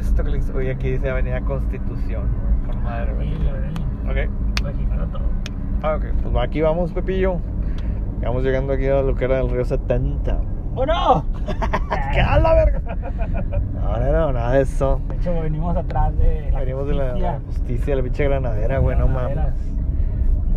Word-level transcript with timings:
Listo. 0.00 0.56
Oye, 0.56 0.72
aquí 0.72 0.90
dice 0.92 1.10
Avenida 1.10 1.40
Constitución. 1.42 2.26
Con 2.66 2.82
madre, 2.82 3.12
Ok. 4.08 4.30
Ah, 5.82 5.96
ok. 5.96 6.04
Pues 6.22 6.44
aquí 6.48 6.60
vamos, 6.60 6.92
Pepillo. 6.92 7.36
Vamos 8.22 8.42
llegando 8.42 8.72
aquí 8.72 8.86
a 8.88 9.02
lo 9.02 9.14
que 9.14 9.24
era 9.26 9.40
el 9.40 9.50
río 9.50 9.64
70. 9.64 10.38
¡Oh, 10.76 10.84
no! 10.86 11.24
¡Qué 12.12 12.20
a 12.20 12.38
la 12.38 12.54
verga! 12.54 12.80
No, 13.84 13.98
no, 14.00 14.12
no, 14.12 14.32
nada 14.32 14.52
de 14.52 14.62
eso. 14.62 15.00
De 15.08 15.16
hecho, 15.16 15.32
venimos 15.42 15.76
atrás 15.76 16.16
de 16.16 16.50
la 16.50 16.60
Venimos 16.60 16.88
de 16.88 16.94
la, 16.94 17.04
justicia. 17.10 17.32
la 17.32 17.40
justicia, 17.40 18.02
pinche 18.02 18.24
granadera, 18.24 18.78
güey, 18.78 18.98
no 18.98 19.06
mames. 19.08 19.38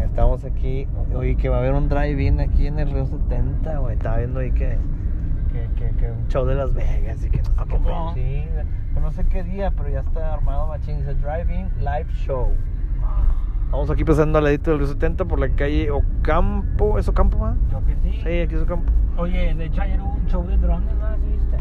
Estamos 0.02 0.46
aquí. 0.46 0.88
Oye, 1.14 1.36
que 1.36 1.50
va 1.50 1.58
a 1.58 1.60
haber 1.60 1.74
un 1.74 1.90
drive-in 1.90 2.40
aquí 2.40 2.68
en 2.68 2.80
el 2.80 2.90
río 2.90 3.06
70, 3.06 3.78
güey. 3.80 3.96
Estaba 3.98 4.18
viendo 4.18 4.40
ahí 4.40 4.52
que, 4.52 4.78
que, 5.52 5.70
que, 5.76 5.96
que 5.98 6.10
un 6.12 6.28
show 6.30 6.46
de 6.46 6.56
Las 6.56 6.74
Vegas 6.74 7.24
y 7.26 7.30
que 7.30 7.40
no 7.40 7.44
sé 7.46 7.52
¿A 7.58 7.64
qué. 7.66 7.70
poco? 7.76 8.12
Sí, 8.16 8.46
que 8.98 9.02
no 9.04 9.12
sé 9.12 9.26
qué 9.26 9.44
día, 9.44 9.72
pero 9.72 9.90
ya 9.90 10.00
está 10.00 10.34
armado 10.34 10.68
machín. 10.68 10.98
Dice 10.98 11.14
drive-in 11.16 11.70
live 11.80 12.12
show. 12.14 12.50
Vamos 13.70 13.92
aquí 13.92 14.04
pasando 14.04 14.38
al 14.38 14.46
ladito 14.46 14.72
del 14.72 14.80
río 14.80 14.88
70 14.88 15.26
por 15.26 15.40
la 15.40 15.50
calle 15.50 15.92
Ocampo. 15.92 16.98
¿Es 16.98 17.08
Ocampo, 17.08 17.38
va? 17.38 17.56
Yo 17.72 17.86
que 17.86 17.96
sí. 17.96 18.22
Sí, 18.24 18.40
aquí 18.40 18.56
es 18.56 18.62
Ocampo. 18.62 18.92
Oye, 19.18 19.54
de 19.54 19.66
hecho 19.66 19.82
ayer 19.82 20.02
hubo 20.02 20.14
un 20.14 20.26
show 20.26 20.48
de 20.48 20.58
drones, 20.58 20.96
¿no? 20.96 21.16
¿Sí 21.16 21.22
viste? 21.32 21.58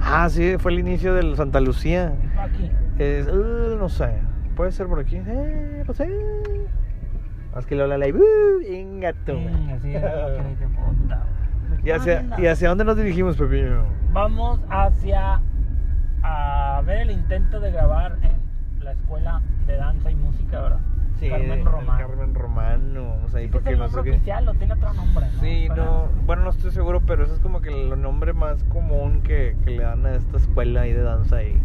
Ah, 0.00 0.28
sí, 0.28 0.56
fue 0.58 0.72
el 0.72 0.78
inicio 0.78 1.14
del 1.14 1.34
Santa 1.36 1.60
Lucía. 1.60 2.14
Aquí. 2.38 2.70
Es, 2.98 3.26
uh, 3.26 3.76
no 3.78 3.88
sé, 3.88 4.20
puede 4.54 4.70
ser 4.70 4.86
por 4.86 5.00
aquí. 5.00 5.16
Eh, 5.16 5.82
no 5.86 5.94
sé. 5.94 6.08
Más 7.54 7.66
que 7.66 7.74
lo 7.74 7.86
la 7.86 7.98
ley. 7.98 8.12
Uh, 8.12 8.60
venga 8.60 9.12
tú. 9.12 9.32
Sí. 9.82 9.94
¿Y 11.84 11.90
hacia, 11.90 12.20
Anda. 12.20 12.40
¿Y 12.40 12.46
hacia 12.46 12.68
dónde 12.68 12.84
nos 12.84 12.96
dirigimos, 12.96 13.36
Pepillo? 13.36 13.84
Vamos 14.12 14.60
hacia 14.68 15.40
a 16.26 16.80
ver 16.82 16.98
el 17.02 17.10
intento 17.10 17.60
de 17.60 17.70
grabar 17.70 18.18
en 18.22 18.84
la 18.84 18.92
escuela 18.92 19.40
de 19.66 19.76
danza 19.76 20.10
y 20.10 20.14
música, 20.16 20.60
¿verdad? 20.60 20.80
Carmen 21.20 21.60
el 21.60 21.64
Román. 21.64 21.98
Carmen 21.98 22.34
Romano. 22.34 23.08
Vamos 23.08 23.34
ahí 23.34 23.46
¿Sí 23.46 23.50
porque 23.52 23.70
es 23.70 23.72
el 23.74 23.78
no 23.78 23.88
sé 23.88 23.96
nombre 23.96 24.10
qué. 24.12 24.16
oficial 24.18 24.48
o 24.48 24.54
tiene 24.54 24.74
otro 24.74 24.92
nombre? 24.92 25.26
¿no? 25.32 25.40
Sí, 25.40 25.68
no, 25.74 26.08
bueno, 26.26 26.42
no 26.44 26.50
estoy 26.50 26.70
seguro, 26.72 27.00
pero 27.00 27.24
eso 27.24 27.34
es 27.34 27.40
como 27.40 27.62
que 27.62 27.70
el 27.70 28.00
nombre 28.02 28.34
más 28.34 28.62
común 28.64 29.22
que, 29.22 29.56
que 29.64 29.70
le 29.70 29.82
dan 29.82 30.04
a 30.04 30.14
esta 30.14 30.36
escuela 30.36 30.82
ahí 30.82 30.92
de 30.92 31.02
danza 31.02 31.42
y, 31.42 31.58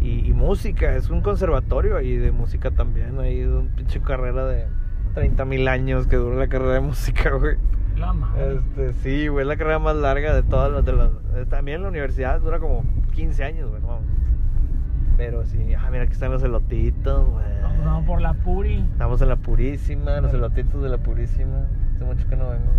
y, 0.00 0.26
y 0.28 0.32
música. 0.34 0.94
Es 0.94 1.08
un 1.08 1.22
conservatorio 1.22 1.96
ahí 1.96 2.16
de 2.16 2.30
música 2.30 2.72
también, 2.72 3.18
ahí 3.20 3.38
de 3.40 3.56
un 3.56 3.68
pinche 3.68 4.00
carrera 4.02 4.44
de 4.44 4.66
30 5.14 5.44
mil 5.46 5.66
años 5.68 6.06
que 6.06 6.16
dura 6.16 6.36
la 6.36 6.48
carrera 6.48 6.74
de 6.74 6.80
música, 6.80 7.30
güey. 7.30 7.56
La 8.00 8.12
madre. 8.12 8.54
Este, 8.56 8.92
sí, 8.94 9.28
güey, 9.28 9.42
es 9.42 9.48
la 9.48 9.56
carrera 9.56 9.78
más 9.78 9.94
larga 9.96 10.34
de 10.34 10.42
todas 10.42 10.72
las 10.72 10.84
de 10.84 10.92
las. 10.94 11.10
eh, 11.36 11.44
También 11.48 11.82
la 11.82 11.88
universidad 11.88 12.40
dura 12.40 12.58
como 12.58 12.82
15 13.14 13.44
años, 13.44 13.68
güey, 13.70 13.82
no. 13.82 13.98
Pero 15.16 15.44
sí, 15.44 15.74
ah, 15.74 15.88
mira, 15.90 16.04
aquí 16.04 16.12
están 16.14 16.32
los 16.32 16.42
elotitos, 16.42 17.28
güey. 17.28 17.44
Vamos, 17.62 17.84
vamos 17.84 18.06
por 18.06 18.20
la 18.22 18.32
Puri. 18.32 18.78
Estamos 18.92 19.20
en 19.20 19.28
la 19.28 19.36
Purísima, 19.36 20.20
los 20.22 20.32
elotitos 20.32 20.82
de 20.82 20.88
la 20.88 20.96
Purísima. 20.98 21.66
Hace 21.94 22.04
mucho 22.04 22.26
que 22.26 22.36
no 22.36 22.48
vengo. 22.48 22.72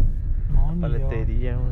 No, 0.52 0.74
yo. 0.74 0.82
Paletería, 0.82 1.56
güey. 1.56 1.72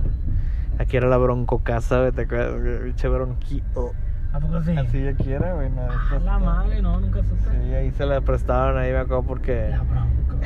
Aquí 0.77 0.95
era 0.97 1.08
la 1.09 1.17
bronco 1.17 1.59
casa, 1.64 2.00
güey, 2.02 2.11
te 2.11 2.22
acuerdas? 2.22 2.81
Pinche 2.83 3.08
bronquito. 3.08 3.92
¿A 4.31 4.39
poco 4.39 4.61
sí? 4.61 4.77
Así 4.77 5.08
aquí 5.08 5.31
era, 5.31 5.55
güey. 5.55 5.72
nada, 5.72 5.89
Ah, 6.11 6.20
la 6.23 6.38
madre, 6.38 6.81
no, 6.83 7.00
nunca 7.00 7.23
supe. 7.23 7.50
Sí, 7.52 7.73
ahí 7.73 7.89
se 7.92 8.05
la 8.05 8.22
prestaron, 8.22 8.77
ahí 8.77 8.92
me 8.92 9.00
acuerdo 9.00 9.23
porque. 9.23 9.70
La 9.72 9.81
bronco. 9.81 10.38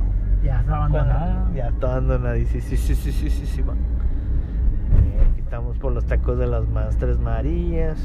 ya 0.46 0.60
está 0.60 0.76
abandonada. 0.76 1.46
Ya 1.54 1.68
está 1.68 1.86
abandonada. 1.92 2.36
Sí, 2.36 2.46
sí, 2.46 2.60
sí, 2.76 2.94
sí, 2.94 3.12
sí, 3.12 3.30
sí, 3.30 3.46
sí, 3.46 3.62
va. 3.62 3.74
Eh, 3.74 5.26
Aquí 5.32 5.40
estamos 5.40 5.76
por 5.78 5.92
los 5.92 6.04
tacos 6.06 6.38
de 6.38 6.46
las 6.46 6.66
más 6.68 6.96
Tres 6.96 7.18
Marías. 7.18 7.98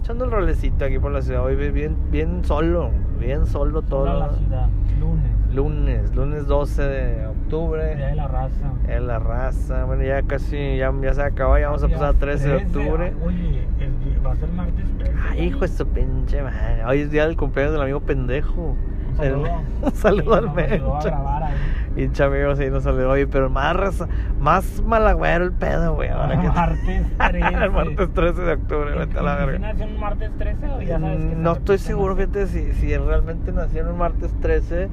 Echando 0.00 0.24
el 0.26 0.30
rolecito 0.30 0.84
aquí 0.84 0.98
por 0.98 1.12
la 1.12 1.22
ciudad. 1.22 1.42
Hoy 1.44 1.56
bien, 1.70 1.96
bien 2.10 2.44
solo, 2.44 2.90
bien 3.18 3.46
solo 3.46 3.82
todo. 3.82 4.04
Toda 4.04 4.26
la 4.26 4.32
ciudad. 4.34 4.68
Lunes. 5.00 5.24
Lunes, 5.54 6.14
lunes 6.16 6.46
12 6.48 6.82
de 6.82 7.14
Día 7.14 7.30
octubre. 7.30 7.94
de 7.94 8.14
la 8.16 8.26
raza. 8.26 8.72
Es 8.88 9.00
la 9.00 9.18
raza. 9.20 9.84
Bueno, 9.84 10.02
ya 10.02 10.22
casi, 10.22 10.76
ya, 10.78 10.92
ya 11.00 11.14
se 11.14 11.22
acabó. 11.22 11.56
Ya 11.58 11.66
vamos 11.68 11.84
a 11.84 11.88
pasar 11.88 12.08
a 12.08 12.12
13 12.18 12.48
de 12.48 12.58
13, 12.58 12.66
octubre. 12.78 13.12
ah, 13.14 13.24
Oye, 13.24 13.64
el 13.78 14.00
día- 14.04 14.18
va 14.26 14.32
a 14.32 14.36
ser 14.36 14.48
martes 14.50 14.84
13. 14.98 15.14
Ay, 15.30 15.40
hijo 15.44 15.60
de 15.60 15.68
su 15.68 15.86
pinche 15.86 16.42
madre. 16.42 16.84
Hoy 16.86 17.00
es 17.02 17.10
día 17.12 17.26
del 17.26 17.36
cumpleaños 17.36 17.72
del 17.72 17.82
amigo 17.82 18.00
pendejo. 18.00 18.74
Un 19.14 19.24
saludo. 19.24 19.62
Un 19.82 19.92
saludo 19.94 20.34
al 20.34 20.44
Sí, 20.44 20.48
nos 20.48 20.56
ayudó 20.58 20.92
a 20.92 20.94
Mencha. 20.96 21.10
grabar 21.10 21.42
ahí. 21.44 21.52
Pinche 21.94 22.24
amigo, 22.24 22.56
sí, 22.56 22.70
nos 22.70 22.82
salió. 22.82 23.08
Oye, 23.10 23.26
pero 23.28 23.48
más 23.50 23.76
raza, 23.76 24.08
más 24.40 24.82
malagüero 24.82 25.44
el 25.44 25.52
pedo, 25.52 25.94
güey. 25.94 26.08
Ahora 26.08 26.40
que 26.40 26.48
Martes 26.48 27.06
13. 27.18 27.64
el 27.64 27.70
martes 27.70 28.12
13 28.14 28.42
de 28.42 28.52
octubre, 28.54 28.94
vete 28.98 29.18
a 29.18 29.22
la 29.22 29.34
¿Y 29.34 29.38
si 29.38 29.46
verga. 29.46 29.58
nació 29.72 29.86
un 29.86 30.00
martes 30.00 30.30
13 30.38 30.68
o 30.68 30.82
ya 30.82 30.98
sabes 30.98 31.18
que 31.18 31.36
No 31.36 31.52
estoy 31.52 31.78
seguro, 31.78 32.16
fíjate, 32.16 32.46
si, 32.48 32.72
si 32.72 32.96
realmente 32.96 33.52
nació 33.52 33.82
en 33.82 33.86
el 33.88 33.94
martes 33.94 34.34
13, 34.40 34.88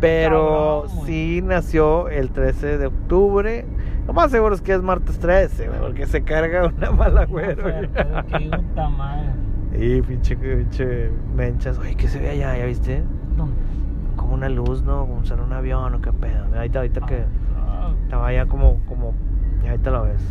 pero 0.00 0.82
cabrón, 0.82 0.96
güey. 0.98 1.06
sí 1.06 1.40
nació 1.42 2.08
el 2.08 2.30
13 2.30 2.76
de 2.78 2.86
octubre. 2.86 3.64
Lo 4.06 4.12
más 4.12 4.30
seguro 4.30 4.54
es 4.54 4.60
que 4.60 4.74
es 4.74 4.82
martes 4.82 5.18
13, 5.20 5.68
güey, 5.68 5.80
porque 5.80 6.06
se 6.06 6.22
carga 6.22 6.66
una 6.66 6.90
mala 6.90 7.24
güero. 7.24 7.66
No 7.66 7.88
pero 7.94 8.26
qué 8.26 8.50
puta 8.56 8.88
madre. 8.90 9.28
Y 9.78 10.02
pinche, 10.02 10.36
pinche 10.36 11.10
menchas. 11.34 11.78
Oye, 11.78 11.94
¿qué 11.94 12.08
se 12.08 12.20
ve 12.20 12.30
allá? 12.30 12.56
¿Ya 12.58 12.66
viste? 12.66 13.02
¿Dónde? 13.36 13.54
Como 14.16 14.34
una 14.34 14.48
luz, 14.48 14.82
¿no? 14.82 15.06
Como 15.06 15.24
será 15.24 15.42
un 15.42 15.52
avión 15.52 15.94
o 15.94 16.00
qué 16.00 16.12
pedo. 16.12 16.44
Ahorita, 16.54 16.80
ahorita 16.80 17.00
que 17.06 17.24
Ah, 17.56 17.92
estaba 18.04 18.28
allá 18.28 18.46
como, 18.46 18.78
como. 18.86 19.14
Ya 19.64 19.70
ahorita 19.70 19.90
lo 19.90 20.02
ves. 20.04 20.22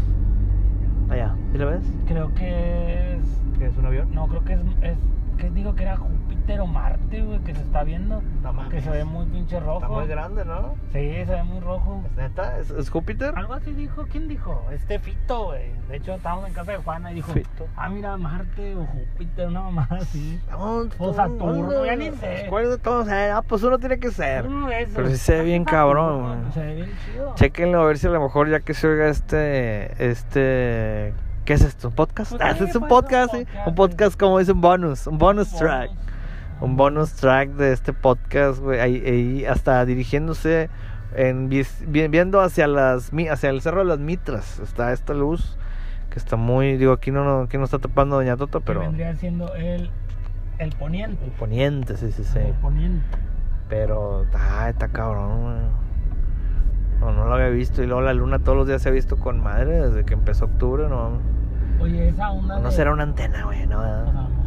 Allá, 1.10 1.36
¿sí 1.52 1.58
lo 1.58 1.68
ves? 1.68 1.82
creo 2.08 2.34
que 2.36 3.16
es. 3.16 3.42
¿Que 3.58 3.66
es 3.68 3.78
un 3.78 3.86
avión? 3.86 4.08
No, 4.14 4.28
creo 4.28 4.44
que 4.44 4.54
es. 4.54 4.62
es 4.82 4.98
que 5.38 5.50
digo 5.50 5.74
que 5.76 5.84
era 5.84 5.98
Júpiter 5.98 6.31
o 6.60 6.68
Marte, 6.68 7.22
güey, 7.22 7.40
que 7.40 7.56
se 7.56 7.62
está 7.62 7.84
viendo. 7.84 8.22
No 8.44 8.52
mames. 8.54 8.74
Que 8.74 8.82
se 8.82 8.90
ve 8.90 9.06
muy 9.06 9.26
pinche 9.28 9.60
rojo. 9.60 9.76
Está 9.82 9.88
muy 9.88 10.08
grande, 10.08 10.44
¿no? 10.44 10.76
Sí, 10.92 11.00
se 11.26 11.26
ve 11.26 11.44
muy 11.44 11.60
rojo. 11.62 12.04
¿Es 12.06 12.18
neta? 12.18 12.58
¿Es, 12.60 12.70
es 12.72 12.90
Júpiter? 12.90 13.34
Algo 13.38 13.54
así 13.54 13.72
dijo, 13.72 14.06
¿quién 14.12 14.28
dijo? 14.28 14.66
Este 14.72 15.00
Fito, 15.00 15.46
güey. 15.46 15.72
De 15.90 15.98
hecho, 15.98 16.14
estábamos 16.14 16.48
en 16.48 16.54
casa 16.54 16.72
de 16.74 16.78
Juana 16.80 17.12
y 17.12 17.16
dijo, 17.16 17.32
Fito. 17.32 17.68
ah, 17.78 17.88
mira, 17.90 18.18
Marte 18.18 18.76
o 18.76 18.86
Júpiter, 18.86 19.48
una 19.48 19.62
mamá 19.62 19.88
así. 19.92 20.42
No, 20.50 20.84
O 20.98 21.14
Saturno, 21.14 21.86
ya 21.86 21.96
ni 21.96 22.12
sé. 22.12 22.48
¿Cuál 22.50 22.70
de 22.70 22.78
todos? 22.78 23.08
Eh, 23.08 23.32
Ah, 23.32 23.42
pues 23.42 23.64
uno 23.64 23.78
tiene 23.80 23.98
que 24.00 24.12
ser. 24.12 24.46
Uno 24.48 24.68
de 24.68 24.82
esos. 24.82 24.96
Pero 24.96 25.10
sí 25.10 25.18
se 25.18 25.38
ve 25.38 25.44
bien 25.44 25.64
cabrón, 25.64 26.40
güey. 26.42 26.52
Se 26.54 26.60
ve 26.60 26.76
bien 26.76 26.90
chido. 27.06 27.36
Chequenlo 27.36 27.82
a 27.82 27.86
ver 27.86 27.98
si 27.98 28.08
a 28.08 28.10
lo 28.10 28.22
mejor 28.22 28.50
ya 28.50 28.60
que 28.60 28.74
se 28.74 28.88
oiga 28.88 29.08
este. 29.08 29.94
Este. 30.10 31.14
¿Qué 31.46 31.54
es 31.54 31.62
esto? 31.62 31.88
¿Un 31.90 31.96
podcast? 31.96 32.32
Pues 32.32 32.42
Ah, 32.44 32.54
sí, 32.56 32.66
es 32.66 32.76
un 32.76 32.82
pues, 32.82 32.90
podcast, 32.90 33.34
un 33.34 33.40
sí. 33.40 33.46
podcast, 33.46 33.68
Un 33.68 33.76
podcast 33.76 34.20
como 34.20 34.40
es 34.40 34.50
un 34.50 34.62
bonus. 34.62 35.08
Un 35.08 35.18
bonus 35.18 35.52
Bonus. 35.52 35.60
track. 35.60 35.90
Un 36.62 36.78
bonus 36.78 37.14
track 37.14 37.50
de 37.52 37.74
este 37.74 37.92
podcast, 37.92 38.60
güey. 38.60 38.80
Ahí, 38.80 39.04
ahí 39.06 39.46
hasta 39.46 39.84
dirigiéndose. 39.86 40.70
En, 41.14 41.50
viendo 41.90 42.40
hacia 42.40 42.68
las 42.68 43.12
hacia 43.30 43.50
el 43.50 43.60
cerro 43.62 43.80
de 43.80 43.86
las 43.86 44.00
mitras 44.00 44.60
está 44.60 44.94
esta 44.94 45.14
luz 45.14 45.58
que 46.10 46.18
está 46.18 46.38
muy 46.38 46.78
digo 46.78 46.94
aquí 46.94 47.12
no, 47.12 47.26
no 47.26 47.42
aquí 47.42 47.58
no 47.58 47.66
está 47.66 47.80
tapando 47.80 48.16
doña 48.16 48.38
Tota 48.38 48.62
pero 48.62 48.80
vendría 48.80 49.14
siendo 49.18 49.54
el, 49.56 49.90
el 50.58 50.70
poniente. 50.78 51.26
el 51.26 51.32
poniente 51.32 51.98
sí 51.98 52.14
sí 52.14 52.24
sí 52.24 52.40
El 52.40 52.54
poniente. 52.54 53.06
Pero, 53.68 54.26
ah, 54.34 54.70
está 54.70 54.88
cabrón, 54.88 55.42
güey. 55.42 55.56
No, 57.02 57.12
no 57.12 57.26
lo 57.26 57.34
había 57.34 57.50
visto. 57.50 57.84
Y 57.84 57.88
luego 57.88 58.02
la 58.02 58.14
luna 58.14 58.40
todos 58.40 58.58
los 58.58 58.68
días 58.68 58.82
se 58.82 58.88
ha 58.88 58.92
visto 58.94 59.18
con 59.18 59.42
madre 59.44 59.82
desde 59.90 60.06
que 60.06 60.14
empezó 60.14 60.46
octubre, 60.46 60.88
¿no? 60.88 61.20
Oye, 61.82 62.08
esa 62.10 62.32
onda 62.32 62.58
No 62.60 62.70
de- 62.70 62.72
será 62.76 62.94
una 62.94 63.04
antena, 63.04 63.44
güey, 63.46 63.66
¿no? 63.68 63.80
Pues 63.80 64.41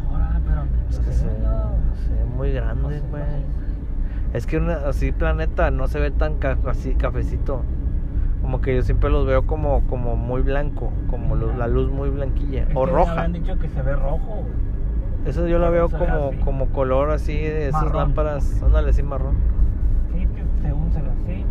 Es 0.89 0.99
que 0.99 1.11
se, 1.11 1.25
ve 1.27 2.25
muy 2.35 2.51
grande, 2.51 2.81
Pues, 2.83 3.01
güey. 3.09 3.23
pues, 3.23 4.33
Es 4.33 4.45
que 4.47 4.57
una, 4.57 4.75
así 4.87 5.11
planeta 5.11 5.71
no 5.71 5.87
se 5.87 5.99
ve 5.99 6.11
tan 6.11 6.35
ca- 6.35 6.57
así 6.67 6.95
cafecito. 6.95 7.61
Como 8.41 8.61
que 8.61 8.75
yo 8.75 8.81
siempre 8.83 9.09
los 9.09 9.25
veo 9.25 9.45
como, 9.47 9.81
como 9.87 10.15
muy 10.15 10.41
blanco, 10.41 10.91
como 11.09 11.35
lu- 11.35 11.53
la 11.57 11.67
luz 11.67 11.89
muy 11.91 12.09
blanquilla. 12.09 12.63
es 12.63 12.75
O 12.75 12.85
que 12.85 12.91
me 12.91 12.97
roja. 12.97 13.11
habían 13.13 13.33
dicho 13.33 13.57
que 13.57 13.67
se 13.69 13.81
ve 13.81 13.93
rojo, 13.95 14.19
güey. 14.41 14.65
Eso 15.25 15.47
yo 15.47 15.57
la 15.57 15.69
veo 15.71 15.89
como, 15.89 16.27
así. 16.29 16.37
como 16.43 16.67
color 16.67 17.09
así 17.11 17.33
de 17.33 17.69
esas 17.69 17.81
Marrón. 17.83 17.97
lámparas. 17.97 18.61
Ándale, 18.61 18.93
sí, 18.93 19.01
marrón. 19.01 19.35
Sí, 20.13 20.21
es 20.21 20.29
que 20.29 20.43
según 20.67 20.91
se 20.91 21.01
ve 21.01 21.09
así. 21.09 21.45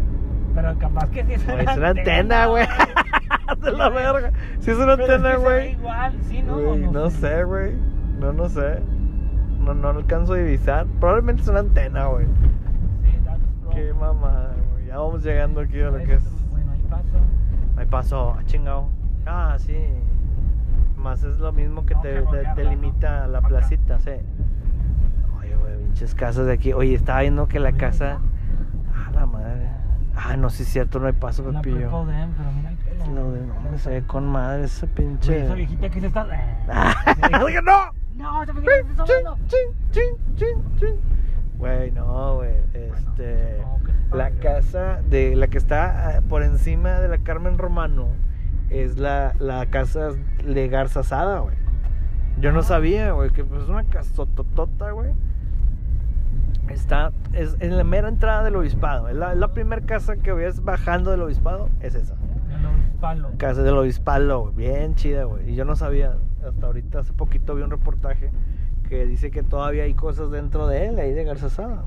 Pero 0.55 0.79
capaz 0.79 1.11
que 1.11 1.25
sí 1.25 1.32
es 1.32 1.44
Güey, 1.46 1.64
es 1.67 1.76
una 1.76 1.88
antena, 1.88 2.46
güey. 2.46 2.67
De 3.62 3.73
la 3.73 3.88
verga. 3.88 4.31
Sí 4.61 4.70
es 4.70 4.76
una 4.79 4.96
Pero 4.96 5.02
es 5.02 5.08
que 5.08 5.14
antena, 5.14 5.31
se 5.32 5.37
ve 5.38 5.43
güey. 5.44 5.73
igual, 5.73 6.12
sí, 6.29 6.43
¿no? 6.43 6.58
Güey, 6.58 6.79
no 6.87 7.11
sé, 7.11 7.43
güey. 7.44 7.73
No, 8.25 8.32
no 8.32 8.49
sé. 8.49 8.81
No, 9.61 9.75
no 9.75 9.88
alcanzo 9.88 10.32
a 10.32 10.37
divisar. 10.38 10.87
Probablemente 10.99 11.43
es 11.43 11.49
una 11.49 11.61
antena, 11.61 12.06
güey. 12.06 12.26
Qué 13.73 13.93
mamada, 13.93 14.55
güey. 14.73 14.87
Ya 14.87 14.97
vamos 14.99 15.23
llegando 15.23 15.61
aquí 15.61 15.81
a 15.81 15.91
lo 15.91 15.99
que 15.99 16.15
es. 16.15 16.23
Bueno, 16.50 16.73
ahí 16.73 16.81
paso. 16.88 17.19
Ahí 17.76 17.87
pasó, 17.87 18.37
ah, 18.38 18.43
chingado. 18.47 18.88
Ah, 19.26 19.56
sí. 19.59 19.76
Más 20.97 21.23
es 21.23 21.38
lo 21.38 21.53
mismo 21.53 21.85
que 21.85 21.94
No, 21.94 22.00
te, 22.00 22.23
te- 22.55 22.65
¿no? 22.65 22.71
limita 22.71 23.26
la 23.26 23.43
placita, 23.43 23.99
sí. 23.99 24.12
Oye, 25.38 25.55
güey, 25.56 25.77
pinches 25.85 26.15
casas 26.15 26.47
de 26.47 26.53
aquí. 26.55 26.73
Oye, 26.73 26.94
estaba 26.94 27.20
viendo 27.20 27.47
que 27.47 27.61
la 27.61 27.73
casa. 27.73 28.20
Ah, 28.94 29.11
la 29.15 29.27
madre. 29.27 29.69
Ah, 30.17 30.37
no, 30.38 30.49
sí 30.49 30.62
es 30.62 30.69
cierto, 30.70 30.99
no 30.99 31.09
hay 31.09 31.12
paso, 31.12 31.43
Pepillo. 31.44 31.91
No, 31.91 32.06
de- 33.32 33.47
no, 33.47 33.61
me 33.70 33.77
se 33.79 33.91
ve 33.91 34.03
con 34.06 34.27
madre 34.29 34.65
ese 34.65 34.87
Güey, 34.87 34.94
pinche. 34.94 35.44
esa 35.44 35.55
viejita 35.55 35.91
que 35.91 36.00
se 36.00 36.06
está. 36.06 36.27
Oye, 37.44 37.61
no. 37.61 38.04
No, 38.16 38.44
te. 38.46 38.52
Güey, 41.56 41.90
no, 41.93 42.37
güey. 42.37 42.55
Este. 42.72 43.58
no, 43.61 43.81
que 43.84 43.93
se 43.93 44.16
La 44.16 44.31
casa 44.31 45.00
de 45.08 45.34
la 45.34 45.49
que 45.49 45.58
está 45.58 46.08
ah, 46.08 46.20
por 46.28 46.43
encima 46.43 47.00
de 47.00 47.08
la 47.08 47.19
Carmen 47.19 47.58
Romano 47.58 48.08
es 48.70 48.99
la, 48.99 49.34
la 49.38 49.66
casa 49.66 50.11
de 50.44 50.69
Garza 50.69 51.02
Sada, 51.02 51.40
güey. 51.40 51.56
Yo 52.40 52.52
no 52.52 52.62
sabía, 52.62 53.12
güey, 53.12 53.31
que 53.31 53.44
pues, 53.44 53.62
es 53.62 53.69
una 53.69 53.84
casototota, 53.84 54.90
güey. 54.90 55.12
Está, 56.69 57.12
es 57.32 57.56
en 57.60 57.76
la 57.76 57.84
mera 57.84 58.08
entrada 58.08 58.43
del 58.43 58.56
obispado. 58.56 59.08
Es 59.08 59.17
la, 59.17 59.34
la 59.34 59.52
primera 59.52 59.82
casa 59.82 60.17
que 60.17 60.32
ves 60.32 60.64
bajando 60.64 61.10
del 61.10 61.22
obispado, 61.22 61.69
es 61.81 61.94
esa. 61.94 62.14
El 62.14 62.67
obispalo. 62.67 63.31
Casa 63.38 63.62
del 63.62 63.76
obispado, 63.76 64.40
güey. 64.40 64.55
Bien 64.55 64.94
chida, 64.94 65.25
güey. 65.25 65.50
Y 65.50 65.55
yo 65.55 65.64
no 65.64 65.76
sabía, 65.76 66.17
hasta 66.46 66.67
ahorita 66.67 67.00
hace 67.00 67.12
poquito 67.12 67.55
vi 67.55 67.62
un 67.62 67.70
reportaje 67.70 68.31
que 68.88 69.06
dice 69.06 69.31
que 69.31 69.43
todavía 69.43 69.85
hay 69.85 69.94
cosas 69.94 70.31
dentro 70.31 70.67
de 70.67 70.87
él, 70.87 70.99
ahí 70.99 71.12
de 71.12 71.25
Garza 71.25 71.49
Sada. 71.49 71.85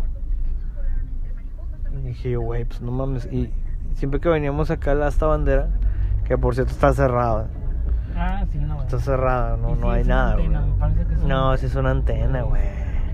Y 1.94 2.08
dije, 2.08 2.36
güey, 2.36 2.66
pues 2.66 2.82
no 2.82 2.92
mames. 2.92 3.28
Y 3.32 3.52
siempre 3.94 4.20
que 4.20 4.30
veníamos 4.30 4.72
acá 4.72 4.92
a 4.92 5.08
esta 5.08 5.28
bandera, 5.28 5.70
que 6.26 6.38
por 6.38 6.56
cierto 6.56 6.72
está 6.72 6.94
cerrada. 6.94 7.48
Ah, 8.16 8.46
sí, 8.52 8.58
no. 8.58 8.82
Está 8.82 9.00
cerrada, 9.00 9.58
no, 9.58 9.76
sí, 9.76 9.82
no 9.82 9.92
hay 9.92 10.04
nada, 10.04 10.34
antena, 10.34 10.66
No, 11.28 11.56
sí 11.58 11.68
es 11.68 11.76
una 11.76 11.92
antena, 11.92 12.42
güey. 12.42 12.64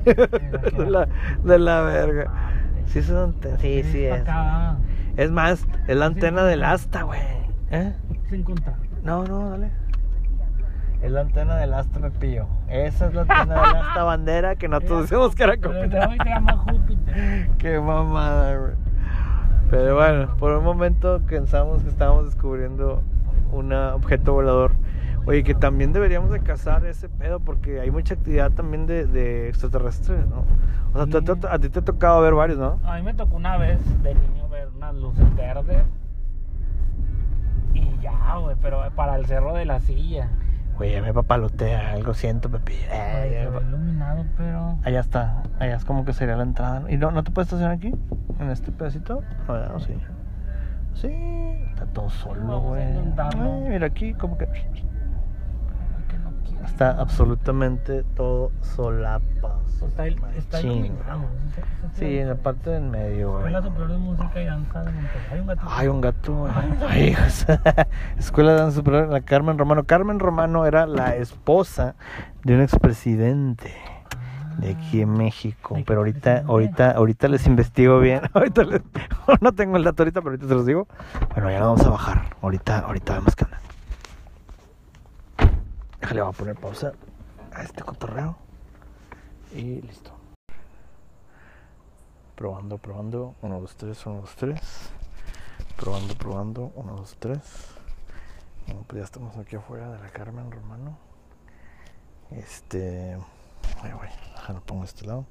de, 0.06 0.86
la, 0.90 1.08
de 1.44 1.60
la 1.60 1.82
verga. 1.82 2.32
Sí 2.86 3.00
es 3.00 3.10
una 3.10 3.24
antena. 3.24 3.58
Sí, 3.58 3.84
sí 3.84 4.06
es. 4.06 4.24
Es 5.18 5.30
más, 5.30 5.68
es 5.88 5.96
la 5.98 6.06
antena 6.06 6.44
del 6.46 6.64
asta, 6.64 7.04
güey. 7.04 7.20
¿Eh? 7.70 7.94
Sin 8.30 8.44
contar. 8.44 8.76
No, 9.04 9.26
no, 9.26 9.50
dale. 9.50 9.83
Es 11.04 11.12
la 11.12 11.22
antena 11.22 11.58
del 11.58 11.74
asta, 11.74 12.00
Pepillo. 12.00 12.48
Esa 12.70 13.08
es 13.08 13.14
la 13.14 13.22
antena 13.28 13.62
del 13.62 13.76
asta 13.76 14.04
bandera 14.04 14.56
que 14.56 14.68
nosotros 14.70 15.02
decimos 15.04 15.36
que 15.36 15.44
era 15.44 15.54
Pero 15.58 15.74
de 15.74 15.80
Júpiter. 15.84 16.08
hoy 16.08 16.18
se 16.24 16.30
llama 16.30 16.58
Júpiter. 16.58 17.50
Qué 17.58 17.80
mamada, 17.80 18.58
güey. 18.58 18.72
Pero 19.70 19.96
bueno, 19.96 20.36
por 20.38 20.52
un 20.58 20.64
momento 20.64 21.22
pensamos 21.28 21.84
que 21.84 21.90
estábamos 21.90 22.26
descubriendo 22.26 23.02
un 23.52 23.74
objeto 23.74 24.34
volador. 24.34 24.72
Oye, 25.26 25.44
que 25.44 25.56
también 25.56 25.94
deberíamos 25.94 26.32
de 26.32 26.42
cazar 26.42 26.86
ese 26.86 27.08
pedo 27.10 27.40
porque 27.40 27.80
hay 27.80 27.90
mucha 27.92 28.14
actividad 28.14 28.52
también 28.52 28.86
de, 28.88 29.06
de 29.08 29.48
extraterrestres, 29.50 30.28
¿no? 30.28 30.46
O 30.94 30.98
sea, 30.98 31.22
tú- 31.22 31.36
tú- 31.38 31.48
a 31.48 31.58
ti 31.60 31.70
te 31.70 31.80
ha 31.80 31.82
tocado 31.82 32.22
ver 32.22 32.34
varios, 32.34 32.60
¿no? 32.60 32.78
A 32.86 32.98
mí 32.98 33.04
me 33.04 33.14
tocó 33.14 33.36
una 33.38 33.58
vez 33.58 33.80
de 34.04 34.14
niño 34.16 34.48
ver 34.50 34.68
unas 34.76 34.94
luces 34.96 35.36
verdes. 35.36 35.84
Y 37.74 37.98
ya, 38.02 38.36
güey, 38.38 38.56
pero 38.62 38.84
para 38.96 39.16
el 39.16 39.26
cerro 39.26 39.54
de 39.54 39.66
la 39.66 39.80
silla. 39.80 40.30
Oye, 40.84 41.02
me 41.02 41.14
papalotea, 41.14 41.92
algo 41.94 42.14
siento, 42.14 42.50
Pepillo. 42.52 42.88
Eh, 42.92 43.48
Güey, 43.48 43.62
ya 43.62 43.68
iluminado, 43.70 44.26
pero. 44.36 44.78
Allá 44.84 45.00
está, 45.00 45.44
allá 45.58 45.78
es 45.78 45.86
como 45.86 46.04
que 46.04 46.12
sería 46.12 46.36
la 46.36 46.44
entrada. 46.44 46.84
¿Y 46.92 46.98
no, 46.98 47.10
no 47.10 47.24
te 47.24 47.32
puedes 47.32 47.48
estacionar 47.48 47.78
aquí? 47.78 47.94
¿En 48.38 48.50
este 48.50 48.70
pedacito? 48.74 49.24
A 49.48 49.54
ver, 49.54 49.72
sí. 49.80 49.94
Sí, 50.96 51.08
está 51.70 51.86
todo 51.86 52.10
solo, 52.10 52.60
güey. 52.60 52.84
Mira 53.70 53.88
aquí, 53.88 54.14
como 54.14 54.38
que 54.38 54.46
está 56.66 56.92
absolutamente 56.92 58.04
todo 58.16 58.52
solapas. 58.62 59.52
Está, 59.88 60.08
está 60.08 60.58
Machín. 60.58 60.72
iluminado. 60.86 61.26
Sí, 61.96 62.18
en 62.18 62.30
la 62.30 62.36
parte 62.36 62.70
del 62.70 62.84
medio. 62.84 63.38
Escuela 63.38 63.62
Superior 63.62 63.92
de 63.92 63.98
Música 63.98 64.42
y 64.42 64.46
Danza 64.46 64.84
de 64.84 64.92
Monterrey. 64.92 65.22
Hay 65.32 65.40
un 65.40 65.48
gato. 65.48 65.62
Ay, 65.68 65.88
un 65.88 66.02
gato. 66.02 66.48
Ay. 66.88 67.18
Escuela 68.18 68.52
de 68.54 68.58
Danza 68.60 68.76
Superior, 68.78 69.10
la 69.10 69.22
Carmen 69.22 69.58
Romano. 69.58 69.84
Carmen 69.84 70.20
Romano 70.20 70.66
era 70.66 70.86
la 70.88 71.16
esposa 71.16 71.96
de 72.44 72.56
un 72.56 72.62
expresidente 72.62 73.74
de 74.58 74.72
aquí 74.72 75.02
en 75.02 75.12
México. 75.12 75.78
Pero 75.86 76.00
ahorita, 76.00 76.44
ahorita, 76.48 76.92
ahorita 76.92 77.28
les 77.28 77.46
investigo 77.48 78.00
bien. 78.00 78.22
Ahorita 78.34 78.64
les, 78.64 78.82
no 79.42 79.52
tengo 79.52 79.78
el 79.78 79.84
dato 79.84 80.04
ahorita, 80.04 80.22
pero 80.22 80.32
ahorita 80.32 80.48
se 80.48 80.54
los 80.54 80.66
digo. 80.66 80.88
Bueno, 81.34 81.50
ya 81.52 81.60
lo 81.60 81.66
vamos 81.68 81.86
a 81.86 81.90
bajar. 81.90 82.36
Ahorita, 82.42 82.80
ahorita 82.80 83.14
vemos 83.16 83.36
qué 83.36 83.46
onda. 83.46 83.60
Déjale, 86.04 86.22
voy 86.22 86.30
a 86.30 86.34
poner 86.34 86.56
pausa 86.58 86.92
a 87.54 87.64
este 87.64 87.82
cotorreo. 87.82 88.36
Y 89.54 89.80
listo. 89.84 90.12
Probando, 92.36 92.78
probando. 92.78 93.36
1, 93.42 93.62
2, 93.62 93.76
3, 93.78 94.06
1, 94.08 94.16
2, 94.20 94.36
3. 94.36 94.62
Probando, 95.78 96.14
probando. 96.16 96.72
1, 96.76 96.96
2, 96.98 97.16
3. 97.20 97.40
Bueno, 98.68 98.84
pues 98.86 99.00
ya 99.00 99.06
estamos 99.06 99.38
aquí 99.38 99.56
afuera 99.56 99.92
de 99.92 100.00
la 100.00 100.10
Carmen 100.10 100.52
Romano. 100.52 100.98
Este. 102.32 103.18
Ay, 103.82 103.94
güey, 103.94 104.10
déjalo 104.36 104.60
pongo 104.60 104.82
a 104.82 104.86
este 104.86 105.06
lado. 105.06 105.26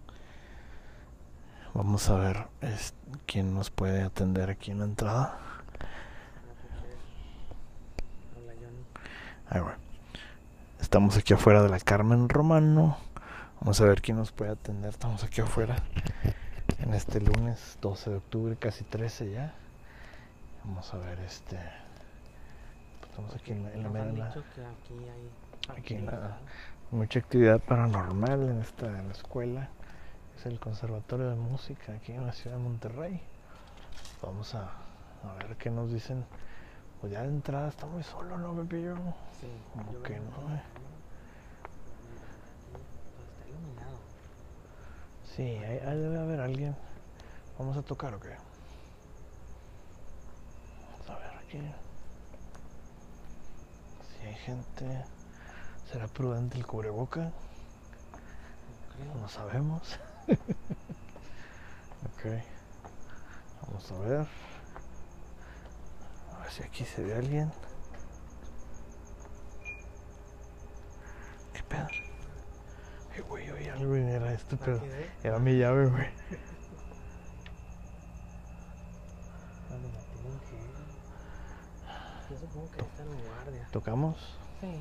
Vamos 1.74 2.08
a 2.08 2.14
ver 2.16 2.46
es- 2.62 2.94
quién 3.26 3.52
nos 3.52 3.68
puede 3.70 4.02
atender 4.04 4.48
aquí 4.48 4.70
en 4.70 4.78
la 4.78 4.84
entrada. 4.86 5.38
Ay, 9.50 9.60
güey. 9.60 9.91
Estamos 10.82 11.16
aquí 11.16 11.32
afuera 11.32 11.62
de 11.62 11.68
la 11.70 11.78
Carmen 11.80 12.28
Romano. 12.28 12.98
Vamos 13.60 13.80
a 13.80 13.84
ver 13.84 14.02
quién 14.02 14.16
nos 14.18 14.32
puede 14.32 14.50
atender. 14.50 14.90
Estamos 14.90 15.22
aquí 15.24 15.40
afuera 15.40 15.76
en 16.80 16.92
este 16.92 17.20
lunes 17.20 17.78
12 17.80 18.10
de 18.10 18.16
octubre, 18.16 18.56
casi 18.56 18.84
13 18.84 19.30
ya. 19.30 19.54
Vamos 20.64 20.92
a 20.92 20.98
ver 20.98 21.18
este. 21.20 21.56
pues 23.00 23.10
Estamos 23.10 23.34
aquí 23.34 23.52
en 23.52 23.62
la, 23.64 23.72
en 23.72 23.82
la 24.18 24.28
aquí 25.76 25.94
en 25.94 26.06
la- 26.06 26.38
mucha 26.90 27.20
actividad 27.20 27.58
paranormal 27.60 28.42
en 28.50 28.60
esta 28.60 28.86
en 28.86 29.06
la 29.08 29.12
escuela. 29.14 29.68
Es 30.36 30.44
el 30.46 30.58
Conservatorio 30.60 31.30
de 31.30 31.36
Música 31.36 31.92
aquí 31.94 32.12
en 32.12 32.26
la 32.26 32.32
ciudad 32.32 32.56
de 32.58 32.62
Monterrey. 32.62 33.20
Vamos 34.20 34.54
a, 34.54 34.62
a 34.64 35.34
ver 35.38 35.56
qué 35.56 35.70
nos 35.70 35.92
dicen. 35.92 36.24
Pues 37.02 37.12
ya 37.12 37.22
de 37.22 37.28
entrada 37.30 37.68
está 37.68 37.84
muy 37.86 38.04
solo, 38.04 38.38
¿no, 38.38 38.54
Pepillo? 38.54 38.94
Sí, 39.40 39.48
Como 39.72 39.92
yo 39.92 40.02
que 40.04 40.20
no, 40.20 40.54
eh. 40.54 40.62
pues 42.70 43.26
Está 43.26 43.48
iluminado. 43.48 43.98
Sí, 45.34 45.42
ahí, 45.42 45.80
ahí 45.80 45.98
debe 45.98 46.20
haber 46.20 46.40
alguien. 46.40 46.76
¿Vamos 47.58 47.76
a 47.76 47.82
tocar 47.82 48.14
o 48.14 48.20
qué? 48.20 48.36
Vamos 50.92 51.10
a 51.10 51.18
ver 51.18 51.36
aquí. 51.38 51.60
Si 54.06 54.24
hay 54.24 54.34
gente. 54.34 55.04
¿Será 55.90 56.06
prudente 56.06 56.56
el 56.56 56.64
cubreboca? 56.64 57.32
Creo. 58.94 59.14
No 59.20 59.28
sabemos. 59.28 59.98
ok. 62.14 62.26
Vamos 63.66 63.90
a 63.90 63.98
ver. 63.98 64.51
A 66.42 66.44
ver 66.44 66.52
si 66.52 66.62
aquí 66.64 66.84
se 66.84 67.04
ve 67.04 67.14
alguien. 67.14 67.52
¿Qué 71.52 71.62
pedo? 71.62 71.86
Ay, 73.14 73.20
güey, 73.20 73.48
oí 73.48 73.68
algo 73.68 73.96
y 73.96 74.00
era 74.00 74.32
este 74.32 74.56
¿La 74.56 74.64
pedo. 74.64 74.80
quedé? 74.80 75.08
Era 75.22 75.38
mi 75.38 75.56
llave, 75.56 75.86
güey. 75.86 76.08
¿Dónde 79.70 79.88
la 79.88 80.00
tienen 80.00 80.40
que? 80.40 82.34
Yo 82.34 82.40
supongo 82.40 82.70
que 82.72 82.80
está 82.80 83.02
en 83.04 83.24
guardia. 83.24 83.68
¿Tocamos? 83.70 84.16
Sí. 84.60 84.80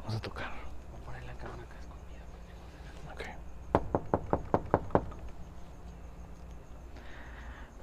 Vamos 0.00 0.16
a 0.16 0.20
tocar. 0.20 0.52
Voy 0.90 1.00
a 1.00 1.04
poner 1.06 1.22
la 1.24 1.34
cámara 1.36 1.62
acá 1.62 1.76
escondida. 1.80 2.24
Ok. 3.14 3.22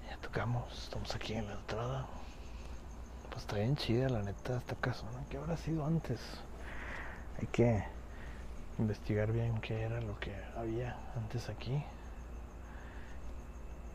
Ya 0.08 0.18
tocamos. 0.18 0.84
Estamos 0.84 1.16
aquí 1.16 1.34
en 1.34 1.48
la 1.48 1.54
entrada. 1.54 2.06
Pues 3.32 3.44
está 3.44 3.56
bien 3.56 3.76
chida, 3.76 4.10
la 4.10 4.22
neta, 4.22 4.58
esta 4.58 4.76
casona. 4.76 5.24
¿Qué 5.30 5.38
habrá 5.38 5.58
sido 5.58 5.86
antes? 5.86 6.20
Hay 7.40 7.48
que 7.48 7.84
investigar 8.78 9.32
bien 9.32 9.60
qué 9.62 9.82
era 9.82 10.02
lo 10.02 10.20
que 10.20 10.36
había 10.58 10.98
antes 11.16 11.50
aquí. 11.50 11.84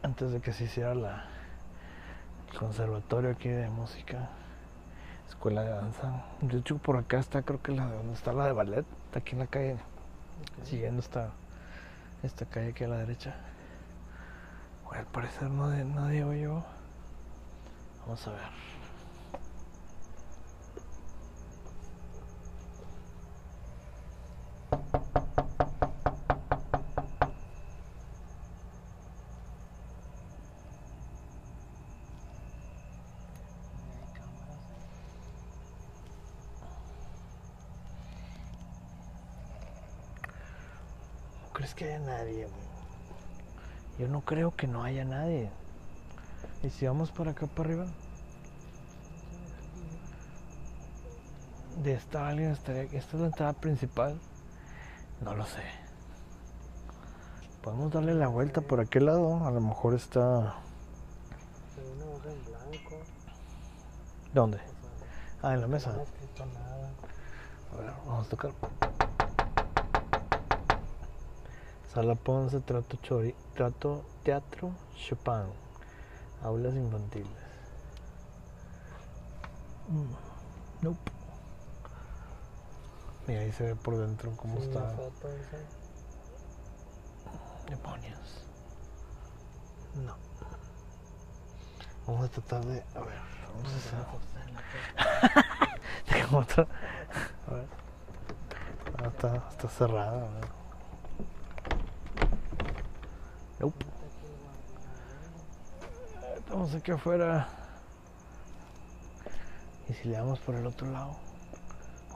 Antes 0.03 0.33
de 0.33 0.41
que 0.41 0.53
se 0.53 0.65
hiciera 0.65 0.95
la 0.95 1.27
el 2.51 2.59
conservatorio 2.59 3.31
aquí 3.31 3.49
de 3.49 3.69
música, 3.69 4.31
escuela 5.29 5.63
de 5.63 5.71
danza. 5.71 6.25
De 6.41 6.59
hecho, 6.59 6.79
por 6.79 6.97
acá 6.97 7.19
está, 7.19 7.43
creo 7.43 7.61
que 7.61 7.73
la 7.73 7.87
de 7.87 7.97
donde 7.97 8.15
está 8.15 8.33
la 8.33 8.47
de 8.47 8.53
ballet, 8.53 8.87
está 9.07 9.19
aquí 9.19 9.33
en 9.33 9.41
la 9.41 9.47
calle, 9.47 9.77
siguiendo 10.65 11.01
esta, 11.01 11.31
esta 12.23 12.47
calle 12.47 12.71
aquí 12.71 12.85
a 12.85 12.89
la 12.89 12.97
derecha. 12.97 13.35
Bueno, 14.85 15.01
al 15.01 15.07
parecer 15.07 15.51
no 15.51 15.69
de 15.69 15.85
nadie 15.85 16.25
oyó. 16.25 16.63
Vamos 18.07 18.27
a 18.29 18.31
ver. 18.31 18.76
Que 41.77 41.85
haya 41.85 41.99
nadie? 42.01 42.49
Yo 43.99 44.09
no 44.09 44.23
creo 44.23 44.57
que 44.57 44.67
no 44.67 44.83
haya 44.83 45.05
nadie. 45.05 45.51
¿Y 46.63 46.71
si 46.71 46.87
vamos 46.87 47.13
por 47.13 47.29
acá 47.29 47.47
para 47.47 47.69
arriba? 47.69 47.87
De 51.83 51.93
esta 51.93 52.29
alguien 52.29 52.51
estaría. 52.51 52.83
¿Esta 52.85 53.17
es 53.17 53.21
la 53.21 53.27
entrada 53.27 53.53
principal? 53.53 54.19
No 55.21 55.35
lo 55.35 55.45
sé. 55.45 55.63
Podemos 57.63 57.93
darle 57.93 58.15
la 58.15 58.29
vuelta 58.29 58.63
por 58.63 58.81
aquel 58.81 59.07
lado. 59.07 59.45
A 59.47 59.51
lo 59.51 59.61
mejor 59.61 59.95
está. 59.95 60.57
¿Dónde? 64.33 64.59
Ah, 65.43 65.55
en 65.55 65.61
la 65.61 65.67
mesa. 65.67 65.91
A 65.91 67.77
ver, 67.77 67.93
vamos 68.07 68.27
a 68.27 68.31
tocar. 68.31 68.53
Sala 71.97 72.15
Ponce, 72.15 72.61
Trato 72.61 72.99
Chori, 72.99 73.35
Trato 73.55 74.05
Teatro 74.23 74.71
Chopin, 74.95 75.49
Aulas 76.43 76.75
Infantiles. 76.75 77.27
Mm, 79.89 80.13
Nope. 80.83 81.11
Mira, 83.27 83.41
ahí 83.41 83.51
se 83.51 83.65
ve 83.65 83.77
por 83.77 83.97
dentro 83.97 84.31
cómo 84.37 84.59
Sí, 84.59 84.65
está. 84.65 84.95
Demonios. 87.71 88.45
No. 90.05 90.17
Vamos 92.07 92.27
a 92.27 92.29
tratar 92.29 92.63
de. 92.67 92.85
A 92.95 93.01
ver, 93.01 93.21
vamos 93.55 93.73
a 93.73 93.77
hacer. 93.79 94.05
Tengo 96.11 96.41
otra. 96.41 96.67
A 97.49 97.55
ver. 97.55 97.67
Ah, 98.99 99.07
está, 99.07 99.37
está 99.49 99.69
cerrada. 99.71 100.27
a 100.27 100.41
ver. 100.41 100.57
Nope. 103.59 103.87
Estamos 106.57 106.75
aquí 106.75 106.91
afuera. 106.91 107.47
¿Y 109.91 109.93
si 109.93 110.09
le 110.09 110.17
damos 110.17 110.39
por 110.41 110.55
el 110.55 110.65
otro 110.65 110.91
lado? 110.91 111.15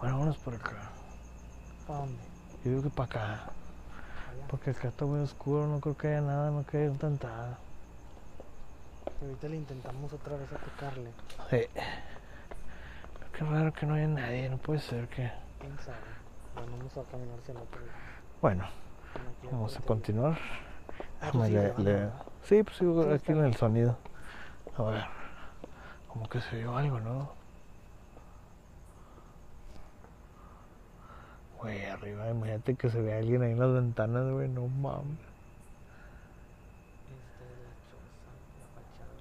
Bueno, 0.00 0.14
vámonos 0.14 0.38
por 0.38 0.54
acá. 0.54 0.92
¿Para 1.86 1.98
dónde? 1.98 2.22
Yo 2.64 2.70
digo 2.70 2.82
que 2.84 2.88
para 2.88 3.04
acá. 3.04 3.32
Allá. 4.30 4.46
Porque 4.48 4.70
acá 4.70 4.88
está 4.88 5.04
muy 5.04 5.20
oscuro, 5.20 5.66
no 5.66 5.78
creo 5.78 5.94
que 5.94 6.08
haya 6.08 6.22
nada, 6.22 6.50
no 6.50 6.62
creo 6.62 6.96
que 6.96 7.06
haya. 7.06 7.58
Ahorita 9.20 9.48
le 9.48 9.56
intentamos 9.58 10.10
otra 10.10 10.38
vez 10.38 10.50
a 10.54 10.56
tocarle. 10.56 11.10
Sí. 11.50 11.66
Qué 13.34 13.44
raro 13.44 13.74
que 13.74 13.84
no 13.84 13.92
haya 13.92 14.08
nadie, 14.08 14.48
no 14.48 14.56
puede 14.56 14.80
ser 14.80 15.06
que. 15.08 15.30
¿Quién 15.60 15.76
sabe? 15.80 15.98
Bueno, 16.54 16.78
vamos 16.78 16.96
a 16.96 17.10
caminar 17.10 17.38
hacia 17.40 17.52
otro 17.60 17.80
lado. 17.80 17.92
Bueno, 18.40 18.64
Bueno, 19.42 19.50
vamos 19.58 19.76
a 19.76 19.80
continuar. 19.82 20.38
Ah, 21.20 21.30
le- 21.34 21.50
grabando. 21.50 21.82
le- 21.82 22.30
Sí, 22.42 22.62
pues 22.62 22.78
sigo 22.78 23.04
Sí, 23.04 23.10
aquí 23.10 23.32
en 23.32 23.44
el 23.44 23.54
sonido. 23.56 23.98
A 24.80 24.90
ver. 24.90 25.04
Como 26.08 26.28
que 26.28 26.40
se 26.40 26.56
oyó 26.56 26.76
algo, 26.76 26.98
¿no? 27.00 27.30
Güey, 31.60 31.84
arriba, 31.84 32.30
imagínate 32.30 32.74
que 32.74 32.88
se 32.88 33.00
ve 33.02 33.14
alguien 33.14 33.42
ahí 33.42 33.52
en 33.52 33.60
las 33.60 33.72
ventanas, 33.72 34.30
güey, 34.32 34.48
no 34.48 34.66
mames. 34.68 35.18
Esta 37.10 37.44
es 37.44 37.58
la 37.60 37.74
choza, 37.90 38.32
la 38.58 38.66
fachada. 38.74 39.20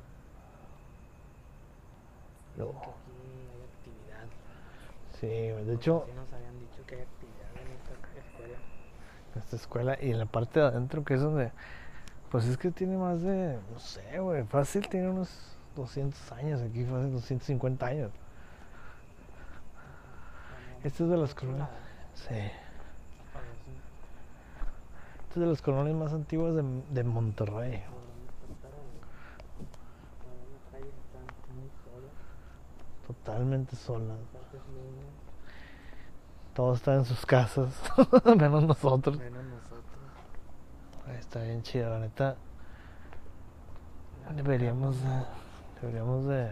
No. 2.56 2.70
Aquí 2.70 3.12
hay 3.52 3.62
actividad. 3.68 4.28
Sí, 5.20 5.28
de 5.66 5.74
hecho, 5.76 6.00
vecinos 6.06 6.32
habían 6.34 6.60
dicho 6.60 6.86
que 6.88 6.96
hay 6.96 7.02
actividad 7.02 7.52
en 7.62 7.68
esta 7.74 7.94
escuela. 8.20 8.58
en 9.36 9.42
esta 9.42 9.56
escuela 9.58 9.98
y 10.02 10.12
en 10.12 10.20
la 10.20 10.26
parte 10.26 10.62
de 10.62 10.68
adentro, 10.68 11.04
que 11.04 11.16
es 11.16 11.22
donde. 11.22 11.52
Pues 12.32 12.46
es 12.46 12.58
que 12.58 12.70
tiene 12.72 12.98
más 12.98 13.22
de. 13.22 13.58
No 13.72 13.80
sé, 13.80 14.20
güey, 14.20 14.44
fácil 14.44 14.88
tiene 14.88 15.10
unos 15.10 15.30
200 15.76 16.32
años 16.34 16.62
aquí, 16.62 16.86
fácil 16.86 17.12
250 17.12 17.86
años. 17.86 18.12
Este 20.84 21.04
es 21.04 21.10
de 21.10 21.18
las 21.18 21.34
colonias. 21.34 21.70
Sí. 22.14 22.34
a 22.34 22.38
ver 22.38 22.50
si 23.66 23.72
Este 25.22 25.34
es 25.34 25.40
de 25.40 25.46
las 25.46 25.62
colonias 25.62 25.96
más 25.96 26.14
antiguas 26.14 26.56
de, 26.56 26.64
de 26.92 27.04
Monterrey. 27.04 27.84
Totalmente 33.08 33.76
sola. 33.76 34.14
Todos 36.54 36.78
están 36.78 37.00
en 37.00 37.06
sus 37.06 37.26
casas, 37.26 37.74
menos 38.38 38.64
nosotros. 38.66 39.18
menos 39.18 39.44
nosotros. 39.44 39.79
Está 41.18 41.42
bien 41.44 41.62
chido, 41.64 41.90
la 41.90 42.00
neta. 42.00 42.36
Deberíamos 44.36 45.02
de, 45.02 45.24
deberíamos 45.82 46.26
de 46.28 46.52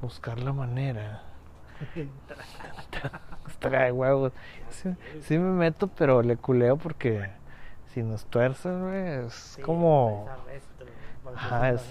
buscar 0.00 0.38
la 0.38 0.52
manera. 0.52 1.22
De 3.60 3.92
huevos. 3.92 4.32
Sí, 4.70 4.90
sí 5.22 5.38
me 5.38 5.50
meto, 5.50 5.88
pero 5.88 6.22
le 6.22 6.36
culeo 6.36 6.76
porque 6.76 7.30
si 7.92 8.02
nos 8.02 8.24
tuercen, 8.26 8.82
güey, 8.82 9.26
es 9.26 9.32
Sí, 9.34 9.62
como... 9.62 10.26
es 10.28 10.30
arresto, 10.40 10.84
porque 11.24 11.38
Ajá, 11.38 11.70
es 11.70 11.82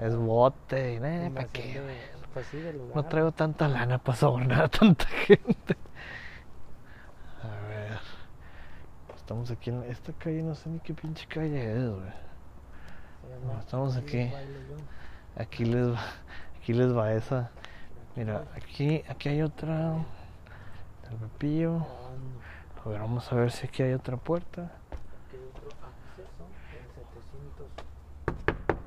es- 0.00 0.16
bote 0.16 0.96
eh, 0.96 1.30
¿para 1.34 1.46
qué? 1.48 1.80
de- 1.80 1.96
Pues 2.34 2.46
sí, 2.46 2.58
del 2.58 2.78
lugar. 2.78 2.96
No 2.96 3.04
traigo 3.04 3.32
tanta 3.32 3.68
lana 3.68 3.98
para 3.98 4.16
sobornar 4.16 4.62
a 4.64 4.68
tanta 4.68 5.06
gente. 5.26 5.76
A 7.42 7.68
ver. 7.68 7.98
Estamos 9.28 9.50
aquí 9.50 9.68
en 9.68 9.82
esta 9.82 10.10
calle, 10.14 10.42
no 10.42 10.54
sé 10.54 10.70
ni 10.70 10.80
qué 10.80 10.94
pinche 10.94 11.26
calle 11.26 11.70
es, 11.70 11.90
güey. 11.90 12.10
No, 13.44 13.58
estamos 13.60 13.94
aquí. 13.94 14.32
Aquí 15.36 15.66
les 15.66 15.92
va, 15.92 16.00
aquí 16.56 16.72
les 16.72 16.96
va 16.96 17.12
esa. 17.12 17.50
Mira, 18.16 18.46
aquí, 18.56 19.04
aquí 19.06 19.28
hay 19.28 19.42
otra. 19.42 19.96
El 21.10 21.16
pepillo. 21.18 21.86
A 22.82 22.88
ver, 22.88 23.00
vamos 23.00 23.30
a 23.30 23.36
ver 23.36 23.52
si 23.52 23.66
aquí 23.66 23.82
hay 23.82 23.92
otra 23.92 24.16
puerta. 24.16 24.62
Aquí 24.62 25.36
hay 25.36 25.42
otro 25.44 25.68
acceso 25.86 26.46
en 26.48 26.54
730. 27.04 28.78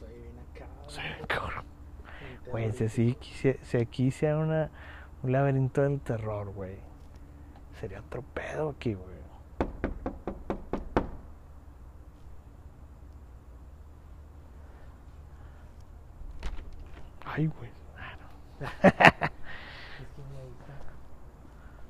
Soy 0.00 0.12
bien 0.18 0.38
acá. 0.40 0.66
Sí, 0.88 1.00
cabrón. 1.28 1.64
Gente 2.18 2.50
Güey, 2.50 2.72
si, 2.72 3.14
quisi- 3.14 3.58
si 3.62 3.76
aquí 3.76 4.06
hiciera 4.06 4.38
una, 4.38 4.70
un 5.22 5.30
laberinto 5.30 5.82
del 5.82 6.00
terror, 6.00 6.50
güey. 6.52 6.89
Sería 7.80 8.00
otro 8.00 8.20
pedo 8.20 8.68
aquí, 8.68 8.92
güey. 8.92 9.08
Ay, 17.24 17.46
güey. 17.46 17.70
Ah, 17.96 18.16
no. 18.20 18.66
Es 18.66 18.72
que 18.80 18.82
está. 18.82 19.00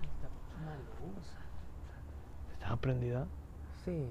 Está 0.04 0.76
luz. 1.00 1.26
¿Estaba 2.52 2.76
prendida? 2.76 3.26
Sí. 3.85 4.09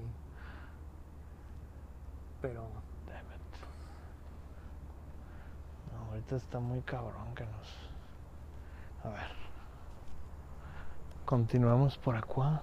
Pero. 2.42 2.68
Damn 3.06 3.24
it. 3.24 3.56
No, 5.94 6.10
ahorita 6.10 6.36
está 6.36 6.60
muy 6.60 6.82
cabrón 6.82 7.34
que 7.34 7.46
nos. 7.46 7.88
A 9.02 9.08
ver. 9.08 9.49
Continuamos 11.30 11.96
por 11.96 12.16
acá. 12.16 12.62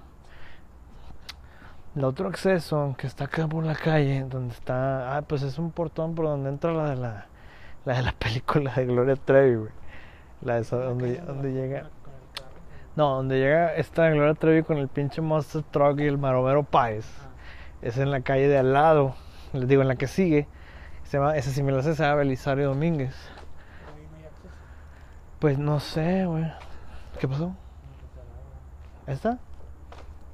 El 1.96 2.04
otro 2.04 2.28
acceso 2.28 2.96
que 2.98 3.08
está 3.08 3.24
acá 3.24 3.48
por 3.48 3.64
la 3.64 3.76
calle, 3.76 4.26
donde 4.26 4.54
está. 4.54 5.16
Ah, 5.16 5.22
pues 5.22 5.42
es 5.44 5.58
un 5.58 5.72
portón 5.72 6.16
por 6.16 6.26
donde 6.26 6.50
entra 6.50 6.74
la 6.74 6.90
de 6.90 6.98
la. 6.98 7.28
La 7.86 7.96
de 7.96 8.02
la 8.02 8.12
película 8.20 8.74
de 8.76 8.86
Gloria 8.86 9.16
Trevi, 9.16 9.56
güey. 9.56 9.72
La 10.42 10.56
de 10.56 10.62
esa, 10.64 10.76
donde, 10.76 11.16
donde 11.22 11.54
llega. 11.54 11.90
No, 12.98 13.16
donde 13.16 13.40
llega 13.40 13.74
esta 13.74 14.10
Gloria 14.10 14.34
Trevi 14.34 14.64
con 14.64 14.80
el 14.80 14.90
pinche 14.90 15.22
Monster 15.22 15.64
Truck 15.64 16.02
y 16.02 16.06
el 16.06 16.18
Maromero 16.18 16.64
Páez. 16.64 17.06
Ah, 17.22 17.30
Es 17.82 17.98
en 17.98 18.12
la 18.12 18.20
calle 18.20 18.50
de 18.50 18.58
al 18.58 18.74
lado. 18.74 19.16
Les 19.54 19.70
digo, 19.70 19.82
en 19.82 19.88
la 19.88 19.96
que 19.96 20.08
sigue. 20.08 20.46
Se 21.06 21.20
llama, 21.20 21.38
esa 21.38 21.52
sí 21.52 21.64
me 21.64 21.72
la 21.72 21.84
sé, 21.84 21.96
se 21.96 22.04
llama 22.04 22.16
Belisario 22.16 22.68
Domínguez. 22.68 23.16
Pues 25.40 25.58
no 25.58 25.80
sé, 25.80 26.26
güey. 26.26 26.52
¿Qué 27.18 27.30
pasó? 27.30 27.56
¿Esta? 29.08 29.40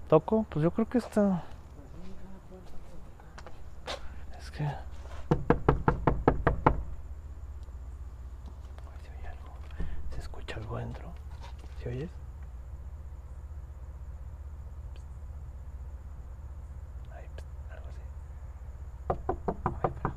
¿Toco? 0.10 0.46
Pues 0.50 0.64
yo 0.64 0.72
creo 0.72 0.90
que 0.90 0.98
esta. 0.98 1.44
Pues. 3.86 4.00
Es 4.40 4.50
que. 4.52 4.58
Se 9.04 9.12
oye 9.12 9.28
algo. 9.28 9.54
Se 10.12 10.20
escucha 10.20 10.58
algo 10.58 10.78
dentro. 10.78 11.12
¿Se 11.84 11.90
oyes? 11.90 12.10
Ay, 17.16 17.26
pst, 17.36 17.46
algo 17.72 17.88
así. 17.90 18.02
Ay, 19.84 19.92
espérame. 19.92 20.14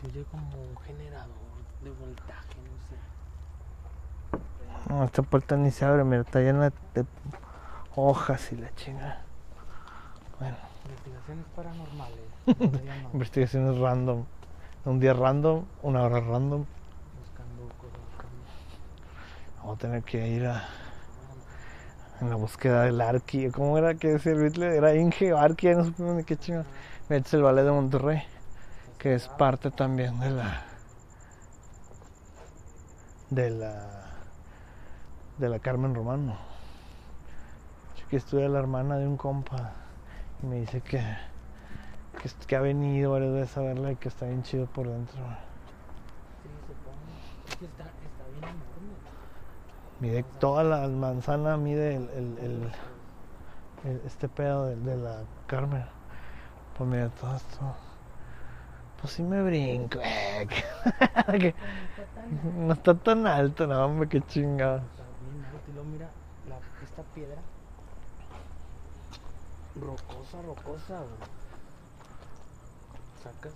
Se 0.00 0.06
oye 0.06 0.24
como 0.30 0.62
un 0.62 0.76
generador 0.84 1.49
de 1.82 1.90
voltaje, 1.90 2.56
no 2.64 2.78
sé. 2.88 2.96
No, 4.88 5.04
esta 5.04 5.22
puerta 5.22 5.56
ni 5.56 5.70
se 5.70 5.84
abre, 5.84 6.04
mira, 6.04 6.22
está 6.22 6.40
llena 6.40 6.72
de 6.94 7.04
hojas 7.96 8.52
y 8.52 8.56
la 8.56 8.74
chinga. 8.74 9.20
Bueno, 10.38 10.56
Investigaciones 10.90 11.46
paranormales. 11.54 12.18
investigaciones 13.12 13.78
random. 13.78 14.24
Un 14.84 14.98
día 14.98 15.12
random, 15.12 15.64
una 15.82 16.02
hora 16.02 16.20
random. 16.20 16.64
buscando 17.18 17.68
cosas. 17.78 18.00
Vamos 19.58 19.76
a 19.76 19.78
tener 19.78 20.02
que 20.02 20.26
ir 20.26 20.46
a 20.46 20.64
en 22.20 22.28
la 22.28 22.36
búsqueda 22.36 22.82
del 22.82 23.00
Arqui. 23.00 23.50
¿Cómo 23.50 23.78
era 23.78 23.94
que 23.94 24.08
decía 24.08 24.32
el 24.32 24.40
Beatle? 24.40 24.76
Era 24.76 24.94
Inge 24.94 25.32
o 25.32 25.38
Arqui, 25.38 25.74
no 25.74 25.84
supe 25.84 26.02
ni 26.02 26.24
qué 26.24 26.36
chinga. 26.36 26.64
Este 27.02 27.16
es 27.16 27.34
el 27.34 27.42
ballet 27.42 27.64
de 27.64 27.72
Monterrey, 27.72 28.22
que 28.98 29.14
es 29.14 29.28
parte 29.28 29.70
también 29.70 30.18
de 30.20 30.30
la 30.30 30.64
de 33.30 33.50
la 33.50 33.86
de 35.38 35.48
la 35.48 35.58
Carmen 35.58 35.94
Romano. 35.94 36.36
Que 38.10 38.16
estudia 38.16 38.48
la 38.48 38.58
hermana 38.58 38.96
de 38.96 39.06
un 39.06 39.16
compa 39.16 39.72
y 40.42 40.46
me 40.46 40.56
dice 40.56 40.80
que, 40.80 41.00
que, 42.48 42.56
ha 42.56 42.60
venido 42.60 43.12
varias 43.12 43.32
veces 43.32 43.56
a 43.56 43.60
verla 43.60 43.92
y 43.92 43.96
que 43.96 44.08
está 44.08 44.26
bien 44.26 44.42
chido 44.42 44.66
por 44.66 44.88
dentro. 44.88 45.14
Sí, 46.42 46.48
supongo. 46.66 46.98
Es 47.48 47.56
que 47.56 47.64
está, 47.66 47.84
está 47.84 48.24
bien 48.32 48.44
enorme. 48.44 48.60
Mide 50.00 50.24
toda 50.40 50.64
la 50.64 50.88
manzana, 50.88 51.56
mide 51.56 51.96
el, 51.96 52.08
el- 52.10 52.38
el- 52.38 52.72
el- 53.90 54.02
este 54.06 54.28
pedo 54.28 54.66
de, 54.66 54.76
de 54.76 54.96
la 54.96 55.22
Carmen. 55.46 55.84
Pues 56.76 56.90
mira 56.90 57.08
todo 57.10 57.36
esto. 57.36 57.74
Pues 59.00 59.12
sí 59.14 59.22
me 59.22 59.42
brinco. 59.42 59.98
eh, 60.02 60.46
que- 61.38 61.54
no 62.56 62.74
está 62.74 62.94
tan 62.94 63.26
alto, 63.26 63.66
no, 63.66 63.84
hombre, 63.84 64.08
qué 64.08 64.20
chingada. 64.22 64.82
Mira 65.92 66.08
la, 66.48 66.56
esta 66.84 67.02
piedra. 67.14 67.40
Rocosa, 69.80 70.42
rocosa, 70.42 70.98
güey. 70.98 71.30
Sacas. 73.22 73.52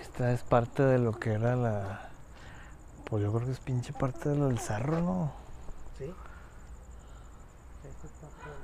Esta 0.00 0.32
es 0.32 0.42
parte 0.42 0.82
de 0.82 0.98
lo 0.98 1.12
que 1.12 1.32
era 1.34 1.54
la. 1.54 2.08
Pues 3.04 3.22
yo 3.22 3.32
creo 3.32 3.46
que 3.46 3.52
es 3.52 3.60
pinche 3.60 3.92
parte 3.92 4.30
de 4.30 4.36
lo 4.36 4.48
del 4.48 4.58
cerro, 4.58 5.00
¿no? 5.00 5.32
¿Sí? 5.98 6.12
Esta 7.84 8.06
es 8.06 8.12
parte 8.14 8.50
del 8.50 8.58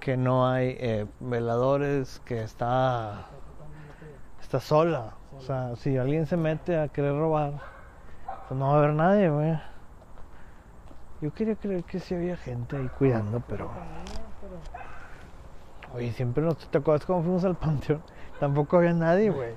que 0.00 0.16
no 0.16 0.48
hay 0.48 0.76
eh, 0.78 1.06
veladores, 1.20 2.20
que 2.24 2.42
está, 2.42 3.26
Está 4.40 4.58
sola. 4.58 5.14
O 5.36 5.40
sea, 5.40 5.76
si 5.76 5.96
alguien 5.96 6.26
se 6.26 6.36
mete 6.36 6.76
a 6.76 6.88
querer 6.88 7.12
robar, 7.12 7.60
pues 8.48 8.58
no 8.58 8.66
va 8.66 8.74
a 8.74 8.78
haber 8.78 8.94
nadie, 8.94 9.30
güey. 9.30 9.56
Yo 11.20 11.32
quería 11.32 11.54
creer 11.54 11.84
que 11.84 12.00
sí 12.00 12.16
había 12.16 12.36
gente 12.36 12.76
ahí 12.76 12.88
cuidando, 12.98 13.40
pero... 13.46 13.70
Oye, 15.94 16.12
siempre 16.12 16.42
nos... 16.42 16.56
¿Te 16.68 16.78
acuerdas 16.78 17.06
cuando 17.06 17.24
fuimos 17.24 17.44
al 17.44 17.54
panteón? 17.54 18.02
Tampoco 18.40 18.78
había 18.78 18.92
nadie, 18.92 19.30
güey. 19.30 19.54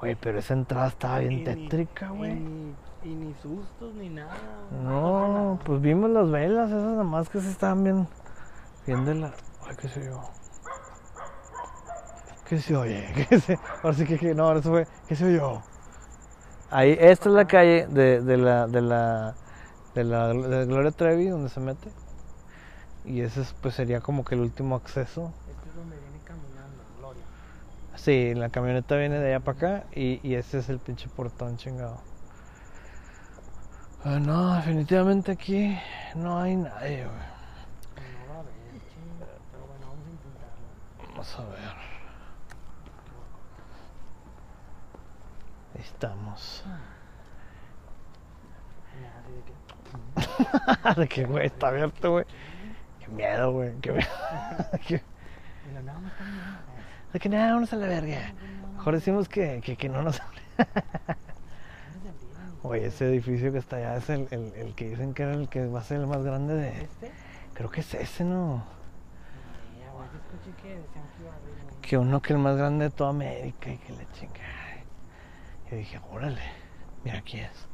Oye, 0.00 0.14
pero 0.14 0.38
esa 0.38 0.54
entrada 0.54 0.88
estaba 0.88 1.18
bien 1.18 1.42
tétrica, 1.42 2.10
güey. 2.10 2.38
Y 3.06 3.14
ni 3.14 3.32
sustos 3.34 3.94
ni 3.94 4.08
nada. 4.08 4.34
No, 4.82 5.60
pues 5.64 5.80
vimos 5.80 6.10
las 6.10 6.28
velas, 6.28 6.68
esas 6.70 6.82
nada 6.82 7.04
más 7.04 7.28
que 7.28 7.40
se 7.40 7.48
estaban 7.50 7.84
bien, 7.84 8.08
bien 8.84 9.04
de 9.04 9.14
la... 9.14 9.32
Ay, 9.64 9.76
qué 9.80 9.86
sé 9.88 10.04
yo. 10.06 10.20
¿Qué 12.48 12.58
se 12.58 12.76
oye? 12.76 13.06
¿Qué 13.28 13.38
se... 13.40 13.58
Ahora 13.80 13.96
sí 13.96 14.04
que, 14.04 14.18
que- 14.18 14.34
no, 14.34 14.46
ahora 14.48 14.58
eso 14.58 14.70
fue, 14.70 14.88
¿qué 15.06 15.14
se 15.14 15.24
oyó? 15.26 15.62
Ahí, 16.68 16.96
esta 16.98 17.28
es 17.28 17.34
la 17.36 17.46
calle 17.46 17.86
de, 17.86 18.20
de 18.22 18.36
la, 18.38 18.66
de 18.66 18.80
la, 18.82 19.34
de 19.94 20.02
la, 20.02 20.28
de 20.32 20.66
Gloria 20.66 20.90
Trevi, 20.90 21.28
donde 21.28 21.48
se 21.48 21.60
mete. 21.60 21.88
Y 23.04 23.20
ese 23.20 23.42
es, 23.42 23.54
pues 23.62 23.76
sería 23.76 24.00
como 24.00 24.24
que 24.24 24.34
el 24.34 24.40
último 24.40 24.74
acceso. 24.74 25.30
Este 25.48 25.68
es 25.68 25.76
donde 25.76 25.96
viene 25.96 26.18
caminando, 26.24 26.82
Gloria. 26.98 27.22
Sí, 27.94 28.34
la 28.34 28.48
camioneta 28.48 28.96
viene 28.96 29.20
de 29.20 29.28
allá 29.32 29.44
para 29.44 29.58
acá 29.58 29.84
y, 29.94 30.18
y 30.28 30.34
ese 30.34 30.58
es 30.58 30.68
el 30.68 30.80
pinche 30.80 31.08
portón 31.08 31.56
chingado. 31.56 32.00
Ah, 34.08 34.20
no, 34.20 34.54
definitivamente 34.54 35.32
aquí 35.32 35.76
no 36.14 36.38
hay 36.38 36.54
nadie, 36.54 37.06
güey. 37.06 37.26
Vamos 41.08 41.36
a 41.36 41.42
ver. 41.42 41.58
Ahí 45.74 45.80
estamos. 45.82 46.62
De 50.96 51.08
que. 51.08 51.24
güey, 51.24 51.46
está 51.46 51.66
abierto, 51.66 52.12
güey. 52.12 52.26
Qué 53.00 53.08
miedo, 53.08 53.50
güey. 53.50 53.70
De 53.80 54.78
que 57.18 57.28
nada, 57.28 57.54
vamos 57.54 57.72
a 57.72 57.76
la 57.76 57.88
verga. 57.88 58.32
Mejor 58.76 58.94
decimos 58.94 59.28
que, 59.28 59.60
que, 59.64 59.76
que 59.76 59.88
no 59.88 60.02
nos 60.02 60.20
hable. 60.20 60.42
Oye, 62.68 62.86
ese 62.86 63.06
edificio 63.06 63.52
que 63.52 63.58
está 63.58 63.76
allá 63.76 63.96
es 63.96 64.10
el, 64.10 64.26
el, 64.30 64.52
el 64.54 64.74
que 64.74 64.90
dicen 64.90 65.14
que 65.14 65.22
era 65.22 65.34
el 65.34 65.48
que 65.48 65.66
va 65.66 65.80
a 65.80 65.84
ser 65.84 66.00
el 66.00 66.06
más 66.06 66.24
grande 66.24 66.54
de... 66.54 66.82
¿Este? 66.82 67.12
Creo 67.54 67.70
que 67.70 67.80
es 67.80 67.94
ese, 67.94 68.24
¿no? 68.24 68.64
Escuché 70.14 70.62
que 70.62 70.68
decían 70.76 71.04
que 71.16 71.22
iba 71.22 71.32
a 71.32 71.36
uno. 71.38 71.80
Que 71.80 71.98
uno 71.98 72.22
que 72.22 72.32
el 72.32 72.38
más 72.38 72.56
grande 72.56 72.86
de 72.86 72.90
toda 72.90 73.10
América 73.10 73.70
y 73.70 73.78
que 73.78 73.92
le 73.92 74.06
chinga. 74.12 74.40
Yo 75.70 75.76
dije, 75.76 76.00
órale, 76.12 76.42
mira 77.04 77.18
aquí 77.18 77.38
es. 77.38 77.68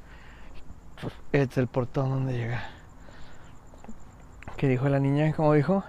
Este 1.32 1.52
es 1.52 1.58
el 1.58 1.66
portón 1.66 2.10
donde 2.10 2.32
llega. 2.34 2.62
¿Qué 4.56 4.68
dijo 4.68 4.88
la 4.88 4.98
niña? 4.98 5.32
¿Cómo 5.34 5.54
dijo? 5.54 5.82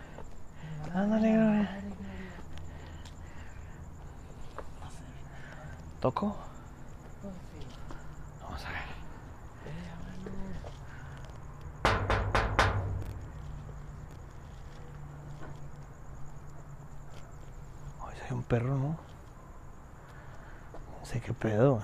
Ándale, 0.94 1.36
güey. 1.36 1.68
¿Toco? 6.00 6.36
Pues 7.22 7.34
sí. 7.34 7.66
Vamos 8.42 8.66
a 8.66 8.70
ver. 8.70 8.78
Eh, 9.66 9.90
vámonos. 11.86 12.14
Ay, 18.02 18.18
hay 18.26 18.32
un 18.36 18.43
perro, 18.54 18.76
¿no? 18.76 18.96
Sé 21.02 21.20
qué 21.22 21.34
pedo, 21.34 21.82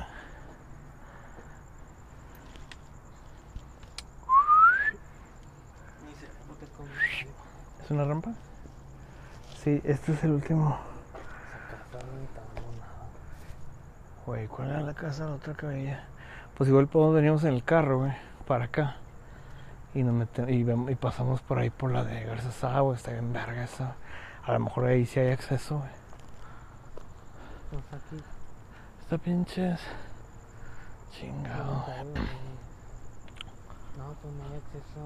¿Es 7.83 7.91
una 7.91 8.05
rampa? 8.05 8.31
Sí, 9.63 9.81
este 9.83 10.13
es 10.13 10.23
el 10.23 10.31
último. 10.31 10.77
Güey, 14.25 14.47
¿cuál 14.47 14.69
era 14.69 14.81
la 14.81 14.93
casa 14.93 15.25
la 15.25 15.33
otra 15.33 15.53
que? 15.55 15.97
Pues 16.55 16.69
igual 16.69 16.87
todos 16.87 17.15
veníamos 17.15 17.43
en 17.45 17.53
el 17.53 17.63
carro, 17.63 17.99
güey, 17.99 18.11
para 18.47 18.65
acá. 18.65 18.97
Y, 19.95 20.03
nos 20.03 20.13
mete- 20.13 20.51
y, 20.51 20.69
y 20.91 20.95
pasamos 20.95 21.41
por 21.41 21.57
ahí 21.57 21.71
por 21.71 21.91
la 21.91 22.03
de 22.03 22.23
Garza 22.25 22.79
güey, 22.81 22.95
está 22.95 23.11
bien 23.11 23.33
verga 23.33 23.63
esa. 23.63 23.95
A 24.45 24.53
lo 24.53 24.59
mejor 24.59 24.85
ahí 24.85 25.05
sí 25.07 25.19
hay 25.19 25.31
acceso. 25.31 25.81
Pues 27.71 27.83
aquí. 27.93 28.17
Está 29.01 29.17
pinches. 29.17 29.79
Chingado. 31.11 31.85
No, 33.97 34.13
pues 34.21 34.33
no 34.33 34.43
hay 34.45 34.55
acceso. 34.57 35.01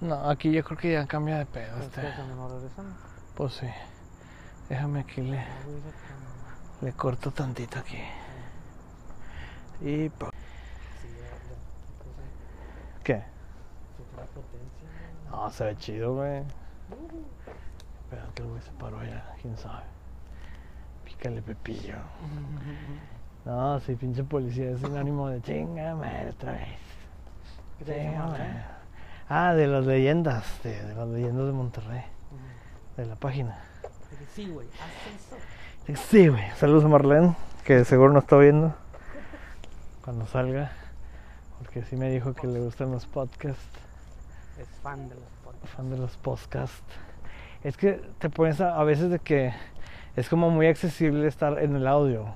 No, 0.00 0.30
aquí 0.30 0.52
yo 0.52 0.62
creo 0.64 0.78
que 0.78 0.92
ya 0.92 1.06
cambia 1.06 1.38
de 1.38 1.46
pedo 1.46 1.72
Pues 1.74 1.86
este. 1.86 2.00
que. 2.00 2.08
Pues 3.34 3.52
sí. 3.54 3.66
Déjame 4.68 5.00
aquí 5.00 5.22
le, 5.22 5.44
le 6.82 6.92
corto 6.92 7.30
tantito 7.30 7.78
aquí. 7.78 7.98
Y 9.80 10.08
pa- 10.10 10.26
ya, 10.26 10.30
ya. 10.30 10.36
¿Qué? 13.04 13.24
No, 15.30 15.50
se 15.50 15.64
ve 15.64 15.76
chido, 15.78 16.14
güey. 16.16 16.42
Espérate, 18.04 18.42
el 18.42 18.48
güey 18.48 18.62
se 18.62 18.70
paró 18.72 18.98
allá, 18.98 19.34
quién 19.40 19.56
sabe. 19.56 19.84
Pícale 21.18 21.42
pepillo. 21.42 21.96
No, 23.44 23.80
sí, 23.80 23.94
pinche 23.96 24.22
policía 24.24 24.70
es 24.70 24.80
sinónimo 24.80 25.28
de 25.28 25.40
chinga, 25.42 25.94
madre, 25.94 26.30
otra 26.30 26.52
vez. 26.52 26.68
¿Qué 27.78 27.84
te 27.84 27.94
Chinga, 27.94 28.12
llama, 28.12 28.26
madre. 28.28 28.64
Ah, 29.28 29.54
de 29.54 29.66
las 29.66 29.84
leyendas, 29.84 30.62
de, 30.62 30.82
de 30.84 30.94
las 30.94 31.08
leyendas 31.08 31.46
de 31.46 31.52
Monterrey, 31.52 32.02
de 32.96 33.06
la 33.06 33.16
página. 33.16 33.58
Sí, 34.34 34.48
güey, 34.48 34.68
haz 34.68 35.94
eso. 35.96 36.02
Sí, 36.08 36.28
güey. 36.28 36.44
Saludos 36.56 36.84
a 36.84 36.88
Marlene, 36.88 37.34
que 37.64 37.84
seguro 37.84 38.12
no 38.12 38.20
está 38.20 38.36
viendo 38.36 38.74
cuando 40.04 40.26
salga. 40.26 40.70
Porque 41.58 41.82
sí 41.82 41.96
me 41.96 42.10
dijo 42.10 42.34
que 42.34 42.46
le 42.46 42.60
gustan 42.60 42.92
los 42.92 43.06
podcasts. 43.06 43.62
Es 44.60 44.68
fan 44.82 45.08
de 45.08 45.16
los 45.16 45.24
podcasts. 45.44 45.70
fan 45.76 45.90
de 45.90 45.98
los 45.98 46.16
podcasts. 46.16 46.94
Es 47.64 47.76
que 47.76 47.94
te 48.18 48.30
pones 48.30 48.60
a, 48.60 48.78
a 48.78 48.84
veces 48.84 49.10
de 49.10 49.18
que 49.18 49.52
es 50.18 50.28
como 50.28 50.50
muy 50.50 50.66
accesible 50.66 51.28
estar 51.28 51.62
en 51.62 51.76
el 51.76 51.86
audio. 51.86 52.34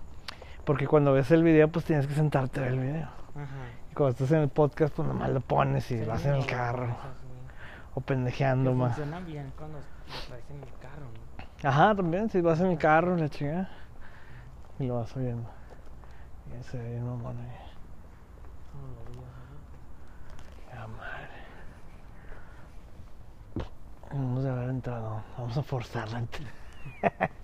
Porque 0.64 0.86
cuando 0.86 1.12
ves 1.12 1.32
el 1.32 1.42
video, 1.42 1.66
pues 1.66 1.84
tienes 1.84 2.06
que 2.06 2.14
sentarte 2.14 2.60
a 2.60 2.62
ver 2.62 2.72
el 2.74 2.78
video. 2.78 3.08
Ajá. 3.34 3.46
Y 3.90 3.94
cuando 3.94 4.10
estás 4.10 4.30
en 4.30 4.38
el 4.38 4.48
podcast, 4.48 4.94
pues 4.94 5.08
nomás 5.08 5.30
lo 5.30 5.40
pones 5.40 5.90
y 5.90 5.98
Sí, 5.98 6.04
vas 6.04 6.24
en 6.24 6.34
el 6.34 6.46
carro. 6.46 6.94
O 7.94 8.00
pendejeando 8.00 8.72
más. 8.72 8.94
Funciona 8.94 9.18
bien 9.26 9.52
cuando 9.58 9.78
lo 9.78 9.84
traes 10.28 10.48
en 10.50 10.62
el 10.62 10.78
carro, 10.80 11.06
¿no? 11.62 11.68
Ajá, 11.68 11.94
también, 11.96 12.30
si 12.30 12.40
vas 12.40 12.60
en 12.60 12.68
el 12.68 12.78
carro, 12.78 13.16
la 13.16 13.28
chingada. 13.28 13.68
Y 14.78 14.86
lo 14.86 15.00
vas 15.00 15.16
oyendo. 15.16 15.50
Y 16.52 16.60
ese 16.60 16.78
ve 16.78 16.88
bien 16.90 17.04
mamón 17.04 17.36
ahí. 17.36 17.50
Como 18.70 18.86
lo 18.86 19.10
vi, 19.10 19.16
¿no? 19.16 19.24
Ya 20.72 20.86
madre. 20.86 21.28
Vamos 24.12 24.44
a 24.44 24.52
haber 24.52 24.68
entrado. 24.70 25.24
Vamos 25.36 25.58
a 25.58 25.62
forzarla. 25.64 26.22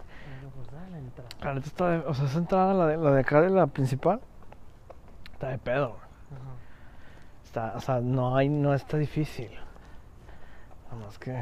Pues, 1.00 1.14
dale 1.16 1.20
la 1.20 1.24
entrada. 1.24 1.28
La 1.44 1.54
neta 1.54 1.66
está 1.66 1.90
de, 1.90 1.98
o 1.98 2.14
sea, 2.14 2.24
esa 2.26 2.38
entrada, 2.38 2.74
la 2.74 2.86
de, 2.86 2.96
la 2.96 3.10
de 3.12 3.20
acá 3.20 3.40
de 3.40 3.50
la 3.50 3.66
principal, 3.66 4.20
está 5.32 5.48
de 5.48 5.58
pedo. 5.58 5.96
Ajá. 5.96 6.54
Está, 7.44 7.72
o 7.76 7.80
sea, 7.80 8.00
no 8.00 8.36
hay, 8.36 8.48
no 8.48 8.74
está 8.74 8.96
difícil. 8.98 9.50
Nada 10.90 11.04
más 11.06 11.18
que, 11.18 11.32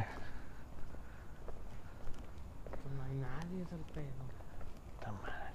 Pues 2.70 2.94
no 2.94 3.02
hay 3.02 3.14
nadie, 3.14 3.62
es 3.62 3.72
el 3.72 3.78
pedo. 3.94 4.24
está 4.98 5.12
madre. 5.12 5.52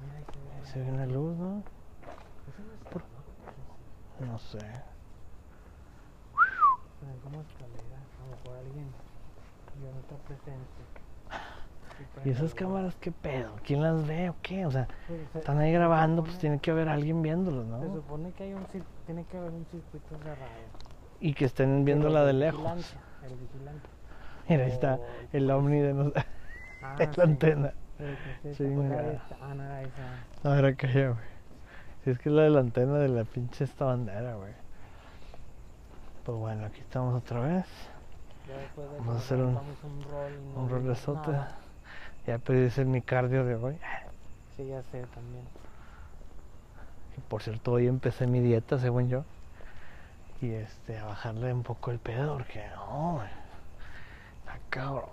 Mira, 0.00 0.16
ahí 0.18 0.24
se 0.32 0.38
ve. 0.38 0.50
Ahí 0.58 0.66
se 0.66 0.78
ve 0.80 0.90
una 0.92 1.06
luz, 1.06 1.36
¿no? 1.36 1.62
Eso 2.48 2.62
no 2.66 2.72
está, 2.74 2.90
Por- 2.90 3.02
¿no? 4.20 4.26
No 4.32 4.38
sé. 4.38 4.58
Como 7.22 7.40
escaleras. 7.40 8.06
A 8.16 8.24
lo 8.24 8.36
mejor 8.36 8.56
alguien 8.58 8.88
ya 9.82 9.90
no 9.92 10.00
está 10.00 10.16
presente. 10.26 10.82
¿Y 12.24 12.30
esas 12.30 12.54
cámaras 12.54 12.94
qué 13.00 13.12
pedo? 13.12 13.52
¿Quién 13.64 13.82
las 13.82 14.06
ve 14.06 14.30
o 14.30 14.36
qué? 14.42 14.66
O 14.66 14.70
sea, 14.70 14.88
pues, 15.06 15.20
se- 15.32 15.38
están 15.38 15.58
ahí 15.58 15.70
se 15.70 15.78
grabando, 15.78 16.22
pues 16.24 16.38
tiene 16.38 16.58
que 16.58 16.70
haber 16.70 16.88
alguien 16.88 17.22
viéndolos, 17.22 17.64
Se 17.64 17.70
¿no? 17.86 17.94
supone 17.94 18.30
que 18.32 18.44
hay 18.44 18.54
un 18.54 18.66
tiene 19.06 19.24
que 19.24 19.38
haber 19.38 19.50
un 19.50 19.64
circuito 19.66 20.16
cerrado. 20.18 20.40
Y 21.20 21.34
que 21.34 21.44
estén 21.44 21.84
viéndola 21.84 22.24
de 22.24 22.32
lejos. 22.32 22.94
El 23.22 23.36
vigilante. 23.36 23.88
Mira, 24.48 24.64
ahí 24.64 24.70
está 24.70 24.94
O- 24.94 25.06
el 25.32 25.50
ovni 25.50 25.80
de 25.80 25.94
nos... 25.94 26.12
Ah, 26.82 26.96
la 26.98 27.12
sí. 27.12 27.20
antena. 27.20 27.72
Sí, 27.98 28.04
sí, 28.42 28.48
pues 28.58 28.70
mira. 28.70 29.22
Ah, 29.40 29.54
no 29.54 29.62
era 29.64 29.82
esa. 29.82 29.90
No, 30.44 30.54
era 30.54 30.68
aquella, 30.68 31.08
güey. 31.10 31.24
Si 32.04 32.10
es 32.10 32.18
que 32.18 32.28
es 32.28 32.34
la 32.34 32.42
de 32.42 32.50
la 32.50 32.60
antena 32.60 32.98
de 32.98 33.08
la 33.08 33.24
pinche 33.24 33.64
esta 33.64 33.86
bandera, 33.86 34.34
güey. 34.36 34.52
Pues 36.24 36.38
bueno, 36.38 36.66
aquí 36.66 36.80
estamos 36.80 37.14
otra 37.14 37.40
vez. 37.40 37.66
Vamos 38.98 39.14
a 39.14 39.18
hacer 39.18 39.38
un- 39.38 39.56
un 39.56 40.02
rol 40.02 40.32
Un 40.56 40.68
rolezote. 40.68 41.30
Ya 42.26 42.38
pedí 42.38 42.66
ese 42.66 42.84
mi 42.84 43.02
cardio 43.02 43.44
de 43.44 43.54
hoy. 43.54 43.78
Sí, 44.56 44.66
ya 44.66 44.82
sé 44.82 45.04
también. 45.14 45.44
Que 47.14 47.20
por 47.28 47.42
cierto, 47.42 47.72
hoy 47.72 47.86
empecé 47.86 48.26
mi 48.26 48.40
dieta, 48.40 48.78
según 48.78 49.08
yo. 49.08 49.24
Y 50.40 50.50
este, 50.52 50.98
a 50.98 51.04
bajarle 51.06 51.52
un 51.52 51.62
poco 51.62 51.90
el 51.90 51.98
pedo, 51.98 52.34
porque 52.36 52.66
no. 52.74 53.22
Está 54.40 54.58
cabrón. 54.70 55.04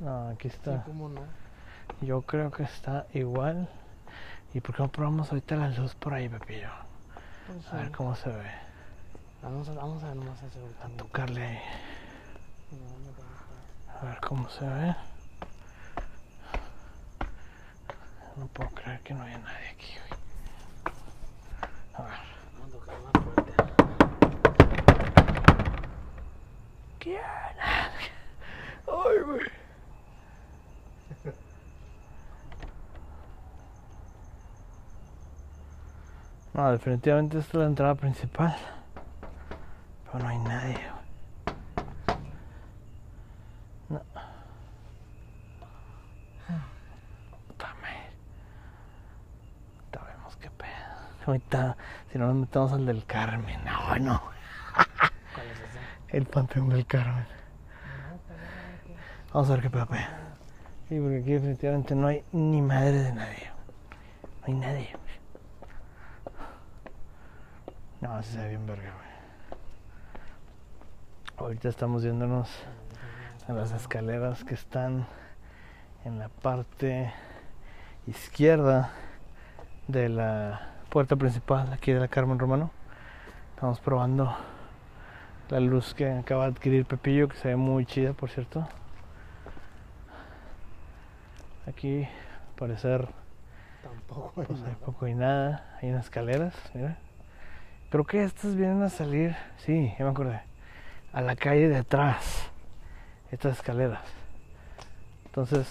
No, 0.00 0.28
aquí 0.28 0.50
Sí, 0.50 0.56
está. 0.56 0.82
cómo 0.84 1.08
no. 1.08 1.20
Yo 2.02 2.22
creo 2.22 2.50
que 2.50 2.64
está 2.64 3.06
igual. 3.14 3.68
¿Y 4.52 4.60
por 4.60 4.74
qué 4.74 4.82
no 4.82 4.88
probamos 4.88 5.30
ahorita 5.30 5.56
la 5.56 5.68
luz 5.68 5.94
por 5.94 6.14
ahí, 6.14 6.28
Pepillo? 6.28 6.68
Pues 7.46 7.72
A 7.72 7.76
ver 7.76 7.86
sí. 7.86 7.92
cómo 7.92 8.14
se 8.16 8.28
ve. 8.30 8.50
Vamos 9.42 9.68
a, 9.68 9.72
vamos 9.74 10.02
a 10.02 10.12
ese 10.12 10.58
A 10.58 10.62
último. 10.64 10.96
tocarle 10.96 11.46
ahí. 11.46 11.58
No, 12.70 12.78
no 12.78 13.12
A 14.00 14.04
ver 14.04 14.20
cómo 14.20 14.48
se 14.50 14.64
ve. 14.64 14.94
No 18.36 18.46
puedo 18.48 18.68
creer 18.70 19.00
que 19.00 19.14
no 19.14 19.22
haya 19.22 19.38
nadie 19.38 19.68
aquí, 19.68 19.94
güey. 20.08 20.20
A 21.94 22.02
ver. 22.02 22.18
Vamos 22.58 22.74
a 22.74 22.78
tocar 22.78 22.96
más 23.00 23.12
fuerte. 23.24 23.52
¿Qué? 26.98 27.18
Ay, 27.18 28.08
güey. 29.24 29.40
No, 36.52 36.72
definitivamente 36.72 37.38
esta 37.38 37.50
es 37.50 37.54
la 37.60 37.66
entrada 37.66 37.94
principal. 37.94 38.54
Pero 40.04 40.18
no 40.18 40.28
hay 40.28 40.38
nadie. 40.38 40.95
No. 43.88 44.02
Ahorita 49.78 50.04
vemos 50.04 50.36
qué 50.36 50.50
pedo. 50.50 50.70
Ahorita, 51.26 51.76
si 52.10 52.18
no 52.18 52.26
nos 52.26 52.36
metemos 52.36 52.72
al 52.72 52.86
del 52.86 53.04
Carmen. 53.04 53.64
No, 53.64 53.98
no. 53.98 54.22
¿Cuál 55.34 55.46
es 55.46 55.60
ese? 55.60 56.16
El 56.16 56.26
Panteón 56.26 56.68
del 56.68 56.86
Carmen. 56.86 57.26
Vamos 59.32 59.50
a 59.50 59.52
ver 59.54 59.62
qué 59.62 59.70
pedo. 59.70 59.86
pe. 59.86 59.98
Sí, 60.88 61.00
porque 61.00 61.18
aquí 61.18 61.32
definitivamente 61.32 61.94
no 61.94 62.06
hay 62.06 62.24
ni 62.32 62.62
madre 62.62 63.02
de 63.02 63.12
nadie. 63.12 63.50
No 64.40 64.46
hay 64.46 64.54
nadie. 64.54 64.96
No, 68.00 68.22
se 68.22 68.38
ve 68.38 68.48
bien 68.50 68.66
verga, 68.66 68.92
güey. 68.92 69.06
Ahorita 71.38 71.68
estamos 71.68 72.02
yéndonos 72.02 72.48
a 73.48 73.52
las 73.52 73.72
escaleras 73.72 74.42
que 74.42 74.54
están 74.54 75.06
en 76.04 76.18
la 76.18 76.28
parte 76.28 77.12
izquierda 78.06 78.90
de 79.86 80.08
la 80.08 80.72
puerta 80.90 81.14
principal 81.14 81.72
aquí 81.72 81.92
de 81.92 82.00
la 82.00 82.08
Carmen 82.08 82.38
Romano. 82.40 82.70
Estamos 83.54 83.78
probando 83.80 84.36
la 85.48 85.60
luz 85.60 85.94
que 85.94 86.10
acaba 86.10 86.44
de 86.46 86.52
adquirir 86.52 86.86
Pepillo, 86.86 87.28
que 87.28 87.36
se 87.36 87.48
ve 87.48 87.56
muy 87.56 87.86
chida, 87.86 88.14
por 88.14 88.30
cierto. 88.30 88.66
Aquí, 91.68 92.02
al 92.04 92.54
parecer, 92.58 93.08
Tampoco 93.82 94.40
hay 94.40 94.46
pues 94.46 94.58
hay 94.60 94.64
nada. 94.72 94.76
poco 94.84 95.06
y 95.06 95.14
nada. 95.14 95.78
Hay 95.80 95.90
unas 95.90 96.06
escaleras, 96.06 96.54
mira. 96.74 96.98
Creo 97.90 98.04
que 98.04 98.24
estas 98.24 98.56
vienen 98.56 98.82
a 98.82 98.88
salir, 98.88 99.36
sí, 99.58 99.94
ya 99.96 100.04
me 100.04 100.10
acordé, 100.10 100.40
a 101.12 101.20
la 101.20 101.36
calle 101.36 101.68
de 101.68 101.78
atrás. 101.78 102.50
Estas 103.36 103.58
escaleras. 103.58 104.00
Entonces, 105.26 105.68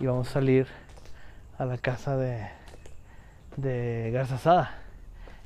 íbamos 0.00 0.30
a 0.30 0.32
salir 0.32 0.66
a 1.58 1.66
la 1.66 1.76
casa 1.76 2.16
de, 2.16 2.48
de 3.58 4.10
Garza 4.14 4.36
Asada, 4.36 4.78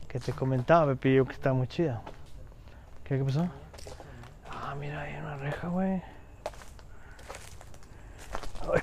que 0.06 0.20
te 0.20 0.32
comentaba, 0.32 0.86
Pepillo, 0.92 1.24
que 1.24 1.32
está 1.32 1.52
muy 1.52 1.66
chida. 1.66 2.02
¿Qué, 3.02 3.18
qué 3.18 3.24
pasó? 3.24 3.48
Ah, 4.48 4.76
mira, 4.78 5.00
hay 5.00 5.16
una 5.16 5.36
reja, 5.38 5.66
güey. 5.66 6.00
Ay. 8.60 8.82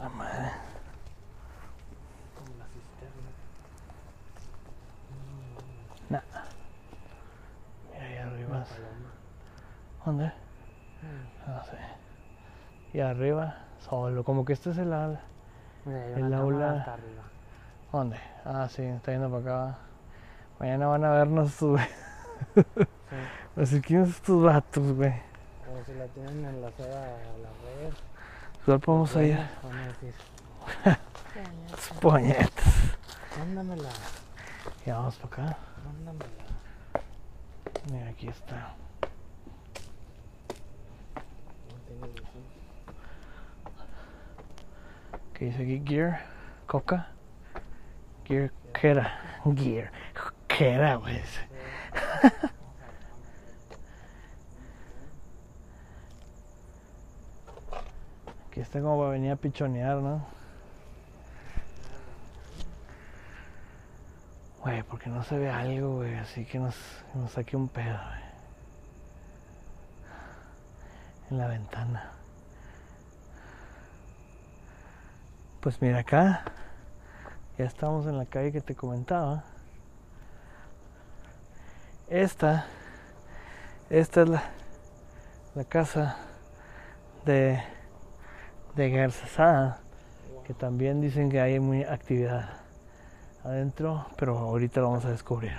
La 0.00 0.08
madre. 0.08 0.50
Como 2.36 2.58
la 2.58 2.64
cisterna. 2.66 3.30
Nah. 6.10 6.20
Mira 7.92 8.06
ahí 8.06 8.16
arriba. 8.16 8.48
Una 8.56 8.64
paloma. 8.64 9.10
¿Dónde? 10.08 10.32
Mm. 11.02 11.50
No 11.50 11.62
sé. 11.64 11.76
Y 12.94 13.00
arriba, 13.00 13.56
solo. 13.78 14.24
Como 14.24 14.42
que 14.42 14.54
este 14.54 14.70
es 14.70 14.78
el 14.78 14.90
hay 14.94 15.18
El 16.16 16.32
aula- 16.32 16.78
hasta 16.78 16.94
arriba. 16.94 17.22
¿Dónde? 17.92 18.16
Ah, 18.46 18.66
sí, 18.70 18.84
está 18.84 19.12
yendo 19.12 19.28
para 19.28 19.42
acá. 19.66 19.78
Mañana 20.60 20.86
van 20.86 21.04
a 21.04 21.10
vernos, 21.10 21.54
güey. 21.60 21.84
Sí. 22.54 22.64
Así, 23.60 23.82
¿quiénes 23.82 24.08
son 24.08 24.16
estos 24.16 24.42
vatos, 24.44 24.92
güey? 24.94 25.12
Como 25.66 25.84
si 25.84 25.92
la 25.92 26.06
tienen 26.06 26.42
enlazada 26.42 27.04
a 27.04 27.08
la 27.36 27.50
red. 27.66 27.92
Igual 28.62 28.80
podemos 28.80 29.14
ir. 29.16 29.38
Puñetas. 32.00 32.96
Mándamela. 33.38 33.90
Y 34.86 34.90
vamos 34.90 35.16
para 35.18 35.48
acá. 35.48 35.58
Mándamela. 35.84 36.24
Mira, 37.92 38.08
aquí 38.08 38.28
está. 38.28 38.54
No 38.54 38.58
tengo 38.58 38.68
razón. 41.64 41.77
¿Qué 45.34 45.44
dice 45.46 45.62
aquí? 45.62 45.82
Gear. 45.86 46.20
Coca. 46.66 47.08
Gear. 48.24 48.50
¿Qué 48.72 48.88
era? 48.88 49.40
Gear. 49.56 49.92
¿Qué 50.48 50.70
era, 50.70 50.96
güey? 50.96 51.20
Aquí 58.50 58.60
está 58.60 58.80
como 58.80 58.98
para 58.98 59.10
venir 59.10 59.30
a 59.30 59.36
pichonear, 59.36 59.98
¿no? 59.98 60.26
Güey, 64.62 64.82
porque 64.82 65.08
no 65.08 65.22
se 65.22 65.38
ve 65.38 65.48
algo, 65.48 65.96
güey, 65.96 66.16
así 66.16 66.44
que 66.44 66.58
nos, 66.58 66.74
nos 67.14 67.30
saque 67.30 67.56
un 67.56 67.68
pedo, 67.68 67.96
güey. 67.96 68.27
En 71.30 71.38
la 71.38 71.46
ventana. 71.46 72.12
Pues 75.60 75.82
mira 75.82 75.98
acá, 75.98 76.44
ya 77.58 77.64
estamos 77.64 78.06
en 78.06 78.16
la 78.16 78.24
calle 78.24 78.52
que 78.52 78.60
te 78.60 78.74
comentaba. 78.74 79.44
Esta, 82.08 82.66
esta 83.90 84.22
es 84.22 84.28
la, 84.28 84.42
casa 85.68 86.16
de, 87.26 87.60
de 88.76 88.90
Garzazada, 88.90 89.80
que 90.46 90.54
también 90.54 91.00
dicen 91.00 91.28
que 91.28 91.40
hay 91.40 91.60
muy 91.60 91.82
actividad 91.82 92.48
adentro, 93.44 94.06
pero 94.16 94.38
ahorita 94.38 94.80
lo 94.80 94.90
vamos 94.90 95.04
a 95.04 95.10
descubrir. 95.10 95.58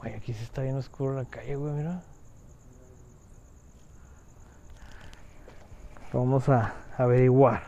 Güey, 0.00 0.14
aquí 0.14 0.32
sí 0.32 0.42
está 0.42 0.62
bien 0.62 0.76
oscuro 0.76 1.14
la 1.14 1.24
calle, 1.26 1.54
güey, 1.54 1.72
mira. 1.74 2.02
Vamos 6.14 6.48
a 6.48 6.74
averiguar 6.96 7.62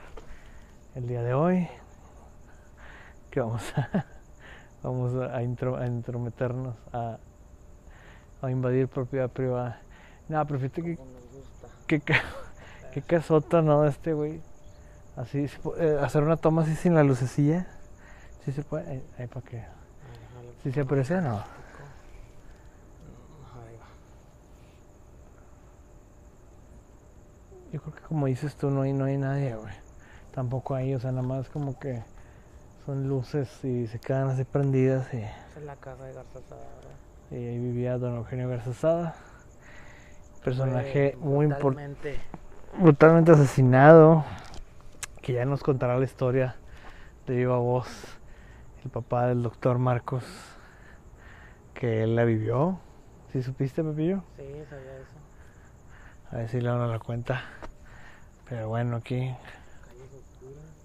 el 0.95 1.07
día 1.07 1.23
de 1.23 1.35
hoy. 1.35 1.69
Que 3.31 3.41
vamos 3.41 3.63
a, 3.77 4.05
vamos 4.83 5.15
a, 5.15 5.43
intro- 5.43 5.77
a 5.77 5.87
intrometernos, 5.87 6.75
a, 6.93 7.19
a 8.43 8.51
invadir 8.51 8.89
propiedad 8.89 9.29
privada. 9.31 9.81
No, 10.29 10.45
pero 10.47 10.59
fíjate 10.61 10.83
que, 10.83 10.99
que, 11.87 12.01
ca- 12.01 12.23
que 12.93 13.03
casota, 13.03 13.63
¿no? 13.63 13.85
Este 13.87 14.13
güey. 14.13 14.41
Así, 15.17 15.47
eh, 15.79 15.99
hacer 16.03 16.23
una 16.23 16.37
toma 16.37 16.63
así 16.63 16.75
sin 16.77 16.95
la 16.95 17.03
lucecilla. 17.03 17.67
Sí 18.45 18.53
se 18.53 18.63
puede. 18.63 18.89
Ahí, 18.91 19.03
ahí 19.19 19.27
para 19.27 19.47
que. 19.47 19.65
Si 20.63 20.73
se 20.73 20.81
aprecia, 20.81 21.21
no. 21.21 21.37
poco. 21.37 21.45
Mm, 23.03 23.59
Ahí 23.69 23.77
va. 23.77 23.87
Yo 27.73 27.81
creo 27.81 27.95
que 27.95 28.03
como 28.03 28.27
dices 28.27 28.57
tú, 28.57 28.71
no 28.71 28.83
hay, 28.83 28.93
no 28.93 29.05
hay 29.05 29.19
nadie, 29.19 29.55
güey. 29.55 29.75
Tampoco 30.33 30.75
hay, 30.75 30.95
o 30.95 31.01
sea, 31.01 31.13
nada 31.13 31.27
más 31.27 31.49
como 31.49 31.79
que 31.79 32.03
son 32.85 33.09
luces 33.09 33.65
y 33.65 33.87
se 33.87 33.99
quedan 33.99 34.29
así 34.29 34.45
prendidas 34.45 35.13
y, 35.13 35.19
Esa 35.19 35.59
es 35.61 35.65
la 35.65 35.77
casa 35.77 36.05
de 36.05 36.13
Garza 36.13 36.41
Sada, 36.49 36.67
¿verdad? 36.77 36.97
y 37.31 37.35
ahí 37.35 37.59
vivía 37.59 37.99
don 37.99 38.17
Eugenio 38.17 38.49
Garzazada. 38.49 39.17
Personaje 40.45 41.17
muy 41.21 41.47
importante. 41.47 42.19
brutalmente 42.19 42.37
brutalmente 42.79 43.33
asesinado, 43.33 44.25
que 45.23 45.33
ya 45.33 45.45
nos 45.45 45.63
contará 45.63 45.99
la 45.99 46.05
historia 46.05 46.57
de 47.27 47.35
viva 47.35 47.59
voz, 47.59 47.89
el 48.85 48.91
papá 48.91 49.27
del 49.29 49.43
doctor 49.43 49.79
Marcos, 49.79 50.25
que 51.75 52.03
él 52.03 52.17
la 52.17 52.25
vivió. 52.25 52.79
¿Sí 53.33 53.43
supiste, 53.43 53.83
Pepillo? 53.83 54.23
Sí, 54.37 54.45
sabía 54.69 54.97
eso. 54.97 55.16
A 56.33 56.37
ver 56.37 56.49
si 56.49 56.61
le 56.61 56.69
la 56.69 56.99
cuenta. 56.99 57.43
Pero 58.49 58.69
bueno, 58.69 58.97
aquí 58.97 59.35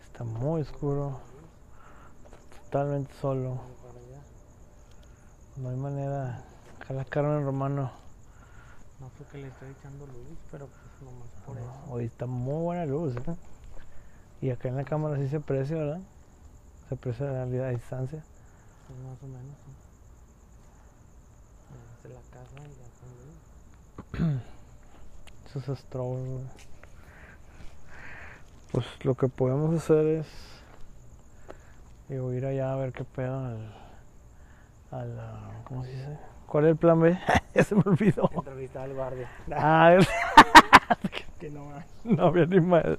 está 0.04 0.23
muy 0.23 0.62
oscuro, 0.62 1.19
totalmente 2.65 3.12
solo. 3.21 3.60
No 5.58 5.69
hay 5.69 5.75
manera. 5.75 6.43
Ojalá 6.82 7.06
Carmen 7.06 7.43
Romano. 7.43 7.91
No 8.99 9.10
fue 9.10 9.25
que 9.27 9.38
le 9.39 9.47
estoy 9.47 9.69
echando 9.71 10.06
luz, 10.08 10.38
pero 10.51 10.67
pues 10.67 11.01
nomás 11.01 11.27
por 11.45 11.58
eso. 11.58 11.91
Hoy 11.91 12.06
está 12.06 12.25
muy 12.25 12.63
buena 12.63 12.86
luz, 12.86 13.15
¿eh? 13.15 13.36
Y 14.41 14.49
acá 14.51 14.69
en 14.69 14.75
la 14.75 14.84
cámara 14.84 15.17
sí 15.17 15.27
se 15.27 15.38
aprecia, 15.38 15.77
¿verdad? 15.77 16.01
Se 16.88 16.95
aprecia 16.95 17.25
la 17.27 17.32
realidad 17.32 17.67
a 17.67 17.71
distancia. 17.71 18.23
Pues 18.88 18.99
más 18.99 19.21
o 19.23 19.27
menos. 19.27 19.58
es 22.04 22.12
la 22.12 22.21
casa 22.32 22.67
y 22.67 24.19
ya 24.19 24.41
Esos 25.52 25.68
astrólogos. 25.68 26.20
güey. 26.30 26.44
Pues 28.72 28.86
lo 29.04 29.16
que 29.16 29.28
podemos 29.28 29.76
hacer 29.76 30.06
es 30.06 30.28
digo, 32.08 32.32
ir 32.32 32.46
allá 32.46 32.72
a 32.72 32.78
ver 32.78 32.94
qué 32.94 33.04
pedo 33.04 33.38
al, 33.38 33.74
al 34.92 35.20
ah, 35.20 35.52
¿cómo 35.66 35.84
se 35.84 35.92
dice? 35.92 36.18
¿Cuál 36.48 36.66
es 36.66 36.72
el 36.72 36.78
plan 36.78 37.02
B? 37.02 37.20
ya 37.54 37.64
se 37.66 37.76
me 37.76 37.84
olvidó. 37.86 38.30
Entrevistar 38.34 38.84
al 38.84 38.94
guardia. 38.94 39.28
Ah, 39.54 39.92
el- 39.94 40.08
que 41.40 41.50
no 41.50 41.66
no 42.06 42.28
había 42.28 42.46
ni 42.46 42.62
madre. 42.62 42.98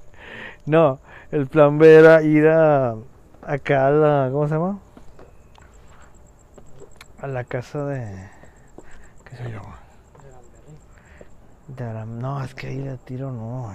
No, 0.67 0.99
el 1.31 1.47
plan 1.47 1.79
B 1.79 1.91
era 1.95 2.21
ir 2.21 2.47
a 2.47 2.95
acá 3.41 3.87
a 3.87 3.91
la, 3.91 4.29
¿cómo 4.31 4.47
se 4.47 4.53
llama? 4.53 4.79
A 7.19 7.25
la 7.27 7.43
casa 7.45 7.83
de 7.85 8.29
¿qué 9.25 9.37
sé 9.37 9.51
yo? 9.51 9.61
De 11.67 11.83
Aram- 11.83 12.19
No, 12.19 12.43
es 12.43 12.53
que 12.53 12.67
ahí 12.67 12.77
de 12.79 12.97
tiro 12.97 13.31
no. 13.31 13.73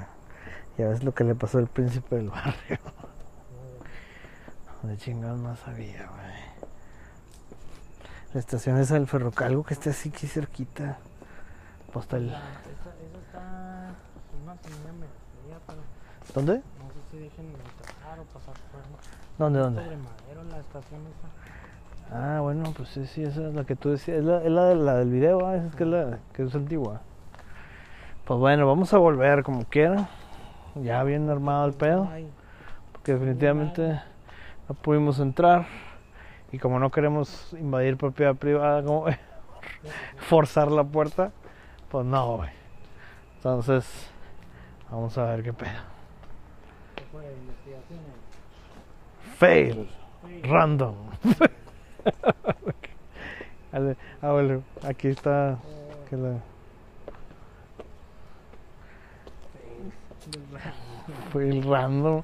Ya 0.77 0.89
ves 0.89 1.03
lo 1.03 1.13
que 1.13 1.25
le 1.25 1.35
pasó 1.35 1.59
al 1.59 1.67
príncipe 1.69 2.17
del 2.17 2.31
barrio. 2.31 2.79
De 4.83 4.97
chingados 4.97 5.41
no 5.41 5.57
sabía, 5.57 6.07
güey. 6.07 6.39
La 8.35 8.41
estación 8.41 8.79
esa 8.79 8.95
del 8.95 9.09
ferrocarril 9.09 9.65
que 9.67 9.75
esté 9.75 9.91
así 9.91 10.11
aquí 10.11 10.27
cerquita. 10.27 10.99
Está 11.99 12.17
el- 12.19 12.29
Esa, 12.29 12.39
esa 12.39 12.91
está 13.27 13.95
pues, 14.31 14.43
una 14.45 14.55
semilla 14.63 14.93
media, 14.93 15.59
pero 15.67 15.79
¿Dónde? 16.33 16.53
no 16.59 16.89
sé 16.93 17.01
si 17.11 17.19
dejen 17.19 17.47
entrar 17.47 18.21
o 18.21 18.25
pasar 18.25 18.55
por 18.71 18.83
¿Dónde, 19.39 19.59
dónde? 19.59 19.83
Sobre 19.83 19.97
madero 19.97 20.45
la 20.45 20.59
estación 20.61 21.01
esa. 21.07 22.37
Ah, 22.37 22.41
bueno, 22.41 22.73
pues 22.77 22.89
sí, 22.91 23.05
sí, 23.07 23.25
esa 23.25 23.49
es 23.49 23.55
la 23.55 23.65
que 23.65 23.75
tú 23.75 23.91
decías. 23.91 24.19
Es 24.19 24.25
la, 24.25 24.45
es 24.45 24.51
la, 24.53 24.65
de- 24.67 24.77
la 24.77 24.95
del 24.97 25.11
video, 25.11 25.45
ah, 25.45 25.57
esa 25.57 25.67
es 25.67 25.75
que 25.75 25.83
es 25.83 25.91
la 25.91 26.19
que 26.35 26.43
es 26.45 26.55
antigua. 26.55 27.01
Pues 28.29 28.39
bueno, 28.39 28.67
vamos 28.67 28.93
a 28.93 28.99
volver 28.99 29.43
como 29.43 29.65
quiera. 29.65 30.07
Ya 30.75 31.03
bien 31.03 31.31
armado 31.31 31.67
el 31.67 31.73
pedo. 31.73 32.07
Porque 32.93 33.15
definitivamente 33.15 34.03
no 34.69 34.75
pudimos 34.75 35.19
entrar. 35.19 35.65
Y 36.53 36.59
como 36.59 36.79
no 36.79 36.91
queremos 36.91 37.57
invadir 37.59 37.97
propiedad 37.97 38.35
privada, 38.35 38.83
como 38.83 39.07
forzar 40.19 40.71
la 40.71 40.85
puerta, 40.85 41.33
pues 41.91 42.05
no, 42.05 42.37
güey. 42.37 42.51
Entonces, 43.37 44.11
vamos 44.91 45.17
a 45.17 45.25
ver 45.25 45.43
qué 45.43 45.55
pedo. 45.55 45.81
Fail. 49.39 49.89
Random. 50.43 50.95
Ale- 53.73 53.97
ah, 54.21 54.33
bueno, 54.33 54.63
aquí 54.87 55.09
está. 55.09 55.57
Que 56.11 56.17
la- 56.17 56.41
fue 61.33 61.49
el 61.49 61.63
random. 61.63 62.23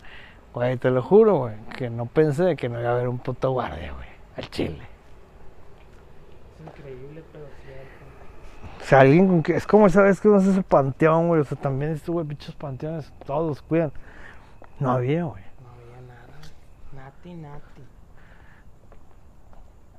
Güey, 0.53 0.77
te 0.77 0.90
lo 0.90 1.03
juro, 1.03 1.38
güey, 1.38 1.57
que 1.77 1.90
no 1.90 2.07
pensé 2.07 2.55
que 2.55 2.69
no 2.69 2.81
iba 2.81 2.90
a 2.90 2.93
haber 2.93 3.09
un 3.09 3.19
puto 3.19 3.51
guardia, 3.51 3.93
güey, 3.93 4.09
al 4.37 4.51
chile. 4.51 4.87
Es 6.61 6.67
increíble, 6.67 7.25
pero 7.33 7.45
cierto. 7.64 8.81
O 8.81 8.85
sea, 8.85 9.01
alguien 9.01 9.27
con 9.27 9.43
que. 9.43 9.57
Es 9.57 9.67
como 9.67 9.87
esa 9.87 10.03
vez 10.03 10.21
que 10.21 10.29
vas 10.29 10.47
a 10.47 10.51
ese 10.51 10.62
panteón, 10.62 11.27
güey. 11.29 11.40
O 11.40 11.45
sea, 11.45 11.59
también 11.59 11.90
estuve 11.93 12.25
pinches 12.25 12.55
panteones, 12.55 13.12
todos 13.27 13.62
cuidan. 13.62 13.93
No 14.79 14.93
había, 14.93 15.25
güey. 15.25 15.43
No 15.61 15.71
había 15.71 16.01
nada. 16.07 16.40
Nati, 16.93 17.35
nati. 17.35 17.83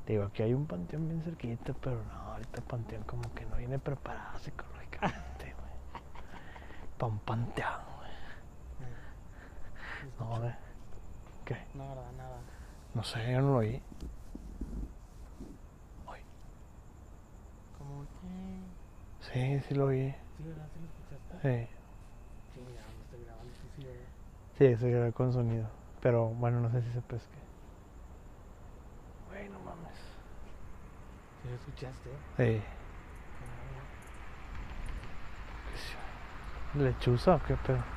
Digo, 0.08 0.24
aquí 0.24 0.44
hay 0.44 0.54
un 0.54 0.68
panteón 0.68 1.10
bien 1.10 1.22
cerquita, 1.24 1.74
pero 1.82 1.98
no, 2.04 2.32
ahorita 2.32 2.58
el 2.58 2.64
panteón 2.64 3.04
como 3.04 3.24
que 3.34 3.46
no 3.46 3.58
viene 3.58 3.80
preparado 3.80 4.38
psicológicamente, 4.40 5.56
güey. 5.58 6.04
Para 6.98 7.12
un 7.12 7.20
panteón, 7.20 7.82
güey. 7.88 7.95
No, 10.20 10.40
güey. 10.40 10.54
¿Qué? 11.46 11.58
Nada, 11.74 12.12
nada. 12.18 12.38
No 12.94 13.04
sé, 13.04 13.32
yo 13.32 13.42
no 13.42 13.52
lo 13.52 13.58
oí. 13.58 13.82
Como, 17.78 18.04
eh, 18.04 18.62
Sí, 19.20 19.60
sí 19.68 19.76
lo 19.76 19.86
oí. 19.88 20.14
¿sí, 20.38 20.44
verdad? 20.44 20.68
¿Sí 20.74 20.80
lo 20.80 20.88
escuchaste? 20.88 21.68
Sí, 21.68 21.70
Sí, 22.54 22.62
ya, 22.74 22.82
me 22.88 23.04
estoy 23.04 23.26
grabando. 23.26 23.54
Sí, 23.62 23.70
sí, 23.76 23.84
¿verdad? 23.86 24.08
sí, 24.58 24.76
se 24.78 24.92
grabó 24.92 25.12
con 25.14 25.34
sonido. 25.34 25.68
Pero 26.02 26.28
bueno, 26.30 26.60
no 26.62 26.72
sé 26.72 26.82
si 26.82 26.92
se 26.92 27.02
pesque. 27.02 27.38
Güey, 29.30 29.50
no 29.50 29.60
mames. 29.60 29.98
¿Sí 31.42 31.50
lo 31.50 31.56
escuchaste? 31.56 32.10
Sí. 32.38 32.64
¿Lechuza 36.80 37.36
o 37.36 37.44
qué 37.44 37.56
pedo? 37.56 37.95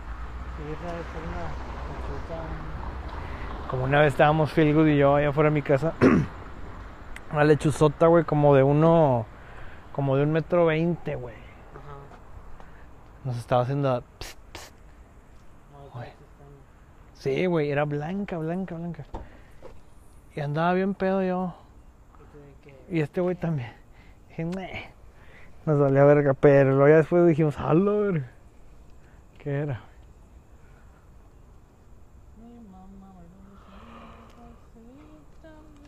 Como 3.71 3.85
una 3.85 4.01
vez 4.01 4.09
estábamos 4.15 4.53
Philgood 4.53 4.87
y 4.89 4.97
yo 4.97 5.15
allá 5.17 5.29
afuera 5.29 5.51
de 5.51 5.55
mi 5.55 5.63
casa. 5.63 5.93
Una 7.33 7.45
lechuzota, 7.45 8.07
güey, 8.07 8.25
como 8.25 8.55
de 8.55 8.63
uno. 8.63 9.27
Como 9.93 10.17
de 10.17 10.23
un 10.23 10.33
metro 10.33 10.65
veinte, 10.67 11.17
güey. 11.17 11.35
Nos 13.25 13.37
estaba 13.37 13.63
haciendo. 13.63 14.03
pss, 14.19 14.31
están- 14.31 14.73
Sí, 17.15 17.47
güey, 17.47 17.71
era 17.71 17.85
blanca, 17.85 18.39
blanca, 18.39 18.75
blanca. 18.77 19.05
Y 20.35 20.41
andaba 20.41 20.73
bien 20.73 20.95
pedo 20.95 21.23
yo. 21.23 21.55
Y 22.91 23.01
este 23.01 23.21
güey 23.21 23.35
también. 23.35 23.73
Dije, 24.29 24.45
"Meh". 24.47 24.91
Nos 25.67 25.79
valía 25.79 26.05
verga, 26.05 26.33
pero 26.33 26.71
luego 26.71 26.89
ya 26.89 26.97
después 26.97 27.27
dijimos, 27.27 27.59
¡Hala, 27.59 27.91
verga! 27.93 28.31
¿Qué 29.39 29.51
era? 29.51 29.81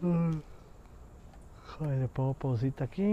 Joder, 0.01 1.99
le 1.99 2.09
pongo 2.09 2.35
pausita 2.35 2.85
aquí. 2.85 3.05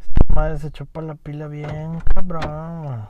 Esta 0.00 0.34
madre 0.34 0.58
se 0.58 0.68
echó 0.68 0.84
para 0.86 1.08
la 1.08 1.14
pila 1.14 1.48
bien, 1.48 2.00
cabrón. 2.14 3.06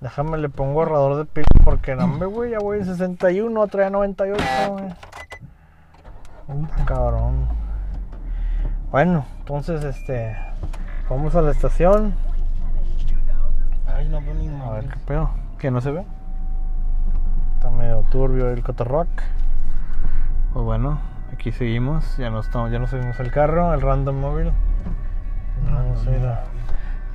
Déjame, 0.00 0.38
le 0.38 0.48
pongo 0.48 0.80
ahorrador 0.80 1.16
de 1.16 1.24
pila 1.24 1.46
porque 1.62 1.94
no, 1.94 2.04
hombre, 2.04 2.26
güey, 2.26 2.50
ya 2.52 2.58
voy 2.58 2.78
en 2.78 2.84
61, 2.84 3.66
traía 3.68 3.90
98, 3.90 4.44
güey. 4.70 4.94
Cabrón. 6.86 7.48
Bueno, 8.90 9.24
entonces, 9.40 9.82
este. 9.84 10.36
Vamos 11.08 11.34
a 11.34 11.42
la 11.42 11.50
estación. 11.50 12.14
Ay, 13.86 14.08
no 14.08 14.20
veo 14.20 14.34
ni 14.34 14.48
A 14.48 14.70
ver 14.70 14.88
qué 14.88 14.98
pedo. 15.06 15.30
¿Que 15.58 15.70
no 15.70 15.80
se 15.80 15.90
ve? 15.90 16.04
Está 17.56 17.70
medio 17.70 18.04
turbio 18.10 18.50
el 18.50 18.62
cotorrock. 18.62 19.08
Pues 20.54 20.64
bueno, 20.64 20.98
aquí 21.32 21.52
seguimos. 21.52 22.16
Ya 22.16 22.30
nos, 22.30 22.46
estamos, 22.46 22.70
ya 22.70 22.78
nos 22.78 22.88
subimos 22.90 23.18
al 23.20 23.30
carro, 23.30 23.70
al 23.70 23.80
random 23.82 24.16
móvil. 24.20 24.52
Vamos 25.70 26.06
a 26.06 26.10
ir 26.10 26.24
a, 26.26 26.44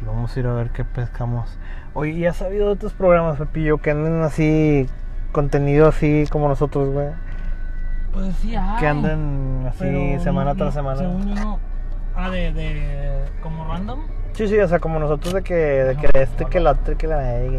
y 0.01 0.05
vamos 0.05 0.35
a 0.35 0.39
ir 0.39 0.47
a 0.47 0.53
ver 0.53 0.69
qué 0.71 0.83
pescamos. 0.83 1.57
Oye, 1.93 2.11
¿y 2.11 2.25
has 2.27 2.35
sabido 2.37 2.67
de 2.67 2.73
otros 2.73 2.93
programas, 2.93 3.37
Pepillo, 3.37 3.77
que 3.79 3.91
anden 3.91 4.21
así, 4.23 4.87
contenido 5.31 5.87
así 5.87 6.25
como 6.31 6.47
nosotros, 6.47 6.89
güey? 6.93 7.07
Pues 8.13 8.35
sí, 8.37 8.55
hay. 8.55 8.79
Que 8.79 8.87
anden 8.87 9.65
así 9.67 9.77
pero 9.79 10.21
semana 10.23 10.53
no- 10.53 10.57
tras 10.57 10.73
semana. 10.73 10.99
Según 10.99 11.27
yo 11.29 11.35
no. 11.35 11.59
Ah, 12.15 12.29
de, 12.29 12.51
de. 12.51 13.23
como 13.41 13.65
random. 13.67 14.01
Sí, 14.33 14.47
sí, 14.47 14.59
o 14.59 14.67
sea, 14.67 14.79
como 14.79 14.99
nosotros 14.99 15.33
de 15.33 15.41
que, 15.43 15.53
de 15.55 15.95
que 15.97 16.07
Ajá. 16.07 16.19
este, 16.19 16.45
que 16.45 16.57
el 16.59 16.67
otro, 16.67 16.97
que 16.97 17.07
la... 17.07 17.39
¿Esos 17.39 17.55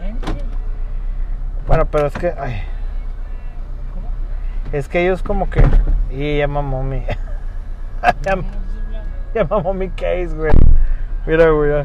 quién? 0.00 0.18
Bueno, 1.66 1.86
pero 1.86 2.06
es 2.06 2.14
que. 2.14 2.32
Ay. 2.38 2.62
Es 4.72 4.88
que 4.88 5.04
ellos 5.04 5.22
como 5.22 5.50
que. 5.50 5.62
Y 6.10 6.38
ya 6.38 6.48
mamó 6.48 6.82
mi. 6.82 7.02
ya, 8.22 9.44
mi 9.74 9.90
case, 9.90 10.28
güey. 10.28 10.52
Mira, 11.26 11.50
güey. 11.50 11.84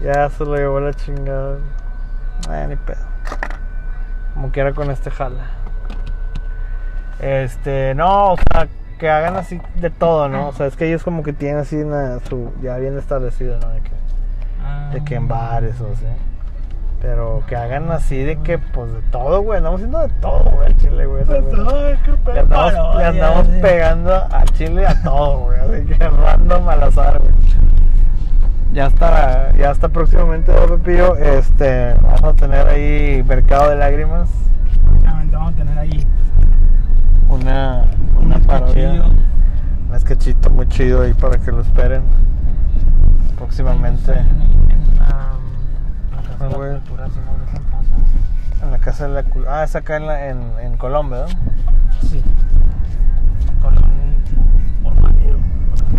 Ya, 0.00 0.28
se 0.30 0.44
lo 0.44 0.56
llevó 0.56 0.80
la 0.80 0.92
chingada. 0.92 1.58
Ay, 2.48 2.68
ni 2.68 2.76
pedo. 2.76 2.98
Como 4.34 4.50
quiera 4.50 4.72
con 4.72 4.90
este 4.90 5.10
jala. 5.10 5.50
Este, 7.20 7.94
no, 7.94 8.32
o 8.32 8.36
sea, 8.36 8.68
que 8.98 9.08
hagan 9.08 9.36
así 9.36 9.60
de 9.76 9.90
todo, 9.90 10.28
¿no? 10.28 10.48
O 10.48 10.52
sea, 10.52 10.66
es 10.66 10.76
que 10.76 10.86
ellos 10.88 11.04
como 11.04 11.22
que 11.22 11.32
tienen 11.32 11.58
así 11.58 11.76
una, 11.76 12.18
su. 12.20 12.52
Ya 12.60 12.76
bien 12.78 12.98
establecido, 12.98 13.58
¿no? 13.60 13.68
De 13.70 13.80
que, 13.80 13.90
de 14.92 15.04
que 15.04 15.14
en 15.14 15.28
bares 15.28 15.80
o 15.80 15.90
así. 15.92 16.06
Pero 17.02 17.42
que 17.48 17.56
hagan 17.56 17.90
así 17.90 18.16
de 18.22 18.36
que, 18.38 18.58
pues 18.58 18.92
de 18.92 19.00
todo, 19.10 19.42
güey. 19.42 19.58
Andamos 19.58 19.80
haciendo 19.80 19.98
de 19.98 20.08
todo, 20.20 20.44
güey, 20.52 20.66
al 20.68 20.76
chile, 20.76 21.06
güey. 21.06 21.24
güey. 21.24 21.42
Le 22.32 22.40
andamos, 22.40 22.96
le 22.96 23.04
andamos 23.04 23.46
pegando 23.60 24.14
a 24.14 24.44
Chile 24.54 24.86
a 24.86 25.02
todo, 25.02 25.38
güey. 25.40 25.58
Así 25.58 25.84
que 25.86 26.08
random 26.08 26.68
al 26.68 26.82
azar, 26.84 27.18
güey. 27.18 27.32
Ya 28.72 28.86
está, 28.86 29.52
ya 29.56 29.72
está 29.72 29.88
próximamente, 29.88 30.52
¿no, 30.52 30.76
Pepillo. 30.76 31.16
Este, 31.16 31.94
vamos 31.94 32.22
a 32.22 32.32
tener 32.34 32.68
ahí 32.68 33.22
Mercado 33.24 33.70
de 33.70 33.76
Lágrimas. 33.76 34.30
Vamos 35.32 35.54
a 35.54 35.56
tener 35.56 35.76
ahí 35.76 36.06
Una, 37.28 37.84
una 38.16 38.36
un 38.36 38.42
parodia. 38.42 39.02
Un 39.90 40.00
sketchito 40.00 40.50
muy 40.50 40.68
chido 40.68 41.02
ahí 41.02 41.14
para 41.14 41.36
que 41.36 41.50
lo 41.50 41.62
esperen. 41.62 42.02
Próximamente. 43.36 44.12
En, 46.42 46.50
la, 46.52 46.58
la 46.58 46.58
Casa 46.58 46.66
de 46.66 46.72
la. 46.74 46.80
Cultura, 46.82 47.08
si 47.08 47.18
no 47.20 47.38
dejan 47.44 47.64
pasar. 47.64 48.62
En 48.64 48.70
la 48.70 48.78
casa 48.78 49.08
de 49.08 49.14
la 49.14 49.24
Cul- 49.24 49.46
Ah, 49.48 49.64
es 49.64 49.76
acá 49.76 49.96
en, 49.96 50.06
la- 50.06 50.28
en, 50.28 50.38
en 50.62 50.76
Colombia, 50.76 51.22
¿no? 51.22 51.28
Sí. 52.08 52.22
Con 53.60 53.76
un 53.78 54.82
por 54.82 54.94
madero. 55.00 55.38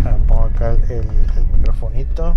Ah, 0.04 0.16
Pongo 0.26 0.44
acá 0.44 0.70
el, 0.70 0.82
el, 0.90 1.08
el 1.36 1.46
microfonito. 1.56 2.34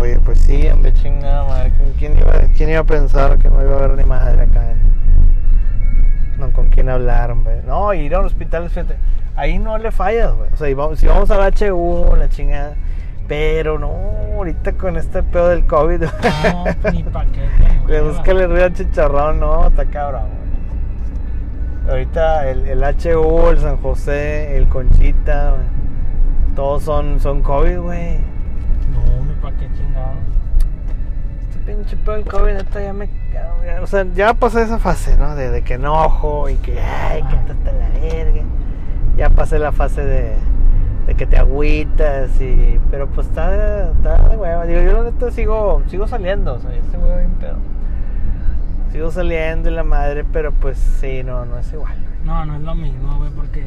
Oye, 0.00 0.18
pues 0.20 0.40
sí, 0.40 0.66
hombre, 0.68 0.92
chingada 0.94 1.44
madre. 1.44 1.70
¿Con 1.72 1.92
¿Quién 1.98 2.16
iba, 2.18 2.32
¿Quién 2.56 2.70
iba 2.70 2.80
a 2.80 2.84
pensar 2.84 3.38
que 3.38 3.48
no 3.50 3.62
iba 3.62 3.72
a 3.74 3.78
haber 3.84 3.96
ni 3.98 4.04
madre 4.04 4.42
acá? 4.42 4.70
en- 4.72 4.80
No, 6.40 6.50
con 6.52 6.68
quién 6.70 6.88
hablar, 6.88 7.30
hombre. 7.30 7.62
No, 7.66 7.92
ir 7.94 8.14
a 8.14 8.18
los 8.18 8.32
hospitales, 8.32 8.72
fíjate. 8.72 8.96
Ahí 9.36 9.58
no 9.58 9.78
le 9.78 9.90
fallas, 9.92 10.32
güey. 10.34 10.50
O 10.52 10.56
sea, 10.56 10.74
vamos- 10.74 10.98
si 10.98 11.06
vamos 11.06 11.30
al 11.30 11.40
HU, 11.54 12.16
la 12.16 12.28
chingada. 12.28 12.74
Pero 13.28 13.78
no, 13.78 13.90
ahorita 14.36 14.72
con 14.72 14.96
este 14.96 15.22
pedo 15.22 15.48
del 15.48 15.64
COVID. 15.66 16.02
No, 16.02 16.90
ni 16.92 17.02
pa' 17.04 17.24
qué. 17.26 17.48
Le 17.86 18.00
búscale 18.02 18.46
ruido 18.46 18.64
al 18.64 18.72
chicharrón, 18.74 19.40
no, 19.40 19.66
está 19.68 19.84
cabrón. 19.86 20.42
Ahorita 21.88 22.48
el, 22.48 22.66
el 22.68 22.82
HU, 22.82 23.48
el 23.50 23.58
San 23.58 23.76
José, 23.78 24.56
el 24.56 24.68
Conchita, 24.68 25.50
güey, 25.50 26.54
todos 26.54 26.82
son, 26.84 27.18
son 27.20 27.42
COVID, 27.42 27.78
güey. 27.78 28.18
No, 28.92 29.24
ni 29.26 29.34
pa' 29.40 29.50
qué 29.52 29.66
chingado. 29.76 30.12
Este 31.50 31.72
pinche 31.72 31.96
pedo 31.96 32.14
del 32.16 32.24
COVID, 32.24 32.52
neta, 32.52 32.80
ya 32.80 32.92
me. 32.92 33.08
ya- 33.32 33.80
o 33.82 33.86
sea, 33.86 34.04
ya 34.14 34.34
pasé 34.34 34.62
esa 34.62 34.78
fase, 34.78 35.16
¿no? 35.16 35.34
De, 35.34 35.50
de 35.50 35.62
que 35.62 35.74
enojo 35.74 36.48
y 36.48 36.54
que, 36.56 36.80
ay, 36.80 37.22
que 37.24 37.34
está 37.36 37.52
hasta 37.52 37.72
la 37.72 37.88
verga. 38.00 38.42
Ya 39.16 39.30
pasé 39.30 39.58
la 39.58 39.72
fase 39.72 40.04
de, 40.04 40.32
de 41.06 41.14
que 41.14 41.26
te 41.26 41.36
agüitas 41.38 42.40
y. 42.40 42.78
Pero 42.90 43.06
pues 43.08 43.26
está, 43.28 43.90
está 43.90 44.28
de 44.28 44.36
hueva. 44.36 44.64
Digo, 44.66 44.80
yo 44.82 44.92
la 45.02 45.10
neta 45.10 45.30
sigo, 45.30 45.82
sigo 45.88 46.06
saliendo, 46.06 46.54
o 46.54 46.58
sea, 46.58 46.72
este 46.74 46.96
huevo 46.98 47.16
bien 47.16 47.32
pedo. 47.40 47.56
Sigo 48.90 49.10
saliendo 49.10 49.70
y 49.70 49.72
la 49.72 49.84
madre, 49.84 50.24
pero 50.24 50.52
pues 50.52 50.78
sí, 50.78 51.22
no, 51.24 51.44
no 51.46 51.58
es 51.58 51.72
igual. 51.72 51.94
güey. 51.94 52.24
No, 52.24 52.44
no 52.44 52.56
es 52.56 52.60
lo 52.62 52.74
mismo, 52.74 53.16
güey, 53.18 53.30
porque. 53.30 53.66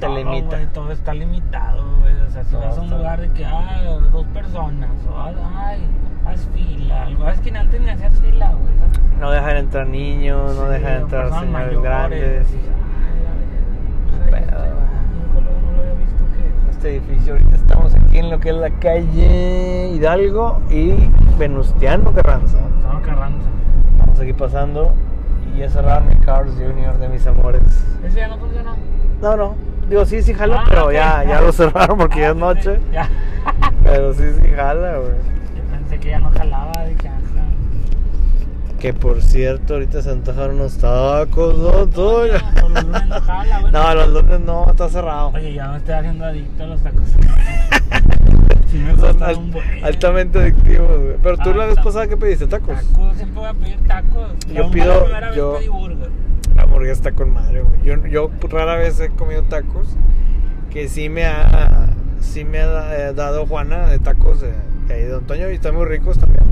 Te 0.00 0.06
todo, 0.06 0.16
limita. 0.18 0.56
güey, 0.56 0.66
todo 0.74 0.92
está 0.92 1.14
limitado, 1.14 1.82
güey. 2.00 2.14
O 2.26 2.30
sea, 2.30 2.44
si 2.44 2.50
Todo 2.50 2.60
vas 2.62 2.76
a 2.76 2.80
un 2.80 2.84
está- 2.86 2.96
lugar 2.98 3.20
de 3.20 3.28
que, 3.30 3.44
ah, 3.46 3.98
dos 4.12 4.26
personas, 4.26 4.90
o 5.08 5.22
ay, 5.56 5.80
haz 6.26 6.46
fila. 6.54 7.04
Algo. 7.04 7.28
Es 7.30 7.40
que 7.40 7.56
antes 7.56 7.80
ni 7.80 7.88
hacías 7.88 8.14
fila, 8.20 8.50
güey. 8.52 8.74
¿sabes? 8.78 9.18
No 9.20 9.30
dejan 9.30 9.56
entrar 9.56 9.86
niños, 9.86 10.54
no 10.56 10.68
dejan 10.68 11.02
entrar 11.02 11.28
señores 11.28 11.50
mayores, 11.50 11.82
grandes. 11.82 12.46
y, 12.52 12.56
ay, 14.34 14.40
la 14.42 14.62
Ay, 14.62 14.70
Este 16.76 16.96
edificio, 16.96 17.32
ahorita 17.32 17.56
estamos 17.56 17.94
aquí 17.94 18.18
en 18.18 18.30
lo 18.30 18.38
que 18.38 18.50
es 18.50 18.54
la 18.56 18.70
calle 18.70 19.88
Hidalgo 19.94 20.60
y 20.70 20.92
Venustiano 21.38 22.12
Carranza. 22.12 22.58
Estaba 22.76 23.00
Carranza. 23.00 23.48
Vamos 23.98 24.20
aquí 24.20 24.32
pasando 24.34 24.92
y 25.54 25.60
ya 25.60 25.70
cerraron 25.70 26.08
mi 26.08 26.16
Cars 26.16 26.50
Junior 26.52 26.98
de 26.98 27.08
mis 27.08 27.26
amores. 27.26 27.62
¿Ese 28.04 28.16
ya 28.18 28.28
no 28.28 28.36
funcionó? 28.36 28.74
No, 29.22 29.36
no, 29.36 29.54
digo 29.88 30.04
sí, 30.04 30.22
sí 30.22 30.34
jala, 30.34 30.60
Ah, 30.60 30.64
pero 30.68 30.92
ya, 30.92 31.24
ya 31.24 31.40
lo 31.40 31.50
cerraron 31.50 31.96
porque 31.96 32.20
ya 32.20 32.30
es 32.30 32.36
noche. 32.46 32.78
Ya. 32.92 33.08
Pero 33.82 34.12
sí, 34.12 34.24
sí 34.40 34.48
jala, 34.54 34.98
güey. 34.98 35.10
Yo 35.56 35.62
pensé 35.72 35.98
que 35.98 36.10
ya 36.10 36.18
no 36.20 36.30
jalaba, 36.30 36.72
dije, 36.84 37.08
ah, 37.08 37.15
Que 38.86 38.94
por 38.94 39.20
cierto, 39.20 39.74
ahorita 39.74 40.00
se 40.00 40.10
antojaron 40.12 40.60
unos 40.60 40.78
tacos, 40.78 41.58
¿no? 41.58 41.88
Tú, 41.88 42.18
los 42.28 42.84
lunes 42.84 43.06
no 43.08 43.20
jala, 43.20 43.60
güey. 43.62 43.72
No, 43.72 43.94
los 43.96 44.08
lunes 44.10 44.40
no, 44.42 44.70
está 44.70 44.88
cerrado. 44.88 45.32
Oye, 45.34 45.54
ya 45.54 45.72
me 45.72 45.78
estoy 45.78 45.94
haciendo 45.94 46.24
adicto 46.24 46.62
a 46.62 46.66
los 46.68 46.80
tacos. 46.80 47.02
sí 48.70 48.78
me 48.78 48.90
Son 48.96 49.08
gusta 49.08 49.26
al- 49.26 49.36
un 49.38 49.50
buen. 49.50 49.84
altamente 49.84 50.38
adictivos, 50.38 51.00
güey. 51.00 51.16
Pero 51.20 51.36
tú 51.38 51.50
Ah, 51.50 51.56
la 51.56 51.66
vez 51.66 51.74
pasada, 51.82 52.06
¿qué 52.06 52.16
pediste? 52.16 52.46
¿Tacos? 52.46 52.76
Tacos, 52.76 53.16
siempre 53.16 53.40
voy 53.40 53.48
a 53.48 53.54
pedir 53.54 53.76
tacos. 53.88 54.28
Yo 54.46 54.62
La 54.62 54.70
pido- 54.70 55.00
primera 55.02 55.26
vez 55.30 55.36
yo- 55.36 55.54
pedí 55.58 55.68
burger. 55.68 56.10
La 56.54 56.62
hamburguesa 56.62 56.92
está 56.92 57.10
con 57.10 57.30
madre, 57.34 57.62
güey. 57.62 57.82
Yo, 57.82 58.06
yo 58.06 58.30
rara 58.48 58.76
vez 58.76 59.00
he 59.00 59.08
comido 59.10 59.42
tacos. 59.42 59.88
Que 60.70 60.88
sí 60.88 61.08
me 61.08 61.24
ha, 61.26 61.88
sí 62.20 62.44
me 62.44 62.60
ha 62.60 63.08
eh, 63.08 63.12
dado 63.14 63.46
Juana 63.46 63.88
de 63.88 63.98
tacos 63.98 64.40
de, 64.42 64.52
de 64.86 64.94
ahí 64.94 65.02
de 65.02 65.08
Don 65.08 65.24
Toño 65.24 65.50
y 65.50 65.54
están 65.54 65.74
muy 65.74 65.86
ricos 65.86 66.18
también. 66.18 66.44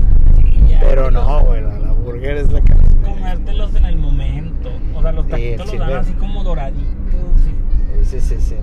Pero 0.79 1.11
no, 1.11 1.41
güey, 1.45 1.61
la, 1.61 1.79
la 1.79 1.91
burger 1.91 2.37
es 2.37 2.51
la 2.51 2.61
que... 2.61 2.73
Comértelos 3.03 3.75
en 3.75 3.85
el 3.85 3.97
momento. 3.97 4.69
O 4.95 5.01
sea, 5.01 5.11
los 5.11 5.27
taquitos 5.27 5.69
sí, 5.69 5.77
los 5.77 5.87
dan 5.87 5.99
así 5.99 6.13
como 6.13 6.43
doraditos. 6.43 6.83
y- 6.91 8.05
Sí, 8.05 8.19
sí, 8.19 8.35
sí, 8.35 8.41
sí. 8.41 8.55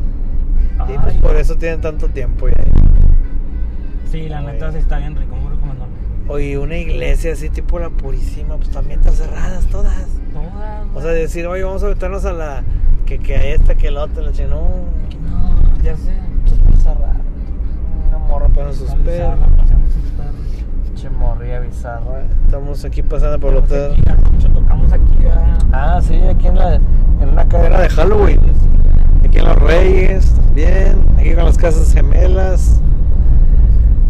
Y 0.93 0.99
pues 0.99 1.15
por 1.17 1.37
eso 1.37 1.57
tienen 1.57 1.81
tanto 1.81 2.09
tiempo 2.09 2.49
ya. 2.49 2.55
Sí, 4.11 4.29
la 4.29 4.39
Ay. 4.39 4.47
neta 4.47 4.73
sí 4.73 4.79
está 4.79 4.99
bien 4.99 5.17
rico, 5.17 5.35
muy 5.37 5.51
recomendable. 5.51 5.93
Oye, 6.29 6.59
una 6.59 6.77
iglesia 6.77 7.33
así 7.33 7.51
tipo 7.51 7.79
la 7.79 7.91
Purísima, 7.91 8.57
pues 8.57 8.71
también 8.71 9.01
están 9.01 9.15
cerradas 9.15 9.67
todas. 9.67 10.07
Todas. 10.33 10.87
O 10.95 11.01
sea, 11.01 11.11
decir, 11.13 11.47
oye, 11.47 11.63
vamos 11.63 11.83
a 11.83 11.89
meternos 11.89 12.25
a 12.25 12.33
la... 12.33 12.63
Que, 13.07 13.19
que 13.19 13.55
esta, 13.55 13.75
que 13.75 13.91
la 13.91 14.05
otra, 14.05 14.23
la 14.23 14.33
chingada. 14.33 14.55
No, 14.61 14.69
No, 14.69 15.83
ya 15.83 15.97
sé. 15.97 16.13
esto 16.47 16.55
está 16.71 16.93
cerrado. 16.95 17.15
Una 18.09 18.19
morra 18.19 18.49
pegando 18.49 18.73
sus 18.75 18.91
perros. 18.95 19.39
Pinche 21.03 21.11
morría 21.19 21.59
bizarra. 21.61 22.23
Estamos 22.45 22.85
aquí 22.85 23.03
pasando 23.03 23.39
por 23.41 23.53
el 23.53 23.59
hotel. 23.59 23.95
tocamos 24.55 24.93
aquí. 24.93 25.19
ah, 25.73 25.97
Ah, 25.97 26.01
sí, 26.01 26.21
aquí 26.29 26.47
en, 26.47 26.55
la, 26.57 26.75
en 26.75 27.29
una 27.33 27.45
cadena 27.49 27.81
de 27.81 27.89
Halloween. 27.89 28.41
Aquí 29.25 29.39
en 29.39 29.45
Los 29.45 29.57
Reyes 29.57 30.35
también. 30.35 31.05
Aquí 31.19 31.35
con 31.35 31.45
las 31.45 31.59
casas 31.59 31.93
gemelas. 31.93 32.81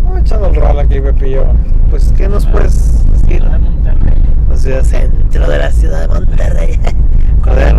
Vamos 0.04 0.20
echando 0.20 0.48
el 0.48 0.54
rol 0.54 0.78
aquí, 0.78 1.00
Pepillo. 1.00 1.44
Pues, 1.88 2.12
¿qué 2.16 2.28
nos 2.28 2.46
puedes 2.46 3.04
decir? 3.10 3.42
de 3.42 3.58
Monterrey. 3.58 4.22
La 4.50 4.56
ciudad 4.56 4.82
centro 4.82 5.48
de 5.48 5.58
la 5.58 5.70
ciudad 5.70 6.00
de 6.02 6.08
Monterrey. 6.08 6.80
Joder, 7.44 7.76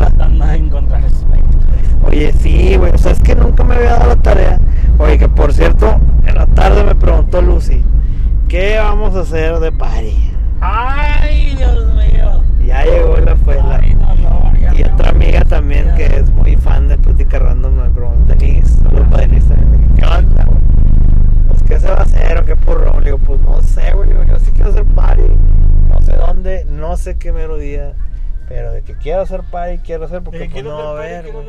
encontrar. 0.56 1.04
Oye, 2.06 2.34
sí, 2.34 2.78
güey. 2.78 2.92
O 2.94 2.98
sea, 2.98 3.12
es 3.12 3.20
que 3.20 3.36
nunca 3.36 3.64
me 3.64 3.76
había 3.76 3.92
dado 3.92 4.08
la 4.08 4.16
tarea. 4.16 4.58
Oye, 4.98 5.18
que 5.18 5.30
por 5.30 5.54
cierto, 5.54 6.00
en 6.26 6.36
la 6.36 6.46
tarde 6.48 6.84
me 6.84 6.96
preguntó 6.96 7.42
Lucy, 7.42 7.84
¿qué 8.54 8.78
vamos 8.78 9.16
a 9.16 9.22
hacer 9.22 9.58
de 9.58 9.72
party? 9.72 10.32
Ay, 10.62 11.56
Dios 11.56 11.92
mío. 11.96 12.44
Ya 12.64 12.84
llegó 12.86 13.18
la 13.18 13.36
fue 13.36 13.56
la- 13.56 13.78
Ay, 13.78 13.94
dolor, 13.94 14.60
ya 14.60 14.76
Y 14.76 14.84
otra 14.84 15.10
amiga 15.10 15.44
también 15.44 15.92
que 15.96 16.06
es 16.06 16.30
muy 16.30 16.56
fan 16.58 16.88
de 16.88 17.00
Plática 17.00 17.40
Random 17.40 17.74
me 17.74 17.90
pregunta, 17.90 18.36
Denise, 18.36 18.76
saludos 18.76 19.08
para 19.10 19.24
Denise 19.24 19.48
también. 19.56 19.96
¿Qué 19.96 20.06
onda, 20.06 20.44
güey? 20.46 20.62
Pues, 21.48 21.64
¿qué 21.64 21.80
se 21.80 21.88
va 21.88 21.96
a 21.96 22.02
hacer 22.04 22.38
o 22.38 22.46
qué 22.46 22.56
porro? 22.56 23.00
Le 23.00 23.06
digo, 23.06 23.18
pues, 23.18 23.42
no 23.42 23.60
sé, 23.64 23.92
güey. 23.92 24.10
Le 24.10 24.20
digo, 24.20 24.26
yo 24.32 24.40
sí 24.40 24.52
quiero 24.52 24.70
hacer 24.70 24.86
party. 24.86 25.24
No 25.90 26.02
sé 26.02 26.16
dónde, 26.16 26.66
no 26.66 26.96
sé 26.96 27.18
qué 27.18 27.32
mero 27.32 27.58
día. 27.58 27.94
Pero 28.48 28.72
de 28.72 28.84
que 28.84 28.94
quiero 28.94 29.22
hacer 29.22 29.42
party, 29.50 29.80
quiero 29.80 30.06
hacer 30.06 30.22
porque 30.22 30.38
pues, 30.42 30.52
quiero 30.52 30.70
no 30.70 30.78
va 30.78 30.90
a 30.90 30.92
haber, 30.92 31.32
güey. 31.32 31.46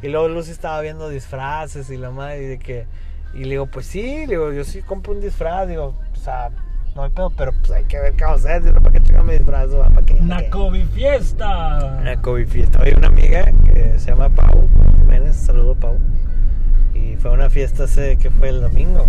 Y 0.00 0.08
luego 0.08 0.28
Lucy 0.28 0.50
estaba 0.50 0.80
viendo 0.80 1.10
disfraces 1.10 1.90
y 1.90 1.98
la 1.98 2.10
madre 2.10 2.42
y 2.42 2.46
de 2.46 2.58
que 2.58 2.86
y 3.34 3.44
le 3.44 3.50
digo, 3.50 3.66
pues 3.66 3.86
sí, 3.86 4.26
le 4.26 4.34
digo, 4.34 4.52
yo 4.52 4.64
sí 4.64 4.82
compro 4.82 5.12
un 5.12 5.20
disfraz, 5.20 5.68
digo, 5.68 5.94
o 6.12 6.16
sea, 6.16 6.50
no 6.94 7.04
hay 7.04 7.10
pedo, 7.10 7.30
pero 7.30 7.52
pues 7.52 7.70
hay 7.70 7.84
que 7.84 7.98
ver 7.98 8.14
qué 8.14 8.24
vamos 8.24 8.44
a 8.44 8.48
hacer, 8.50 8.64
digo, 8.64 8.80
para 8.80 8.92
qué 8.92 9.00
tenga 9.00 9.22
mi 9.22 9.32
disfraz, 9.32 9.70
para 9.70 10.06
qué. 10.06 10.14
Una? 10.14 10.50
COVID 10.50 10.86
fiesta. 10.88 11.98
Una 12.00 12.20
COVID 12.20 12.46
fiesta. 12.46 12.82
Hay 12.82 12.92
una 12.92 13.08
amiga 13.08 13.46
que 13.64 13.98
se 13.98 14.10
llama 14.10 14.28
Pau 14.28 14.68
Jiménez, 14.98 15.36
saludo 15.36 15.74
Pau. 15.74 15.96
Y 16.94 17.16
fue 17.16 17.30
una 17.30 17.48
fiesta 17.48 17.84
hace 17.84 18.18
que 18.18 18.30
fue 18.30 18.50
el 18.50 18.60
domingo. 18.60 19.06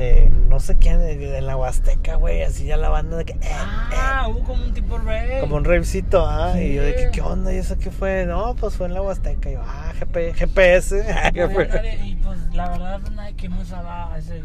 Eh, 0.00 0.30
no 0.48 0.60
sé 0.60 0.76
quién, 0.78 1.00
en 1.02 1.46
la 1.46 1.56
Huasteca, 1.56 2.14
güey, 2.14 2.42
así 2.42 2.64
ya 2.66 2.76
la 2.76 2.88
banda 2.88 3.16
de 3.16 3.24
que. 3.24 3.32
eh, 3.32 3.38
Ah, 3.52 4.26
eh, 4.26 4.30
hubo 4.30 4.44
como 4.44 4.62
un 4.64 4.72
tipo 4.72 4.96
rey. 4.98 5.40
como 5.40 5.56
un 5.56 5.64
ravecito, 5.64 6.24
ah, 6.24 6.52
y 6.60 6.74
yo 6.74 6.82
de 6.84 6.94
que. 6.94 7.10
¿qué 7.10 7.20
onda? 7.20 7.52
¿Y 7.52 7.56
eso 7.56 7.76
qué 7.78 7.90
fue? 7.90 8.24
No, 8.24 8.54
pues 8.54 8.76
fue 8.76 8.86
en 8.86 8.94
la 8.94 9.02
Huasteca. 9.02 9.50
Y 9.50 9.54
yo, 9.54 9.62
ah, 9.66 9.92
GP, 9.98 10.34
GPS. 10.34 11.04
¿Qué 11.34 11.48
fue? 11.48 11.66
nadie- 11.68 11.98
y 12.06 12.14
pues 12.14 12.38
la 12.54 12.68
verdad 12.70 13.00
pues, 13.00 13.12
nadie 13.12 13.34
esa, 13.60 14.12
a, 14.12 14.18
ese- 14.18 14.42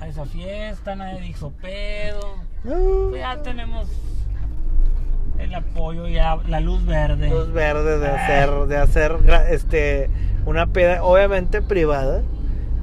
a 0.00 0.08
esa 0.08 0.24
fiesta, 0.26 0.96
nadie 0.96 1.20
dijo 1.20 1.52
pedo. 1.62 2.34
No. 2.64 3.10
Pues 3.10 3.20
ya 3.22 3.40
tenemos 3.40 3.88
el 5.38 5.54
apoyo, 5.54 6.08
ya 6.08 6.36
la 6.48 6.58
luz 6.60 6.84
verde. 6.84 7.28
Luz 7.28 7.52
verde 7.52 7.98
de 8.00 8.08
hacer, 8.08 8.50
de 8.66 8.76
hacer 8.78 9.16
este, 9.48 10.10
una 10.44 10.66
peda, 10.66 11.02
obviamente 11.04 11.62
privada, 11.62 12.22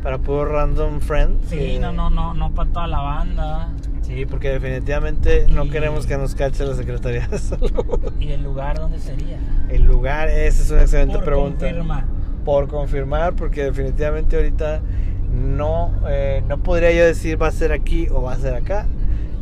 para 0.04 0.18
puro 0.18 0.46
random 0.46 1.00
friends. 1.00 1.50
Sí, 1.50 1.76
eh, 1.76 1.80
no, 1.80 1.92
no, 1.92 2.10
no, 2.10 2.34
no 2.34 2.52
para 2.52 2.70
toda 2.70 2.88
la 2.88 3.00
banda. 3.00 3.70
Sí, 4.02 4.26
porque 4.26 4.50
definitivamente 4.50 5.46
no 5.50 5.70
queremos 5.70 6.08
que 6.08 6.18
nos 6.18 6.34
cache 6.34 6.66
la 6.66 6.76
Secretaría 6.76 7.28
de 7.28 7.38
Salud. 7.38 8.12
¿Y 8.20 8.32
el 8.32 8.44
lugar 8.44 8.80
dónde 8.80 9.00
sería? 9.00 9.38
El 9.70 9.84
lugar, 9.84 10.30
esa 10.30 10.64
es 10.64 10.72
una 10.72 10.82
excelente 10.82 11.16
Por 11.16 11.26
pregunta. 11.26 11.66
confirma. 11.68 12.06
Por 12.44 12.68
confirmar, 12.68 13.34
porque 13.36 13.66
definitivamente 13.66 14.36
ahorita 14.36 14.82
no, 15.32 15.92
eh, 16.08 16.42
no 16.48 16.58
podría 16.58 16.92
yo 16.92 17.06
decir 17.06 17.40
va 17.40 17.48
a 17.48 17.52
ser 17.52 17.72
aquí 17.72 18.08
o 18.10 18.22
va 18.24 18.34
a 18.34 18.38
ser 18.38 18.56
acá. 18.56 18.88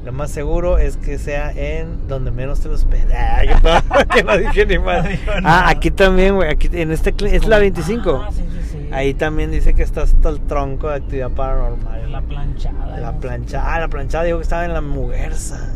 Lo 0.04 0.12
más 0.12 0.32
seguro 0.32 0.78
es 0.78 0.98
que 0.98 1.18
sea 1.18 1.52
en 1.52 2.08
donde 2.08 2.32
menos 2.32 2.60
te 2.62 2.68
lo 2.70 2.76
esperas. 2.76 3.12
Ah, 3.90 4.04
que 4.06 4.24
no, 4.24 4.32
no 4.32 4.38
dije 4.38 4.66
ni 4.66 4.80
más. 4.84 5.06
Ah, 5.44 5.70
aquí 5.70 5.92
también, 5.92 6.36
güey. 6.36 6.50
Aquí 6.50 6.70
en 6.74 6.92
este 6.92 7.14
es 7.26 7.48
la 7.48 7.60
25. 7.60 8.24
Ah, 8.26 8.30
sí. 8.32 8.44
Ahí 8.92 9.14
también 9.14 9.52
dice 9.52 9.74
que 9.74 9.84
está 9.84 10.04
hasta 10.04 10.30
el 10.30 10.40
tronco 10.42 10.90
de 10.90 10.96
actividad 10.96 11.32
paranormal. 11.32 12.12
La 12.12 12.22
planchada. 12.22 12.98
La 12.98 13.12
¿no? 13.12 13.20
plancha, 13.20 13.74
ah, 13.74 13.80
la 13.80 13.88
planchada 13.88 14.24
dijo 14.24 14.38
que 14.38 14.44
estaba 14.44 14.66
en 14.66 14.74
la 14.74 14.82
Muguerza. 14.82 15.70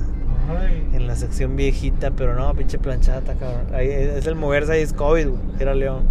Ay. 0.50 0.88
En 0.94 1.08
la 1.08 1.16
sección 1.16 1.56
viejita, 1.56 2.12
pero 2.12 2.36
no, 2.36 2.54
pinche 2.54 2.80
planchada, 2.80 3.20
está 3.20 3.36
cabrón. 3.36 3.68
Ahí 3.74 3.90
es 3.90 4.26
el 4.26 4.36
Muguerza, 4.36 4.74
ahí 4.74 4.82
es 4.82 4.94
COVID, 4.94 5.28
güey. 5.28 5.42
Era 5.60 5.76
León. 5.76 6.04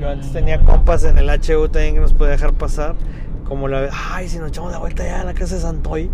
Yo 0.00 0.08
antes 0.08 0.32
tenía 0.32 0.60
compas 0.60 1.04
en 1.04 1.18
el 1.18 1.28
HU 1.28 1.68
también 1.68 1.94
que 1.94 2.00
nos 2.00 2.12
podía 2.12 2.32
dejar 2.32 2.52
pasar. 2.54 2.94
Como 3.44 3.68
la 3.68 3.90
ay, 4.12 4.28
si 4.28 4.38
nos 4.38 4.48
echamos 4.48 4.72
la 4.72 4.78
vuelta 4.78 5.04
ya 5.04 5.20
a 5.20 5.24
la 5.24 5.34
casa 5.34 5.56
de 5.56 5.60
Santoy. 5.60 6.10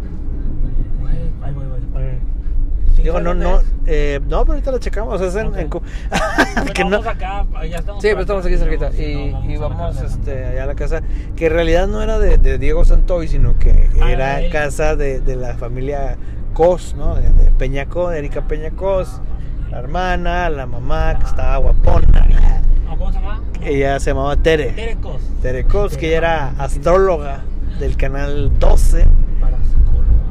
Digo, 3.03 3.19
¿sabes 3.19 3.25
no, 3.25 3.35
no, 3.35 3.61
eh, 3.87 4.21
no, 4.29 4.43
pero 4.43 4.53
ahorita 4.53 4.73
la 4.73 4.79
checamos. 4.79 5.21
Es 5.21 5.35
en, 5.35 5.55
en 5.59 5.69
Pues 5.69 5.83
que 6.75 6.85
no, 6.85 6.91
vamos 6.91 7.07
acá, 7.07 7.47
ya 7.69 7.79
estamos 7.79 8.03
Sí, 8.03 8.09
pero 8.11 8.21
estamos 8.21 8.45
acá, 8.45 8.55
aquí 8.55 8.63
cerquita. 8.63 8.91
Y, 8.97 9.33
no, 9.33 9.51
y 9.51 9.57
vamos 9.57 10.01
este, 10.03 10.45
allá 10.47 10.65
a 10.65 10.67
la 10.67 10.75
casa, 10.75 11.03
que 11.37 11.47
en 11.47 11.53
realidad 11.53 11.87
no 11.89 12.03
era 12.03 12.19
de, 12.19 12.39
de 12.39 12.59
Diego 12.59 12.85
Santoy, 12.85 13.29
sino 13.29 13.59
que 13.59 13.91
Ah, 14.01 14.11
era 14.11 14.37
de 14.37 14.51
casa 14.51 14.97
de, 14.97 15.21
de 15.21 15.37
la 15.37 15.55
familia 15.55 16.17
Cos, 16.55 16.95
¿no? 16.97 17.15
De, 17.15 17.23
de 17.23 17.51
Peña 17.53 17.87
Cos, 17.87 18.13
de 18.13 18.19
Erika 18.19 18.43
Peña 18.43 18.71
Cos, 18.71 19.21
la 19.71 19.79
hermana, 19.79 20.49
la 20.51 20.67
mamá, 20.67 21.19
que 21.19 21.27
estaba 21.27 21.57
guapona. 21.59 22.27
No, 22.87 22.97
¿Cómo 22.99 23.13
se 23.13 23.19
llama? 23.19 23.43
Ella 23.63 24.01
se 24.01 24.11
llamaba 24.11 24.37
Tere. 24.37 24.71
Terecos. 24.71 25.21
Tere 25.43 25.65
Cos, 25.65 25.97
que 25.97 26.09
ella 26.09 26.17
era 26.19 26.55
astróloga 26.59 27.43
del 27.79 27.97
canal 27.97 28.59
12, 28.59 29.05
Para 29.41 29.57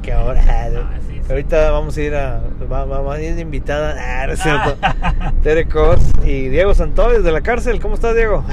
que 0.01 0.13
ahora... 0.13 0.43
Ah, 0.47 0.99
ahorita 1.29 1.71
vamos 1.71 1.95
a 1.97 2.01
ir 2.01 2.15
a... 2.15 2.41
va- 2.71 2.85
va- 2.85 2.97
Vamos 2.99 3.15
a 3.15 3.21
ir 3.21 3.35
de 3.35 3.41
invitada. 3.41 3.95
Ah, 3.99 4.27
no 4.27 4.33
es 4.33 4.39
cierto. 4.41 4.75
Ah. 4.81 5.31
Tere 5.43 5.67
Cos 5.67 5.99
y 6.23 6.49
Diego 6.49 6.73
Santoy 6.73 7.17
desde 7.17 7.31
la 7.31 7.41
cárcel. 7.41 7.79
¿Cómo 7.79 7.95
estás, 7.95 8.15
Diego? 8.15 8.43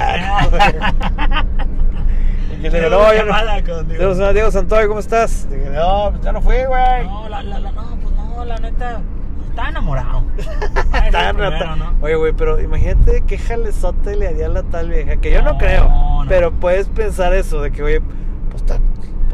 Le 2.60 2.70
digo, 2.70 2.90
no, 2.90 3.12
yo 3.14 3.24
no. 3.24 3.34
Con 3.66 3.88
Diego. 4.34 4.50
Santoy, 4.50 4.86
¿cómo 4.88 5.00
estás? 5.00 5.48
Dije, 5.50 5.70
no, 5.70 6.10
pues 6.12 6.22
ya 6.22 6.32
no 6.32 6.40
fui, 6.40 6.56
güey. 6.66 7.04
No, 7.06 7.28
la, 7.28 7.42
la, 7.42 7.58
la, 7.60 7.72
no, 7.72 7.96
pues 8.02 8.14
no, 8.14 8.44
la 8.44 8.56
neta, 8.58 9.00
estaba 9.48 9.68
enamorado. 9.68 10.22
Tan 10.36 10.46
Ah, 10.92 10.98
ese 11.08 11.08
es 11.08 11.14
el 11.14 11.36
rata. 11.36 11.58
primero, 11.58 11.76
¿no? 11.76 11.94
Oye, 12.02 12.14
güey, 12.16 12.32
pero 12.32 12.60
imagínate 12.60 13.22
qué 13.26 13.38
jalezote 13.38 14.16
le 14.16 14.28
haría 14.28 14.46
a 14.46 14.50
la 14.50 14.62
tal 14.62 14.90
vieja. 14.90 15.16
Que 15.16 15.30
yo 15.32 15.42
no, 15.42 15.52
No, 15.52 15.58
creo. 15.58 15.88
no. 15.88 16.24
Pero 16.28 16.52
puedes 16.52 16.88
pensar 16.88 17.32
eso, 17.34 17.60
de 17.62 17.70
que, 17.72 17.82
oye, 17.82 18.00
pues, 18.50 18.64
ta- 18.64 18.78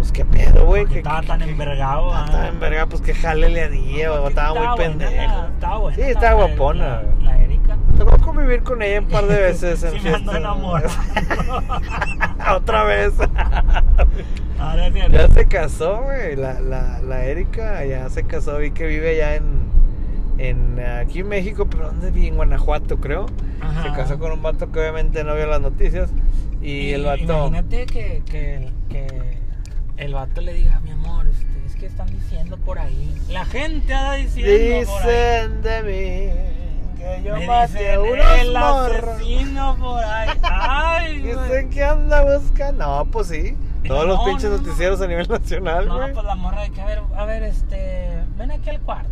pues 0.03 0.11
qué 0.11 0.25
pedo, 0.25 0.67
güey. 0.67 0.85
Que- 0.87 0.99
estaba 0.99 1.21
que- 1.21 1.27
tan 1.29 1.39
que- 1.43 1.51
envergado. 1.51 2.13
Ah, 2.13 2.23
ah. 2.23 2.25
Estaba 2.27 2.49
en 2.49 2.59
verga, 2.61 2.87
pues 2.87 3.03
qué 3.03 3.15
jale 3.15 3.49
le 3.51 3.69
porque 4.17 4.29
estaba 4.31 4.55
muy 4.55 4.67
la- 4.67 5.47
Estaba 5.55 5.79
buena. 5.79 5.97
Sí, 5.97 6.03
estaba 6.03 6.35
guapona. 6.35 7.03
La, 7.23 7.37
Erika. 7.41 7.77
Tocó 7.97 8.19
convivir 8.19 8.63
con 8.65 8.83
ella 8.83 8.99
un 9.01 9.07
par 9.07 9.27
de 9.27 9.37
veces 9.43 9.81
en 9.85 9.93
Sí, 9.93 10.01
me 10.03 10.15
ando 10.15 10.35
enamorando. 10.35 10.93
Otra 12.57 12.83
vez. 12.83 13.13
Cierto. 14.93 15.13
Ya 15.13 15.29
se 15.29 15.47
casó, 15.47 16.03
güey. 16.03 16.35
La, 16.37 16.61
la, 16.61 16.99
la 17.01 17.25
Erika 17.25 17.85
ya 17.85 18.09
se 18.11 18.25
casó. 18.25 18.59
Vi 18.59 18.73
que 18.73 18.87
vive 18.87 19.11
allá 19.11 19.37
en, 19.37 19.45
en 20.39 20.81
aquí 20.81 21.21
en 21.21 21.29
México, 21.29 21.67
pero 21.71 21.87
¿dónde 21.87 22.11
vive? 22.11 22.27
En 22.29 22.37
Guanajuato, 22.37 22.99
creo. 22.99 23.27
Ajá. 23.61 23.83
Se 23.85 23.93
casó 23.93 24.19
con 24.19 24.33
un 24.33 24.43
vato 24.43 24.71
que 24.73 24.81
obviamente 24.81 25.23
no 25.25 25.35
vio 25.37 25.47
las 25.47 25.61
noticias. 25.61 26.11
Y, 26.61 26.91
el 26.93 27.05
vato. 27.05 27.23
Imagínate 27.23 27.87
que, 27.87 28.23
que, 28.29 28.71
que 28.89 29.39
el 30.03 30.15
vato 30.15 30.41
le 30.41 30.53
diga, 30.55 30.81
mi 30.81 30.91
amor, 30.91 31.27
este, 31.27 31.67
es 31.67 31.77
que 31.77 31.87
están 31.87 32.07
diciendo 32.09 32.57
por 32.59 32.79
ahí. 32.79 33.15
La 33.29 33.45
gente 33.45 33.93
anda 33.95 34.15
diciendo 34.15 34.91
por 34.93 35.03
ahí. 35.03 35.49
Dicen 35.49 35.63
de 35.63 35.83
mí 35.83 36.99
que 36.99 37.23
yo 37.25 37.37
Me 37.37 37.47
maté 37.47 37.73
dicen, 37.79 37.95
a 37.95 38.01
unos 38.01 38.27
el 38.41 38.53
morros. 38.53 39.09
asesino 39.17 39.77
por 39.79 40.05
ahí. 40.05 40.39
Ay, 40.43 41.21
güey. 41.23 41.33
Dicen 41.49 41.71
que 41.71 41.85
anda 41.85 42.37
buscando. 42.39 42.85
No, 42.87 43.05
pues 43.11 43.29
sí. 43.29 43.57
Todos 43.87 44.07
los 44.07 44.19
No, 44.19 44.25
pinches 44.27 44.51
no, 44.51 44.57
no. 44.59 44.63
noticieros 44.63 45.01
a 45.01 45.07
nivel 45.09 45.29
nacional, 45.29 45.89
No, 45.89 45.97
güey. 45.97 46.13
pues 46.13 46.25
la 46.25 46.35
morra 46.37 46.63
de 46.63 46.71
que, 46.71 46.81
a 46.81 46.85
ver, 46.87 47.01
a 47.17 47.25
ver, 47.25 47.43
este, 47.43 48.11
ven 48.37 48.53
aquí 48.53 48.71
al 48.71 48.81
cuarto. 48.81 49.11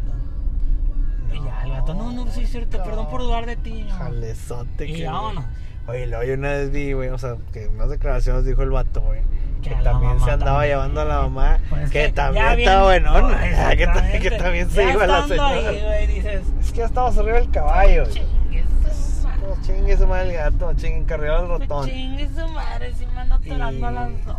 Y 1.32 1.44
ya, 1.44 1.62
el 1.64 1.70
vato, 1.72 1.94
no, 1.94 2.12
no, 2.12 2.30
sí, 2.30 2.42
es 2.42 2.50
cierto, 2.50 2.82
perdón 2.82 3.08
por 3.08 3.20
dudar 3.22 3.46
de 3.46 3.56
ti. 3.56 3.82
¿no? 3.88 3.94
Jalezote 3.96 4.86
Y 4.86 4.94
que. 4.94 5.06
vámonos. 5.06 5.44
Oye, 5.88 6.06
luego 6.06 6.22
yo 6.24 6.34
una 6.34 6.50
vez 6.50 6.70
vi, 6.70 6.92
güey, 6.92 7.08
o 7.08 7.18
sea, 7.18 7.34
que 7.52 7.64
en 7.64 7.74
unas 7.74 7.90
declaraciones 7.90 8.44
dijo 8.44 8.62
el 8.62 8.70
vato, 8.70 9.00
güey. 9.00 9.20
Que 9.62 9.70
también 9.82 10.18
se 10.20 10.30
andaba 10.30 10.52
también. 10.60 10.68
llevando 10.70 11.00
a 11.00 11.04
la 11.04 11.20
mamá. 11.22 11.58
Pues 11.68 11.90
que, 11.90 12.02
que 12.06 12.12
también 12.12 12.58
estaba 12.58 12.90
bien- 12.92 13.04
bueno, 13.04 13.20
¿no? 13.28 13.36
Que, 14.20 14.30
también 14.30 14.70
se 14.70 14.84
Ya 14.86 14.92
iba 14.92 15.06
la 15.06 15.22
señora. 15.28 15.48
ahí, 15.48 15.80
güey, 15.84 16.06
dices, 16.06 16.42
Es 16.60 16.72
que 16.72 16.78
ya 16.78 16.84
estabas 16.86 17.18
arriba 17.18 17.36
del 17.38 17.50
caballo. 17.50 18.04
chingue 18.06 18.64
su 18.64 19.26
madre. 19.26 19.40
Pues 19.46 19.60
chingue 19.66 19.96
su 19.98 20.06
madre 20.06 20.28
el 20.30 20.36
gato, 20.36 20.72
chingue 20.74 20.96
encarrilado 20.98 21.42
el 21.42 21.48
Pues 21.48 21.60
ratón. 21.60 21.88
Chingue 21.88 22.28
su 22.28 22.48
madre, 22.48 22.92
si 22.94 23.06
me 23.06 23.20
ando 23.20 23.34
atorando 23.36 23.86
a 23.86 23.90
las 23.90 24.24
dos. 24.26 24.36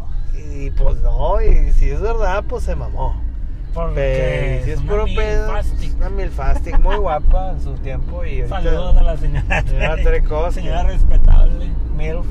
Y 0.53 0.69
pues 0.71 0.97
no, 1.01 1.41
y 1.41 1.71
si 1.73 1.89
es 1.89 2.01
verdad, 2.01 2.43
pues 2.47 2.63
se 2.63 2.75
mamó. 2.75 3.21
Porque 3.73 4.61
si 4.65 4.71
es 4.71 4.81
puro 4.81 5.05
pedo, 5.05 5.55
es 5.57 5.93
una 5.95 6.09
milfastic 6.09 6.77
muy 6.79 6.97
guapa 6.97 7.51
en 7.51 7.61
su 7.61 7.73
tiempo. 7.75 8.25
Y 8.25 8.41
ahorita- 8.41 8.61
Saludos 8.61 8.97
a 8.97 9.01
la 9.01 9.17
señora. 9.17 9.61
Señora 9.63 9.95
Tere 9.95 10.23
Cos, 10.23 10.53
Señora 10.55 10.83
respetable. 10.83 11.69
MILF. 11.95 12.25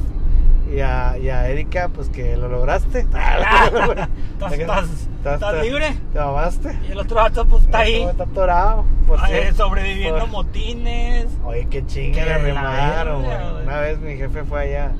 Y 0.70 0.80
a, 0.80 1.18
y 1.18 1.28
a 1.28 1.48
Erika, 1.48 1.88
pues 1.88 2.08
que 2.10 2.36
lo 2.36 2.48
lograste. 2.48 3.00
Estás, 3.10 4.52
que- 4.52 4.62
estás 4.62 4.88
¿Estás 5.34 5.62
libre? 5.62 5.96
¿Te 6.12 6.18
mamaste? 6.18 6.78
Y 6.88 6.92
el 6.92 6.98
otro 6.98 7.16
vato, 7.16 7.44
pues 7.46 7.64
está 7.64 7.80
ahí. 7.80 8.02
Está 8.04 8.24
atorado. 8.24 8.84
Pues, 9.06 9.20
sí. 9.22 9.54
sobreviviendo 9.56 10.26
motines. 10.28 11.26
Oye, 11.44 11.66
qué 11.68 11.84
chinga 11.86 12.22
Que 12.22 12.24
le 12.30 12.38
verga, 12.38 13.14
güey. 13.14 13.62
Una 13.64 13.80
vez 13.80 13.98
mi 13.98 14.16
jefe 14.16 14.44
fue 14.44 14.62
allá 14.62 14.92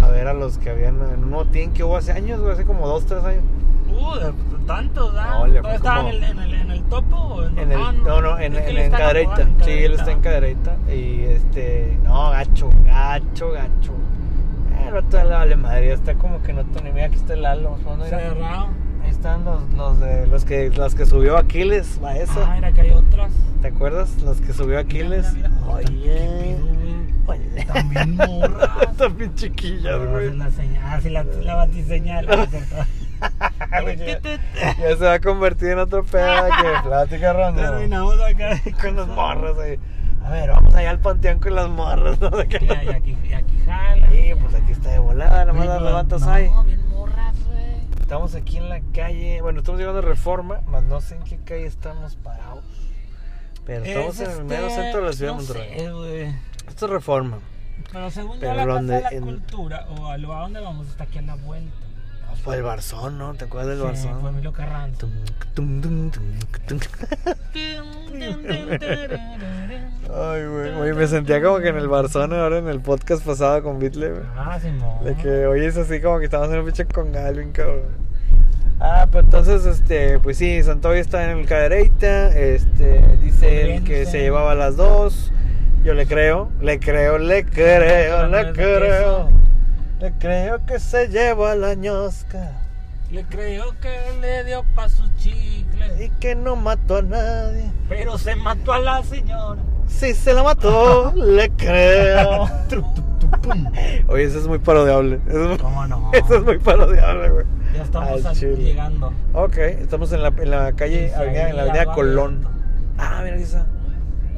a 0.00 0.08
ver 0.08 0.28
a 0.28 0.34
los 0.34 0.58
que 0.58 0.70
habían 0.70 0.96
en 0.96 1.24
un 1.24 1.30
motín 1.30 1.72
que 1.72 1.82
hubo 1.82 1.96
hace 1.96 2.12
años, 2.12 2.40
güey, 2.40 2.52
hace 2.52 2.64
como 2.64 2.86
dos, 2.86 3.06
tres 3.06 3.24
años. 3.24 3.42
Uh, 3.88 4.64
tantos, 4.66 5.14
¿ah? 5.16 5.38
No, 5.38 5.46
le 5.46 5.60
fue 5.60 5.70
¿Dónde 5.72 5.76
estaba 5.76 5.96
como- 5.98 6.08
en 6.10 6.14
el, 6.16 6.24
en, 6.24 6.38
el, 6.38 6.54
en 6.54 6.70
el 6.70 6.82
topo? 6.84 7.16
o 7.16 7.44
En 7.46 7.72
el, 7.72 7.80
ah, 7.80 7.92
no, 7.92 8.20
no, 8.20 8.38
en, 8.38 8.54
en, 8.56 8.76
en. 8.78 8.92
Juan, 8.92 9.56
Sí, 9.64 9.70
él 9.72 9.92
está 9.94 10.12
en 10.12 10.20
Cadereyta. 10.20 10.76
Y 10.92 11.24
este, 11.24 11.98
no, 12.04 12.30
gacho, 12.30 12.68
gacho, 12.84 13.50
gacho. 13.52 13.92
Eh, 14.76 14.84
El 14.86 14.92
vato 14.94 15.24
la 15.24 15.38
vale 15.38 15.56
madre, 15.56 15.92
está 15.92 16.14
como 16.14 16.42
que 16.42 16.52
no 16.52 16.64
te 16.64 16.82
mira, 16.92 17.06
aquí 17.06 17.16
está 17.16 17.34
el 17.34 17.42
Lalo. 17.42 17.78
ver. 17.98 18.08
Cerrado. 18.08 18.68
Ahí 19.02 19.10
están 19.10 19.44
los, 19.44 19.72
los 19.74 20.00
de 20.00 20.26
los 20.26 20.44
que 20.44 20.70
las 20.70 20.94
que 20.94 21.06
subió 21.06 21.36
Aquiles, 21.38 22.00
va 22.02 22.16
eso. 22.16 22.44
Ah, 22.46 22.58
era 22.58 22.72
que 22.72 22.80
hay 22.82 22.90
otras. 22.90 23.32
¿Te 23.62 23.68
acuerdas? 23.68 24.20
Los 24.22 24.40
que 24.40 24.52
subió 24.52 24.78
Aquiles. 24.78 25.32
Mira, 25.34 25.48
mira, 25.48 25.60
mira. 25.60 25.74
Oye. 25.74 25.86
¿Qué 25.94 26.56
Oye. 27.26 27.64
También 27.72 28.16
morras. 28.16 28.70
Están 28.90 29.16
bien 29.16 29.34
chiquillas, 29.34 29.98
güey. 30.10 30.36
la 30.36 30.50
ah, 30.84 31.00
sí, 31.00 31.10
la, 31.10 31.24
la 31.24 31.54
batiseñal. 31.54 32.26
la 32.26 32.46
ya, 33.96 34.20
ya 34.78 34.96
se 34.96 35.04
va 35.04 35.14
a 35.14 35.20
convertir 35.20 35.70
en 35.70 35.78
otro 35.78 36.04
pedo 36.04 36.44
que 36.46 36.82
plática 36.88 37.32
ronda. 37.32 37.70
Terminamos 37.70 38.14
acá 38.20 38.60
Con 38.80 38.96
los 38.96 39.08
morros 39.08 39.58
ahí. 39.58 39.78
A 40.26 40.30
ver, 40.30 40.50
vamos 40.50 40.74
allá 40.74 40.90
al 40.90 40.98
panteón 41.00 41.38
con 41.38 41.54
las 41.54 41.68
morras, 41.68 42.20
¿no? 42.20 42.30
Y, 42.36 42.40
aquí, 42.42 43.16
y 43.24 43.32
aquí 43.32 43.58
jala. 43.64 44.10
Sí, 44.10 44.32
pues 44.40 44.54
aquí 44.54 44.72
está 44.72 44.90
de 44.90 44.98
volada, 44.98 45.44
nada 45.44 45.52
más 45.52 45.66
las 45.66 45.82
levantas 45.82 46.20
no, 46.22 46.30
ahí. 46.32 46.50
bien 46.64 46.88
morras, 46.88 47.36
güey. 47.46 47.76
Estamos 48.00 48.34
aquí 48.34 48.56
en 48.56 48.68
la 48.68 48.80
calle, 48.92 49.40
bueno, 49.42 49.60
estamos 49.60 49.78
llegando 49.80 50.00
a 50.00 50.02
Reforma, 50.02 50.60
más 50.66 50.82
no 50.82 51.00
sé 51.00 51.14
en 51.16 51.22
qué 51.22 51.38
calle 51.38 51.66
estamos 51.66 52.16
parados. 52.16 52.64
Pero 53.64 53.84
estamos 53.84 54.14
Es 54.14 54.20
en 54.20 54.26
el 54.26 54.30
este, 54.32 54.44
mero 54.44 54.70
centro 54.70 55.00
de 55.00 55.06
la 55.06 55.12
ciudad 55.12 55.32
no 55.34 55.42
de 55.42 55.46
Monterrey. 55.46 55.88
güey. 55.90 56.34
Esto 56.68 56.86
es 56.86 56.92
Reforma. 56.92 57.38
Pero 57.92 58.10
según 58.10 58.38
Pero 58.40 58.52
yo, 58.52 58.66
la 58.66 58.66
donde 58.74 58.94
Casa 59.00 59.08
de 59.10 59.20
la 59.20 59.26
en- 59.28 59.32
Cultura, 59.36 59.86
o 59.90 60.06
al 60.08 60.22
lugar 60.22 60.40
donde 60.42 60.60
vamos, 60.60 60.88
está 60.88 61.04
aquí 61.04 61.18
a 61.18 61.22
la 61.22 61.34
vuelta. 61.36 61.70
Por 62.44 62.54
el 62.54 62.62
Barzón, 62.62 63.18
¿no? 63.18 63.34
¿Te 63.34 63.44
acuerdas 63.46 63.70
del 63.70 63.78
Sí, 63.78 63.84
Barzón? 63.84 64.20
fue 64.20 64.30
Emilio 64.30 64.52
Carranza. 64.52 65.06
Ay, 70.14 70.46
güey. 70.46 70.72
Oye, 70.80 70.94
me 70.94 71.06
sentía 71.06 71.42
como 71.42 71.58
que 71.58 71.68
en 71.68 71.76
el 71.76 71.88
Barzón 71.88 72.32
ahora 72.32 72.58
en 72.58 72.68
el 72.68 72.80
podcast 72.80 73.24
pasado 73.24 73.62
con 73.62 73.78
Bitle, 73.78 74.10
güey. 74.10 74.22
Ah, 74.36 74.58
Simón. 74.60 75.04
De 75.04 75.14
que 75.14 75.46
hoy 75.46 75.64
es 75.64 75.76
así 75.76 76.00
como 76.00 76.18
que 76.18 76.26
estamos 76.26 76.48
en 76.50 76.58
un 76.60 76.64
pinche 76.64 76.84
con 76.86 77.12
Galvin, 77.12 77.52
cabrón. 77.52 78.06
Ah, 78.78 79.06
pues 79.10 79.24
entonces, 79.24 79.64
este, 79.66 80.18
pues 80.18 80.36
sí, 80.36 80.62
Santoy 80.62 80.98
está 80.98 81.30
en 81.30 81.38
el 81.38 81.46
cadereita, 81.46 82.28
este, 82.36 83.00
dice 83.22 83.62
él 83.76 83.84
que 83.84 84.04
se 84.06 84.20
llevaba 84.20 84.54
las 84.54 84.76
dos. 84.76 85.32
Yo 85.82 85.94
le 85.94 86.06
creo, 86.06 86.50
le 86.60 86.78
creo, 86.78 87.16
le 87.18 87.44
creo, 87.44 88.26
le 88.28 88.52
creo. 88.52 89.28
Le 90.00 90.12
creo 90.18 90.64
que 90.66 90.78
se 90.78 91.08
lleva 91.08 91.54
la 91.54 91.74
ñosca 91.74 92.52
Le 93.10 93.24
creo 93.24 93.74
que 93.80 93.90
le 94.20 94.44
dio 94.44 94.62
pa' 94.74 94.88
su 94.88 95.04
chicle. 95.16 96.04
y 96.04 96.10
que 96.20 96.34
no 96.34 96.56
mató 96.56 96.96
a 96.96 97.02
nadie. 97.02 97.70
Pero 97.88 98.18
se 98.18 98.34
mató 98.36 98.72
a 98.72 98.78
la 98.80 99.02
señora. 99.02 99.60
Si 99.88 100.12
se 100.14 100.34
la 100.34 100.42
mató, 100.42 101.12
le 101.16 101.48
creo. 101.50 102.48
Oye, 104.08 104.24
eso 104.24 104.38
es 104.38 104.46
muy 104.48 104.58
parodiable. 104.58 105.20
Eso 105.28 105.42
es 105.42 105.48
muy, 105.48 105.58
¿Cómo 105.58 105.86
no? 105.86 106.10
eso 106.12 106.34
es 106.36 106.42
muy 106.44 106.58
parodiable, 106.58 107.30
güey. 107.30 107.46
Ya 107.74 107.82
estamos 107.82 108.08
Al 108.10 108.26
al- 108.26 108.36
chile. 108.36 108.56
llegando. 108.56 109.12
Ok, 109.32 109.56
estamos 109.56 110.12
en 110.12 110.22
la, 110.22 110.28
en 110.28 110.50
la 110.50 110.72
calle, 110.72 111.08
Sí, 111.08 111.14
avenida- 111.14 111.48
en 111.50 111.56
la 111.56 111.62
avenida 111.62 111.84
Colón. 111.94 112.46
Ah, 112.98 113.20
mira, 113.22 113.34
aquí 113.36 113.44
está. 113.44 113.66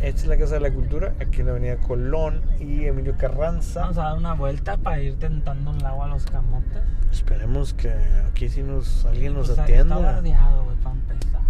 Esta 0.03 0.23
es 0.23 0.27
la 0.27 0.37
Casa 0.39 0.55
de 0.55 0.61
la 0.61 0.71
Cultura, 0.71 1.13
aquí 1.21 1.41
en 1.41 1.47
la 1.47 1.53
avenida 1.53 1.77
Colón 1.77 2.41
y 2.61 2.85
Emilio 2.85 3.15
Carranza. 3.17 3.81
Vamos 3.81 3.99
a 3.99 4.03
dar 4.05 4.17
una 4.17 4.35
vuelta 4.35 4.77
para 4.77 5.01
ir 5.01 5.19
tentando 5.19 5.73
el 5.73 5.85
agua 5.85 6.07
a 6.07 6.09
los 6.09 6.25
camotes. 6.27 6.83
Esperemos 7.11 7.75
que 7.75 7.93
aquí 8.31 8.49
sí 8.49 8.63
nos, 8.63 9.05
alguien 9.07 9.35
nos 9.35 9.49
Pues, 9.49 9.59
atienda. 9.59 9.97
Está 9.97 10.13
bardeado, 10.13 10.65
güey, 10.65 10.77
para 10.77 10.95
empezar. 10.95 11.41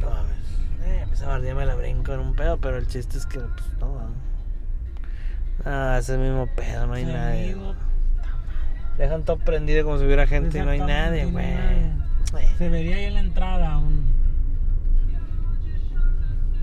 No 0.00 0.10
mames. 0.10 0.36
Eh, 0.84 1.06
esa 1.12 1.26
bardía 1.26 1.54
me 1.54 1.66
la 1.66 1.74
brinco 1.74 2.12
en 2.12 2.20
un 2.20 2.34
pedo, 2.34 2.56
pero 2.58 2.76
el 2.76 2.86
chiste 2.86 3.18
es 3.18 3.26
que, 3.26 3.40
pues, 3.40 3.64
no. 3.80 3.96
Ah, 5.64 5.96
ese 5.98 6.16
mismo 6.18 6.46
pedo, 6.54 6.86
no 6.86 6.94
hay 6.94 7.04
Sí, 7.04 7.12
nadie. 7.12 7.52
amigo. 7.52 7.74
Dejan 8.98 9.24
todo 9.24 9.38
prendido 9.38 9.84
como 9.84 9.98
si 9.98 10.04
hubiera 10.04 10.26
gente 10.26 10.58
y 10.58 10.62
no 10.62 10.70
hay 10.70 10.80
nadie, 10.80 11.26
güey. 11.26 11.56
Se 12.58 12.68
vería 12.68 12.96
ahí 12.96 13.04
en 13.04 13.14
la 13.14 13.20
entrada 13.20 13.76
un... 13.78 14.05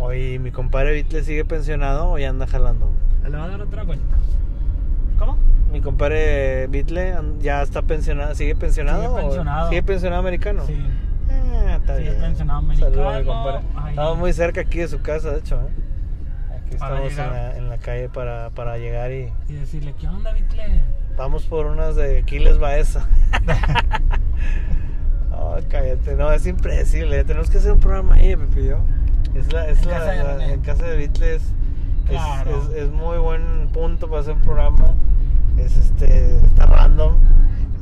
Oye, 0.05 0.37
¿mi 0.39 0.51
compadre 0.51 0.91
Vitle 0.93 1.23
sigue 1.23 1.45
pensionado 1.45 2.11
o 2.11 2.17
ya 2.19 2.29
anda 2.29 2.45
jalando? 2.45 2.89
Le 3.23 3.29
va 3.37 3.45
a 3.45 3.47
dar 3.47 3.61
otra 3.61 3.83
vuelta. 3.83 4.15
¿Cómo? 5.17 5.37
Mi 5.71 5.79
compadre 5.81 6.67
Bitle 6.67 7.15
ya 7.39 7.61
está 7.61 7.81
pensionado, 7.81 8.35
¿sigue 8.35 8.53
pensionado? 8.55 9.01
Sigue 9.01 9.13
o- 9.13 9.15
pensionado. 9.15 9.69
¿Sigue 9.69 9.83
pensionado 9.83 10.19
americano? 10.19 10.65
Sí. 10.67 10.77
Ah, 11.29 11.77
está 11.79 11.97
Sigue 11.97 12.09
bien. 12.09 12.21
pensionado 12.21 12.61
Saludos 12.61 12.83
a 12.83 13.01
mi 13.01 13.07
americano. 13.07 13.25
compadre. 13.43 13.65
Ahí. 13.75 13.89
Estamos 13.91 14.17
muy 14.17 14.33
cerca 14.33 14.61
aquí 14.61 14.79
de 14.79 14.87
su 14.89 15.01
casa, 15.01 15.31
de 15.31 15.39
hecho. 15.39 15.55
¿eh? 15.55 16.53
Aquí 16.57 16.75
Para 16.77 17.05
estamos 17.05 17.11
en 17.27 17.33
la, 17.33 17.57
en 17.57 17.69
la 17.69 17.77
calle 17.77 18.09
para, 18.09 18.49
para 18.49 18.77
llegar 18.77 19.11
y 19.11 19.31
Y 19.47 19.53
decirle, 19.53 19.93
¿qué 19.99 20.07
onda, 20.07 20.33
Vitle? 20.33 20.81
vamos 21.17 21.45
por 21.45 21.65
unas 21.67 21.95
de 21.95 22.19
Aquiles 22.19 22.57
Baeza. 22.59 23.07
oh, 25.31 25.57
cállate, 25.69 26.15
no, 26.15 26.31
es 26.31 26.45
impredecible. 26.45 27.23
Tenemos 27.23 27.49
que 27.49 27.57
hacer 27.59 27.71
un 27.71 27.79
programa 27.79 28.15
ahí, 28.15 28.35
yo. 28.67 28.79
Es 29.35 29.51
la, 29.51 29.67
es 29.67 29.81
En 29.83 29.89
la, 29.89 29.97
casa 29.97 30.11
de 30.11 30.23
la- 30.37 30.53
en 30.53 30.61
casa 30.61 30.85
de 30.85 30.97
Bitle 30.97 31.35
es, 31.35 31.41
es- 31.43 31.49
Claro. 32.09 32.61
es, 32.71 32.83
es 32.83 32.91
muy 32.91 33.17
buen 33.17 33.69
punto 33.69 34.07
para 34.07 34.21
hacer 34.21 34.33
un 34.33 34.41
programa. 34.41 34.85
Es 35.57 35.75
este, 35.77 36.37
está 36.45 36.65
random. 36.65 37.15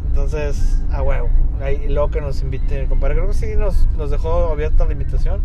Entonces, 0.08 0.80
a 0.92 1.02
huevo. 1.02 1.30
Ahí, 1.62 1.88
luego 1.90 2.10
que 2.12 2.22
nos 2.22 2.42
invite, 2.42 2.88
compadre. 2.88 3.16
Creo 3.16 3.28
que 3.28 3.34
sí 3.34 3.56
nos, 3.56 3.88
nos 3.98 4.10
dejó 4.12 4.50
abierta 4.52 4.86
la 4.86 4.94
invitación. 4.94 5.42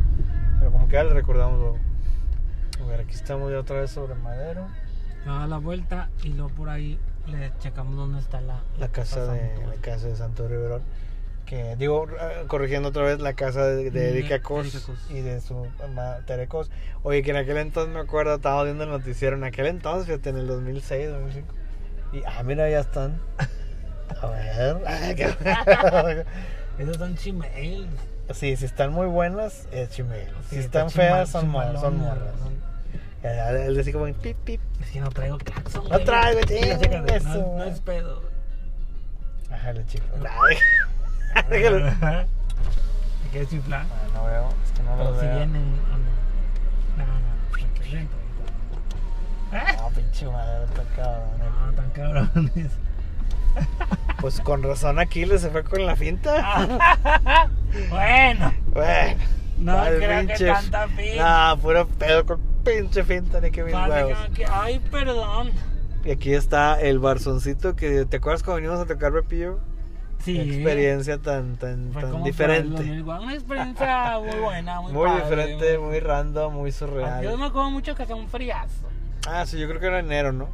Pero 0.59 0.71
como 0.73 0.87
que 0.89 0.95
ya 0.95 1.05
le 1.05 1.13
recordamos 1.15 1.59
luego. 1.61 1.79
A 2.83 2.87
ver, 2.87 3.01
aquí 3.01 3.15
estamos 3.15 3.51
ya 3.51 3.59
otra 3.61 3.81
vez 3.81 3.91
sobre 3.91 4.15
Madero. 4.17 4.67
Le 5.25 5.31
va 5.31 5.37
a 5.37 5.41
dar 5.41 5.49
la 5.49 5.59
vuelta 5.59 6.09
y 6.23 6.29
luego 6.31 6.51
por 6.51 6.69
ahí 6.69 6.99
le 7.27 7.53
checamos 7.59 7.97
dónde 7.97 8.21
está 8.21 8.41
la, 8.41 8.61
La 8.79 8.89
casa 8.89 9.33
de, 9.33 9.55
la 9.67 9.75
casa 9.81 10.07
de 10.09 10.17
Santo 10.17 10.47
Riverón. 10.47 10.83
Que 11.47 11.77
digo, 11.77 12.09
eh, 12.11 12.45
corrigiendo 12.49 12.89
otra 12.89 13.05
vez 13.05 13.21
la 13.21 13.35
casa 13.35 13.65
de, 13.65 13.85
de 13.85 13.91
De 13.93 14.11
Erika 14.11 14.41
Cos 14.43 14.89
y 15.09 15.21
de 15.21 15.41
su 15.41 15.67
mamá 15.81 16.19
Tere 16.27 16.49
Cos. 16.49 16.71
Oye, 17.05 17.23
que 17.23 17.31
en 17.31 17.37
aquel 17.37 17.57
entonces 17.59 17.95
me 17.95 18.01
acuerdo, 18.01 18.35
estaba 18.35 18.65
viendo 18.65 18.83
el 18.85 18.91
noticiero. 18.91 19.37
En 19.37 19.45
aquel 19.45 19.67
entonces, 19.67 20.07
fíjate, 20.07 20.31
en 20.31 20.39
el 20.39 20.47
2006, 20.49 21.09
2005. 21.09 21.55
Y, 22.13 22.23
ah, 22.27 22.43
mira, 22.43 22.69
ya 22.69 22.81
están. 22.81 23.21
A 24.21 24.27
ver. 24.27 24.77
ah, 24.87 25.15
qué- 25.15 26.25
Esos 26.83 26.97
son 26.97 27.17
chimails. 27.17 27.89
Sí, 28.33 28.57
si 28.57 28.65
están 28.65 28.93
muy 28.93 29.07
buenas, 29.07 29.69
es 29.71 29.91
chimel. 29.91 30.29
Si 30.49 30.57
Sí, 30.57 30.61
están 30.63 30.89
está 30.89 30.99
feas, 31.01 31.29
son, 31.31 31.49
mor- 31.49 31.79
son 31.79 31.99
morras. 31.99 32.35
Él 33.23 33.77
decía 33.77 33.93
como 33.93 34.13
pip, 34.15 34.37
pip. 34.45 34.61
Es 34.83 34.91
que 34.91 35.01
no 35.01 35.11
traigo 35.11 35.39
claxon. 35.39 35.89
No 35.89 35.99
traigo, 36.01 36.41
eso, 36.41 37.29
No, 37.29 37.59
no 37.59 37.65
es 37.65 37.81
pedo. 37.81 38.23
Ajá, 39.51 39.73
le 39.73 39.87
chico. 39.87 40.05
Déjalo. 41.51 41.87
Hay 42.03 42.27
que 43.33 43.47
chiflar. 43.47 43.85
Ah, 43.91 43.95
no 44.15 44.25
veo, 44.25 44.49
es 44.65 44.71
que 44.73 44.83
no 44.83 44.97
lo 44.97 45.21
si 45.21 45.27
veo. 45.27 45.37
vienen. 45.37 45.75
o 45.93 45.97
No, 46.99 47.07
no, 47.07 47.13
no. 47.13 47.19
No, 49.83 49.89
pinche 49.95 50.27
madre, 50.27 50.65
está 50.65 50.83
cabrón. 50.97 51.29
No, 51.39 51.73
tan 51.73 51.91
cabrones. 51.91 52.73
Pues 54.21 54.41
con 54.41 54.63
razón 54.63 54.99
Aquiles 54.99 55.41
se 55.43 55.51
fue 55.51 55.63
con 55.65 55.85
la 55.87 55.95
finta. 55.97 57.49
Bueno, 57.91 58.53
Bueno. 58.73 59.23
no 59.59 59.83
creo 59.85 60.27
que 60.27 60.45
tanta 60.45 60.89
finta. 60.89 61.23
Nah, 61.23 61.57
puro 61.57 61.87
pedo 61.87 62.25
con 62.25 62.41
pinche 62.65 63.05
finta, 63.05 63.39
ni 63.41 63.51
que 63.51 63.63
mis 63.65 63.75
huevos. 63.75 64.17
Ay, 64.51 64.79
perdón. 64.91 65.51
Y 66.05 66.11
aquí 66.11 66.33
está 66.35 66.81
el 66.81 66.99
barzoncito 66.99 67.77
que, 67.77 68.05
¿te 68.07 68.17
acuerdas 68.19 68.43
cuando 68.43 68.57
venimos 68.63 68.81
a 68.81 68.87
tocar 68.87 69.13
Pepillo? 69.13 69.59
Sí. 70.25 70.41
Experiencia 70.41 71.19
tan, 71.19 71.57
tan, 71.57 71.93
tan 71.93 72.23
diferente. 72.25 72.71
2004. 72.83 73.25
Una 73.25 73.35
experiencia 73.35 74.19
muy 74.25 74.41
buena, 74.41 74.81
muy, 74.81 74.93
Muy 74.93 75.07
padre, 75.09 75.23
diferente, 75.23 75.79
muy 75.79 76.01
random, 76.01 76.55
muy 76.55 76.71
Yo 76.73 76.77
surreal. 76.79 77.39
me 77.39 77.45
acuerdo 77.47 77.71
mucho 77.71 77.95
que 77.95 78.03
hacía 78.03 78.17
un 78.17 78.29
friazo. 78.29 78.89
Ah, 79.29 79.47
sí, 79.47 79.59
yo 79.59 79.69
creo 79.69 79.81
que 79.81 79.87
era 79.87 80.01
enero, 80.01 80.33
¿no? 80.33 80.49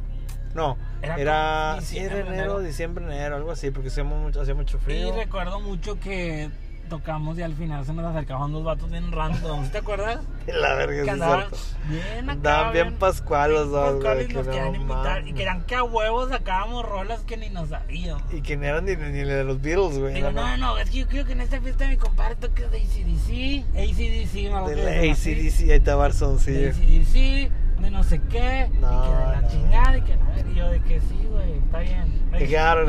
No, 0.53 0.77
Era 1.01 1.15
era, 1.17 1.77
sí, 1.81 1.97
era 1.97 2.19
enero, 2.19 2.33
enero. 2.33 2.59
diciembre, 2.59 3.03
enero, 3.05 3.35
algo 3.37 3.49
así, 3.51 3.71
porque 3.71 3.87
hacía 3.87 4.03
mucho, 4.03 4.39
hacía 4.41 4.53
mucho 4.53 4.77
Y 4.77 4.81
frío. 4.81 5.15
recuerdo 5.15 5.59
mucho 5.59 5.99
que 5.99 6.51
tocamos 6.89 7.37
y 7.37 7.41
al 7.41 7.53
final 7.55 7.85
se 7.85 7.93
nos 7.93 8.05
acercaban 8.05 8.51
dos 8.51 8.63
vatos 8.63 8.89
bien 8.89 9.11
random. 9.11 9.65
¿sí 9.65 9.71
¿Te 9.71 9.77
acuerdas? 9.79 10.19
La 10.47 10.75
verga, 10.75 11.03
Que 11.03 11.09
andaban 11.09 11.45
bien 11.87 12.23
acá. 12.23 12.31
Andaban 12.31 12.73
bien 12.73 12.93
pascual 12.95 13.53
los 13.53 13.71
dos, 13.71 14.03
güey, 14.03 14.23
y 14.23 14.27
que 14.27 14.33
nos 14.33 14.45
no 14.45 14.51
querían 14.51 14.75
invitar. 14.75 15.27
Y 15.27 15.33
querían 15.33 15.63
que 15.63 15.75
a 15.75 15.83
huevos 15.83 16.29
sacábamos 16.29 16.87
rolas 16.87 17.21
que 17.21 17.37
ni 17.37 17.49
nos 17.49 17.69
sabíamos. 17.69 18.21
Y 18.31 18.41
que 18.41 18.57
no 18.57 18.65
eran 18.65 18.85
ni, 18.85 18.95
ni 18.95 19.19
de 19.19 19.43
los 19.43 19.61
Beatles, 19.61 19.97
güey. 19.99 20.13
Digo, 20.13 20.31
no, 20.31 20.57
no, 20.57 20.77
es 20.77 20.89
que 20.89 20.99
yo 20.99 21.07
creo 21.07 21.25
que 21.25 21.33
en 21.33 21.41
esta 21.41 21.59
fiesta 21.61 21.87
mi 21.87 21.97
compadre 21.97 22.35
toque 22.35 22.67
de 22.67 22.77
ACDC, 22.77 23.65
ACDC, 23.75 24.33
me 24.33 24.55
acuerdo 24.57 24.69
De 24.69 25.05
la. 25.07 25.11
ACDC, 25.11 25.59
ahí 25.61 25.71
está 25.71 25.95
Barzón, 25.95 26.39
sí. 26.39 26.51
de 26.51 26.69
ACDC, 26.69 27.51
de 27.79 27.91
no 27.91 28.03
sé 28.03 28.19
qué, 28.29 28.69
No, 28.79 28.87
y 28.87 29.07
que 29.09 29.15
de 29.15 29.25
la 29.25 29.41
no. 29.41 29.47
chingada, 29.49 29.97
y 29.97 30.01
que 30.01 30.13
a 30.13 30.35
ver, 30.35 30.47
y 30.47 30.55
yo 30.55 30.69
de 30.69 30.81
que 30.81 31.01
sí, 31.01 31.27
güey, 31.31 31.53
está 31.57 31.79
bien. 31.79 32.21
Me 32.31 32.45
que 32.45 32.57
va, 32.57 32.73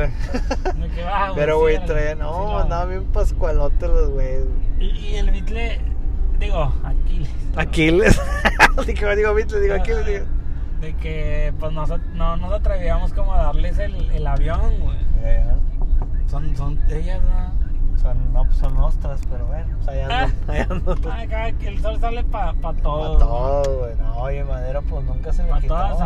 güey, 1.27 1.35
Pero, 1.35 1.55
sí, 1.57 1.61
güey, 1.63 1.77
sí, 1.77 2.19
No, 2.19 2.59
andaban 2.59 2.89
bien 2.91 3.05
pascualotes 3.07 3.89
los 3.89 4.11
güeyes. 4.11 4.45
Y, 4.81 4.85
y 4.87 5.17
el 5.17 5.31
Beatle, 5.31 5.81
digo, 6.39 6.73
Aquiles. 6.85 7.31
Aquiles. 7.57 8.21
Así 8.79 8.95
que 8.95 9.17
digo 9.17 9.35
Beatles, 9.35 9.63
digo 9.63 9.75
Aquiles. 9.75 10.07
digo. 10.07 10.27
De 10.81 10.95
que, 10.97 11.53
pues, 11.59 11.73
nos, 11.73 11.89
no 12.15 12.37
nos 12.37 12.53
atrevíamos 12.53 13.13
como 13.15 13.33
a 13.35 13.43
darles 13.45 13.79
el, 13.79 14.11
el 14.11 14.27
avión, 14.27 14.79
güey. 14.81 14.99
Son, 16.31 16.55
son 16.57 16.79
ellas, 16.91 17.21
¿no? 17.23 17.64
Son, 18.01 18.33
no, 18.33 18.45
pues 18.45 18.57
son 18.59 18.77
ostras, 18.79 19.21
pero 19.31 19.47
bueno, 19.47 19.77
pues 19.85 19.99
Ah. 20.11 20.29
Ahí 20.49 20.61
andan. 20.69 20.99
Ay, 21.11 21.29
cada 21.29 21.53
que 21.53 21.69
el 21.69 21.81
sol 21.81 21.99
sale 22.01 22.23
para 22.25 22.53
pa 22.55 22.73
todo. 22.75 23.19
Para 23.19 23.27
todo, 23.27 23.79
güey. 23.81 23.95
No, 23.97 24.17
oye, 24.19 24.45
Madero, 24.45 24.83
pues 24.83 25.05
nunca 25.05 25.33
se 25.33 25.43
me 25.45 25.53
quitó. 25.61 25.69
todas. 25.75 26.01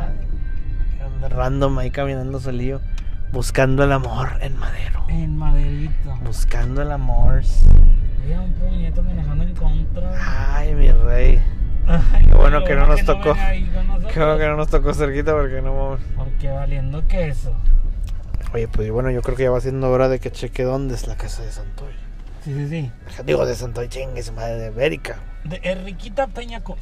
Anda 1.05 1.29
Random 1.29 1.79
ahí 1.79 1.91
caminando 1.91 2.39
solillo. 2.41 2.81
Buscando 3.33 3.85
el 3.85 3.93
amor 3.93 4.29
en 4.41 4.59
Madero. 4.59 5.05
En 5.09 5.37
Maderito. 5.37 6.17
Buscando 6.25 6.81
el 6.83 6.91
amor. 6.93 7.43
Había 8.23 8.41
un 8.41 8.53
puñeto 8.55 9.03
manejando 9.03 9.45
en 9.45 9.55
contra. 9.55 10.11
Ay, 10.57 10.75
mi 10.75 10.91
rey. 10.93 11.43
Ay, 11.87 12.27
Qué 12.27 12.35
bueno 12.35 12.65
que 12.65 12.75
no 12.75 12.87
nos 12.87 13.05
tocó. 13.05 13.33
ahí 13.35 13.65
con 13.67 13.87
nosotros, 13.87 14.13
Qué 14.13 14.21
bueno 14.21 14.39
que 14.39 14.47
no 14.47 14.57
nos 14.57 14.69
tocó 14.69 14.95
cerquita 14.95 15.33
porque 15.33 15.61
no 15.63 15.75
mames. 15.75 16.01
Porque 16.17 16.49
valiendo 16.51 17.07
queso. 17.07 17.53
Oye, 18.55 18.67
pues 18.69 18.91
bueno, 18.91 19.11
yo 19.11 19.23
creo 19.23 19.37
que 19.37 19.43
ya 19.43 19.51
va 19.51 19.61
siendo 19.61 19.91
hora 19.91 20.09
de 20.09 20.21
que 20.21 20.31
cheque 20.31 20.63
dónde 20.63 20.95
es 20.95 21.07
la 21.07 21.17
casa 21.17 21.43
de 21.43 21.53
Santoy. 21.53 21.93
Sí, 22.45 22.55
sí, 22.55 22.69
sí. 22.69 22.93
Digo, 23.25 23.45
de 23.45 23.55
Santoy, 23.55 23.89
chingue, 23.89 24.23
su 24.23 24.33
madre 24.33 24.59
de 24.59 24.67
América. 24.69 25.21
De 25.45 25.61
Enriquita 25.63 26.29
Peñaco. 26.29 26.77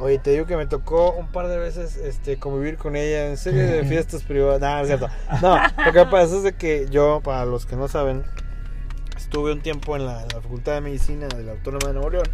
Oye, 0.00 0.18
te 0.18 0.30
digo 0.30 0.46
que 0.46 0.56
me 0.56 0.66
tocó 0.66 1.12
un 1.12 1.28
par 1.28 1.48
de 1.48 1.58
veces 1.58 1.96
este, 1.96 2.38
convivir 2.38 2.78
con 2.78 2.96
ella 2.96 3.28
en 3.28 3.36
serie 3.36 3.62
de 3.62 3.84
fiestas 3.88 4.22
privadas. 4.22 4.60
No, 4.60 4.76
no 4.76 4.80
es 4.80 4.86
cierto. 4.86 5.08
No, 5.42 5.58
lo 5.84 5.92
que 5.92 6.04
pasa 6.06 6.36
es 6.36 6.42
de 6.42 6.54
que 6.54 6.86
yo, 6.90 7.20
para 7.22 7.44
los 7.44 7.66
que 7.66 7.76
no 7.76 7.88
saben, 7.88 8.24
estuve 9.16 9.52
un 9.52 9.60
tiempo 9.60 9.96
en 9.96 10.06
la, 10.06 10.22
en 10.22 10.28
la 10.28 10.40
Facultad 10.40 10.74
de 10.74 10.80
Medicina 10.80 11.28
de 11.28 11.42
la 11.42 11.52
Autónoma 11.52 11.88
de 11.88 11.94
Nuevo 11.94 12.10
León. 12.10 12.28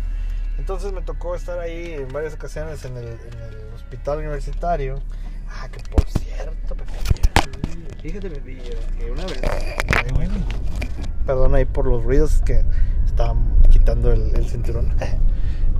Entonces 0.59 0.93
me 0.93 1.03
tocó 1.03 1.35
estar 1.35 1.59
ahí 1.59 1.95
en 1.95 2.13
varias 2.13 2.35
ocasiones 2.35 2.85
en 2.85 2.97
el, 2.97 3.07
en 3.07 3.41
el 3.49 3.75
hospital 3.75 4.19
universitario. 4.19 5.01
Ah, 5.49 5.69
que 5.69 5.81
por 5.89 6.07
cierto, 6.09 6.75
Pepillo. 6.77 7.30
Fíjate, 8.03 8.31
Pepillo, 8.31 8.63
que 8.99 9.11
una 9.11 9.25
vez. 9.27 9.41
Perdón 11.27 11.55
ahí 11.55 11.65
por 11.65 11.87
los 11.87 12.03
ruidos 12.05 12.41
que 12.45 12.65
estaban 13.07 13.45
quitando 13.71 14.13
el, 14.13 14.35
el 14.37 14.47
cinturón. 14.47 14.95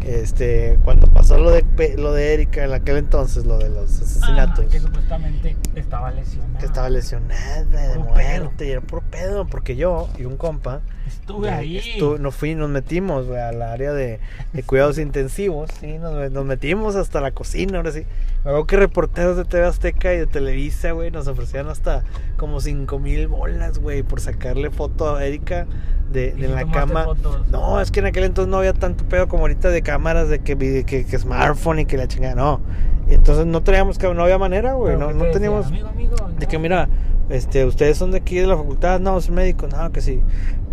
Este, 0.03 0.79
cuando 0.83 1.07
pasó 1.09 1.37
lo 1.37 1.51
de 1.51 1.63
lo 1.99 2.15
de 2.15 2.33
Erika 2.33 2.65
en 2.65 2.73
aquel 2.73 2.97
entonces, 2.97 3.45
lo 3.45 3.59
de 3.59 3.69
los 3.69 4.01
asesinatos, 4.01 4.65
Ah, 4.67 4.69
que 4.71 4.81
supuestamente 4.81 5.57
estaba 5.75 6.11
lesionada. 6.11 6.59
que 6.59 6.65
estaba 6.65 6.89
lesionada 6.89 7.65
de 7.65 7.99
muerte, 7.99 8.67
y 8.67 8.71
era 8.71 8.81
por 8.81 9.03
pedo, 9.03 9.47
porque 9.47 9.77
yo 9.77 10.09
y 10.19 10.25
un 10.25 10.39
compa 10.39 10.81
Estuve 11.21 11.49
ya 11.49 11.57
ahí. 11.59 11.79
estu- 11.79 12.19
nos 12.19 12.35
fui, 12.35 12.55
nos 12.55 12.69
metimos 12.71 13.27
güey, 13.27 13.41
al 13.41 13.63
área 13.63 13.93
de, 13.93 14.19
de 14.53 14.63
cuidados 14.63 14.99
intensivos, 14.99 15.71
sí, 15.81 15.99
nos, 15.99 16.31
nos 16.31 16.45
metimos 16.45 16.97
hasta 16.97 17.21
la 17.21 17.31
cocina, 17.33 17.79
ahora 17.79 17.93
sí. 17.93 18.01
Me 18.45 18.51
acuerdo 18.51 18.67
que 18.67 18.77
reporteros 18.77 19.37
de 19.37 19.45
TV 19.45 19.67
Azteca 19.67 20.15
y 20.15 20.19
de 20.19 20.27
Televisa, 20.27 20.93
güey, 20.93 21.11
nos 21.11 21.27
ofrecían 21.29 21.69
hasta 21.69 22.03
como 22.39 22.61
5 22.61 22.99
mil 22.99 23.29
bolas, 23.29 23.79
güey, 23.79 24.03
por 24.03 24.21
sacarle 24.21 24.71
foto 24.71 25.15
a 25.15 25.25
Erika 25.27 25.67
de, 26.11 26.35
¿Y 26.37 26.41
de 26.41 26.49
la 26.49 26.65
cama. 26.71 27.05
fotos? 27.05 27.47
No, 27.49 27.81
es 27.81 27.91
que 27.91 28.01
en 28.01 28.07
aquel 28.07 28.25
entonces 28.25 28.51
no 28.51 28.57
había 28.59 28.73
tanto 28.73 29.05
pedo 29.05 29.29
como 29.29 29.43
ahorita 29.43 29.69
de 29.69 29.83
cámaras, 29.83 30.29
de 30.31 30.39
que, 30.41 30.57
vide- 30.57 30.85
que, 30.85 31.05
que 31.05 31.19
smartphone 31.19 31.81
y 31.81 31.85
que 31.87 31.97
la 31.99 32.09
chingada, 32.09 32.35
no. 32.35 32.61
Entonces 33.09 33.45
no 33.45 33.63
teníamos, 33.63 33.99
que- 33.99 34.13
no 34.15 34.23
había 34.23 34.39
manera, 34.39 34.73
güey, 34.73 34.97
no, 34.97 35.09
¿qué 35.09 35.15
no 35.15 35.25
te 35.25 35.31
teníamos... 35.33 35.71
decía? 35.71 35.87
Amigo, 35.89 36.15
amigo. 36.19 36.39
De 36.39 36.47
que 36.47 36.59
mira, 36.59 36.89
este, 37.29 37.65
ustedes 37.67 37.99
son 37.99 38.11
de 38.11 38.19
aquí 38.19 38.37
de 38.39 38.47
la 38.47 38.57
facultad, 38.57 39.01
no, 39.01 39.21
son 39.21 39.35
médicos, 39.35 39.71
no, 39.71 39.93
que 39.93 40.01
sí. 40.01 40.23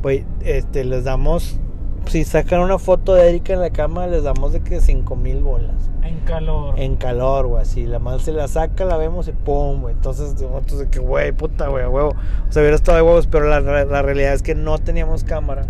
Pues, 0.07 0.23
este, 0.39 0.85
les 0.85 1.03
damos, 1.03 1.59
si 2.05 2.23
sacan 2.23 2.61
una 2.61 2.79
foto 2.79 3.13
de 3.13 3.27
Erika 3.27 3.51
en 3.51 3.59
la 3.59 3.71
cama, 3.71 4.07
les 4.07 4.23
damos 4.23 4.53
de 4.53 4.61
que 4.61 4.79
5 4.79 5.17
mil 5.17 5.41
bolas. 5.41 5.75
En 6.01 6.19
calor. 6.19 6.79
En 6.79 6.95
calor, 6.95 7.47
güey, 7.47 7.61
así, 7.63 7.85
la 7.85 7.99
más 7.99 8.21
se 8.21 8.31
la 8.31 8.47
saca, 8.47 8.85
la 8.85 8.95
vemos 8.95 9.27
y 9.27 9.33
pum, 9.33 9.81
güey. 9.81 9.93
Entonces, 9.95 10.41
nosotros 10.41 10.79
de 10.79 10.89
que, 10.89 10.99
güey, 10.99 11.33
puta, 11.33 11.67
güey, 11.67 11.85
huevo. 11.87 12.11
O 12.47 12.51
sea, 12.53 12.61
hubiera 12.61 12.77
estado 12.77 12.95
de 12.95 13.01
huevos, 13.03 13.27
pero 13.27 13.49
la, 13.49 13.59
la 13.59 14.01
realidad 14.01 14.33
es 14.33 14.43
que 14.43 14.55
no 14.55 14.77
teníamos 14.77 15.25
cámara. 15.25 15.65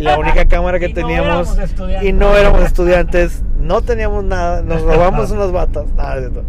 Y 0.00 0.04
la 0.04 0.18
única 0.18 0.44
cámara 0.48 0.78
que 0.78 0.86
Y 0.86 0.88
no 0.88 0.94
teníamos. 0.94 1.58
estudiantes. 1.58 2.08
y 2.08 2.12
no 2.14 2.34
éramos 2.34 2.62
estudiantes, 2.62 3.42
no 3.60 3.82
teníamos 3.82 4.24
nada, 4.24 4.62
nos 4.62 4.80
robamos 4.80 5.30
unas 5.32 5.52
batas. 5.52 5.92
Nada, 5.92 6.14
es 6.14 6.20
cierto. 6.30 6.44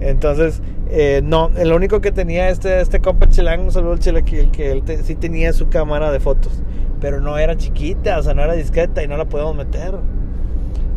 Entonces, 0.00 0.62
eh, 0.90 1.20
no, 1.24 1.50
el 1.56 1.72
único 1.72 2.00
que 2.00 2.12
tenía 2.12 2.48
este, 2.50 2.80
este 2.80 3.00
compa 3.00 3.28
Chilango, 3.28 3.64
un 3.64 3.72
saludo 3.72 3.92
al 3.92 3.98
Chilaquil, 3.98 4.50
que 4.50 4.70
él 4.70 4.82
te- 4.82 5.02
sí 5.02 5.14
tenía 5.16 5.52
su 5.52 5.68
cámara 5.68 6.10
de 6.12 6.20
fotos, 6.20 6.62
pero 7.00 7.20
no 7.20 7.36
era 7.38 7.56
chiquita, 7.56 8.18
o 8.18 8.22
sea, 8.22 8.34
no 8.34 8.42
era 8.42 8.54
discreta 8.54 9.02
y 9.02 9.08
no 9.08 9.16
la 9.16 9.24
podíamos 9.24 9.56
meter. 9.56 9.94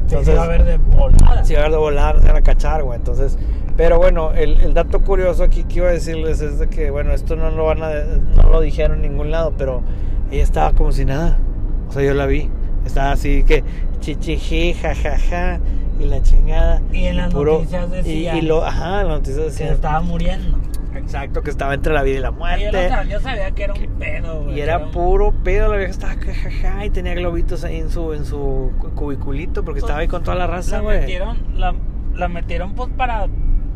Entonces, 0.07 0.37
a 0.37 0.47
ver 0.47 0.65
de 0.65 0.77
volada. 0.77 1.43
Si 1.45 1.53
iba 1.53 1.65
a 1.65 1.69
de 1.69 1.77
volar, 1.77 2.19
se 2.21 2.27
van 2.27 2.35
a 2.37 2.41
cachar, 2.41 2.83
güey. 2.83 2.97
Entonces, 2.97 3.37
pero 3.77 3.97
bueno, 3.97 4.33
el, 4.33 4.59
el 4.61 4.73
dato 4.73 5.01
curioso 5.01 5.43
aquí 5.43 5.63
que 5.63 5.77
iba 5.79 5.87
a 5.87 5.91
decirles 5.93 6.41
es 6.41 6.59
de 6.59 6.67
que, 6.67 6.91
bueno, 6.91 7.13
esto 7.13 7.35
no 7.35 7.49
lo 7.49 7.65
van 7.65 7.81
a, 7.81 7.91
no 8.35 8.49
lo 8.51 8.61
dijeron 8.61 8.97
en 9.03 9.11
ningún 9.13 9.31
lado, 9.31 9.53
pero 9.57 9.81
ella 10.29 10.43
estaba 10.43 10.73
como 10.73 10.91
si 10.91 11.05
nada. 11.05 11.37
O 11.89 11.93
sea, 11.93 12.03
yo 12.03 12.13
la 12.13 12.25
vi. 12.25 12.49
Estaba 12.85 13.11
así 13.13 13.43
que 13.43 13.63
chichiji, 13.99 14.73
jajaja, 14.73 15.59
y 15.99 16.05
la 16.05 16.21
chingada. 16.21 16.81
Y 16.91 17.10
las 17.21 17.33
noticias 17.33 17.87
y, 17.87 17.91
decían 17.91 18.37
y 18.37 18.41
lo, 18.41 18.63
ajá, 18.65 18.97
las 19.03 19.07
noticias 19.07 19.45
decían. 19.45 19.73
estaba 19.73 20.01
muriendo. 20.01 20.57
Exacto, 20.93 21.41
que 21.41 21.49
estaba 21.49 21.73
entre 21.73 21.93
la 21.93 22.03
vida 22.03 22.17
y 22.17 22.21
la 22.21 22.31
muerte. 22.31 22.89
sabía, 22.89 23.03
yo 23.03 23.19
sabía 23.21 23.51
que 23.51 23.63
era 23.63 23.73
un 23.73 23.87
pedo, 23.97 24.43
güey. 24.43 24.57
Y 24.57 24.61
era 24.61 24.77
que 24.77 24.83
un- 24.85 24.91
puro 24.91 25.31
pedo, 25.43 25.69
la 25.69 25.77
vieja 25.77 25.91
estaba 25.91 26.13
jajaja 26.15 26.85
y 26.85 26.89
tenía 26.89 27.13
globitos 27.13 27.63
ahí 27.63 27.77
en 27.77 27.89
su, 27.89 28.13
en 28.13 28.25
su 28.25 28.71
cu- 28.77 28.89
cubiculito 28.91 29.63
porque 29.63 29.79
estaba 29.79 29.99
ahí 29.99 30.07
con 30.09 30.23
toda 30.23 30.35
la 30.35 30.47
raza, 30.47 30.77
la 30.77 30.81
güey. 30.81 30.99
metieron, 30.99 31.37
la, 31.55 31.73
la 32.13 32.27
metieron 32.27 32.75
pues 32.75 32.89
para 32.97 33.27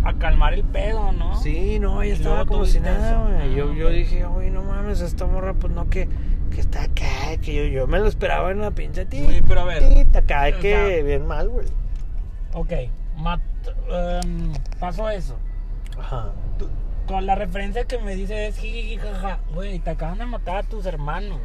acalmar 0.04 0.54
el 0.54 0.64
pedo, 0.66 1.14
¿no? 1.14 1.36
Sí, 1.42 1.80
no, 1.80 2.02
ella 2.04 2.14
estaba 2.16 2.46
como 2.46 2.66
si 2.66 2.80
nada, 2.82 3.24
güey. 3.30 3.56
Yo, 3.56 3.70
Ah, 3.72 3.76
yo 3.76 3.88
ok. 3.88 3.94
dije, 3.94 4.26
güey, 4.26 4.52
no 4.52 4.62
mames, 4.64 5.00
esta 5.02 5.26
morra, 5.26 5.54
pues 5.54 5.72
no, 5.74 5.90
que, 5.90 6.10
que 6.52 6.60
está 6.60 6.84
acá, 6.84 7.38
que 7.42 7.56
yo, 7.56 7.64
yo 7.64 7.88
me 7.88 7.98
lo 8.00 8.08
esperaba 8.08 8.52
en 8.52 8.58
una 8.60 8.72
pinche 8.72 9.06
tita. 9.06 9.28
Oye, 9.30 9.42
pero 9.48 9.62
a 9.62 9.66
ver, 9.66 9.84
acá, 10.16 10.52
que 10.60 11.02
bien 11.02 11.26
mal, 11.26 11.48
güey. 11.50 11.66
Ok, 12.54 12.72
mat, 13.18 13.42
em, 13.90 14.54
pasó 14.80 15.10
eso. 15.10 15.38
Ajá. 16.00 16.32
Tú- 16.58 16.70
con 17.08 17.26
la 17.26 17.36
referencia 17.36 17.86
que 17.86 18.00
me 18.00 18.16
dice 18.16 18.48
es 18.48 18.58
jiji, 18.58 18.98
jaja. 18.98 19.40
Güey, 19.54 19.80
te 19.80 19.92
acaban 19.92 20.18
de 20.18 20.26
matar 20.26 20.58
a 20.58 20.64
tus 20.64 20.86
hermanos. 20.86 21.40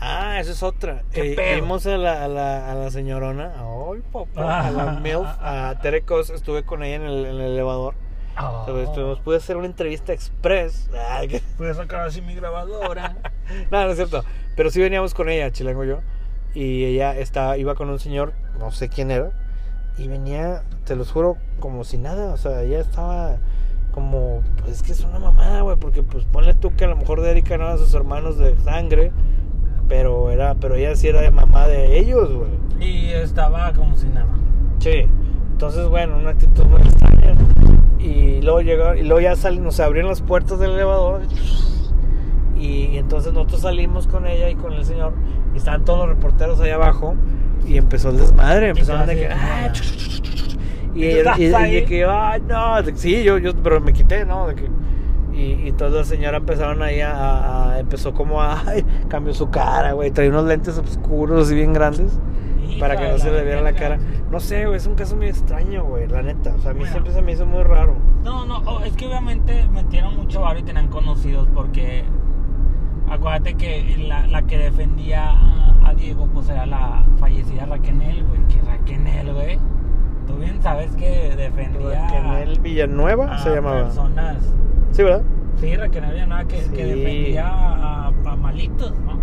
Ah, 0.00 0.38
esa 0.40 0.52
es 0.52 0.62
otra. 0.62 1.02
¿Qué 1.12 1.32
Eh, 1.32 1.36
pedo? 1.36 1.54
vimos 1.56 1.86
a 1.86 1.96
la, 1.96 2.24
a 2.24 2.28
la, 2.28 2.70
a 2.70 2.74
la 2.74 2.90
señorona, 2.90 3.52
ay, 3.56 4.02
papá, 4.12 4.66
a 4.66 4.70
la 4.70 4.90
Ah. 4.92 5.00
MILF, 5.00 5.26
a 5.40 5.74
Tere 5.82 6.02
Cos, 6.02 6.30
estuve 6.30 6.64
con 6.64 6.82
ella 6.82 6.96
en 6.96 7.02
el, 7.02 7.24
en 7.26 7.34
el 7.36 7.40
elevador. 7.52 7.94
Oh. 8.38 8.64
Entonces, 8.68 9.18
pude 9.24 9.36
hacer 9.38 9.56
una 9.56 9.66
entrevista 9.66 10.12
express. 10.12 10.90
Ay, 11.10 11.28
que- 11.28 11.42
Voy 11.56 11.68
a 11.68 11.74
sacar 11.74 12.00
así 12.06 12.20
mi 12.20 12.34
grabadora. 12.34 13.16
No, 13.70 13.84
no 13.84 13.90
es 13.90 13.96
cierto. 13.96 14.24
Pero 14.56 14.70
sí 14.70 14.80
veníamos 14.80 15.14
con 15.14 15.28
ella, 15.28 15.50
Chilango 15.52 15.84
yo. 15.84 16.00
Y 16.52 16.84
ella 16.84 17.16
estaba, 17.16 17.56
iba 17.58 17.74
con 17.74 17.88
un 17.90 17.98
señor, 17.98 18.32
no 18.58 18.72
sé 18.72 18.88
quién 18.88 19.10
era. 19.10 19.30
Y 19.98 20.08
venía, 20.08 20.62
te 20.84 20.94
los 20.94 21.10
juro, 21.10 21.36
como 21.60 21.84
si 21.84 21.98
nada. 21.98 22.32
O 22.34 22.36
sea, 22.36 22.62
ella 22.62 22.80
estaba 22.80 23.36
como, 23.92 24.42
pues 24.58 24.72
es 24.72 24.82
que 24.82 24.92
es 24.92 25.00
una 25.04 25.18
mamada, 25.18 25.62
güey. 25.62 25.76
Porque 25.76 26.02
pues 26.02 26.24
ponle 26.24 26.54
tú 26.54 26.74
que 26.76 26.84
a 26.84 26.88
lo 26.88 26.96
mejor 26.96 27.22
de 27.22 27.30
Erika 27.30 27.56
no 27.56 27.64
eran 27.64 27.78
sus 27.78 27.94
hermanos 27.94 28.38
de 28.38 28.56
sangre. 28.58 29.12
Pero 29.88 30.30
era, 30.30 30.54
pero 30.56 30.74
ella 30.74 30.96
sí 30.96 31.08
era 31.08 31.20
de 31.20 31.30
mamá 31.30 31.68
de 31.68 31.98
ellos, 31.98 32.30
güey. 32.32 32.50
y 32.80 33.10
estaba 33.10 33.72
como 33.72 33.96
si 33.96 34.08
nada. 34.08 34.26
Sí. 34.80 35.06
Entonces, 35.52 35.88
bueno, 35.88 36.18
una 36.18 36.30
actitud 36.30 36.64
muy 36.64 36.82
extraña. 36.82 37.34
Y 37.98 38.42
luego 38.42 38.60
llegaron, 38.60 38.98
y 38.98 39.02
luego 39.02 39.20
ya 39.20 39.36
salen, 39.36 39.64
nos 39.64 39.80
abrieron 39.80 40.10
las 40.10 40.20
puertas 40.20 40.58
del 40.58 40.72
elevador. 40.72 41.22
Y 42.58 42.96
entonces 42.96 43.32
nosotros 43.32 43.62
salimos 43.62 44.06
con 44.06 44.26
ella 44.26 44.50
y 44.50 44.54
con 44.54 44.72
el 44.72 44.84
señor. 44.84 45.14
Y 45.54 45.58
estaban 45.58 45.84
todos 45.84 46.00
los 46.00 46.08
reporteros 46.08 46.60
ahí 46.60 46.70
abajo. 46.70 47.14
Y 47.66 47.76
empezó 47.78 48.10
el 48.10 48.18
desmadre. 48.18 48.68
Empezaron 48.70 49.06
de 49.06 49.16
que. 49.16 49.28
"Ah, 49.28 49.68
ch, 49.72 49.80
ch, 49.80 49.96
ch, 49.96 50.22
ch, 50.22 50.48
ch". 50.48 50.58
Y, 50.94 51.00
¿Y 51.00 51.04
y- 51.04 51.44
y 51.46 51.74
de 51.74 51.84
que, 51.84 52.04
ay, 52.04 52.40
no. 52.48 52.76
sí, 52.94 53.22
yo, 53.22 53.36
yo, 53.38 53.54
pero 53.62 53.80
me 53.80 53.92
quité, 53.92 54.24
¿no? 54.24 54.46
De 54.48 54.54
que, 54.54 54.68
Y, 55.34 55.68
y 55.68 55.72
toda 55.72 55.90
la 55.90 56.04
señora 56.04 56.38
empezaron 56.38 56.82
ahí 56.82 57.00
a, 57.02 57.12
a- 57.12 57.72
a- 57.74 57.78
empezó 57.80 58.14
como 58.14 58.40
a, 58.40 58.58
ay, 58.66 58.84
cambió 59.08 59.34
su 59.34 59.50
cara, 59.50 59.92
güey, 59.92 60.10
traía 60.10 60.30
unos 60.30 60.46
lentes 60.46 60.78
oscuros 60.78 61.50
y 61.52 61.54
bien 61.54 61.74
grandes 61.74 62.18
para 62.80 62.96
que 62.96 63.06
no 63.08 63.18
se 63.18 63.30
le 63.30 63.42
viera 63.44 63.60
la 63.60 63.72
cara. 63.74 63.98
No 64.30 64.40
sé, 64.40 64.64
güey, 64.64 64.78
es 64.78 64.86
un 64.86 64.94
caso 64.94 65.14
muy 65.16 65.26
extraño, 65.28 65.84
güey, 65.84 66.08
la 66.08 66.22
neta. 66.22 66.54
O 66.54 66.60
sea, 66.60 66.70
a 66.70 66.74
mí 66.74 66.80
Bueno. 66.80 66.92
siempre 66.92 67.12
se 67.12 67.20
me 67.22 67.32
hizo 67.32 67.44
muy 67.46 67.62
raro. 67.64 67.94
No, 68.24 68.46
no, 68.46 68.62
oh, 68.64 68.80
es 68.84 68.94
que 68.96 69.06
obviamente 69.06 69.66
metieron 69.72 70.16
mucho 70.16 70.40
barro 70.40 70.58
y 70.60 70.62
tenían 70.62 70.88
conocidos 70.88 71.46
porque 71.54 72.04
acuérdate 73.10 73.54
que 73.54 73.96
la, 74.08 74.26
la 74.26 74.42
que 74.42 74.58
defendía 74.58 75.30
a, 75.32 75.88
a 75.88 75.94
Diego 75.94 76.28
pues 76.32 76.48
era 76.48 76.66
la 76.66 77.02
fallecida 77.18 77.66
Raquenel, 77.66 78.24
güey, 78.24 78.40
que 78.48 78.60
Raquenel, 78.62 79.32
güey, 79.32 79.58
tú 80.26 80.36
bien 80.36 80.60
sabes 80.62 80.94
que 80.96 81.34
defendía 81.36 82.06
Raquel 82.08 82.60
Villanueva 82.60 83.34
a 83.34 83.38
se 83.38 83.54
llamaba. 83.54 83.84
personas, 83.84 84.36
Sí, 84.92 85.02
¿verdad? 85.02 85.22
sí, 85.60 85.74
Raquenel 85.76 86.12
Villanueva 86.12 86.44
que, 86.44 86.56
que 86.74 86.84
defendía 86.84 87.48
a, 87.48 88.06
a 88.08 88.36
malitos, 88.36 88.92
¿no? 89.00 89.18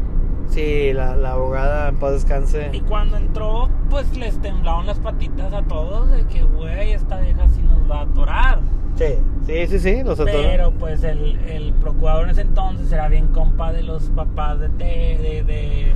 Sí, 0.53 0.93
la, 0.93 1.15
la 1.15 1.31
abogada, 1.31 1.89
en 1.89 1.95
paz 1.95 2.11
descanse. 2.13 2.69
Y 2.73 2.81
cuando 2.81 3.17
entró, 3.17 3.69
pues 3.89 4.15
les 4.15 4.39
temblaron 4.41 4.85
las 4.85 4.99
patitas 4.99 5.51
a 5.53 5.63
todos 5.63 6.11
de 6.11 6.25
que, 6.27 6.43
güey, 6.43 6.91
esta 6.93 7.19
vieja 7.19 7.47
sí 7.49 7.61
nos 7.63 7.89
va 7.89 7.99
a 7.99 8.03
atorar. 8.03 8.59
Sí, 8.95 9.05
sí, 9.47 9.67
sí, 9.67 9.79
sí, 9.79 10.03
los 10.03 10.19
atoró. 10.19 10.31
Pero 10.43 10.71
pues 10.71 11.03
el, 11.03 11.37
el 11.47 11.73
procurador 11.73 12.25
en 12.25 12.29
ese 12.29 12.41
entonces 12.41 12.91
era 12.91 13.07
bien 13.09 13.27
compa 13.29 13.73
de 13.73 13.81
los 13.81 14.03
papás 14.09 14.59
de 14.59 14.69
Te- 14.69 14.83
de, 15.19 15.43
de, 15.43 15.93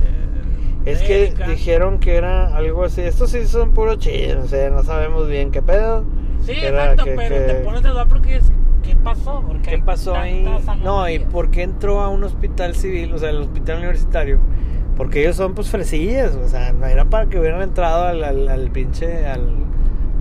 Es 0.84 1.00
que 1.02 1.26
Erika. 1.28 1.46
dijeron 1.48 2.00
que 2.00 2.16
era 2.16 2.56
algo 2.56 2.84
así. 2.84 3.02
Estos 3.02 3.30
sí 3.30 3.46
son 3.46 3.70
puro 3.70 3.94
chismes, 3.94 4.44
o 4.44 4.48
sea, 4.48 4.70
no 4.70 4.82
sabemos 4.82 5.28
bien 5.28 5.52
qué 5.52 5.62
pedo. 5.62 6.04
Sí, 6.42 6.52
era 6.52 6.92
exacto, 6.92 7.04
que- 7.04 7.12
pero 7.14 7.34
que- 7.36 7.40
te 7.52 7.54
pones 7.60 7.84
a 7.84 7.90
dudar 7.90 8.08
porque 8.08 8.36
es 8.36 8.50
¿qué 8.82 8.96
pasó? 8.96 9.42
Porque 9.46 9.70
¿Qué 9.70 9.78
pasó 9.78 10.14
ahí? 10.14 10.46
No, 10.82 11.08
y 11.08 11.18
por 11.18 11.50
qué 11.50 11.62
entró 11.62 12.00
a 12.00 12.08
un 12.08 12.24
hospital 12.24 12.74
civil, 12.74 13.12
o 13.12 13.18
sea, 13.18 13.30
el 13.30 13.38
hospital 13.38 13.78
universitario. 13.78 14.38
Porque 14.96 15.20
ellos 15.20 15.36
son 15.36 15.54
pues 15.54 15.70
fresillas, 15.70 16.34
o 16.34 16.48
sea, 16.48 16.72
no 16.72 16.86
era 16.86 17.04
para 17.04 17.26
que 17.26 17.38
hubieran 17.38 17.62
entrado 17.62 18.06
al, 18.06 18.24
al, 18.24 18.48
al 18.48 18.70
pinche, 18.70 19.26
al, 19.26 19.48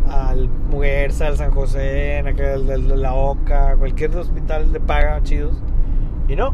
al 0.07 0.49
Muguerza, 0.69 1.27
al 1.27 1.37
San 1.37 1.51
José, 1.51 2.17
en 2.17 2.27
aquel, 2.27 2.69
al 2.69 2.87
de 2.87 2.97
la 2.97 3.13
Oca, 3.15 3.75
cualquier 3.77 4.15
hospital 4.15 4.71
de 4.71 4.79
paga 4.79 5.21
chidos. 5.23 5.63
Y 6.27 6.35
no, 6.35 6.53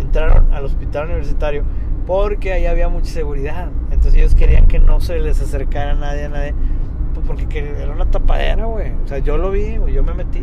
entraron 0.00 0.52
al 0.52 0.64
hospital 0.64 1.06
universitario 1.06 1.62
porque 2.06 2.52
ahí 2.52 2.66
había 2.66 2.88
mucha 2.88 3.12
seguridad. 3.12 3.68
Entonces 3.92 4.14
ellos 4.14 4.34
querían 4.34 4.66
que 4.66 4.80
no 4.80 5.00
se 5.00 5.20
les 5.20 5.40
acercara 5.40 5.94
nadie, 5.94 6.24
a 6.24 6.28
nadie. 6.28 6.54
Pues, 7.34 7.44
Porque 7.44 7.60
que- 7.62 7.82
era 7.82 7.92
una 7.92 8.06
tapadera, 8.10 8.64
güey. 8.66 8.92
O 9.04 9.08
sea, 9.08 9.18
yo 9.18 9.36
lo 9.36 9.50
vi, 9.50 9.76
güey, 9.76 9.94
yo 9.94 10.02
me 10.02 10.14
metí. 10.14 10.38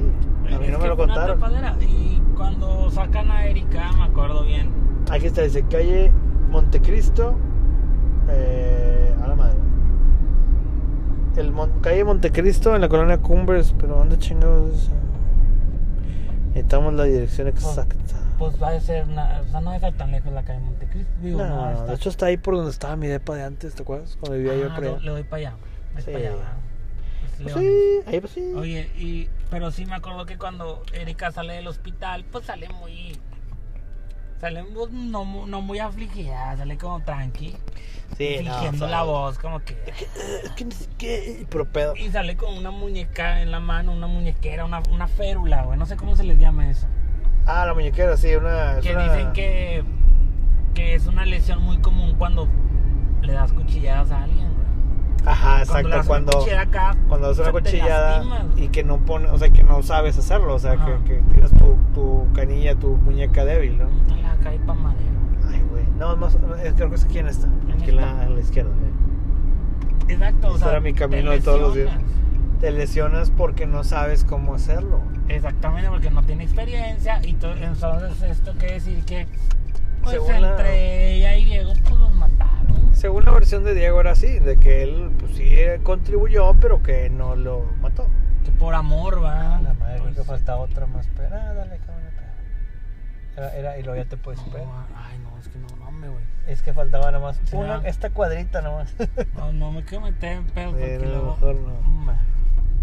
A 0.54 0.60
mí 0.60 0.68
no 0.70 0.80
me 0.80 0.88
lo 0.88 0.96
una 0.96 1.06
contaron. 1.06 1.40
tapadera. 1.40 1.76
Y 1.82 2.22
cuando 2.36 2.90
sacan 2.92 3.30
a 3.32 3.46
Erika, 3.46 3.92
me 3.94 4.04
acuerdo 4.04 4.44
bien. 4.44 4.70
Aquí 5.12 5.28
está, 5.28 5.42
dice 5.42 5.64
calle 5.70 6.12
Montecristo. 6.50 7.36
Eh, 8.30 9.14
a 9.24 9.28
la 9.28 9.36
madre. 9.36 9.58
El 11.38 11.52
Mon- 11.52 11.80
calle 11.82 12.04
Montecristo 12.04 12.76
en 12.76 12.82
la 12.82 12.90
colonia 12.90 13.20
Cumbres, 13.20 13.74
pero 13.80 13.96
¿dónde 13.98 14.18
chingados 14.18 14.74
es? 14.74 14.90
Necesitamos 16.50 16.94
la 16.96 17.04
dirección 17.04 17.48
exacta. 17.48 17.96
Pues 18.40 18.62
va 18.62 18.70
a 18.70 18.80
ser, 18.80 19.06
una, 19.08 19.42
o 19.46 19.50
sea, 19.50 19.62
no 19.62 19.74
estar 19.74 19.94
tan 19.94 20.12
lejos 20.12 20.32
la 20.34 20.44
calle 20.44 20.60
Montecristo. 20.60 21.12
Digo, 21.22 21.40
no, 21.40 21.48
No, 21.48 21.72
está- 21.72 21.86
de 21.86 21.94
hecho 21.96 22.10
está 22.10 22.26
ahí 22.28 22.38
por 22.38 22.56
donde 22.56 22.72
estaba 22.72 22.96
mi 22.96 23.08
depa 23.08 23.36
de 23.36 23.44
antes, 23.44 23.76
¿te 23.76 23.84
acuerdas? 23.84 24.18
Cuando 24.20 24.38
vivía 24.38 24.56
yo 24.56 24.68
Ah, 24.72 24.76
por 24.76 24.84
le, 24.84 24.90
allá. 24.90 25.00
le 25.00 25.12
doy 25.12 25.24
para 25.24 25.38
allá. 25.38 25.54
Sí. 26.00 26.06
para 26.12 26.18
allá. 26.18 26.32
Pues, 27.42 27.54
Pues 27.54 27.66
sí, 27.66 28.00
ahí 28.08 28.20
pues 28.20 28.34
sí. 28.34 28.52
Oye, 28.56 28.90
y, 28.98 29.30
pero 29.50 29.72
sí 29.72 29.86
me 29.86 29.96
acuerdo 29.96 30.26
que 30.26 30.38
cuando 30.38 30.84
Erika 30.94 31.32
sale 31.32 31.54
del 31.54 31.68
hospital, 31.68 32.26
pues 32.32 32.46
sale 32.46 32.70
muy. 32.70 33.18
Sale 34.42 34.62
mu- 34.64 34.88
no, 34.92 35.46
no 35.48 35.62
muy 35.62 35.80
afligida, 35.80 36.56
sale 36.58 36.78
como 36.78 37.02
tranqui. 37.04 37.56
sí, 38.18 38.36
fingiendo 38.40 38.88
la 38.88 39.02
voz, 39.04 39.40
como 39.40 39.60
que. 39.62 39.76
Sé 40.70 40.88
qué, 40.98 41.46
pero 41.50 41.66
pedo. 41.66 41.96
Y 41.96 42.10
sale 42.12 42.36
con 42.38 42.56
una 42.56 42.70
muñeca 42.72 43.42
en 43.42 43.52
la 43.52 43.60
mano, 43.60 43.94
una 43.94 44.08
muñequera, 44.08 44.66
una, 44.66 44.82
una 44.92 45.08
férula, 45.08 45.64
güey. 45.64 45.78
No 45.80 45.86
sé 45.88 45.96
cómo 45.96 46.16
se 46.16 46.24
les 46.24 46.38
llama 46.40 46.70
eso. 46.70 46.88
Ah, 47.48 47.66
la 47.66 47.74
muñequera, 47.74 48.16
sí, 48.18 48.36
una. 48.36 48.80
Que 48.82 48.92
una- 48.94 49.04
dicen 49.14 49.34
que, 49.34 49.84
que 50.76 50.94
es 50.96 51.08
una 51.08 51.26
lesión 51.26 51.62
muy 51.62 51.78
común 51.80 52.16
cuando 52.18 52.48
le 53.22 53.34
das 53.34 53.54
cuchilladas 53.54 54.12
a 54.12 54.24
alguien. 54.24 54.48
Ajá, 55.26 55.64
Cuando 55.68 55.90
exacto, 55.90 56.08
cuando. 56.08 56.32
cuchillada 56.38 56.62
acá, 56.62 56.96
Cuando 57.08 57.28
haces 57.30 57.40
una 57.44 57.52
cuchillada 57.52 58.24
y 58.56 58.68
que 58.70 58.84
no 58.84 58.98
pone, 59.00 59.30
o 59.30 59.38
sea, 59.38 59.50
que 59.50 59.64
no 59.64 59.82
sabes 59.84 60.18
hacerlo, 60.18 60.56
o 60.56 60.60
sea, 60.60 60.76
que, 60.78 61.14
que 61.14 61.22
tienes 61.34 61.52
tu, 61.52 61.76
tu 61.94 62.28
canilla, 62.34 62.76
tu 62.76 62.96
muñeca 62.98 63.44
débil, 63.46 63.78
¿no? 63.78 63.86
Pa' 64.66 64.74
madera. 64.74 65.02
Ay, 65.50 65.62
güey. 65.70 65.84
No, 66.00 66.16
más, 66.16 66.38
es, 66.64 66.74
creo 66.76 66.90
que 66.90 66.96
es 66.96 67.04
aquí 67.04 67.20
en 67.20 67.28
esta, 67.28 67.48
aquí 67.74 67.90
en 67.90 67.96
la, 67.98 68.30
la 68.30 68.40
izquierda. 68.40 68.70
eh. 68.72 70.14
Exacto, 70.14 70.48
o 70.48 70.52
Ese 70.52 70.60
sea. 70.60 70.70
era 70.70 70.80
mi 70.80 70.94
camino 70.94 71.32
de 71.32 71.42
todos 71.42 71.60
los 71.60 71.76
días. 71.76 71.90
Te 72.62 72.72
lesionas 72.72 73.30
porque 73.32 73.68
no 73.68 73.84
sabes 73.84 74.24
cómo 74.24 74.56
hacerlo. 74.56 75.00
Exactamente, 75.28 75.90
porque 75.90 76.10
no 76.10 76.24
tiene 76.24 76.46
experiencia. 76.46 77.20
Y 77.24 77.34
to- 77.34 77.54
entonces, 77.56 78.22
esto 78.24 78.54
quiere 78.58 78.76
decir 78.76 79.04
que. 79.04 79.28
Pues 80.02 80.16
Según 80.16 80.42
la- 80.42 80.52
entre 80.52 81.16
ella 81.18 81.36
y 81.36 81.44
Diego, 81.46 81.74
pues 81.84 81.96
los 82.00 82.14
mataron. 82.16 82.37
Según 82.94 83.26
la 83.26 83.32
versión 83.32 83.64
de 83.64 83.74
Diego 83.74 84.00
era 84.02 84.12
así, 84.12 84.40
de 84.40 84.58
que 84.58 84.84
él, 84.84 85.12
pues 85.20 85.34
sí, 85.36 85.44
eh, 85.46 85.80
contribuyó, 85.84 86.54
pero 86.60 86.82
que 86.82 87.10
no 87.10 87.36
lo 87.36 87.64
mató. 87.82 88.08
Que 88.44 88.52
por 88.52 88.74
amor, 88.74 89.24
va. 89.24 89.60
La 89.62 89.74
madre, 89.74 90.00
Pues, 90.02 90.16
que 90.16 90.24
falta 90.24 90.56
otra 90.58 90.86
más. 90.88 91.08
Pero, 91.16 91.36
ah, 91.36 91.54
dale, 91.54 91.78
cabrón. 91.80 92.08
Era, 93.36 93.56
era, 93.56 93.78
y 93.78 93.84
luego 93.84 94.02
ya 94.02 94.10
te 94.10 94.18
puedes 94.18 94.40
no, 94.40 94.48
esperar. 94.48 94.68
ay, 94.96 95.20
no, 95.20 95.38
es 95.40 95.48
que 95.48 95.60
no 95.60 95.68
mames, 95.80 96.10
güey. 96.10 96.24
Es 96.48 96.64
que 96.64 96.74
faltaba 96.74 97.12
nada 97.12 97.20
más 97.24 97.40
Sí, 97.46 97.56
una, 97.56 97.78
esta 97.88 98.10
cuadrita 98.10 98.62
nomás. 98.64 98.96
No, 99.38 99.54
no 99.54 99.72
me 99.72 99.84
quiero 99.84 100.06
meter 100.06 100.38
en 100.38 100.46
pedos 100.46 100.74
Sí, 100.74 100.80
porque 100.80 100.98
no, 100.98 101.06
luego. 101.12 101.32
mejor 101.36 101.56
no. 101.56 101.74
Hombre. 101.86 102.16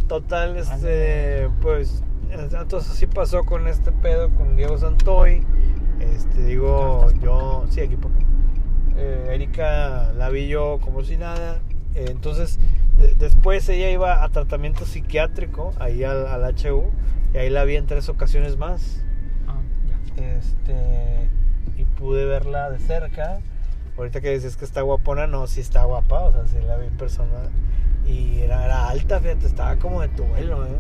Total, 0.07 0.57
este, 0.57 1.49
pues, 1.61 2.05
entonces 2.31 2.89
así 2.93 3.07
pasó 3.09 3.43
con 3.45 3.67
este 3.67 3.91
pedo 3.91 4.31
con 4.31 4.55
Diego 4.55 4.79
Santoy. 4.79 5.45
Este, 5.99 6.43
digo, 6.45 7.11
yo, 7.21 7.65
sí, 7.71 7.81
aquí 7.81 7.97
por 7.97 8.13
acá. 8.13 8.21
Eh, 8.97 9.31
Erika 9.35 10.13
la 10.17 10.29
vi 10.31 10.49
yo 10.49 10.79
como 10.83 11.03
si 11.03 11.17
nada. 11.17 11.61
Eh, 11.95 12.07
entonces, 12.11 12.59
de- 12.99 13.15
después 13.15 13.69
ella 13.69 13.91
iba 13.91 14.23
a 14.25 14.29
tratamiento 14.29 14.85
psiquiátrico, 14.87 15.73
ahí 15.79 16.05
al, 16.05 16.27
al 16.27 16.45
HU, 16.55 16.85
y 17.33 17.39
ahí 17.39 17.51
la 17.51 17.65
vi 17.65 17.77
en 17.77 17.87
tres 17.87 18.09
ocasiones 18.09 18.57
más. 18.57 19.03
Ah, 19.49 19.61
ya. 20.17 20.25
Este, 20.25 21.29
y 21.77 21.85
pude 21.85 22.25
verla 22.25 22.71
de 22.71 22.79
cerca. 22.79 23.39
Ahorita 23.97 24.21
que 24.21 24.31
dices 24.31 24.57
que 24.57 24.65
está 24.65 24.81
guapona, 24.83 25.27
no, 25.27 25.47
sí 25.47 25.61
está 25.61 25.85
guapa, 25.85 26.21
o 26.23 26.33
sea, 26.33 26.47
sí 26.47 26.57
la 26.67 26.77
vi 26.77 26.87
en 26.87 26.97
persona. 26.97 27.51
Y 28.07 28.41
era, 28.41 28.65
era 28.65 28.89
alta, 28.89 29.21
fíjate, 29.21 29.47
estaba 29.47 29.77
como 29.77 30.01
de 30.01 30.09
tu 30.09 30.25
vuelo, 30.25 30.65
¿eh? 30.67 30.79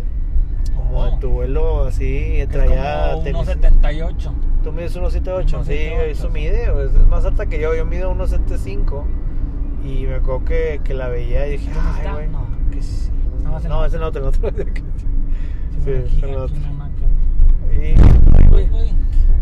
Como 0.74 1.00
Oh. 1.00 1.18
tu 1.18 1.30
vuelo, 1.30 1.84
así, 1.84 2.36
Es 2.40 2.48
traía 2.48 3.10
como 3.12 3.24
tenis. 3.24 3.42
1.78. 3.48 4.32
Tú 4.62 4.72
mides 4.72 4.96
1.78, 4.96 5.64
sí, 5.64 5.72
1.78, 5.72 6.00
eso 6.10 6.30
mide, 6.30 6.70
pues, 6.72 6.94
es 6.94 7.06
más 7.06 7.24
alta 7.24 7.46
que 7.46 7.60
yo, 7.60 7.74
yo 7.74 7.84
mido 7.84 8.10
1.75. 8.14 9.04
Y 9.84 10.06
me 10.06 10.14
acuerdo 10.14 10.44
que, 10.46 10.80
que 10.82 10.94
la 10.94 11.08
veía 11.08 11.46
y 11.46 11.52
dije, 11.52 11.70
¿Dónde 11.72 11.90
ay, 12.08 12.12
güey, 12.14 12.28
No. 12.28 12.46
que 12.70 12.82
sí. 12.82 13.10
No, 13.42 13.58
es 13.58 13.64
No, 13.64 13.84
es 13.84 13.94
otra, 13.94 13.94
en 13.94 14.00
la 14.00 14.06
otra. 14.08 14.30
Sí, 15.84 15.90
nada 16.78 16.90
que 16.98 17.76
ver. 17.76 17.90
Y, 17.90 17.94
Güey. 18.62 18.92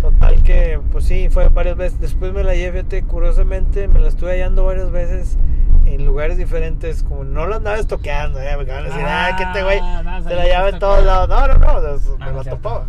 Total 0.01 0.43
que, 0.43 0.81
pues 0.91 1.05
sí, 1.05 1.29
fue 1.31 1.49
varias 1.49 1.77
veces. 1.77 2.01
Después 2.01 2.33
me 2.33 2.43
la 2.43 2.55
llevé, 2.55 2.79
fíjate, 2.81 3.05
curiosamente, 3.05 3.87
me 3.87 4.01
la 4.01 4.09
estuve 4.09 4.33
hallando 4.33 4.65
varias 4.65 4.91
veces 4.91 5.39
en 5.87 6.05
lugares 6.05 6.37
diferentes. 6.37 7.03
Como 7.05 7.25
no 7.25 7.47
la 7.47 7.57
andaba 7.57 7.79
estoqueando, 7.79 8.41
¿eh? 8.41 8.57
Me 8.57 8.63
acaban 8.65 8.85
de 8.85 8.91
decir, 8.91 9.05
ah, 9.07 9.35
que 9.37 9.45
este 9.45 9.63
güey 9.63 9.81
no, 9.81 10.23
se 10.23 10.35
la 10.35 10.45
lleva 10.45 10.69
en 10.69 10.79
todos 10.79 11.05
lados. 11.05 11.29
No, 11.29 11.47
no, 11.47 11.59
no, 11.59 12.17
Ah, 12.21 12.27
me 12.33 12.33
la 12.33 12.45
topaba. 12.45 12.87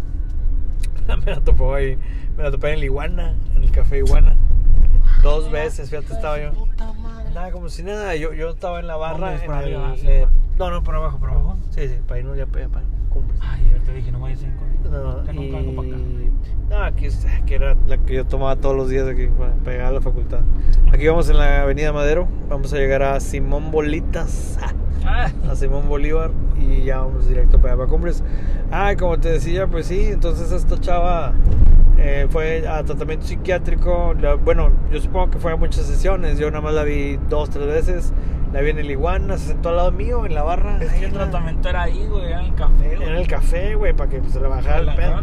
me 1.26 1.32
la 1.32 1.42
topaba 1.42 1.78
ahí. 1.78 1.98
Me 2.36 2.44
la 2.44 2.52
topé 2.52 2.70
en 2.70 2.74
el 2.76 2.84
Iguana, 2.86 3.36
en 3.56 3.64
el 3.64 3.72
café 3.72 4.00
Iguana. 4.00 4.36
Dos 5.22 5.52
veces, 5.52 5.90
fíjate, 5.90 6.14
estaba 6.14 6.40
yo. 6.40 6.52
Nada, 7.34 7.52
como 7.52 7.70
si 7.70 7.84
nada, 7.84 8.16
yo, 8.16 8.34
yo 8.34 8.50
estaba 8.50 8.80
en 8.80 8.88
la 8.88 8.96
barra. 8.96 9.38
No, 10.58 10.70
no, 10.70 10.84
por 10.84 10.96
abajo, 10.96 11.20
por 11.20 11.30
¿Por 11.30 11.38
abajo. 11.38 11.58
Sí, 11.72 11.88
sí, 11.88 11.96
para 12.08 12.20
irnos 12.20 12.38
ya 12.38 12.46
para, 12.46 12.68
para 12.70 12.86
cumbres. 13.14 13.40
Ay, 13.42 13.70
yo 13.74 13.80
te 13.84 13.94
dije, 13.94 14.12
no 14.12 14.20
vayas 14.20 14.44
a 14.44 14.48
encontrar. 14.48 14.74
No, 14.94 15.24
Que 15.24 15.34
nunca 15.34 15.58
vengo 15.58 15.76
para 15.76 15.88
acá. 15.96 15.98
No, 16.70 16.84
aquí 16.84 17.06
es- 17.06 17.26
que 17.46 17.56
era 17.56 17.76
la 17.88 17.98
que 17.98 18.16
yo 18.16 18.26
tomaba 18.26 18.56
todos 18.56 18.76
los 18.76 18.90
días 18.90 19.08
aquí 19.08 19.28
para, 19.28 19.54
llegar 19.72 19.88
a 19.88 19.92
la 19.92 20.02
facultad. 20.02 20.42
Aquí 20.92 21.08
vamos 21.08 21.30
en 21.30 21.38
la 21.38 21.62
avenida 21.64 21.92
Madero, 21.94 22.28
vamos 22.50 22.74
a 22.74 22.78
llegar 22.78 23.04
a 23.04 23.20
Simón 23.20 23.72
Bolitas, 23.72 24.58
Ah, 25.06 25.30
a 25.50 25.56
Simón 25.56 25.90
Bolívar 25.90 26.32
y 26.58 26.84
ya 26.84 27.00
vamos 27.00 27.28
directo 27.28 27.58
para 27.60 27.74
allá, 27.74 27.80
para 27.80 27.90
Cumbres. 27.90 28.24
Ah, 28.72 28.94
como 28.98 29.20
te 29.20 29.30
decía, 29.30 29.68
pues 29.68 29.88
sí, 29.88 30.06
entonces 30.12 30.52
esta 30.54 30.80
chava 30.80 31.34
eh, 31.98 32.28
fue 32.30 32.66
a 32.68 32.84
tratamiento 32.84 33.26
psiquiátrico. 33.26 34.14
La- 34.22 34.36
bueno, 34.36 34.72
yo 34.92 35.02
supongo 35.02 35.32
que 35.32 35.40
fue 35.40 35.52
a 35.52 35.56
muchas 35.58 35.86
sesiones, 35.86 36.40
yo 36.40 36.50
nada 36.52 36.62
más 36.62 36.74
la 36.74 36.84
vi 36.84 37.20
dos, 37.30 37.50
tres 37.50 37.68
veces. 37.68 38.14
La 38.54 38.62
vi 38.62 38.70
en 38.70 38.78
el 38.78 38.92
Iguana, 38.92 39.38
se 39.40 39.48
sentó 39.48 39.70
al 39.70 39.78
lado 39.78 39.92
mío 39.92 40.28
en 40.28 40.36
la 40.36 40.44
barra. 40.44 40.78
es 40.80 40.94
que 40.94 41.06
el 41.06 41.14
tratamiento 41.14 41.70
era 41.70 41.82
ahí, 41.84 42.06
güey, 42.06 42.26
era 42.28 42.40
en 42.40 42.46
el 42.46 42.56
café, 42.56 42.96
güey. 42.96 43.10
En 43.10 43.16
el 43.16 43.28
café, 43.28 43.76
güey, 43.76 43.94
para 43.94 44.10
que 44.12 44.30
se 44.30 44.40
le 44.40 44.48
bajara 44.48 44.78
el 44.78 44.96
pedo. 44.96 45.22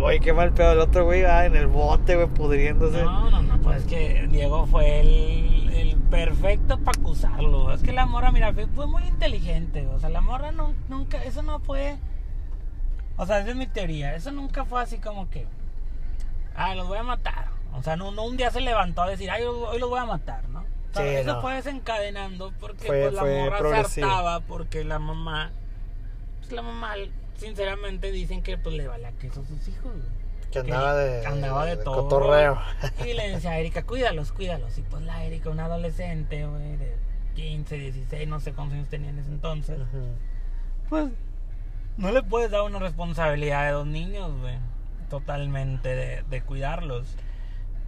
Oye, 0.02 0.20
qué 0.20 0.32
mal 0.32 0.52
pedo 0.52 0.72
el 0.72 0.78
otro, 0.78 1.04
güey, 1.04 1.24
ah, 1.24 1.44
en 1.44 1.56
el 1.56 1.66
bote, 1.66 2.16
güey, 2.16 2.28
pudriéndose. 2.28 3.02
No, 3.02 3.30
no, 3.30 3.42
no, 3.42 3.60
pues 3.60 3.78
es 3.78 3.84
que 3.84 4.26
Diego 4.30 4.66
fue 4.66 5.00
el, 5.00 5.70
el 5.74 5.96
perfecto 5.96 6.78
para 6.78 6.98
acusarlo. 6.98 7.74
Es 7.74 7.82
que 7.82 7.92
la 7.92 8.06
morra, 8.06 8.32
mira, 8.32 8.54
fue, 8.74 8.86
muy 8.86 9.04
inteligente. 9.04 9.86
O 9.88 9.98
sea, 9.98 10.08
la 10.08 10.22
morra 10.22 10.52
no, 10.52 10.72
nunca, 10.88 11.22
eso 11.24 11.42
no 11.42 11.60
fue. 11.60 11.96
O 13.18 13.26
sea, 13.26 13.40
esa 13.40 13.50
es 13.50 13.56
mi 13.56 13.66
teoría. 13.66 14.14
Eso 14.14 14.32
nunca 14.32 14.64
fue 14.64 14.80
así 14.80 14.96
como 14.96 15.28
que. 15.28 15.46
Ay, 16.54 16.74
los 16.76 16.88
voy 16.88 16.96
a 16.96 17.02
matar. 17.02 17.48
O 17.74 17.82
sea, 17.82 17.96
no, 17.96 18.12
no 18.12 18.24
un 18.24 18.38
día 18.38 18.50
se 18.50 18.62
levantó 18.62 19.02
a 19.02 19.10
decir, 19.10 19.30
ay, 19.30 19.44
hoy 19.44 19.78
los 19.78 19.90
voy 19.90 20.00
a 20.00 20.06
matar, 20.06 20.48
¿no? 20.48 20.64
O 20.90 20.94
sea, 20.94 21.02
Sí, 21.04 21.08
eso 21.16 21.34
no. 21.34 21.40
fue 21.40 21.54
desencadenando 21.54 22.52
porque 22.58 22.86
Fue- 22.86 23.02
pues, 23.02 23.14
la 23.14 23.20
fue 23.20 23.44
morra 23.50 23.84
se 23.84 24.02
hartaba 24.02 24.40
porque 24.40 24.84
la 24.84 24.98
mamá. 24.98 25.50
Pues 26.40 26.52
la 26.52 26.62
mamá, 26.62 26.94
sinceramente, 27.36 28.10
dicen 28.10 28.42
que 28.42 28.58
pues 28.58 28.74
le 28.76 28.88
vale 28.88 29.06
a 29.06 29.12
queso 29.12 29.42
a 29.42 29.44
sus 29.44 29.68
hijos. 29.68 29.92
Que 30.50 30.58
andaba 30.58 30.96
de, 30.96 31.24
andaba 31.26 31.64
de, 31.64 31.76
de 31.76 31.84
todo. 31.84 32.02
cotorreo. 32.08 32.58
Y 33.06 33.12
le 33.14 33.30
decía 33.30 33.52
a 33.52 33.58
Erika, 33.58 33.84
cuídalos, 33.84 34.32
cuídalos. 34.32 34.76
Y 34.78 34.82
pues 34.82 35.02
la 35.04 35.24
Erika, 35.24 35.48
una 35.48 35.66
adolescente, 35.66 36.44
güey, 36.44 36.76
de 36.76 36.96
15, 37.36 37.76
16, 37.76 38.26
no 38.26 38.40
sé 38.40 38.52
cuántos 38.52 38.74
años 38.76 38.88
tenía 38.88 39.10
en 39.10 39.20
ese 39.20 39.28
entonces. 39.28 39.78
Pues 40.88 41.06
no 41.96 42.10
le 42.10 42.22
puedes 42.24 42.50
dar 42.50 42.62
una 42.62 42.80
responsabilidad 42.80 43.66
de 43.66 43.70
dos 43.72 43.86
niños, 43.86 44.32
güey. 44.40 44.58
Totalmente 45.08 45.94
de, 45.94 46.22
de 46.28 46.42
cuidarlos. 46.42 47.14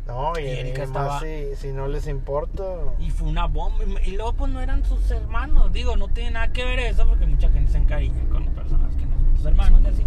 No, 0.06 0.32
y, 0.38 0.42
Y 0.42 0.48
Erika 0.48 0.82
estaba- 0.82 1.06
más 1.14 1.22
si, 1.22 1.54
si 1.56 1.72
no 1.72 1.86
les 1.86 2.06
importa. 2.08 2.62
Y 2.98 3.10
fue 3.10 3.28
una 3.28 3.46
bomba. 3.46 3.84
Y- 4.04 4.12
luego, 4.16 4.32
pues 4.32 4.52
no 4.52 4.60
eran 4.60 4.84
sus 4.84 5.10
hermanos. 5.10 5.72
Digo, 5.72 5.96
no 5.96 6.08
tiene 6.08 6.32
nada 6.32 6.52
que 6.52 6.64
ver 6.64 6.78
eso 6.80 7.06
porque 7.06 7.24
mucha 7.26 7.48
gente 7.50 7.70
se 7.72 7.78
encariña 7.78 8.20
con 8.30 8.44
personas 8.46 8.94
que 8.96 9.06
no 9.06 9.14
son 9.16 9.36
sus 9.36 9.46
hermanos 9.46 9.80
y 9.84 9.86
así. 9.86 10.06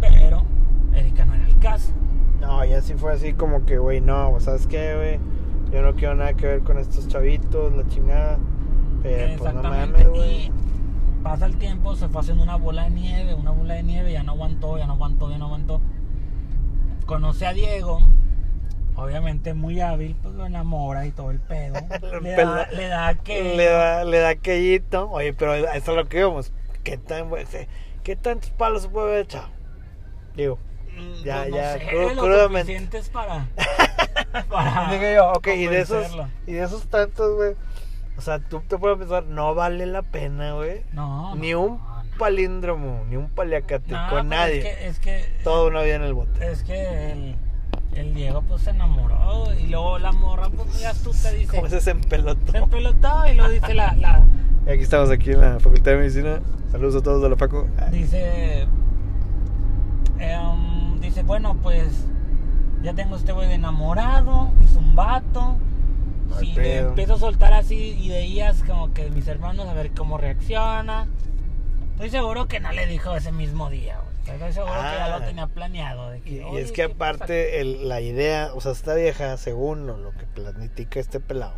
Pero 0.00 0.42
Erika 0.94 1.24
no 1.24 1.34
era 1.34 1.46
el 1.46 1.58
caso. 1.58 1.92
No, 2.40 2.64
y 2.64 2.72
así 2.72 2.94
fue 2.94 3.12
así 3.12 3.32
como 3.34 3.64
que, 3.66 3.78
güey, 3.78 4.00
no, 4.00 4.38
¿sabes 4.40 4.66
qué, 4.66 4.94
güey? 4.96 5.20
Yo 5.72 5.82
no 5.82 5.94
quiero 5.94 6.14
nada 6.14 6.34
que 6.34 6.46
ver 6.46 6.60
con 6.62 6.78
estos 6.78 7.08
chavitos, 7.08 7.72
la 7.74 7.86
chingada. 7.88 8.38
Pero 9.02 9.36
pues 9.38 9.54
no 9.54 9.62
mames, 9.62 10.08
güey. 10.08 10.46
y 10.46 10.52
pasa 11.22 11.46
el 11.46 11.56
tiempo, 11.56 11.94
se 11.96 12.08
fue 12.08 12.20
haciendo 12.22 12.42
una 12.42 12.56
bola 12.56 12.84
de 12.84 12.90
nieve, 12.90 13.34
una 13.34 13.50
bola 13.50 13.74
de 13.74 13.82
nieve, 13.82 14.12
ya 14.12 14.22
no 14.22 14.32
aguantó, 14.32 14.78
ya 14.78 14.86
no 14.86 14.94
aguantó, 14.94 15.30
ya 15.30 15.38
no 15.38 15.46
aguantó. 15.46 15.80
Conoce 17.06 17.46
a 17.46 17.52
Diego, 17.52 18.00
obviamente 18.96 19.54
muy 19.54 19.80
hábil, 19.80 20.16
pues 20.22 20.34
lo 20.34 20.46
enamora 20.46 21.06
y 21.06 21.10
todo 21.10 21.30
el 21.30 21.40
pedo. 21.40 21.74
le, 22.22 22.32
da, 22.32 22.66
le 22.70 22.88
da 22.88 23.14
que. 23.14 23.54
Le 23.56 23.64
da, 23.66 24.04
le 24.04 24.18
da 24.18 24.28
aquellito. 24.30 25.10
Oye, 25.10 25.32
pero 25.32 25.54
eso 25.54 25.68
es 25.92 25.96
lo 25.96 26.08
que 26.08 26.18
íbamos. 26.20 26.52
¿Qué, 26.82 26.98
tan, 26.98 27.30
¿Qué 28.02 28.16
tantos 28.16 28.50
palos 28.50 28.82
se 28.82 28.88
puede 28.88 29.08
haber 29.08 29.20
echado? 29.24 29.48
Digo, 30.36 30.58
Mm, 30.96 31.24
ya, 31.24 31.38
pues, 31.38 31.50
no 31.50 31.56
ya, 31.56 31.72
sé, 31.72 31.86
cru- 31.88 32.14
lo 32.14 32.22
crudamente. 32.22 33.02
para. 33.12 33.48
para 34.48 34.92
digo 34.92 35.12
yo, 35.12 35.32
ok, 35.32 35.46
y 35.48 35.66
de 35.66 35.80
esos, 35.80 36.06
y 36.46 36.52
de 36.52 36.62
esos 36.62 36.86
tantos, 36.86 37.34
güey. 37.34 37.54
O 38.16 38.20
sea, 38.20 38.38
tú 38.38 38.60
te 38.60 38.78
puedes 38.78 38.98
pensar, 38.98 39.24
no 39.24 39.56
vale 39.56 39.86
la 39.86 40.02
pena, 40.02 40.52
güey. 40.52 40.84
No, 40.92 41.34
Ni 41.34 41.50
no, 41.50 41.60
un 41.62 41.70
no. 41.78 42.04
palíndromo, 42.16 43.04
ni 43.08 43.16
un 43.16 43.28
paliacate 43.28 43.90
No, 43.90 43.98
con 44.08 44.08
pero 44.08 44.22
nadie. 44.22 44.58
Es 44.58 44.64
que, 44.64 44.86
es 44.86 44.98
que 45.00 45.40
Toda 45.42 45.66
una 45.68 45.82
vida 45.82 45.96
en 45.96 46.02
el 46.02 46.14
bote. 46.14 46.48
Es 46.48 46.62
que 46.62 47.10
el, 47.10 47.36
el 47.96 48.14
Diego 48.14 48.42
pues 48.42 48.62
se 48.62 48.70
enamoró 48.70 49.52
y 49.54 49.66
luego 49.68 49.98
la 49.98 50.12
morra 50.12 50.48
pues 50.50 50.80
ya 50.80 50.92
tú 50.94 51.10
te 51.10 51.34
dice 51.34 51.58
ese 51.64 51.80
se 51.80 51.90
empelotó. 51.90 52.52
se 52.52 52.58
empelotó 52.58 53.26
y 53.26 53.34
lo 53.34 53.48
dice 53.48 53.74
la, 53.74 53.94
la 53.94 54.24
Y 54.66 54.70
aquí 54.70 54.82
estamos 54.82 55.10
aquí 55.10 55.30
en 55.30 55.40
la 55.40 55.60
Facultad 55.60 55.92
de 55.92 55.96
Medicina. 55.98 56.40
Saludos 56.72 56.96
a 56.96 57.02
todos 57.02 57.22
de 57.22 57.28
la 57.30 57.36
Facu. 57.36 57.66
dice 57.90 58.66
em, 60.18 61.00
dice 61.00 61.22
bueno 61.22 61.56
pues 61.62 62.06
ya 62.82 62.94
tengo 62.94 63.16
este 63.16 63.32
güey 63.32 63.48
de 63.48 63.54
enamorado 63.54 64.50
es 64.62 64.74
un 64.76 64.94
vato 64.94 65.56
No 66.28 66.36
si 66.38 66.52
le 66.52 66.78
empiezo 66.78 67.14
a 67.14 67.18
soltar 67.18 67.52
así 67.52 67.76
ideas 68.00 68.62
como 68.64 68.92
que 68.92 69.10
mis 69.10 69.26
hermanos 69.28 69.66
a 69.68 69.74
ver 69.74 69.92
cómo 69.92 70.18
reacciona 70.18 71.06
estoy 71.92 72.10
seguro 72.10 72.46
que 72.46 72.60
no 72.60 72.72
le 72.72 72.86
dijo 72.86 73.14
ese 73.16 73.32
mismo 73.32 73.70
día 73.70 73.98
güey. 74.02 74.13
Estoy 74.32 74.52
seguro 74.52 74.72
que 74.72 74.78
ya 74.80 75.04
Ah. 75.14 75.18
lo 75.18 75.24
tenía 75.26 75.46
planeado 75.46 76.10
de 76.10 76.20
que, 76.20 76.30
Y, 76.30 76.36
y 76.36 76.40
"Oye, 76.42 76.62
es 76.62 76.72
que 76.72 76.82
¿qué 76.82 76.88
pasa?". 76.88 77.14
aparte 77.14 77.60
el- 77.60 77.88
la 77.88 78.00
idea, 78.00 78.50
o 78.54 78.60
sea, 78.60 78.72
esta 78.72 78.94
vieja, 78.94 79.36
según 79.36 79.86
lo, 79.86 79.96
lo 79.98 80.12
que 80.12 80.26
platica 80.26 80.98
este 81.00 81.20
pelado, 81.20 81.54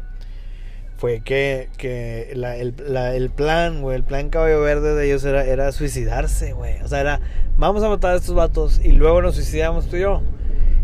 fue 0.97 1.21
que, 1.21 1.69
que 1.77 2.33
la- 2.35 2.57
el, 2.57 2.75
la- 2.89 3.15
el 3.15 3.31
plan, 3.31 3.83
güey, 3.83 3.97
el 3.97 4.05
plan 4.05 4.31
caballo 4.31 4.61
verde 4.63 4.95
de 4.95 5.07
ellos 5.07 5.25
era, 5.25 5.45
era 5.45 5.71
suicidarse, 5.73 6.53
güey. 6.55 6.81
O 6.83 6.89
sea, 6.89 7.01
era, 7.01 7.21
vamos 7.59 7.83
a 7.83 7.89
matar 7.89 8.13
a 8.15 8.17
estos 8.17 8.35
vatos 8.35 8.81
y 8.83 8.93
luego 8.93 9.21
nos 9.23 9.35
suicidamos 9.35 9.89
tú 9.89 9.97
y 9.97 10.01
yo. 10.01 10.23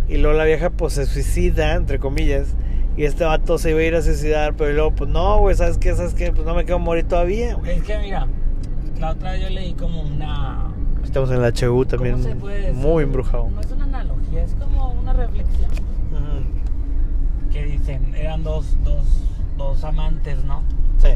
Y 0.09 0.19
luego 0.19 0.37
la 0.37 0.45
vieja 0.45 0.69
pues 0.71 0.93
se 0.95 1.07
suicida, 1.07 1.75
entre 1.75 1.99
comillas, 1.99 2.49
y 2.97 3.05
este 3.05 3.25
vato 3.25 3.57
se 3.57 3.71
iba 3.71 3.81
a 3.81 3.85
ir 3.85 3.95
a 3.95 4.03
suicidar, 4.03 4.55
pero 4.55 4.71
luego 4.73 4.91
pues 4.95 5.09
no, 5.09 5.39
güey, 5.39 5.57
¿sabes 5.57 5.79
qué? 5.79 5.95
¿Sabes 5.95 6.13
qué? 6.13 6.31
Pues 6.33 6.45
no 6.47 6.55
me 6.55 6.65
quiero 6.65 6.79
morir 6.79 7.09
todavía, 7.09 7.55
güey. 7.55 7.79
Es 7.79 7.83
que 7.85 7.97
mira, 7.99 8.27
la 8.99 9.13
otra 9.13 9.33
vez 9.33 9.41
yo 9.41 9.49
leí 9.49 9.73
como 9.73 10.03
una. 10.03 10.72
Estamos 11.13 11.31
en 11.31 11.45
el 11.45 11.71
HU 11.71 11.85
también, 11.85 12.41
muy 12.75 13.03
embrujado. 13.03 13.51
No 13.51 13.61
es 13.61 13.71
una 13.71 13.85
analogía, 13.85 14.45
es 14.45 14.55
como 14.55 14.93
una 14.93 15.13
reflexión. 15.13 15.71
Que 17.53 17.65
dicen, 17.67 18.15
eran 18.15 18.43
dos, 18.43 18.79
dos, 18.83 19.05
dos 19.59 19.85
amantes, 19.85 20.43
¿no? 20.43 20.63
Sí. 20.97 21.11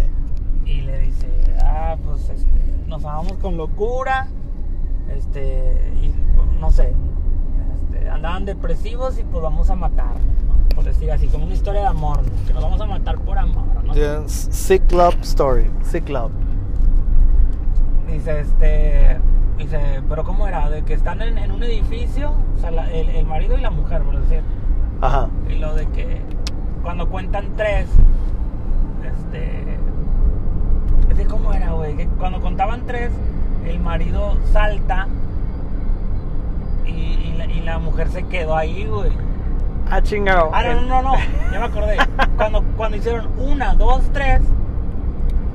Y 0.67 0.83
le 0.83 0.99
dice, 0.99 1.29
ah, 1.65 1.97
pues 2.05 2.29
este, 2.29 2.47
nos 2.87 3.07
amamos 3.07 3.39
con 3.39 3.57
locura, 3.57 4.29
este, 5.17 5.91
y 6.03 6.13
no 6.61 6.71
sé, 6.71 6.93
este, 7.87 8.11
andaban 8.11 8.45
depresivos 8.45 9.19
y 9.19 9.23
pues 9.23 9.43
vamos 9.43 9.71
a 9.71 9.77
matarnos, 9.77 10.21
¿no? 10.47 10.75
Por 10.75 10.85
decir 10.85 11.11
así, 11.11 11.27
como 11.29 11.47
una 11.47 11.55
historia 11.55 11.81
de 11.81 11.87
amor, 11.87 12.19
¿no? 12.19 12.47
Que 12.47 12.53
nos 12.53 12.63
vamos 12.63 12.83
a 12.83 12.85
matar 12.85 13.17
por 13.21 13.39
amor, 13.39 13.65
¿no? 13.83 13.95
The 13.95 14.29
Sick 14.29 14.93
Love 14.93 15.23
Story. 15.23 15.71
Sick 15.83 16.07
Love. 16.11 16.33
Dice, 18.07 18.41
este. 18.41 19.21
Dice, 19.59 20.03
pero 20.09 20.23
¿cómo 20.25 20.47
era? 20.47 20.69
De 20.69 20.83
que 20.83 20.93
están 20.95 21.23
en, 21.23 21.39
en 21.39 21.51
un 21.51 21.63
edificio, 21.63 22.33
o 22.57 22.61
sea, 22.61 22.71
la- 22.71 22.91
el, 22.93 23.09
el 23.09 23.25
marido 23.27 23.57
y 23.57 23.61
la 23.63 23.71
mujer, 23.71 24.03
por 24.03 24.21
decir. 24.21 24.43
Ajá. 25.01 25.29
Y 25.49 25.55
lo 25.55 25.75
de 25.75 25.87
que 25.89 26.21
cuando 26.83 27.09
cuentan 27.09 27.47
tres, 27.57 27.89
este. 29.05 29.63
Es 31.11 31.17
de 31.17 31.25
cómo 31.27 31.53
era, 31.55 31.73
güey. 31.73 31.97
Que 31.97 32.07
cuando 32.07 32.41
contaban 32.41 32.83
tres, 32.87 33.11
el 33.67 33.81
marido 33.81 34.37
salta 34.53 35.07
y, 36.85 36.91
y 36.91 37.35
la, 37.39 37.47
y 37.47 37.61
la 37.63 37.79
mujer 37.79 38.09
se 38.11 38.25
quedó 38.25 38.57
ahí, 38.57 38.85
güey. 38.87 39.11
Ah, 39.91 40.03
chingado. 40.03 40.51
Ah, 40.53 40.63
no, 40.65 40.81
no, 40.83 41.03
no, 41.03 41.03
no, 41.03 41.15
ya 41.53 41.61
me 41.61 41.67
acordé. 41.67 41.97
Cuando, 42.37 42.63
cuando 42.77 42.97
hicieron 42.99 43.29
una, 43.39 43.75
dos, 43.75 44.03
tres, 44.13 44.41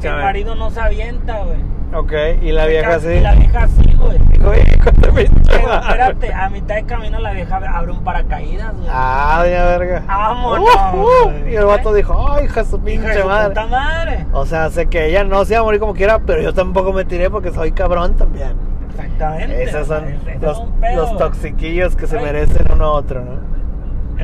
el 0.01 0.15
marido 0.15 0.55
no 0.55 0.71
se 0.71 0.79
avienta, 0.79 1.43
güey. 1.43 1.59
Ok, 1.93 2.13
y 2.41 2.51
la 2.51 2.65
vieja 2.67 2.95
así. 2.95 3.07
Y 3.09 3.19
la 3.19 3.35
vieja 3.35 3.63
así, 3.63 3.93
güey. 3.97 4.17
Oye, 4.49 4.77
cuéntame. 4.81 5.29
Pero 5.49 5.73
espérate, 5.73 6.33
a 6.33 6.49
mitad 6.49 6.75
de 6.75 6.83
camino 6.85 7.19
la 7.19 7.31
vieja 7.33 7.57
abre 7.57 7.91
un 7.91 8.03
paracaídas, 8.03 8.73
güey. 8.77 8.87
Ah, 8.89 9.41
doña 9.43 9.65
verga. 9.65 10.03
Vámonos, 10.07 10.69
Uh, 10.93 10.97
uh, 10.97 11.23
güey. 11.31 11.51
y 11.51 11.55
el 11.57 11.65
vato 11.65 11.93
dijo, 11.93 12.31
ay, 12.31 12.45
hija 12.45 12.63
su 12.63 12.79
pinche 12.79 13.23
madre. 13.25 13.49
puta 13.49 13.67
madre. 13.67 14.25
O 14.31 14.45
sea, 14.45 14.69
sé 14.69 14.85
que 14.87 15.07
ella 15.07 15.23
no 15.25 15.43
se 15.43 15.53
iba 15.53 15.61
a 15.61 15.63
morir 15.65 15.79
como 15.81 15.93
quiera, 15.93 16.19
pero 16.19 16.41
yo 16.41 16.53
tampoco 16.53 16.93
me 16.93 17.03
tiré 17.03 17.29
porque 17.29 17.51
soy 17.51 17.71
cabrón 17.73 18.15
también. 18.15 18.53
Exactamente. 18.91 19.63
Esos 19.63 19.87
son 19.87 20.05
es 20.07 20.41
los, 20.41 20.59
güey. 21.09 21.17
toxiquillos 21.17 21.95
que 21.95 22.07
se 22.07 22.19
merecen 22.19 22.71
uno 22.73 22.85
a 22.85 22.91
otro, 22.91 23.21
¿no? 23.23 23.51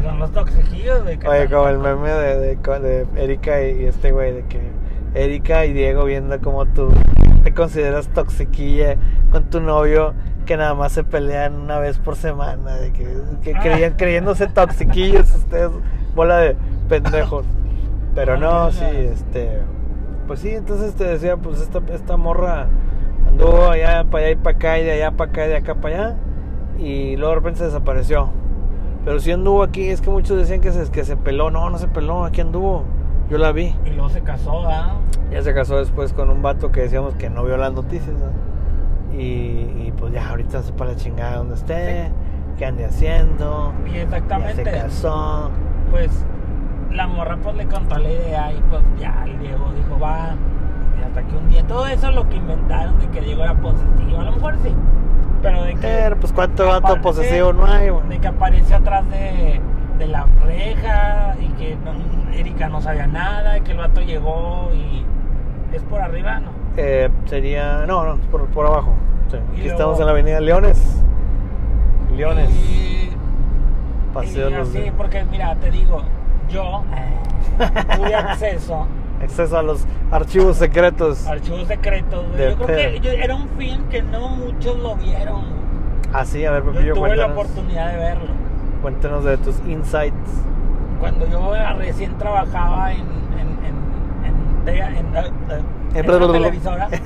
Son 0.02 0.20
los 0.20 0.32
toxiquillos, 0.32 1.04
güey. 1.04 1.20
Oye, 1.28 1.50
como 1.50 1.68
el 1.68 1.80
meme 1.80 2.10
de, 2.12 2.38
de, 2.56 2.56
de 2.80 3.08
Erika 3.24 3.62
y, 3.62 3.82
y 3.82 3.86
este 3.88 4.12
güey, 4.12 4.32
de 4.34 4.46
que 4.46 4.62
Erika 5.16 5.66
y 5.66 5.74
Diego 5.74 6.06
viendo 6.06 6.40
como 6.40 6.66
tú 6.68 6.90
te 7.44 7.54
consideras 7.54 8.08
toxiquilla 8.10 8.96
con 9.32 9.46
tu 9.46 9.60
novio 9.62 10.14
que 10.46 10.56
nada 10.58 10.74
más 10.76 10.94
se 10.94 11.04
pelean 11.04 11.56
una 11.56 11.80
vez 11.80 11.98
por 12.00 12.16
semana, 12.16 12.76
de 12.76 12.92
que, 12.94 13.06
que 13.42 13.54
Ah. 13.56 13.60
creían, 13.62 13.94
creyéndose 13.98 14.48
toxiquillos 14.48 15.34
ustedes, 15.36 15.72
bola 16.16 16.38
de 16.38 16.56
pendejos. 16.88 17.46
Pero 18.16 18.38
no, 18.38 18.50
Ah, 18.66 18.72
sí, 18.72 18.84
mira. 18.86 19.12
este, 19.14 19.60
pues 20.26 20.40
sí, 20.40 20.50
entonces 20.52 20.96
te 20.96 21.04
decía, 21.04 21.36
pues 21.38 21.60
esta, 21.62 21.82
esta 21.94 22.16
morra 22.18 22.68
anduvo 23.28 23.70
allá 23.70 24.06
para 24.06 24.24
allá 24.26 24.32
y 24.32 24.36
para 24.38 24.56
acá 24.56 24.80
y 24.80 24.84
de 24.86 24.92
allá 24.94 25.12
para 25.12 25.30
acá 25.32 25.46
y 25.46 25.50
de 25.50 25.56
acá 25.58 25.76
para 25.76 25.96
allá 25.96 26.16
y 26.80 27.16
luego 27.18 27.30
de 27.32 27.36
repente 27.36 27.60
se 27.60 27.66
desapareció. 27.66 28.30
Pero 29.04 29.20
si 29.20 29.32
anduvo 29.32 29.64
aquí, 29.64 29.88
es 29.88 30.02
que 30.02 30.10
muchos 30.10 30.38
decían 30.38 30.62
que 30.62 30.72
se, 30.72 30.90
que 30.92 31.04
se 31.06 31.16
peló. 31.16 31.50
No, 31.52 31.70
no 31.70 31.78
se 31.78 31.88
peló, 31.88 32.26
aquí 32.26 32.42
anduvo. 32.42 32.84
Yo 33.30 33.38
la 33.38 33.52
vi. 33.52 33.76
Y 33.86 33.90
luego 33.90 34.10
se 34.10 34.22
casó, 34.22 34.62
¿verdad? 34.64 34.94
Ya 35.32 35.42
se 35.42 35.54
casó 35.54 35.78
después 35.78 36.14
con 36.14 36.30
un 36.30 36.42
vato 36.42 36.72
que 36.72 36.82
decíamos 36.82 37.14
que 37.16 37.30
no 37.30 37.44
vio 37.44 37.58
las 37.58 37.74
noticias. 37.74 38.16
¿no? 38.18 39.18
Y, 39.18 39.24
y 39.88 39.94
pues 39.98 40.14
ya 40.14 40.30
ahorita 40.30 40.62
se 40.64 40.72
para 40.74 40.92
la 40.92 40.98
chingada 40.98 41.38
donde 41.38 41.56
esté, 41.56 42.10
qué 42.58 42.66
ande 42.66 42.86
haciendo. 42.86 43.74
Y 43.86 43.94
Ya 43.96 44.02
exactamente. 44.04 44.64
se 44.64 44.72
casó. 44.72 45.52
Pues 45.92 46.10
la 46.92 47.08
morra 47.08 47.38
pues 47.44 47.56
le 47.56 47.66
contó 47.68 47.98
la 47.98 48.10
idea 48.10 48.54
y 48.54 48.62
pues 48.70 48.82
ya 49.00 49.24
el 49.26 49.38
Diego 49.40 49.72
dijo, 49.76 50.00
va. 50.00 50.36
Y 51.00 51.04
hasta 51.04 51.22
que 51.24 51.36
un 51.36 51.50
día, 51.50 51.66
todo 51.68 51.86
eso 51.88 52.12
lo 52.12 52.28
que 52.30 52.38
inventaron 52.38 52.98
de 53.00 53.08
que 53.10 53.22
Diego 53.22 53.44
era 53.44 53.56
posesivo, 53.56 54.20
a 54.20 54.24
lo 54.24 54.32
mejor 54.32 54.56
sí. 54.64 54.74
Pero 55.42 55.64
de 55.64 55.74
que. 55.76 55.82
Pero 55.82 56.18
pues 56.18 56.32
cuánto 56.34 56.66
vato 56.68 57.00
posesivo 57.02 57.52
no 57.54 57.66
hay, 57.66 57.90
güey. 57.90 58.08
De 58.08 58.20
que 58.20 58.28
apareció 58.28 58.78
atrás 58.78 59.08
de, 59.10 59.60
de 59.98 60.08
la 60.08 60.26
reja 60.46 61.36
y 61.42 61.48
que 61.60 61.76
no- 61.84 62.32
Erika 62.34 62.70
no 62.70 62.82
sabía 62.82 63.08
nada, 63.08 63.58
y 63.58 63.62
que 63.62 63.72
el 63.72 63.78
vato 63.78 64.02
llegó 64.02 64.70
y. 64.74 65.06
Es 65.76 65.82
por 65.84 66.00
arriba, 66.02 66.40
¿no? 66.40 66.52
Eh, 66.78 67.10
sería. 67.26 67.86
No, 67.88 68.06
no, 68.06 68.16
por, 68.32 68.46
por 68.48 68.66
abajo. 68.68 68.94
Sí. 69.30 69.38
Aquí 69.38 69.58
luego- 69.62 69.72
estamos 69.72 70.00
en 70.00 70.06
la 70.06 70.12
avenida 70.12 70.40
Leones. 70.40 71.02
Leones. 72.16 72.50
Y, 72.52 73.10
Paseo 74.14 74.50
y 74.50 74.54
los 74.54 74.74
de- 74.74 74.92
porque 74.96 75.24
mira, 75.26 75.56
te 75.56 75.70
digo, 75.72 76.02
yo 76.50 76.84
eh, 76.96 77.68
tuve 77.96 78.16
acceso 78.16 78.88
Acceso 79.22 79.58
a 79.58 79.64
los 79.64 79.86
archivos 80.12 80.58
secretos. 80.58 81.26
archivos 81.28 81.68
secretos. 81.68 82.32
De 82.38 82.52
Yo 82.52 82.56
creo 82.58 82.68
que 82.68 83.00
yo- 83.02 83.12
era 83.12 83.36
un 83.36 83.48
film 83.50 83.84
que 83.90 84.02
no 84.04 84.30
muchos 84.30 84.78
lo 84.80 84.96
vieron. 84.96 85.42
güey. 85.42 85.58
Así, 86.14 86.46
a 86.46 86.52
ver, 86.52 86.64
Yo 86.64 86.72
Pepillo, 86.72 86.94
tuve 86.94 87.16
la 87.16 87.26
oportunidad 87.26 87.92
de 87.92 87.98
verlo. 87.98 88.47
Cuéntanos 88.88 89.26
de 89.26 89.36
tus 89.40 89.60
insights. 89.68 90.16
Cuando 91.02 91.28
yo 91.28 91.52
recién 91.78 92.18
trabajaba 92.18 92.94
en, 92.94 93.02
en, 93.02 93.50
en, 93.66 94.26
en, 94.26 94.96
en- 94.96 95.16
eh, 95.18 95.32
eh, 95.50 96.00
en 96.00 96.10
una 96.10 96.32
televisora. 96.32 96.88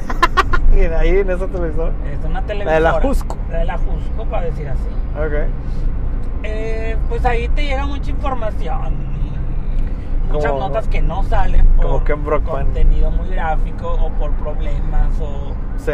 Y 0.74 0.80
ahí 0.86 1.18
en 1.18 1.30
esa 1.32 1.48
televisora. 1.48 1.92
Es 2.14 2.24
una 2.24 2.44
televisora. 2.44 2.76
de 2.76 2.80
la 2.82 2.92
Jusco. 3.02 3.36
La 3.50 3.58
de 3.58 3.66
la 3.66 3.78
Jusco, 3.80 4.26
para 4.30 4.46
decir 4.46 4.70
así. 4.70 4.88
Ok. 5.18 5.50
Eh, 6.44 6.96
pues 7.10 7.26
ahí 7.26 7.50
te 7.50 7.64
llega 7.66 7.86
mucha 7.88 8.12
información. 8.12 8.94
Muchas 10.32 10.52
Como- 10.52 10.68
notas 10.68 10.88
que 10.88 11.02
no 11.02 11.24
salen 11.24 11.66
por 11.78 12.04
como 12.10 12.42
contenido 12.44 13.10
muy 13.10 13.28
gráfico 13.30 13.92
o 13.92 14.10
por 14.12 14.32
problemas 14.34 15.20
o 15.20 15.52
Sí. 15.78 15.92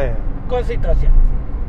con 0.50 0.64
situaciones. 0.66 1.18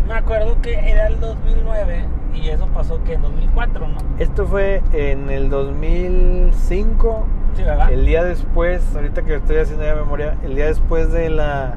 Me 0.09 0.15
acuerdo 0.15 0.61
que 0.61 0.75
era 0.75 1.07
el 1.07 1.19
2009 1.21 2.05
y 2.35 2.49
eso 2.49 2.67
pasó 2.69 3.03
que 3.05 3.15
en 3.15 3.23
2004, 3.23 3.89
¿no? 3.89 3.97
Esto 4.19 4.47
fue 4.47 4.83
en 4.93 5.31
el 5.31 5.51
2005. 5.51 7.27
Sí, 7.57 7.63
¿verdad? 7.63 7.93
El 7.93 8.07
día 8.07 8.25
después, 8.25 8.83
ahorita 8.95 9.23
que 9.23 9.35
estoy 9.37 9.57
haciendo 9.57 9.85
ya 9.85 9.95
memoria, 9.95 10.37
el 10.45 10.55
día 10.55 10.67
después 10.67 11.11
de 11.13 11.31
la 11.31 11.75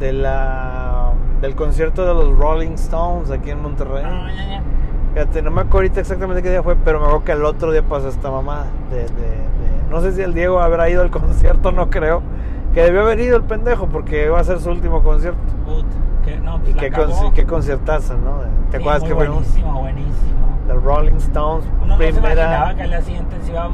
de 0.00 0.12
la 0.12 1.12
del 1.40 1.54
concierto 1.54 2.04
de 2.06 2.12
los 2.14 2.38
Rolling 2.38 2.72
Stones 2.74 3.30
aquí 3.30 3.50
en 3.50 3.62
Monterrey. 3.62 4.02
Ah, 4.04 4.28
ya, 4.34 4.46
ya. 4.46 4.62
Fíjate, 5.14 5.40
no 5.42 5.50
me 5.50 5.62
acuerdo 5.62 5.78
ahorita 5.78 6.00
exactamente 6.00 6.42
qué 6.42 6.50
día 6.50 6.62
fue, 6.62 6.76
pero 6.76 6.98
me 7.00 7.06
acuerdo 7.06 7.24
que 7.24 7.32
el 7.32 7.44
otro 7.44 7.72
día 7.72 7.82
pasó 7.82 8.08
esta 8.08 8.30
mamá 8.30 8.66
de, 8.90 8.96
de- 8.98 9.04
de- 9.06 9.90
no 9.90 10.00
sé 10.02 10.12
si 10.12 10.20
el 10.20 10.34
Diego 10.34 10.60
habrá 10.60 10.90
ido 10.90 11.00
al 11.00 11.10
concierto, 11.10 11.72
no 11.72 11.88
creo. 11.88 12.20
Que 12.74 12.82
debió 12.82 13.02
haber 13.02 13.20
ido 13.20 13.36
el 13.38 13.44
pendejo 13.44 13.86
porque 13.86 14.26
iba 14.26 14.38
a 14.38 14.44
ser 14.44 14.60
su 14.60 14.68
último 14.70 15.02
concierto. 15.02 15.38
Put, 15.64 15.86
que, 15.86 15.96
no, 16.46 16.58
pues 16.60 16.70
Y 16.70 16.74
qué, 16.74 16.92
conci- 16.92 17.32
qué 17.34 17.44
conciertazo, 17.44 18.14
¿no? 18.16 18.38
¿Te 18.70 18.78
Sí, 18.78 18.82
acuerdas 18.82 19.02
que 19.04 19.14
fuimos? 19.14 19.34
Buenísimo, 19.36 19.80
buenísimo. 19.80 20.58
The 20.68 20.72
Rolling 20.74 21.16
Stones, 21.16 21.64
Uno 21.82 21.86
no 21.86 21.98
se 21.98 22.08
imaginaba 22.08 22.66
primera. 22.68 22.74
que 22.74 22.82
al 22.82 22.88
día 22.88 23.02
siguiente 23.02 23.36
se 23.42 23.50
iba 23.52 23.64
a, 23.64 23.70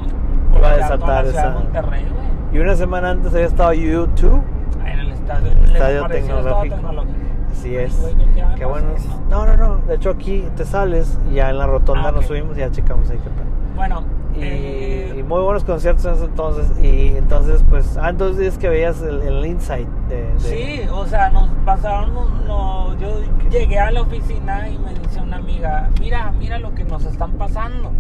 Iba 0.59 0.69
a 0.71 0.77
desatar 0.77 1.25
esa- 1.27 1.49
de 1.51 1.55
Monterrey. 1.55 2.07
Y 2.53 2.59
una 2.59 2.75
semana 2.75 3.11
antes 3.11 3.33
había 3.33 3.47
estado 3.47 3.73
YouTube. 3.73 4.43
Ahí 4.85 4.93
en 4.93 4.99
el 5.01 5.13
estadio, 5.13 5.53
el 5.53 5.73
Estadio 5.73 6.07
tecnológico. 6.07 6.75
tecnológico. 6.75 7.15
Así 7.51 7.69
Ay, 7.77 7.85
es. 7.85 8.01
güey, 8.01 8.15
que 8.17 8.25
me 8.25 8.33
Qué 8.35 8.43
pasé, 8.43 8.65
buenos. 8.67 9.07
¿no? 9.31 9.47
No, 9.47 9.57
no. 9.57 9.77
De 9.87 9.95
hecho, 9.95 10.11
aquí 10.11 10.45
te 10.57 10.65
sales 10.65 11.19
y 11.31 11.35
ya 11.35 11.51
en 11.51 11.59
la 11.59 11.67
rotonda 11.67 12.09
Ah, 12.09 12.13
nos 12.13 12.23
ok. 12.23 12.29
subimos 12.29 12.57
y 12.57 12.61
ya 12.61 12.71
checamos 12.71 13.09
ahí 13.11 13.19
qué 13.19 13.31
pedo. 13.31 13.47
Bueno, 13.77 14.03
Y, 14.35 14.41
eh, 14.43 15.15
y 15.19 15.23
muy 15.23 15.41
buenos 15.43 15.63
conciertos 15.65 16.05
en 16.07 16.13
ese 16.15 16.25
entonces. 16.25 16.73
Y 16.83 17.17
entonces, 17.17 17.63
pues, 17.69 17.97
ah, 17.97 18.11
entonces 18.11 18.39
dices 18.39 18.59
que 18.59 18.69
veías 18.69 19.01
el, 19.03 19.21
el 19.23 19.45
insight 19.47 19.89
de. 20.09 20.23
de- 20.33 20.39
sí, 20.41 20.81
o 20.91 21.07
sea, 21.07 21.31
nos 21.31 21.49
pasaron, 21.65 22.15
no, 22.47 22.99
yo 22.99 23.21
llegué 23.51 23.79
a 23.79 23.91
la 23.91 24.03
oficina 24.03 24.69
y 24.69 24.79
me 24.79 24.95
dice 24.95 25.21
una 25.21 25.37
amiga, 25.37 25.91
mira, 26.01 26.33
mira 26.39 26.59
lo 26.59 26.75
que 26.75 26.85
nos 26.85 27.05
están 27.05 27.33
pasando. 27.33 27.93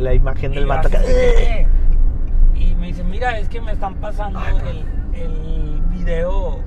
La 0.00 0.12
imagen 0.14 0.52
del 0.52 0.66
"¿Qué?". 0.90 1.66
Y 2.54 2.74
me 2.74 2.88
dice, 2.88 3.04
mira, 3.04 3.38
es 3.38 3.48
que 3.48 3.60
me 3.60 3.72
están 3.72 3.94
pasando 3.94 4.40
el, 4.68 4.84
el 5.18 5.80
video 5.90 6.58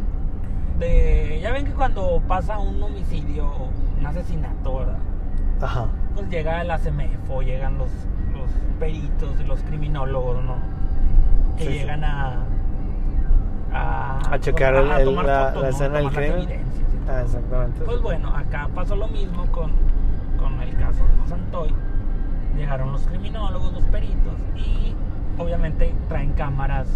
de... 0.80 1.40
Ya 1.42 1.52
ven 1.52 1.66
que 1.66 1.72
cuando 1.74 2.22
pasa 2.28 2.58
un 2.58 2.82
homicidio, 2.82 3.52
un 4.00 4.06
asesinato, 4.06 4.78
¿verdad? 4.80 4.98
Ajá. 5.62 5.88
Pues 6.16 6.28
llega 6.30 6.64
la 6.64 6.78
CEMEFO, 6.80 7.42
llegan 7.44 7.78
los 7.78 7.90
peritos 8.80 9.40
y 9.40 9.44
los 9.44 9.62
criminólogos, 9.64 10.44
¿no? 10.44 10.56
Que 11.58 11.64
Sí, 11.66 11.70
sí. 11.72 11.80
llegan 11.80 12.04
a... 12.04 12.40
A, 13.74 14.20
A 14.32 14.40
checar 14.40 14.74
pues, 14.74 14.92
a 14.92 15.04
tomar 15.04 15.26
la- 15.26 15.46
fotos, 15.48 15.62
la 15.64 15.70
¿no? 15.70 15.76
escena 15.76 15.98
del 16.00 16.10
crimen. 16.12 16.48
Ah, 17.10 17.22
exactamente. 17.24 17.82
Pues 17.86 18.02
bueno, 18.02 18.36
acá 18.36 18.70
pasó 18.74 18.96
lo 18.96 19.08
mismo 19.08 19.46
con, 19.48 19.72
con 20.40 20.62
el 20.62 20.76
caso 20.78 21.04
de 21.04 21.30
Santoy. 21.30 21.74
Llegaron 22.58 22.92
los 22.94 23.06
criminólogos, 23.06 23.74
los 23.74 23.84
peritos 23.86 24.34
y 24.56 24.96
obviamente 25.38 25.94
traen 26.08 26.32
cámaras 26.34 26.88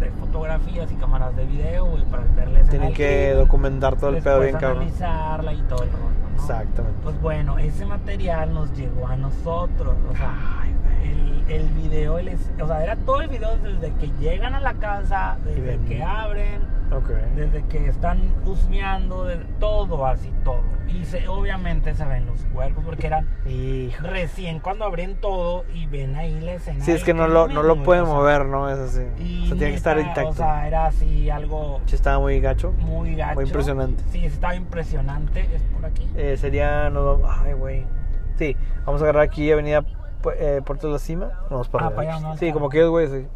de 0.00 0.10
fotografías 0.12 0.90
y 0.90 0.94
cámaras 0.96 1.36
de 1.36 1.44
video 1.44 1.84
güey, 1.86 2.04
para 2.04 2.24
verles 2.34 2.68
Tienen 2.70 2.92
que 2.94 3.32
documentar 3.34 3.96
todo 3.96 4.10
el 4.16 4.22
pedo 4.22 4.40
bien 4.40 4.54
cabrón. 4.54 4.78
analizarla 4.82 5.52
y 5.52 5.60
todo 5.62 5.82
el 5.84 5.90
rollo, 5.92 6.23
¿no? 6.36 6.42
Exactamente. 6.42 6.98
Pues 7.02 7.20
bueno, 7.20 7.58
ese 7.58 7.86
material 7.86 8.54
nos 8.54 8.72
llegó 8.76 9.06
a 9.06 9.16
nosotros. 9.16 9.94
O 10.10 10.16
sea, 10.16 10.60
Ay, 10.62 10.74
el, 11.48 11.52
el 11.52 11.68
video, 11.70 12.18
el 12.18 12.36
o 12.60 12.66
sea, 12.66 12.82
era 12.82 12.96
todo 12.96 13.20
el 13.20 13.28
video 13.28 13.56
desde 13.58 13.92
que 13.94 14.10
llegan 14.20 14.54
a 14.54 14.60
la 14.60 14.74
casa, 14.74 15.36
desde 15.44 15.78
que 15.86 16.02
abren, 16.02 16.60
Ok. 16.96 17.10
desde 17.36 17.62
que 17.64 17.86
están 17.88 18.20
husmeando, 18.44 19.24
de 19.24 19.36
todo 19.58 20.06
así, 20.06 20.30
todo. 20.44 20.62
Y 20.88 21.04
se, 21.04 21.26
obviamente 21.28 21.94
se 21.94 22.04
ven 22.04 22.26
los 22.26 22.44
cuerpos 22.46 22.84
porque 22.84 23.06
eran 23.06 23.26
Hijo. 23.46 24.06
recién 24.06 24.60
cuando 24.60 24.84
abren 24.84 25.16
todo 25.16 25.64
y 25.74 25.86
ven 25.86 26.14
ahí 26.14 26.40
la 26.40 26.52
escena. 26.54 26.84
Sí, 26.84 26.92
es 26.92 27.02
que 27.04 27.14
no 27.14 27.26
lo, 27.26 27.48
no 27.48 27.62
lo 27.62 27.82
pueden 27.82 28.04
mover, 28.04 28.44
¿no? 28.46 28.68
Es 28.70 28.78
así. 28.78 29.02
Y 29.18 29.44
O 29.44 29.46
sea, 29.48 29.56
tiene 29.56 29.70
que 29.70 29.76
estar 29.76 29.98
intacto. 29.98 30.28
O 30.28 30.34
sea, 30.34 30.66
era 30.68 30.86
así 30.86 31.30
algo 31.30 31.80
Sí, 31.86 31.94
estaba 31.96 32.18
muy 32.20 32.38
gacho. 32.40 32.72
muy 32.78 33.14
gacho. 33.16 33.34
Muy 33.34 33.44
impresionante. 33.44 34.02
Sí, 34.10 34.24
estaba 34.24 34.54
impresionante. 34.54 35.40
Es 35.54 35.62
por 35.62 35.86
aquí. 35.86 36.08
Eh, 36.16 36.36
sería. 36.36 36.90
No, 36.90 37.18
ay, 37.26 37.54
güey. 37.54 37.84
Sí, 38.36 38.56
vamos 38.84 39.00
a 39.00 39.04
agarrar 39.04 39.22
aquí 39.22 39.50
Avenida 39.50 39.84
eh, 40.38 40.60
Puerto 40.64 40.86
de 40.88 40.92
la 40.94 40.98
Cima. 40.98 41.30
Vamos 41.50 41.68
para 41.68 41.86
Ah, 41.86 41.88
allá. 41.88 41.96
para 41.96 42.10
allá, 42.14 42.22
vamos 42.22 42.38
Sí, 42.38 42.52
como 42.52 42.68
que 42.68 42.84
güey, 42.84 43.08
sí. 43.08 43.26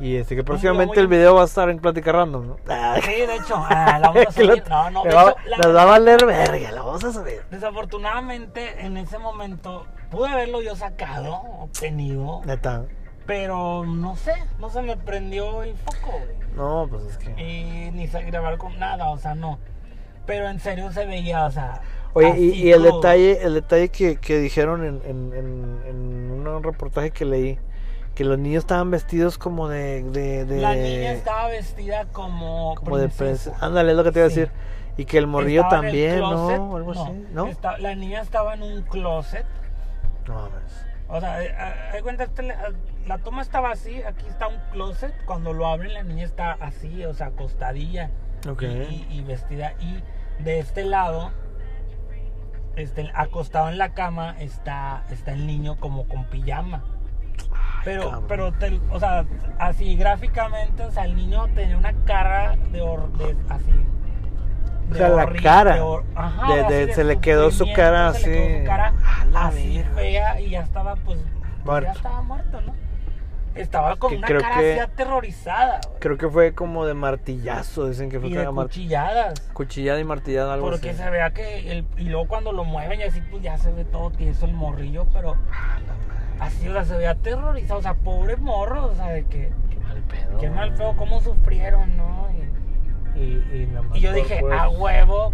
Y 0.00 0.16
este, 0.16 0.34
que 0.34 0.42
próximamente 0.42 0.98
el 0.98 1.06
video 1.06 1.36
va 1.36 1.42
a 1.42 1.44
estar 1.44 1.68
en 1.70 1.78
Plática 1.78 2.10
Random, 2.10 2.48
¿no? 2.48 2.56
Sí, 3.02 3.10
de 3.26 3.36
hecho, 3.36 3.54
ah, 3.56 3.98
la 4.00 4.08
vamos 4.08 4.26
a 4.26 4.32
subir. 4.32 4.64
No, 4.68 4.90
no, 4.90 5.02
de 5.04 5.14
va- 5.14 5.30
hecho, 5.30 5.36
la- 5.48 5.56
Nos 5.58 5.76
va 5.76 5.82
a 5.82 5.84
valer 5.84 6.26
verga, 6.26 6.72
la 6.72 6.82
vamos 6.82 7.04
a 7.04 7.12
subir. 7.12 7.42
Desafortunadamente, 7.50 8.84
en 8.84 8.96
ese 8.96 9.18
momento 9.18 9.86
pude 10.10 10.28
haberlo 10.28 10.60
yo 10.62 10.74
sacado, 10.74 11.34
obtenido, 11.60 12.42
Neta. 12.44 12.84
pero 13.26 13.84
no 13.86 14.16
sé, 14.16 14.32
no 14.58 14.70
se 14.70 14.82
me 14.82 14.96
prendió 14.96 15.62
el 15.62 15.74
foco, 15.76 16.10
güey. 16.18 16.36
No, 16.56 16.86
pues 16.90 17.04
es 17.04 17.18
que. 17.18 17.30
Y 17.40 17.90
ni 17.92 18.08
sé 18.08 18.22
grabar 18.24 18.58
con 18.58 18.78
nada, 18.78 19.08
o 19.10 19.18
sea, 19.18 19.34
no. 19.34 19.58
Pero 20.26 20.48
en 20.48 20.58
serio 20.60 20.90
se 20.92 21.06
veía, 21.06 21.44
o 21.46 21.50
sea. 21.50 21.80
Oye, 22.14 22.38
y, 22.38 22.72
el 22.72 22.82
detalle, 22.82 23.42
el 23.42 23.54
detalle 23.54 23.88
que, 23.88 24.16
que 24.16 24.38
dijeron 24.38 24.84
en, 24.84 25.00
en, 25.04 25.32
en, 25.32 25.82
en 25.88 26.46
un 26.46 26.62
reportaje 26.62 27.10
que 27.10 27.24
leí, 27.24 27.58
que 28.14 28.24
los 28.24 28.38
niños 28.38 28.64
estaban 28.64 28.90
vestidos 28.90 29.38
como 29.38 29.68
de... 29.68 30.02
de, 30.04 30.44
de 30.44 30.60
La 30.60 30.74
niña 30.74 31.12
estaba 31.12 31.48
vestida 31.48 32.04
como. 32.12 32.74
como 32.76 32.98
de 32.98 33.08
princesa. 33.08 33.56
Ándale, 33.60 33.92
es 33.92 33.96
lo 33.96 34.04
que 34.04 34.12
te 34.12 34.18
iba 34.18 34.26
a 34.26 34.30
Sí. 34.30 34.40
decir. 34.40 34.52
Y 34.98 35.06
que 35.06 35.16
el 35.16 35.26
morrillo 35.26 35.62
Estaba 35.62 35.78
en 35.78 35.84
el 35.86 35.90
también, 35.92 36.16
closet, 36.18 36.58
¿no? 36.58 36.76
Algo 36.76 36.90
así, 36.92 37.26
¿no? 37.32 37.48
la 37.78 37.94
niña 37.94 38.20
estaba 38.20 38.52
en 38.54 38.62
un 38.62 38.82
closet. 38.82 39.46
No 40.28 40.34
mames. 40.34 40.86
O 41.08 41.20
sea, 41.20 41.42
eh, 41.42 41.54
haz 41.56 41.92
de 41.94 42.02
cuenta, 42.02 42.24
este 42.24 42.42
le- 42.42 42.56
la 43.06 43.18
toma 43.18 43.40
estaba 43.42 43.70
así, 43.70 44.02
aquí 44.02 44.26
está 44.28 44.48
un 44.48 44.58
closet. 44.70 45.14
Cuando 45.24 45.52
lo 45.54 45.66
abren, 45.66 45.94
la 45.94 46.02
niña 46.02 46.24
está 46.24 46.52
así, 46.60 47.04
o 47.06 47.14
sea, 47.14 47.28
acostadilla. 47.28 48.10
Ok. 48.48 48.62
Y, 48.62 49.06
y 49.10 49.22
vestida. 49.26 49.72
Y 49.80 50.02
de 50.42 50.58
este 50.58 50.84
lado, 50.84 51.30
este, 52.76 53.10
acostado 53.14 53.68
en 53.68 53.78
la 53.78 53.94
cama, 53.94 54.36
está, 54.40 55.04
está 55.10 55.32
el 55.32 55.46
niño 55.46 55.76
como 55.78 56.06
con 56.08 56.24
pijama. 56.26 56.84
Pero, 57.84 58.02
cabrón. 58.04 58.24
pero, 58.28 58.52
te- 58.52 58.80
o 58.90 59.00
sea, 59.00 59.24
así 59.58 59.96
gráficamente, 59.96 60.84
o 60.84 60.90
sea, 60.90 61.04
el 61.04 61.16
niño 61.16 61.46
tenía 61.54 61.76
una 61.76 61.92
cara 62.04 62.56
de, 62.70 62.78
de 62.80 63.36
así. 63.48 63.72
O 64.90 64.92
de 64.92 64.98
sea, 64.98 65.08
la 65.08 65.26
cara. 65.32 65.74
de 65.76 65.98
ajá, 66.14 66.54
De- 66.68 66.82
así 66.84 66.92
se 66.92 67.04
le 67.04 67.18
quedó 67.20 67.50
su 67.50 67.66
cara 67.72 68.12
se 68.12 68.28
le 68.28 68.36
quedó 68.36 68.44
así. 68.46 68.58
su 68.60 68.64
cara 68.66 68.94
A 69.20 69.24
la 69.26 69.46
así 69.46 69.84
fea 69.94 70.40
y 70.40 70.50
ya 70.50 70.60
estaba, 70.60 70.96
pues, 70.96 71.18
Muerto. 71.64 71.86
ya 71.86 71.92
estaba 71.92 72.22
muerto, 72.22 72.60
¿no? 72.60 72.74
Estaba 73.54 73.96
con 73.96 74.10
Que 74.12 74.16
una 74.16 74.26
cara 74.28 74.58
que- 74.58 74.72
así 74.72 74.78
aterrorizada, 74.80 75.80
güey. 75.86 75.98
Creo 76.00 76.16
que 76.16 76.28
fue 76.28 76.54
como 76.54 76.86
de 76.86 76.94
martillazo, 76.94 77.86
dicen 77.88 78.08
que 78.10 78.18
fue 78.18 78.30
Y 78.30 78.34
de 78.34 78.46
cuchilladas. 78.46 79.40
cuchillada 79.52 80.00
y 80.00 80.04
martillada, 80.04 80.54
algo 80.54 80.70
Porque 80.70 80.90
así. 80.90 80.98
se 80.98 81.10
vea 81.10 81.30
que 81.32 81.70
el, 81.70 81.86
y 81.98 82.04
luego 82.04 82.28
cuando 82.28 82.52
lo 82.52 82.64
mueven 82.64 83.00
y 83.00 83.02
así 83.02 83.20
pues 83.30 83.42
ya 83.42 83.58
se 83.58 83.70
ve 83.72 83.84
todo 83.84 84.10
tieso 84.10 84.46
el 84.46 84.54
morrillo, 84.54 85.06
pero 85.12 85.36
así, 86.40 86.68
o 86.68 86.72
sea, 86.72 86.84
se 86.84 86.96
ve 86.96 87.06
aterrorizado, 87.06 87.80
o 87.80 87.82
sea, 87.82 87.94
pobre 87.94 88.36
morro, 88.36 88.86
o 88.86 88.94
sea, 88.94 89.08
de 89.08 89.24
que 89.24 89.50
Qué 89.70 89.78
mal 89.80 90.02
pedo. 90.02 90.38
qué 90.38 90.50
mal 90.50 90.76
feo, 90.76 90.96
cómo 90.96 91.20
sufrieron, 91.20 91.96
¿no? 91.96 92.28
Y, 93.14 93.20
Y, 93.20 93.68
y, 93.94 94.00
yo 94.00 94.12
dije, 94.12 94.40
a 94.52 94.68
huevo, 94.68 95.32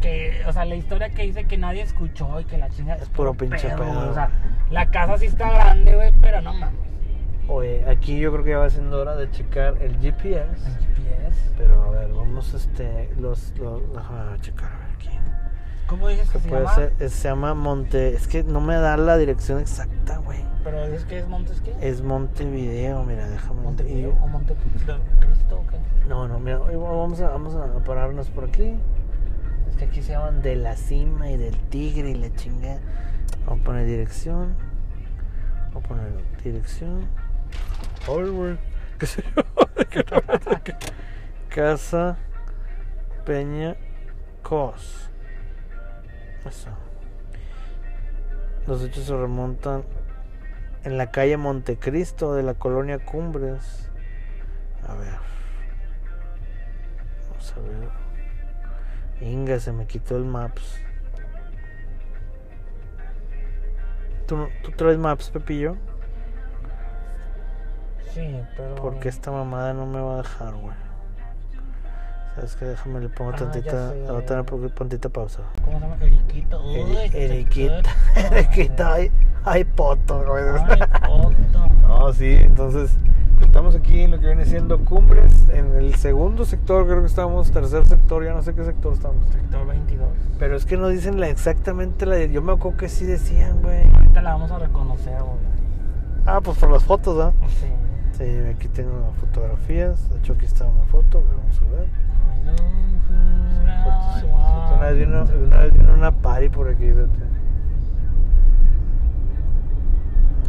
que, 0.00 0.42
o 0.46 0.52
sea, 0.52 0.64
la 0.64 0.74
historia 0.74 1.10
que 1.10 1.22
dice 1.22 1.44
que 1.44 1.56
nadie 1.56 1.82
escuchó 1.82 2.40
y 2.40 2.44
que 2.44 2.58
la 2.58 2.68
chinga 2.68 2.96
Es 2.96 3.08
puro 3.08 3.32
pinche 3.34 3.68
pedo. 3.68 4.10
O 4.10 4.14
sea, 4.14 4.30
la 4.70 4.90
casa 4.90 5.16
sí 5.16 5.26
está 5.26 5.50
grande, 5.50 5.94
güey, 5.94 6.12
pero 6.20 6.42
no 6.42 6.52
mames. 6.52 6.80
Oye, 7.48 7.84
aquí 7.88 8.18
yo 8.18 8.32
creo 8.32 8.44
que 8.44 8.50
ya 8.50 8.58
va 8.58 8.70
siendo 8.70 9.00
hora 9.00 9.16
de 9.16 9.30
checar 9.30 9.76
el 9.80 9.98
GPS. 9.98 10.66
El 10.66 10.78
GPS. 10.78 11.52
Pero 11.56 11.82
a 11.82 11.90
ver, 11.90 12.12
vamos 12.12 12.54
este. 12.54 13.10
Los. 13.18 13.52
los 13.58 13.82
checar 14.40 14.72
a 14.72 14.78
ver 14.78 14.81
aquí. 14.81 14.81
¿Cómo 15.92 16.08
dices 16.08 16.26
que 16.30 16.38
Que 16.38 16.42
se 16.44 16.48
puede 16.48 16.62
llama? 16.62 16.74
ser, 16.74 16.92
es- 17.00 17.12
se 17.12 17.28
llama 17.28 17.54
Monte. 17.54 18.14
Es 18.14 18.26
que 18.28 18.42
no 18.44 18.60
me 18.60 18.74
da 18.74 18.96
la 18.96 19.16
dirección 19.16 19.60
exacta, 19.60 20.18
güey. 20.18 20.40
Pero 20.64 20.86
dices 20.86 21.04
que 21.06 21.18
es 21.18 21.26
Montes 21.28 21.60
qué? 21.60 21.74
Es 21.80 22.02
Montevideo, 22.02 23.02
mira, 23.04 23.28
déjame. 23.28 23.62
Montevideo 23.62 24.10
o 24.22 24.26
Monte 24.28 24.54
Cristo 24.54 25.58
o 25.58 25.66
qué? 25.66 25.76
No, 26.08 26.28
no, 26.28 26.38
mira, 26.38 26.58
vamos 26.58 27.20
a, 27.20 27.28
vamos 27.30 27.54
a 27.56 27.82
pararnos 27.84 28.28
por 28.30 28.44
aquí. 28.44 28.74
Es 29.70 29.76
que 29.76 29.84
aquí 29.86 30.02
se 30.02 30.12
llaman 30.12 30.40
de 30.42 30.56
la 30.56 30.76
cima 30.76 31.30
y 31.30 31.36
del 31.36 31.56
tigre 31.68 32.10
y 32.10 32.14
la 32.14 32.32
chingada. 32.34 32.80
Vamos 33.46 33.62
a 33.62 33.64
poner 33.64 33.86
dirección. 33.86 34.54
Vamos 35.68 35.84
a 35.84 35.88
poner 35.88 36.12
dirección. 36.44 37.06
Güey. 38.06 38.56
¿Qué 38.98 39.06
sé 39.06 39.24
yo? 39.36 39.42
Casa 41.48 42.16
Peña 43.24 43.76
Cos. 44.42 45.10
Eso. 46.46 46.70
Los 48.66 48.82
hechos 48.82 49.04
se 49.04 49.16
remontan 49.16 49.84
en 50.84 50.98
la 50.98 51.10
calle 51.10 51.36
Montecristo 51.36 52.34
de 52.34 52.42
la 52.42 52.54
colonia 52.54 52.98
Cumbres. 53.04 53.90
A 54.86 54.94
ver. 54.94 55.14
Vamos 57.30 57.54
a 57.56 57.60
ver. 57.60 57.88
Inga, 59.28 59.58
se 59.60 59.72
me 59.72 59.86
quitó 59.86 60.16
el 60.16 60.24
Maps. 60.24 60.80
¿Tú, 64.26 64.48
¿Tú 64.62 64.70
traes 64.72 64.98
Maps, 64.98 65.30
Pepillo? 65.30 65.76
Sí, 68.12 68.40
pero. 68.56 68.74
Porque 68.76 69.08
esta 69.08 69.30
mamada 69.30 69.72
no 69.74 69.86
me 69.86 70.00
va 70.00 70.14
a 70.14 70.16
dejar, 70.18 70.54
güey. 70.54 70.81
¿Sabes 72.34 72.56
qué? 72.56 72.64
Déjame 72.64 73.00
le 73.00 73.08
pongo 73.08 73.32
Ah, 73.34 73.36
tantita. 73.36 73.92
Le 73.94 74.10
voy 74.10 74.66
a 74.66 74.74
tantita 74.74 75.08
pausa. 75.08 75.40
¿Cómo 75.64 75.78
se 75.78 75.84
llama? 75.84 75.96
Eriquita. 76.00 76.58
chiquito. 77.34 77.90
Eriquita. 78.34 78.94
Ay, 78.94 79.10
ay, 79.44 79.64
poto, 79.64 80.24
güey. 80.24 80.44
Ay, 80.66 80.80
poto. 81.06 81.68
No, 81.82 82.12
sí, 82.12 82.36
entonces 82.40 82.96
estamos 83.40 83.74
aquí 83.74 84.00
en 84.00 84.12
lo 84.12 84.18
que 84.18 84.26
viene 84.26 84.46
siendo 84.46 84.78
Cumbres, 84.84 85.46
en 85.52 85.74
el 85.76 85.94
segundo 85.96 86.44
sector, 86.46 86.86
creo 86.86 87.00
que 87.00 87.06
estamos, 87.06 87.50
tercer 87.50 87.84
sector, 87.86 88.24
ya 88.24 88.32
no 88.32 88.40
sé 88.40 88.54
qué 88.54 88.64
sector 88.64 88.94
estamos. 88.94 89.26
Sector 89.26 89.66
22. 89.66 90.08
Pero 90.38 90.56
es 90.56 90.64
que 90.64 90.76
no 90.78 90.88
dicen 90.88 91.20
la, 91.20 91.28
exactamente 91.28 92.06
la. 92.06 92.24
Yo 92.24 92.40
me 92.40 92.52
acuerdo 92.52 92.78
que 92.78 92.88
sí 92.88 93.04
decían, 93.04 93.60
güey. 93.60 93.82
Ahorita 93.92 94.22
la 94.22 94.32
vamos 94.32 94.50
a 94.52 94.58
reconocer, 94.58 95.20
güey. 95.20 95.36
Ah, 96.24 96.40
pues 96.40 96.56
por 96.56 96.70
las 96.70 96.82
fotos, 96.84 97.20
¿ah? 97.20 97.32
Sí. 97.60 97.66
Sí, 98.16 98.24
aquí 98.54 98.68
tengo 98.68 99.12
fotografías. 99.20 100.08
De 100.10 100.18
hecho, 100.18 100.32
aquí 100.34 100.46
está 100.46 100.64
una 100.64 100.84
foto, 100.84 101.20
que 101.20 101.34
vamos 101.36 101.60
a 101.60 101.76
ver. 101.76 101.88
Una 104.74 104.90
vez 104.90 104.98
vino, 104.98 105.22
una 105.22 105.94
una 105.94 106.10
party 106.10 106.48
por 106.48 106.68
aquí, 106.68 106.90
vete. 106.90 107.10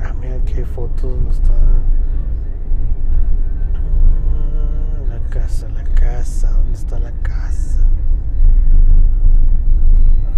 Ah, 0.04 0.14
mira, 0.20 0.36
hay 0.36 0.64
fotos, 0.64 1.18
no 1.22 1.30
está. 1.30 1.54
La 5.10 5.20
casa, 5.30 5.68
la 5.70 5.84
casa, 5.96 6.52
¿dónde 6.52 6.78
está 6.78 7.00
la 7.00 7.12
casa? 7.22 7.80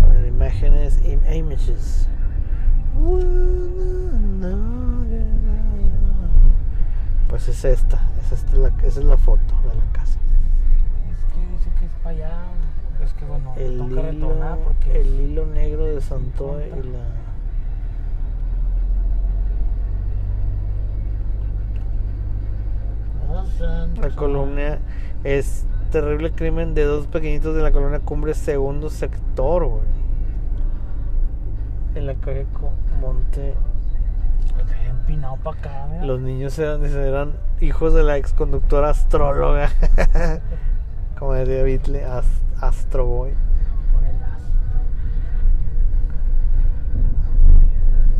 A 0.03 0.07
ver, 0.13 0.27
imágenes, 0.27 1.01
im- 1.03 1.33
images. 1.35 2.07
Pues 7.29 7.47
es 7.49 7.65
esta, 7.65 8.01
es 8.21 8.31
esta 8.31 8.55
la, 8.57 8.67
esa 8.83 8.99
es 8.99 9.05
la 9.05 9.17
foto 9.17 9.55
de 9.67 9.75
la 9.75 9.83
casa. 9.91 10.17
Que 11.85 11.91
es 11.91 11.97
para 12.01 12.15
allá. 12.15 12.31
Es 13.03 13.13
que 13.13 13.25
bueno, 13.25 13.53
El 13.57 13.95
retornar 13.95 14.57
hilo, 14.57 14.63
porque. 14.63 14.99
el 15.01 15.19
hilo 15.19 15.45
negro 15.45 15.85
de 15.85 16.01
Santoy 16.01 16.63
y 16.63 16.83
la... 16.87 17.05
Sé, 23.45 24.01
La 24.01 24.15
colonia 24.15 24.79
es 25.23 25.67
terrible 25.91 26.31
crimen 26.31 26.73
de 26.73 26.85
dos 26.85 27.05
pequeñitos 27.05 27.55
de 27.55 27.61
la 27.61 27.71
colonia 27.71 27.99
Cumbre, 27.99 28.33
segundo 28.33 28.89
sector, 28.89 29.65
güey. 29.67 29.83
En 31.93 32.07
la 32.07 32.15
calle 32.15 32.47
Monte. 32.99 33.53
Pues 34.55 34.65
empinado 34.89 35.35
para 35.37 35.59
acá, 35.59 35.87
mira. 35.91 36.05
Los 36.05 36.19
niños 36.19 36.57
eran, 36.57 36.83
eran 36.85 37.33
hijos 37.59 37.93
de 37.93 38.01
la 38.01 38.17
exconductora 38.17 38.89
astróloga. 38.89 39.69
Como 41.19 41.33
decía 41.33 41.63
Beatle, 41.63 42.05
Ast- 42.05 42.43
Astro 42.61 43.05
Boy. 43.05 43.33
Por 43.93 44.03
el 44.03 44.15
astro. 44.23 44.79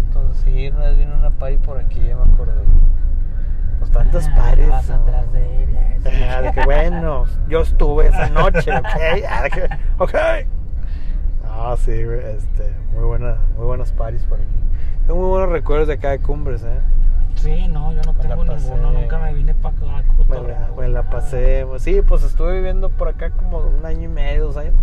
Entonces, 0.08 0.44
sí, 0.44 0.68
una 0.70 0.86
vez 0.86 0.98
vino 0.98 1.16
una 1.16 1.30
party 1.32 1.58
por 1.58 1.78
aquí, 1.78 2.00
ya 2.08 2.16
me 2.16 2.32
acuerdo. 2.34 2.54
Pues 3.80 3.92
tantas 3.92 4.28
Ah, 4.30 4.36
pares. 4.38 4.70
vas 4.70 4.90
atrás 4.90 5.32
de 5.34 5.64
ella. 5.64 5.82
Ah, 6.38 6.42
de 6.42 6.52
que 6.52 6.64
bueno, 6.66 7.26
yo 7.50 7.62
estuve 7.62 8.08
esa 8.08 8.30
noche, 8.32 8.72
¿ok? 8.72 8.86
Ah, 9.28 9.44
ok. 9.98 10.14
Ah, 11.58 11.76
sí, 11.80 12.04
güey, 12.04 12.20
este, 12.36 12.70
muy 12.94 13.06
buena, 13.06 13.38
muy 13.58 13.66
buenas 13.66 13.92
paris 13.94 14.22
por 14.24 14.40
aquí. 14.40 14.48
Tengo 15.08 15.20
muy 15.22 15.30
buenos 15.30 15.50
recuerdos 15.50 15.88
de 15.88 15.94
acá 15.94 16.10
de 16.12 16.20
Cumbres, 16.20 16.64
¿eh? 16.64 16.80
Sí, 17.46 17.68
no, 17.68 17.92
yo 17.94 18.02
no 18.04 18.14
Me 18.14 18.20
tengo 18.24 18.44
ninguno. 18.44 18.92
Nunca 18.92 19.20
me 19.20 19.34
vine 19.34 19.54
para 19.54 19.76
acá. 19.76 19.86
Me 20.28 20.42
la, 20.42 20.70
me 20.78 20.88
la 20.90 21.04
pasé, 21.04 21.66
sí, 21.78 22.02
pues 22.02 22.24
estuve 22.24 22.56
viviendo 22.56 22.90
por 22.90 23.08
acá 23.08 23.30
como 23.30 23.60
un 23.60 23.86
año 23.86 24.04
y 24.04 24.08
medio, 24.08 24.46
dos 24.46 24.58
años. 24.58 24.74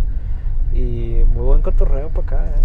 Y 0.73 1.23
muy 1.33 1.43
buen 1.43 1.61
cotorreo 1.61 2.07
para 2.09 2.21
acá, 2.25 2.45
¿eh? 2.47 2.61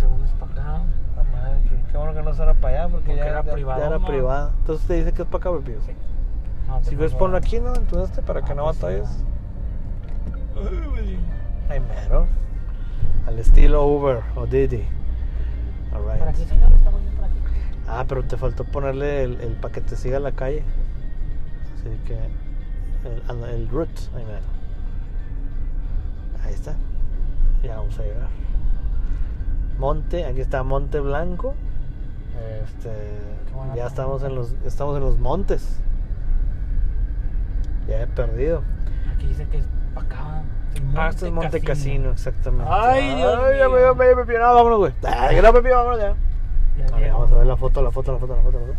Te 0.00 0.06
unes 0.06 0.30
para 0.32 0.52
acá. 0.52 0.82
La 1.16 1.22
madre, 1.22 1.60
qué, 1.90 1.96
bueno 1.96 2.12
que 2.14 2.22
no 2.22 2.34
será 2.34 2.54
para 2.54 2.82
allá 2.82 2.88
porque, 2.92 3.06
Porque 3.06 3.20
ya 3.20 3.26
era 3.26 3.44
ya- 3.44 3.52
privado, 3.52 3.80
ya 3.80 3.86
era 3.86 3.98
¿no? 3.98 4.06
privado. 4.06 4.50
Entonces 4.58 4.86
te 4.86 4.94
dice 4.94 5.12
que 5.12 5.22
es 5.22 5.28
para 5.28 5.38
acá, 5.48 5.58
Pepillo. 5.58 5.80
Sí. 5.86 5.92
No, 6.66 6.78
Si 6.82 6.96
pues, 6.96 6.98
ves, 6.98 7.14
ponlo 7.14 7.36
aquí, 7.38 7.60
¿no? 7.60 7.74
Entonces 7.74 8.20
para 8.24 8.42
que 8.42 8.52
Ah, 8.52 8.54
no 8.56 8.64
pues, 8.64 8.76
sí, 8.76 8.82
batalles. 8.82 9.24
Ay, 10.56 10.86
güey. 10.88 11.18
Ahí 11.70 11.80
mero. 11.80 12.26
Al 13.26 13.38
estilo 13.38 13.86
Uber 13.86 14.20
o 14.34 14.46
Didi. 14.46 14.84
Alright. 15.94 16.18
Por 16.18 16.28
aquí, 16.28 16.44
señor, 16.44 16.72
estamos 16.72 17.00
por. 17.00 17.05
Ah, 17.88 18.04
pero 18.08 18.24
te 18.24 18.36
faltó 18.36 18.64
ponerle 18.64 19.22
el, 19.22 19.40
el 19.40 19.52
para 19.54 19.72
que 19.72 19.80
te 19.80 19.96
siga 19.96 20.18
la 20.18 20.32
calle. 20.32 20.64
Así 21.74 21.96
que. 22.06 22.18
El, 23.06 23.44
el 23.44 23.68
route. 23.68 24.00
Ahí. 24.14 24.24
Ahí 26.44 26.54
está. 26.54 26.74
Ya 27.62 27.76
vamos 27.76 27.98
a 27.98 28.02
llegar. 28.02 28.28
Monte, 29.78 30.24
aquí 30.24 30.40
está 30.40 30.62
Monte 30.62 31.00
Blanco. 31.00 31.54
Este, 32.62 32.90
ya 33.74 33.86
estamos 33.86 34.22
en 34.22 34.34
los 34.34 34.54
estamos 34.64 34.96
en 34.96 35.02
los 35.02 35.18
montes. 35.18 35.80
Ya 37.88 38.02
he 38.02 38.06
perdido. 38.06 38.62
Aquí 39.14 39.26
dice 39.28 39.46
que 39.46 39.58
es 39.58 39.64
para 39.94 40.06
acá. 40.06 40.42
Ah, 40.94 41.08
este 41.08 41.26
es 41.26 41.32
Monte 41.32 41.60
Casino, 41.60 42.10
exactamente. 42.10 42.70
Ay, 42.70 43.14
Dios 43.14 43.32
ya 43.58 43.68
mío. 43.68 43.94
me 43.94 44.14
me. 44.14 44.38
No, 44.38 44.54
vámonos, 44.54 44.78
güey. 44.78 44.92
Ay, 45.02 45.36
que 45.36 45.42
no, 45.42 45.52
Pepillo, 45.52 45.76
vámonos 45.76 46.00
ya. 46.00 46.14
Ya 46.78 46.86
A 46.94 46.98
ver, 46.98 47.12
vamos 47.12 47.32
a 47.32 47.36
ver 47.36 47.46
la 47.46 47.56
foto, 47.56 47.82
la 47.82 47.90
foto, 47.90 48.12
la 48.12 48.18
foto, 48.18 48.36
la 48.36 48.42
foto, 48.42 48.58
la 48.60 48.66
foto. 48.66 48.78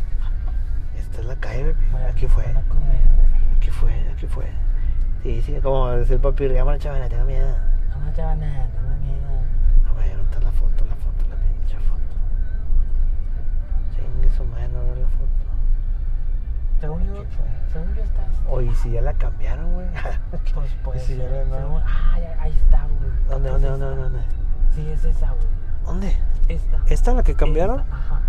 Esta 0.98 1.20
es 1.22 1.26
la 1.26 1.36
calle, 1.36 1.76
Aquí 2.10 2.28
fue. 2.28 2.44
a. 2.46 2.64
Aquí 3.58 3.70
fue, 3.72 3.92
aquí 4.14 4.28
fue. 4.28 4.46
Sí, 5.24 5.42
sí, 5.42 5.60
como 5.62 5.90
decía 5.90 6.16
el 6.16 6.22
papi, 6.22 6.48
llámame 6.50 6.80
chaval, 6.80 7.10
tengo 7.10 7.26
miedo. 7.26 7.48
No 8.00 8.12
lleva 8.16 8.36
nada, 8.36 8.68
tengo 8.68 8.96
miedo. 9.02 9.28
No, 9.84 9.94
güey, 9.94 10.14
no 10.14 10.22
está 10.22 10.40
la 10.40 10.52
foto, 10.52 10.86
la 10.86 10.96
foto, 10.96 11.26
la 11.30 11.36
pinche 11.36 11.78
foto. 11.80 12.02
Chingue 13.96 14.30
su 14.36 14.44
mano, 14.46 14.80
ver 14.90 14.98
la 15.00 15.08
foto. 15.10 15.28
Según 16.80 17.06
yo, 17.08 17.24
según 17.74 17.96
yo 17.96 18.04
estás. 18.04 18.26
Oye, 18.50 18.74
si 18.76 18.92
ya 18.92 19.02
la 19.02 19.14
cambiaron, 19.14 19.74
güey. 19.74 19.88
Pues, 20.54 20.72
pues. 20.84 21.04
Sí, 21.04 21.18
ya 21.18 21.24
la- 21.30 21.46
no. 21.60 21.78
Ah, 21.80 22.20
ya- 22.20 22.42
ahí 22.42 22.52
está, 22.52 22.86
güey. 22.86 23.12
¿Dónde, 23.30 23.50
dónde, 23.50 23.68
dónde, 23.70 23.86
dónde, 23.86 24.02
dónde? 24.04 24.20
Sí, 24.76 24.88
es 24.90 25.04
esa, 25.06 25.32
güey. 25.32 25.48
¿Dónde? 25.88 26.16
Esta. 26.48 26.80
¿Esta 26.88 27.14
la 27.14 27.24
que 27.24 27.34
cambiaron? 27.36 27.80
Esta, 27.80 27.96
Ajá. 27.96 28.22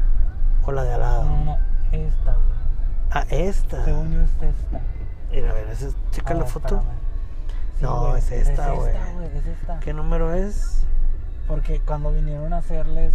¿O 0.64 0.72
la 0.72 0.82
de 0.84 0.92
al 0.94 1.00
lado? 1.00 1.24
No, 1.24 1.44
no, 1.44 1.58
esta, 1.92 2.32
güey. 2.32 2.58
Ah, 3.10 3.24
esta. 3.30 3.84
Según 3.84 4.12
yo 4.12 4.20
es 4.22 4.30
esta. 4.30 4.80
Mira, 5.32 5.50
a 5.50 5.54
ver, 5.54 5.68
es- 5.70 5.96
checa 6.10 6.30
A 6.30 6.34
la 6.34 6.40
ver, 6.44 6.48
foto. 6.50 6.80
Sí, 7.78 7.84
No, 7.84 8.16
es 8.16 8.30
esta, 8.32 8.72
güey. 8.72 8.90
Es 8.90 8.94
esta, 8.96 9.12
güey, 9.12 9.26
es 9.36 9.46
esta. 9.46 9.80
¿Qué 9.80 9.92
número 9.92 10.32
es? 10.34 10.82
Porque 11.46 11.80
cuando 11.80 12.12
vinieron 12.12 12.52
a 12.52 12.58
hacerles, 12.58 13.14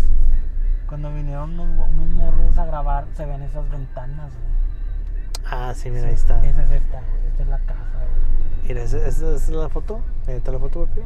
cuando 0.88 1.14
vinieron 1.14 1.60
unos, 1.60 1.90
unos 1.90 2.08
morros 2.10 2.58
a 2.58 2.66
grabar, 2.66 3.06
se 3.16 3.26
ven 3.26 3.42
esas 3.44 3.70
ventanas, 3.70 4.32
güey. 4.32 5.44
Ah, 5.52 5.74
sí, 5.76 5.90
mira, 5.92 6.08
ahí 6.08 6.14
está. 6.14 6.44
Esa 6.46 6.64
es 6.64 6.72
esta, 6.72 7.00
güey. 7.02 7.28
Esta 7.28 7.44
es 7.44 7.50
la 7.50 7.60
casa, 7.60 7.80
güey. 7.98 8.68
Mira, 8.68 8.82
¿esa, 8.84 8.98
esa- 9.06 9.36
es 9.36 9.50
la 9.50 9.70
foto? 9.70 10.00
Está 10.28 10.52
la 10.52 10.60
foto, 10.60 10.86
Pepillo. 10.86 11.06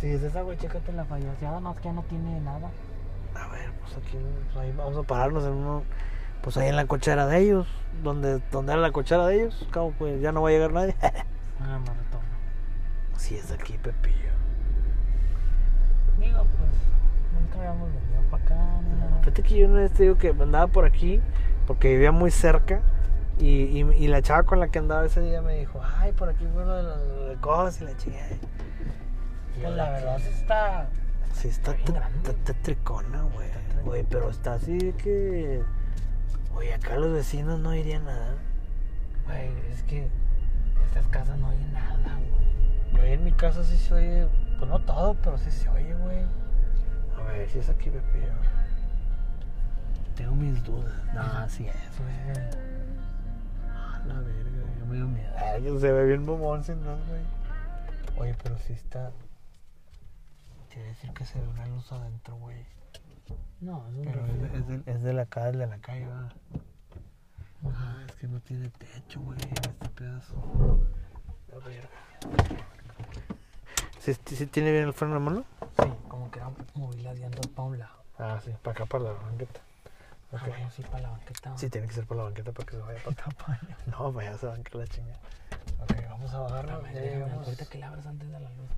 Sí, 0.00 0.06
es 0.06 0.22
esa, 0.22 0.42
güey, 0.42 0.56
chécate 0.56 0.92
la 0.92 1.04
falleseada, 1.04 1.58
más 1.58 1.76
que 1.78 1.84
ya 1.84 1.92
no 1.92 2.02
tiene 2.04 2.40
nada. 2.40 2.70
A 3.34 3.48
ver, 3.48 3.72
pues 3.80 3.96
aquí 3.96 4.16
pues 4.52 4.56
ahí 4.56 4.72
vamos 4.76 4.96
a 4.96 5.02
pararnos 5.02 5.44
en 5.44 5.52
uno. 5.52 5.82
Pues 6.42 6.56
ahí 6.56 6.68
en 6.68 6.76
la 6.76 6.86
cochera 6.86 7.26
de 7.26 7.38
ellos. 7.38 7.66
Donde, 8.02 8.40
donde 8.52 8.72
era 8.72 8.80
la 8.80 8.92
cochera 8.92 9.26
de 9.26 9.36
ellos. 9.42 9.66
Cabo, 9.72 9.92
pues 9.98 10.20
ya 10.20 10.30
no 10.30 10.42
va 10.42 10.50
a 10.50 10.52
llegar 10.52 10.72
nadie. 10.72 10.94
Ah, 11.60 11.76
me 11.80 11.86
retorno. 11.86 12.28
sí, 13.16 13.34
es 13.34 13.50
aquí, 13.50 13.76
Pepillo. 13.82 14.30
Digo, 16.20 16.46
pues, 16.56 16.70
nunca 17.34 17.58
habíamos 17.58 17.88
venido 17.92 18.22
para 18.30 18.44
acá, 18.44 18.54
ni 18.84 19.00
nada. 19.00 19.18
Fíjate 19.22 19.42
que 19.42 19.56
yo 19.56 19.66
una 19.66 19.80
vez 19.80 19.92
te 19.92 20.04
digo 20.04 20.16
que 20.18 20.28
andaba 20.28 20.68
por 20.68 20.84
aquí. 20.84 21.20
Porque 21.66 21.88
vivía 21.88 22.12
muy 22.12 22.30
cerca. 22.30 22.80
Y, 23.40 23.46
y, 23.46 23.80
y 23.80 24.06
la 24.06 24.22
chava 24.22 24.44
con 24.44 24.60
la 24.60 24.68
que 24.68 24.78
andaba 24.78 25.04
ese 25.04 25.20
día 25.20 25.42
me 25.42 25.58
dijo: 25.58 25.80
Ay, 25.98 26.12
por 26.12 26.28
aquí 26.28 26.46
fue 26.54 26.62
uno 26.62 26.74
de 26.74 26.82
los 26.84 27.28
de 27.30 27.36
cosas 27.40 27.80
y 27.80 27.84
la 27.86 27.96
chingada. 27.96 28.26
Pues 29.62 29.74
la 29.76 29.90
verdad 29.90 30.18
sí 30.18 30.28
está. 30.28 30.88
Sí, 31.34 31.48
está, 31.48 31.72
Está 31.72 32.32
t- 32.44 32.54
tricona, 32.54 33.22
güey. 33.22 33.48
Está. 33.48 33.80
Güey, 33.82 34.04
pero 34.08 34.30
está 34.30 34.54
así 34.54 34.78
de 34.78 34.92
que. 34.94 35.62
Oye, 36.54 36.74
acá 36.74 36.96
los 36.96 37.12
vecinos 37.12 37.58
no 37.60 37.74
irían 37.74 38.04
nada. 38.04 38.34
Güey, 39.26 39.50
es 39.72 39.82
que 39.84 40.08
estas 40.86 41.06
casas 41.08 41.38
no 41.38 41.48
hay 41.50 41.58
nada, 41.72 42.18
güey. 42.92 43.06
Yo 43.08 43.14
en 43.14 43.24
mi 43.24 43.32
casa 43.32 43.62
sí 43.64 43.76
se 43.76 43.94
oye. 43.94 44.28
Pues 44.58 44.68
no 44.70 44.80
todo, 44.80 45.14
pero 45.22 45.38
sí 45.38 45.50
se 45.50 45.68
oye, 45.68 45.94
güey. 45.94 46.18
A 47.16 47.22
ver, 47.30 47.48
si 47.48 47.58
es 47.60 47.68
aquí, 47.68 47.90
Pepillo. 47.90 48.32
Tengo 50.16 50.34
mis 50.34 50.62
dudas. 50.64 50.92
No, 51.14 51.48
sí 51.48 51.68
es, 51.68 51.98
güey. 51.98 52.48
Ah, 53.68 54.02
La 54.06 54.14
verga, 54.14 54.50
yo 54.80 54.86
me 54.86 54.96
dio 54.96 55.06
miedo. 55.06 55.32
Ay, 55.36 55.62
se 55.78 55.92
ve 55.92 56.04
bien 56.06 56.26
mamón 56.26 56.64
sin 56.64 56.82
no, 56.82 56.96
güey. 57.06 57.20
Oye, 58.16 58.34
pero 58.42 58.58
sí 58.58 58.72
está. 58.72 59.12
Quiere 60.78 60.90
decir 60.90 61.10
que 61.12 61.24
se 61.24 61.40
ve 61.40 61.48
una 61.48 61.66
luz 61.66 61.90
adentro, 61.90 62.36
güey. 62.36 62.64
No, 63.60 63.84
es 63.88 63.94
un 63.96 64.02
Pero 64.04 64.26
es 64.26 64.38
de, 64.40 64.58
es 64.58 64.68
de, 64.84 64.92
es 64.92 65.02
de 65.02 65.12
la 65.12 65.26
casa, 65.26 65.50
de 65.50 65.66
la 65.66 65.78
calle, 65.78 66.06
¿verdad? 66.06 66.32
Ah, 67.64 68.04
es 68.06 68.12
que 68.14 68.28
no 68.28 68.38
tiene 68.38 68.68
techo, 68.70 69.20
güey, 69.22 69.38
este 69.40 69.88
pedazo. 69.88 70.78
La 71.48 71.58
verga. 71.66 71.88
¿Sí, 73.98 74.14
sí 74.36 74.46
tiene 74.46 74.70
bien 74.70 74.84
el 74.84 74.92
freno 74.92 75.14
de 75.14 75.20
mano? 75.20 75.44
Sí, 75.82 75.92
como 76.06 76.30
que 76.30 76.38
era 76.38 76.50
mover 76.74 77.00
las 77.00 77.18
llantas 77.18 77.48
para 77.48 77.68
un 77.68 77.78
lado. 77.80 77.96
Ah, 78.16 78.40
sí, 78.44 78.52
para 78.62 78.74
acá, 78.76 78.86
para 78.86 79.02
la 79.04 79.12
banqueta. 79.14 79.60
Ah, 80.30 80.36
Ok. 80.36 80.46
bueno, 80.48 80.70
sí, 80.70 80.82
para 80.82 81.00
la 81.00 81.10
banqueta. 81.10 81.58
Sí, 81.58 81.70
tiene 81.70 81.88
que 81.88 81.94
ser 81.94 82.06
por 82.06 82.18
la 82.18 82.22
banqueta 82.22 82.52
para 82.52 82.66
que 82.66 82.76
se 82.76 82.82
vaya 82.82 83.00
para 83.02 83.10
acá. 83.26 83.60
No, 83.86 84.12
vaya, 84.12 84.38
se 84.38 84.46
banca 84.46 84.78
la 84.78 84.86
chingada. 84.86 85.18
Ok, 85.80 85.92
vamos 86.08 86.32
a. 86.32 86.46
Espérame, 86.60 86.94
Ya 86.94 87.00
llegamos. 87.00 87.46
ahorita 87.48 87.66
que 87.66 87.78
le 87.78 87.84
abras 87.84 88.06
antes 88.06 88.30
de 88.30 88.38
la 88.38 88.48
luz. 88.50 88.70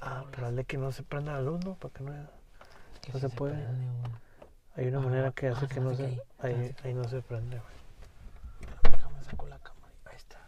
Ah, 0.00 0.24
pero 0.30 0.46
hazle 0.48 0.64
que 0.64 0.76
no 0.78 0.92
se 0.92 1.02
prenda 1.02 1.32
la 1.32 1.40
luz, 1.42 1.64
¿no? 1.64 1.74
Para 1.74 1.94
que 1.94 2.04
no. 2.04 2.12
Que 3.02 3.18
se 3.18 3.28
puede. 3.28 3.54
prende. 3.54 4.08
Hay 4.76 4.88
una 4.88 4.98
Ah, 4.98 5.02
manera 5.02 5.32
que 5.32 5.48
hace 5.48 5.64
ah, 5.66 5.68
que 5.68 5.80
no 5.80 5.94
se... 5.94 6.20
ahí, 6.38 6.74
Ahí, 6.82 6.94
no 6.94 7.04
se 7.08 7.22
prende, 7.22 7.58
güey. 7.60 8.92
Déjame 8.92 9.22
saco 9.24 9.46
la 9.46 9.58
cámara. 9.58 9.92
Ahí 10.06 10.16
está. 10.16 10.38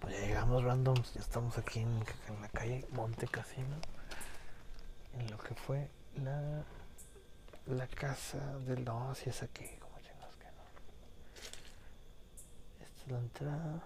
Pues 0.00 0.14
ya 0.20 0.26
llegamos 0.26 0.64
randoms. 0.64 1.14
Ya 1.14 1.20
estamos 1.20 1.56
aquí 1.58 1.80
en, 1.80 2.04
en 2.28 2.40
la 2.42 2.48
calle 2.48 2.86
Monte 2.92 3.26
Casino. 3.28 3.76
En 5.18 5.30
lo 5.30 5.38
que 5.38 5.54
fue 5.54 5.88
la... 6.16 6.62
La 7.66 7.86
casa 7.86 8.38
del... 8.60 8.84
No, 8.84 9.14
si 9.14 9.28
es 9.30 9.42
aquí. 9.42 9.66
Como 9.78 9.98
chingados 10.00 10.36
que 10.36 10.44
no. 10.46 10.62
Esta 12.84 13.02
es 13.04 13.08
la 13.12 13.18
entrada. 13.18 13.82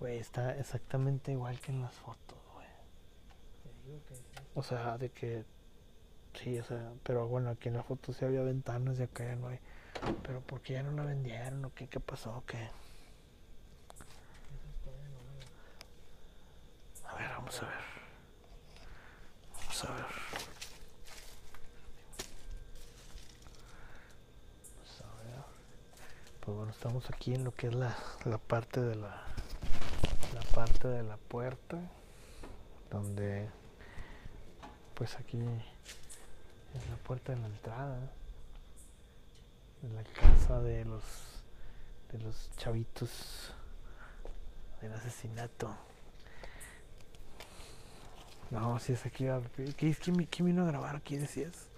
Güey, 0.00 0.18
está 0.18 0.56
exactamente 0.58 1.30
igual 1.32 1.60
que 1.60 1.72
en 1.72 1.82
las 1.82 1.92
fotos, 1.92 2.38
güey. 2.54 2.66
O 4.54 4.62
sea, 4.62 4.96
de 4.96 5.10
que 5.10 5.44
sí, 6.34 6.58
o 6.58 6.64
sea, 6.64 6.92
pero 7.02 7.28
bueno, 7.28 7.50
aquí 7.50 7.68
en 7.68 7.74
la 7.76 7.82
foto 7.82 8.14
sí 8.14 8.24
había 8.24 8.40
ventanas 8.40 8.98
y 8.98 9.02
acá 9.02 9.24
ya 9.24 9.36
no 9.36 9.48
hay. 9.48 9.58
Pero 10.22 10.40
¿por 10.40 10.62
qué 10.62 10.74
ya 10.74 10.82
no 10.82 10.92
la 10.92 11.04
vendieron 11.04 11.66
o 11.66 11.74
qué, 11.74 11.86
qué 11.86 12.00
pasó 12.00 12.34
o 12.34 12.44
qué? 12.46 12.70
A 17.06 17.14
ver, 17.16 17.28
vamos 17.28 17.62
a 17.62 17.66
ver. 17.66 17.74
Vamos 19.54 19.84
a 19.84 19.92
ver. 19.92 20.04
Vamos 24.76 25.02
a 25.02 25.24
ver. 25.24 25.44
Pues 26.40 26.56
bueno, 26.56 26.72
estamos 26.72 27.10
aquí 27.10 27.34
en 27.34 27.44
lo 27.44 27.52
que 27.54 27.66
es 27.66 27.74
la, 27.74 27.94
la 28.24 28.38
parte 28.38 28.80
de 28.80 28.94
la 28.96 29.29
parte 30.54 30.88
de 30.88 31.02
la 31.02 31.16
puerta 31.16 31.78
donde 32.90 33.48
pues 34.94 35.14
aquí 35.16 35.38
es 35.38 36.88
la 36.90 36.96
puerta 36.96 37.32
de 37.34 37.40
la 37.40 37.46
entrada 37.46 37.98
de 39.82 39.88
la 39.94 40.02
casa 40.04 40.60
de 40.60 40.84
los 40.84 41.02
de 42.12 42.18
los 42.18 42.50
chavitos 42.56 43.54
del 44.80 44.92
asesinato. 44.92 45.74
No 48.50 48.78
si 48.80 48.92
es 48.94 49.06
aquí 49.06 49.26
¿qué, 49.76 49.94
quién, 49.94 50.16
vi- 50.16 50.26
quién 50.26 50.46
vino 50.46 50.62
a 50.64 50.66
grabar 50.66 50.96
aquí 50.96 51.16
decías? 51.16 51.68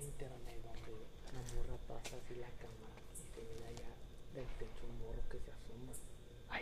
Internet 0.00 0.62
donde 0.62 0.92
la 1.32 1.40
morra 1.54 1.76
pasa 1.88 2.16
así 2.24 2.34
la 2.36 2.48
cámara 2.62 2.94
y 3.14 3.34
se 3.34 3.40
ve 3.40 3.66
allá 3.66 3.90
del 4.32 4.46
techo 4.58 4.86
un 4.88 4.98
morro 5.00 5.22
que 5.28 5.38
se 5.40 5.50
asoma. 5.50 5.92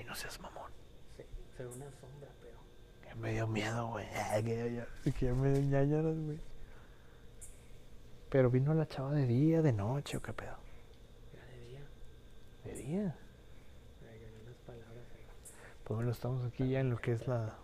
Ay 0.03 0.09
no 0.09 0.15
seas 0.15 0.41
mamón 0.41 0.71
Se, 1.17 1.27
se 1.57 1.63
ve 1.65 1.69
una 1.69 1.91
sombra, 1.93 2.29
pero 2.41 2.59
que 3.03 3.15
me 3.15 3.33
dio 3.33 3.47
miedo 3.47 3.89
güey 3.89 4.07
Ay, 4.31 4.43
que 4.43 4.75
ya, 4.75 5.13
que 5.13 5.27
ya 5.27 5.35
me 5.35 5.53
dio 5.53 5.63
ñañaras 5.63 6.19
güey 6.19 6.39
pero 8.29 8.51
vino 8.51 8.73
la 8.75 8.89
chava 8.89 9.13
de 9.13 9.27
día 9.27 9.63
de 9.63 9.73
noche 9.73 10.17
o 10.17 10.23
qué 10.23 10.33
pedo 10.33 10.57
ya 11.33 11.45
de 11.47 11.67
día. 11.67 11.81
de 12.65 12.75
día 12.75 13.17
gané 14.01 14.41
unas 14.45 14.57
palabras 14.67 15.07
ahí. 15.15 15.25
pues 15.85 15.97
bueno 15.97 16.11
estamos 16.11 16.45
aquí 16.47 16.69
ya 16.71 16.81
en 16.81 16.91
lo 16.91 16.97
que 16.99 17.13
es 17.13 17.29
la 17.29 17.57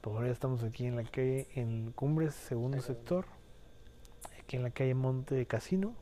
Pues 0.00 0.14
ahora 0.14 0.26
ya 0.26 0.32
estamos 0.32 0.62
aquí 0.62 0.86
en 0.86 0.96
la 0.96 1.04
calle, 1.04 1.48
en 1.54 1.92
Cumbres, 1.92 2.34
segundo 2.34 2.80
sector. 2.80 3.26
Aquí 4.42 4.56
en 4.56 4.62
la 4.62 4.70
calle 4.70 4.94
Monte 4.94 5.44
Casino. 5.46 5.94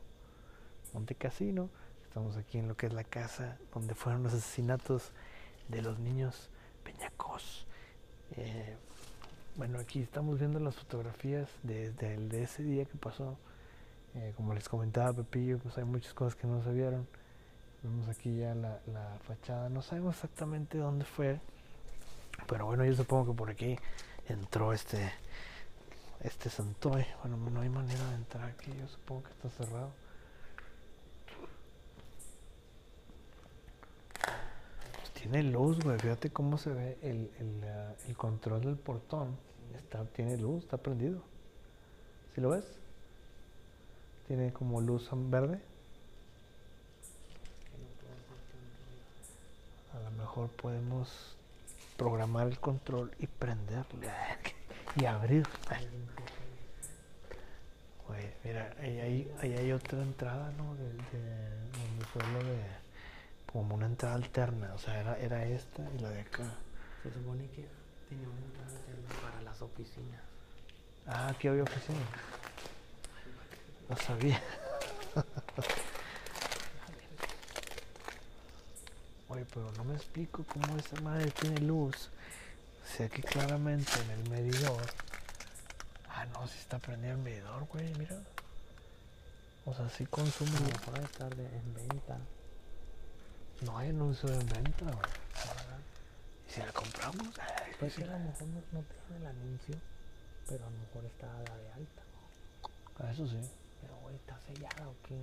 Monte 0.93 1.15
Casino. 1.15 1.69
Estamos 2.09 2.37
aquí 2.37 2.57
en 2.57 2.67
lo 2.67 2.75
que 2.75 2.87
es 2.87 2.93
la 2.93 3.03
casa 3.03 3.59
donde 3.71 3.93
fueron 3.93 4.23
los 4.23 4.33
asesinatos 4.33 5.11
de 5.67 5.83
los 5.83 5.99
niños 5.99 6.49
Peñacos. 6.83 7.67
Eh, 8.35 8.75
bueno, 9.57 9.77
aquí 9.77 10.01
estamos 10.01 10.39
viendo 10.39 10.59
las 10.59 10.75
fotografías 10.75 11.47
desde 11.61 12.15
el 12.15 12.29
de 12.29 12.41
ese 12.41 12.63
día 12.63 12.85
que 12.85 12.97
pasó. 12.97 13.37
Eh, 14.15 14.33
como 14.35 14.55
les 14.55 14.67
comentaba 14.67 15.13
Pepillo, 15.13 15.59
pues 15.59 15.77
hay 15.77 15.83
muchas 15.83 16.15
cosas 16.15 16.35
que 16.35 16.47
no 16.47 16.63
se 16.63 16.73
vieron. 16.73 17.07
Vemos 17.83 18.07
aquí 18.09 18.39
ya 18.39 18.55
la, 18.55 18.79
la 18.87 19.19
fachada. 19.27 19.69
No 19.69 19.83
sabemos 19.83 20.15
exactamente 20.15 20.79
dónde 20.79 21.05
fue. 21.05 21.39
Pero 22.47 22.65
bueno, 22.65 22.85
yo 22.85 22.95
supongo 22.95 23.33
que 23.33 23.37
por 23.37 23.51
aquí 23.51 23.77
entró 24.27 24.73
este 24.73 25.11
este 26.21 26.49
santoy. 26.49 27.05
Bueno, 27.21 27.37
no 27.37 27.61
hay 27.61 27.69
manera 27.69 28.09
de 28.09 28.15
entrar 28.15 28.49
aquí. 28.49 28.73
Yo 28.79 28.87
supongo 28.87 29.25
que 29.25 29.29
está 29.29 29.49
cerrado. 29.51 29.91
Tiene 35.21 35.43
luz, 35.43 35.79
güey. 35.79 35.97
Fíjate 35.99 36.29
cómo 36.29 36.57
se 36.57 36.71
ve 36.71 36.97
el, 37.01 37.29
el, 37.39 37.63
ah, 37.69 37.93
el 38.07 38.15
control 38.15 38.61
del 38.61 38.77
portón. 38.77 39.35
Está, 39.75 40.03
tiene 40.05 40.37
luz, 40.37 40.63
está 40.63 40.77
prendido. 40.77 41.21
¿Sí 42.33 42.41
lo 42.41 42.49
ves? 42.49 42.65
Tiene 44.27 44.53
como 44.53 44.81
luz 44.81 45.09
verde. 45.11 45.59
A 49.93 49.99
lo 49.99 50.11
mejor 50.11 50.49
podemos 50.49 51.35
programar 51.97 52.47
el 52.47 52.59
control 52.59 53.11
y 53.19 53.27
prenderle 53.27 54.09
y 54.95 55.05
abrir. 55.05 55.47
Güey, 58.07 58.25
mira, 58.43 58.73
ahí 58.79 58.99
hay, 58.99 59.31
ahí 59.41 59.53
hay 59.53 59.71
otra 59.71 60.01
entrada, 60.01 60.51
¿no? 60.57 60.75
De- 60.75 60.89
donde 60.89 62.05
fue 62.13 62.21
lo 62.33 62.39
de 62.43 62.88
como 63.51 63.75
una 63.75 63.85
entrada 63.87 64.15
alterna, 64.15 64.73
o 64.73 64.77
sea, 64.77 64.99
era, 64.99 65.17
era 65.19 65.43
esta 65.45 65.81
y 65.95 65.99
la 65.99 66.09
de 66.09 66.21
acá. 66.21 66.43
Se 67.03 67.11
supone 67.13 67.47
que 67.49 67.67
tenía 68.09 68.27
una 68.27 68.39
entrada 68.45 68.69
alterna 68.77 69.21
para 69.21 69.41
las 69.41 69.61
oficinas. 69.61 70.21
Ah, 71.07 71.29
aquí 71.29 71.47
había 71.47 71.63
oficina. 71.63 71.99
No 73.89 73.95
sabía. 73.97 74.39
Oye, 79.29 79.45
pero 79.53 79.71
no 79.73 79.83
me 79.83 79.95
explico 79.95 80.43
cómo 80.45 80.77
esa 80.77 80.99
madre 81.01 81.29
tiene 81.31 81.59
luz. 81.61 82.09
O 82.83 82.97
sea 82.97 83.07
que 83.09 83.21
claramente 83.21 83.91
en 84.03 84.09
el 84.11 84.29
medidor. 84.29 84.81
Ah, 86.09 86.25
no, 86.33 86.47
si 86.47 86.57
está 86.57 86.79
prendido 86.79 87.13
el 87.13 87.19
medidor, 87.19 87.65
güey, 87.65 87.93
mira. 87.95 88.17
O 89.65 89.73
sea, 89.73 89.87
sí 89.89 90.05
consume. 90.07 90.51
Debe 90.51 91.03
estar 91.05 91.35
de- 91.35 91.45
en 91.57 91.73
venta. 91.73 92.17
No 93.61 93.77
hay 93.77 93.89
anuncio 93.89 94.29
de 94.29 94.37
venta, 94.37 94.85
güey. 94.85 94.95
Ah, 95.35 95.77
¿Y 96.47 96.51
si 96.51 96.59
la 96.61 96.71
compramos? 96.71 97.27
Ay, 97.39 97.71
Pues 97.79 97.93
sí. 97.93 98.01
que 98.03 98.09
a 98.09 98.11
lo 98.13 98.19
mejor 98.19 98.47
no, 98.47 98.61
dan 99.09 99.21
el 99.21 99.27
anuncio, 99.27 99.75
pero 100.47 100.65
a 100.65 100.69
lo 100.69 100.77
mejor 100.77 101.05
está 101.05 101.27
dada 101.27 101.57
de 101.57 101.71
alta. 101.73 102.01
Ah, 102.99 103.11
eso 103.11 103.27
sí. 103.27 103.39
Pero, 103.81 103.95
güey, 104.01 104.15
¿está 104.15 104.39
sellada 104.41 104.87
o 104.89 104.95
qué? 105.07 105.15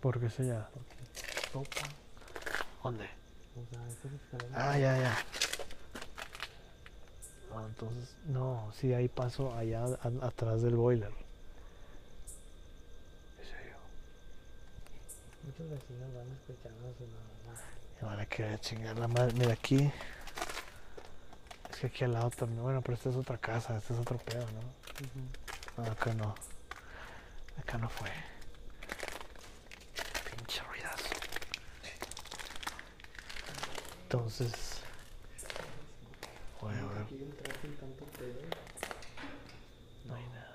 ¿Por 0.00 0.18
qué 0.20 0.30
se 0.30 0.46
ya? 0.46 0.68
Porque 0.72 0.94
topa. 1.52 1.88
¿Dónde? 2.82 3.04
O 3.04 3.74
sea, 3.74 3.86
esas 3.88 4.12
escaleras. 4.12 4.52
Ah, 4.54 4.78
ya, 4.78 4.98
ya. 4.98 5.18
No, 7.50 7.66
entonces, 7.66 8.14
no, 8.26 8.72
sí, 8.74 8.94
ahí 8.94 9.08
paso 9.08 9.54
allá 9.56 9.84
a- 9.84 10.26
atrás 10.26 10.62
del 10.62 10.76
boiler. 10.76 11.10
¿En 13.38 13.44
serio? 13.44 13.76
Muchos 15.50 15.68
vecinos 15.68 16.14
van 16.14 16.28
a 18.04 18.06
van 18.06 18.20
a 18.20 18.26
querer 18.26 18.60
chingar 18.60 18.96
la 18.96 19.08
madre. 19.08 19.32
Mira 19.36 19.52
aquí. 19.52 19.90
Es 21.68 21.76
que 21.76 21.88
aquí 21.88 22.04
al 22.04 22.12
lado 22.12 22.30
también. 22.30 22.62
Bueno, 22.62 22.80
pero 22.82 22.94
esta 22.94 23.10
es 23.10 23.16
otra 23.16 23.36
casa, 23.36 23.76
este 23.76 23.94
es 23.94 23.98
otro 23.98 24.16
pedo, 24.18 24.46
¿no? 24.52 25.82
No, 25.82 25.90
acá 25.90 26.14
no. 26.14 26.36
Acá 27.58 27.78
no 27.78 27.88
fue. 27.88 28.08
Pinche 30.36 30.62
ruidazo. 30.62 31.08
Entonces. 34.02 34.82
Voy 36.60 36.74
a 36.74 36.76
ver. 36.76 37.06
No 40.04 40.14
hay 40.14 40.28
nada. 40.28 40.54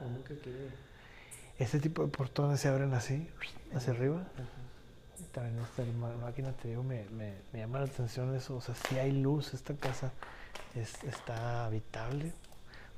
Este 1.59 1.79
tipo 1.81 2.01
de 2.01 2.07
portones 2.07 2.61
se 2.61 2.69
abren 2.69 2.93
así, 2.93 3.29
hacia 3.73 3.91
arriba. 3.91 4.21
Ajá. 4.35 4.65
También 5.31 5.59
esta 5.59 5.83
máquina, 6.23 6.51
te 6.53 6.69
digo, 6.69 6.83
me, 6.83 7.05
me, 7.09 7.35
me 7.51 7.59
llama 7.59 7.79
la 7.79 7.85
atención 7.85 8.35
eso. 8.35 8.55
O 8.55 8.61
sea, 8.61 8.75
si 8.75 8.97
hay 8.97 9.11
luz, 9.11 9.53
esta 9.53 9.75
casa 9.75 10.11
es, 10.75 11.03
está 11.03 11.65
habitable. 11.65 12.33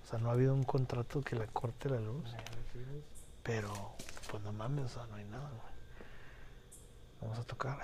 O 0.03 0.07
sea, 0.10 0.19
no 0.19 0.30
ha 0.30 0.34
habido 0.34 0.53
un 0.53 0.64
contrato 0.64 1.22
que 1.22 1.35
le 1.35 1.48
corte 1.48 1.89
la 1.89 1.99
luz. 1.99 2.23
Recibos. 2.31 3.03
Pero, 3.44 3.73
pues 4.31 4.44
no 4.44 4.53
mames, 4.53 4.85
o 4.85 4.89
sea, 4.89 5.07
no 5.07 5.15
hay 5.15 5.26
nada, 5.26 5.49
güey. 5.49 5.61
Vamos 7.22 7.39
a 7.39 7.44
tocar. 7.44 7.77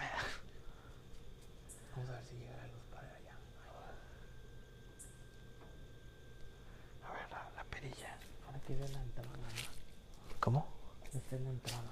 Vamos 1.96 2.10
a 2.10 2.14
ver 2.14 2.26
si 2.26 2.36
llega 2.36 2.56
la 2.58 2.68
luz 2.68 2.84
para 2.92 3.08
allá. 3.08 3.36
A 7.08 7.12
ver, 7.14 7.30
la, 7.32 7.52
la 7.56 7.64
perilla. 7.66 8.18
Ahora 8.46 8.60
es 8.68 8.92
la 8.92 9.02
entrada. 9.02 9.30
¿Cómo? 10.40 10.68
Esta 11.14 11.36
es 11.36 11.42
la 11.42 11.50
entrada. 11.50 11.92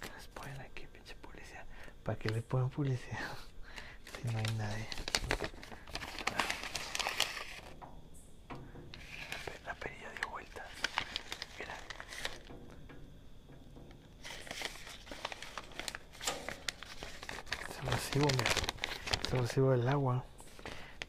¿Qué 0.00 0.08
les 0.14 0.28
ponen 0.28 0.60
aquí, 0.60 0.86
pinche 0.86 1.14
policía? 1.16 1.64
¿Para 2.06 2.18
qué 2.18 2.28
le 2.30 2.40
ponen 2.42 2.70
policía? 2.70 3.18
si 4.22 4.28
no 4.32 4.38
hay 4.38 4.54
nadie. 4.56 4.86
La 8.48 9.38
pe- 9.44 9.60
La 9.66 9.74
perilla 9.74 10.10
dio 10.20 10.30
vueltas. 10.30 10.66
Mira. 11.58 11.74
Se 17.74 17.80
recibo, 17.90 18.26
mira. 18.26 18.50
Se 19.28 19.36
recibo 19.38 19.70
del 19.72 19.88
agua. 19.88 20.24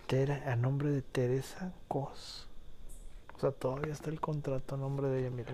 Tera, 0.08 0.52
a 0.52 0.56
nombre 0.56 0.90
de 0.90 1.02
Teresa 1.02 1.74
Cos. 1.88 2.48
O 3.36 3.40
sea, 3.40 3.52
todavía 3.52 3.94
está 3.94 4.10
el 4.10 4.20
contrato 4.20 4.76
a 4.76 4.78
nombre 4.78 5.08
de 5.10 5.20
ella, 5.20 5.30
mira. 5.30 5.54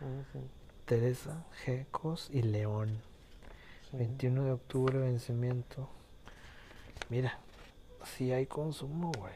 Ah, 0.00 0.22
sí. 0.32 0.38
Teresa 0.92 1.42
G. 1.64 1.86
Cos 1.90 2.28
y 2.30 2.42
León. 2.42 3.00
Sí. 3.90 3.96
21 3.96 4.44
de 4.44 4.52
octubre, 4.52 4.98
vencimiento. 4.98 5.88
Mira, 7.08 7.38
si 8.04 8.30
hay 8.30 8.44
consumo, 8.44 9.10
güey. 9.16 9.32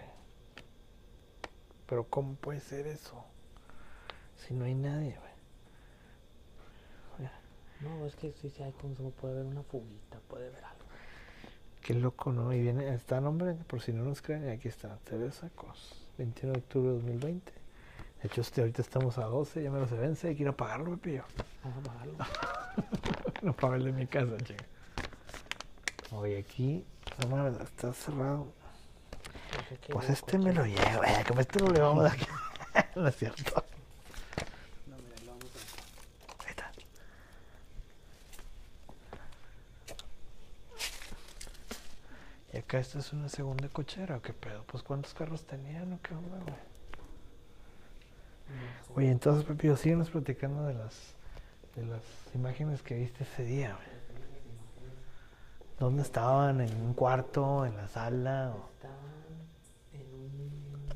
Pero 1.86 2.04
¿cómo 2.10 2.34
puede 2.34 2.60
ser 2.60 2.86
eso? 2.86 3.24
Si 4.36 4.52
no 4.52 4.66
hay 4.66 4.74
nadie, 4.74 5.16
güey. 5.18 7.30
No, 7.80 8.04
es 8.04 8.16
que 8.16 8.32
sí 8.32 8.52
hay 8.62 8.72
consumo. 8.72 9.12
Puede 9.12 9.36
haber 9.36 9.46
una 9.46 9.62
fuguita, 9.62 10.20
puede 10.28 10.48
haber 10.48 10.62
algo. 10.62 10.84
Qué 11.80 11.94
loco, 11.94 12.32
¿no? 12.32 12.52
Y 12.52 12.60
viene, 12.60 12.92
está 12.92 13.22
nombre, 13.22 13.54
por 13.66 13.80
si 13.80 13.94
no 13.94 14.04
nos 14.04 14.20
creen, 14.20 14.50
aquí 14.50 14.68
está, 14.68 14.98
Teresa 15.04 15.48
Cos. 15.54 16.06
21 16.18 16.52
de 16.52 16.58
octubre 16.58 16.88
de 16.88 16.94
2020. 16.96 17.65
De 18.22 18.28
hecho, 18.28 18.40
este, 18.40 18.60
ahorita 18.62 18.82
estamos 18.82 19.18
a 19.18 19.24
12, 19.24 19.62
ya 19.62 19.70
me 19.70 19.78
lo 19.78 19.86
se 19.86 19.94
vence, 19.94 20.28
hay 20.28 20.36
que 20.36 20.43
ir 20.43 20.48
a 20.48 20.56
pagarlo, 20.56 20.90
me 20.90 20.97
pillo. 20.97 21.24
Vamos 21.62 21.78
a 21.78 21.93
bajarlo. 21.93 22.16
No 23.43 23.52
pago 23.52 23.74
el 23.74 23.84
de 23.84 23.93
mi 23.93 24.06
casa, 24.06 24.36
chinga. 24.38 24.64
Oye, 26.10 26.38
aquí, 26.38 26.84
no 27.20 27.28
mames, 27.28 27.60
está 27.60 27.93
cerrado. 27.93 28.47
Aquí 29.72 29.93
Pues 29.93 30.09
este 30.09 30.38
me 30.38 30.52
lo 30.52 30.64
llevo, 30.64 31.05
eh, 31.05 31.24
como 31.28 31.40
este 31.40 31.60
no 31.60 31.70
le 31.70 31.80
vamos 31.80 32.05
a 32.06 32.09
dar. 32.09 32.16
no 32.97 33.06
es 33.06 33.16
cierto. 33.16 33.64
No, 34.86 34.97
mira, 34.97 35.16
lo 35.24 35.32
vamos 35.32 35.44
a 35.44 36.44
Ahí 36.44 36.51
está. 36.51 36.72
Y 42.52 42.59
acá 42.59 42.78
esta 42.78 42.98
es 42.98 43.12
una 43.12 43.28
segunda 43.28 43.68
cochera, 43.68 44.16
¿o 44.16 44.22
qué 44.22 44.32
pedo? 44.32 44.64
Pues 44.64 44.82
¿cuántos 44.82 45.12
carros 45.14 45.44
tenían 45.44 45.93
o 45.93 46.01
qué 46.02 46.14
onda, 46.14 46.38
güey? 46.38 46.75
Oye, 48.94 49.10
entonces, 49.10 49.44
Pepillo, 49.44 49.77
síguenos 49.77 50.10
platicando 50.10 50.64
de 50.64 50.74
las, 50.74 51.14
de 51.74 51.85
las 51.86 52.02
imágenes 52.35 52.82
que 52.82 52.94
viste 52.94 53.24
ese 53.24 53.44
día, 53.44 53.74
güey. 53.74 53.97
¿Dónde 55.78 56.02
estaban? 56.02 56.60
¿En 56.62 56.74
un 56.81 56.94
cuarto? 56.94 57.66
¿En 57.66 57.77
la 57.77 57.86
sala? 57.89 58.55
o- 58.56 58.70
Estaban 58.73 58.97
en 59.93 60.14
un. 60.14 60.86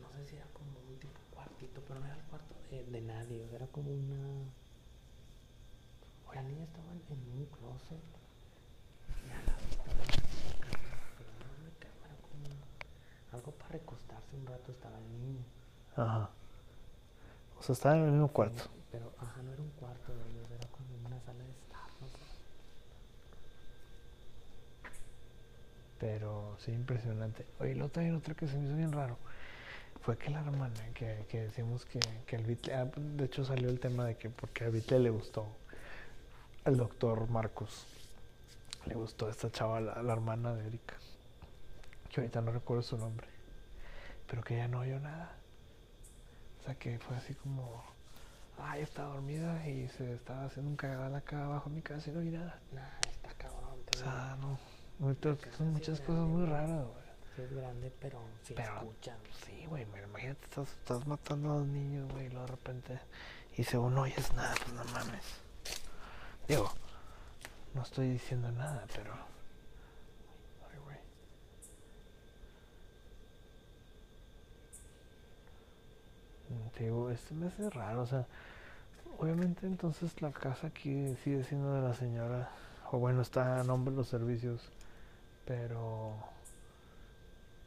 No 0.00 0.10
sé 0.16 0.26
si 0.26 0.34
era 0.36 0.46
como 0.52 0.70
un 0.88 0.98
tipo 0.98 1.12
cuartito, 1.32 1.80
pero 1.86 2.00
no 2.00 2.06
era 2.06 2.16
el 2.16 2.22
cuarto 2.22 2.54
de, 2.70 2.82
de 2.84 3.00
nadie. 3.00 3.46
o 3.50 3.54
Era 3.54 3.66
como 3.68 3.90
una. 3.92 4.18
La 6.34 6.42
niña 6.42 6.64
estaba 6.64 6.86
en 6.92 7.38
un 7.38 7.46
closet. 7.46 7.98
Y 9.22 9.26
una 9.26 9.44
cámara 11.78 12.14
como. 12.22 12.44
Algo 13.32 13.52
para 13.52 13.68
recostarse 13.70 14.36
un 14.36 14.46
rato 14.46 14.72
estaba 14.72 14.98
el 14.98 15.10
niño. 15.12 15.44
Ajá. 15.98 16.30
O 17.58 17.62
sea, 17.62 17.72
estaban 17.72 17.98
en 17.98 18.04
el 18.04 18.10
mismo 18.12 18.28
cuarto. 18.28 18.62
Pero, 18.92 19.12
ajá, 19.18 19.42
no 19.42 19.52
era 19.52 19.60
un 19.60 19.70
cuarto 19.70 20.14
de 20.14 20.30
ellos, 20.30 20.50
era 20.50 20.68
como 20.68 20.86
una 21.06 21.20
sala 21.20 21.42
de 21.42 21.50
estar, 21.50 21.90
no 22.00 22.08
sé. 22.08 22.18
Pero 25.98 26.56
sí, 26.58 26.72
impresionante. 26.72 27.44
Oye, 27.58 27.74
luego 27.74 27.90
también 27.90 28.14
otra 28.14 28.34
que 28.34 28.46
se 28.46 28.56
me 28.56 28.66
hizo 28.66 28.76
bien 28.76 28.92
raro 28.92 29.18
fue 30.00 30.16
que 30.16 30.30
la 30.30 30.40
hermana, 30.40 30.80
que, 30.94 31.26
que 31.28 31.40
decimos 31.40 31.84
que, 31.84 31.98
que 32.26 32.36
el 32.36 32.44
Bitle, 32.44 32.74
ah, 32.74 32.88
de 32.94 33.24
hecho 33.24 33.44
salió 33.44 33.68
el 33.68 33.80
tema 33.80 34.04
de 34.04 34.16
que 34.16 34.30
porque 34.30 34.64
a 34.64 34.68
Bitle 34.68 35.00
le 35.00 35.10
gustó 35.10 35.46
al 36.64 36.76
doctor 36.76 37.28
Marcos, 37.28 37.86
le 38.86 38.94
gustó 38.94 39.28
esta 39.28 39.50
chava, 39.50 39.80
la, 39.80 40.00
la 40.02 40.12
hermana 40.12 40.54
de 40.54 40.66
Erika, 40.68 40.94
que 42.10 42.20
ahorita 42.20 42.40
no 42.40 42.52
recuerdo 42.52 42.82
su 42.82 42.96
nombre, 42.96 43.26
pero 44.28 44.42
que 44.42 44.56
ya 44.56 44.68
no 44.68 44.80
oyó 44.80 45.00
nada. 45.00 45.37
Que 46.76 46.98
fue 46.98 47.16
así 47.16 47.34
como, 47.34 47.82
ay, 48.58 48.82
estaba 48.82 49.14
dormida 49.14 49.66
y 49.68 49.88
se 49.88 50.14
estaba 50.14 50.44
haciendo 50.44 50.70
un 50.70 50.76
cagadal 50.76 51.14
acá 51.14 51.44
abajo 51.44 51.68
en 51.68 51.76
mi 51.76 51.82
casa 51.82 52.10
y 52.10 52.12
no 52.12 52.20
oí 52.20 52.30
nada. 52.30 52.60
Nah, 52.72 52.88
está 53.10 53.32
cabrón. 53.34 53.80
O 53.92 53.96
sea, 53.96 54.36
no. 54.40 54.58
ahorita 55.00 55.36
Son 55.56 55.72
muchas 55.72 56.00
cosas 56.00 56.14
grande, 56.16 56.32
muy 56.36 56.46
raras, 56.46 56.86
güey. 56.86 57.08
Sí 57.36 57.42
es 57.42 57.52
grande, 57.52 57.92
pero 58.00 58.20
sí 58.42 58.54
Pero- 58.54 58.74
escuchan. 58.76 59.18
Sí, 59.46 59.64
güey, 59.66 59.84
imagínate, 59.84 60.44
estás, 60.44 60.68
estás 60.70 61.06
matando 61.06 61.52
a 61.52 61.56
dos 61.58 61.66
niños, 61.66 62.10
güey, 62.12 62.26
y 62.26 62.28
luego 62.30 62.46
de 62.46 62.50
repente, 62.52 62.98
y 63.56 63.64
según 63.64 63.94
no 63.94 64.02
oyes 64.02 64.32
nada, 64.34 64.54
pues 64.56 64.72
no 64.72 64.84
mames. 64.92 65.24
Digo, 66.48 66.72
no 67.74 67.82
estoy 67.82 68.08
diciendo 68.10 68.50
nada, 68.52 68.84
pero... 68.94 69.12
Ay, 70.72 70.78
güey. 70.84 70.96
Mm, 76.50 76.67
Digo, 76.78 77.10
este 77.10 77.34
me 77.34 77.48
hace 77.48 77.68
raro, 77.70 78.02
o 78.02 78.06
sea, 78.06 78.26
obviamente 79.18 79.66
entonces 79.66 80.20
la 80.22 80.30
casa 80.30 80.68
aquí 80.68 81.16
sigue 81.24 81.42
siendo 81.44 81.74
de 81.74 81.82
la 81.82 81.94
señora, 81.94 82.50
o 82.92 82.98
bueno, 82.98 83.22
está 83.22 83.60
a 83.60 83.64
nombre 83.64 83.90
de 83.90 83.98
los 83.98 84.08
servicios, 84.08 84.70
pero 85.44 86.14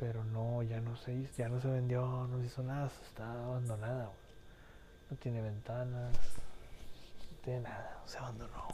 pero 0.01 0.23
no, 0.23 0.63
ya 0.63 0.81
no 0.81 0.95
se 0.95 1.13
hizo, 1.13 1.31
ya 1.37 1.47
no 1.47 1.61
se 1.61 1.67
vendió, 1.67 2.27
no 2.27 2.39
se 2.39 2.47
hizo 2.47 2.63
nada, 2.63 2.89
está 3.03 3.31
abandonada. 3.31 4.09
No 5.11 5.17
tiene 5.17 5.43
ventanas, 5.43 6.13
no 7.31 7.37
tiene 7.43 7.59
nada, 7.61 8.01
se 8.05 8.17
abandonó. 8.17 8.67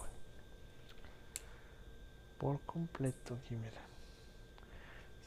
Por 2.37 2.61
completo 2.61 3.33
aquí, 3.33 3.55
mira. 3.55 3.81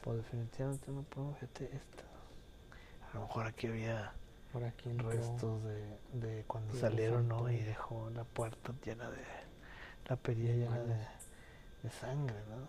Pues 0.01 0.17
definitivamente 0.17 0.91
no 0.91 1.03
podemos 1.03 1.37
fíjate 1.37 1.65
esta. 1.65 2.03
A 3.11 3.13
lo 3.13 3.21
mejor 3.27 3.45
aquí 3.45 3.67
había 3.67 4.11
Por 4.51 4.63
aquí 4.65 4.89
entró. 4.89 5.09
restos 5.09 5.63
de, 5.63 5.97
de 6.13 6.43
cuando 6.45 6.73
salieron, 6.75 7.27
¿no? 7.27 7.49
Y 7.49 7.59
dejó 7.59 8.09
la 8.09 8.23
puerta 8.25 8.73
llena 8.83 9.09
de, 9.09 9.23
la 10.07 10.15
perilla 10.17 10.53
llena 10.53 10.79
de, 10.79 11.07
de 11.83 11.89
sangre, 11.89 12.35
¿no? 12.49 12.67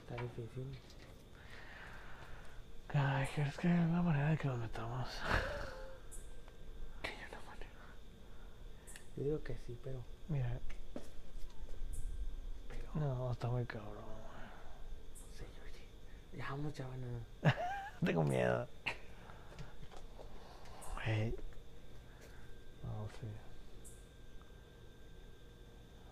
Está 0.00 0.22
difícil. 0.22 0.78
Ay, 2.94 3.26
¿crees 3.34 3.56
que 3.58 3.68
hay 3.68 3.78
una 3.80 4.02
manera 4.02 4.30
de 4.30 4.38
que 4.38 4.48
nos 4.48 4.58
metamos? 4.58 5.08
Que 7.02 7.10
hay 7.10 7.16
una 7.28 7.40
manera. 7.40 7.70
Yo 9.16 9.24
digo 9.24 9.42
que 9.42 9.56
sí, 9.66 9.78
pero. 9.84 10.02
Mira, 10.28 10.58
Pero. 12.68 12.88
no, 12.94 13.30
está 13.30 13.48
muy 13.48 13.64
cabrón. 13.66 13.94
No 13.94 15.36
sé, 15.36 15.46
Georgie. 15.54 15.88
Ya 16.36 16.50
vamos, 16.50 16.72
chavana. 16.72 17.06
Tengo 18.04 18.24
miedo. 18.24 18.66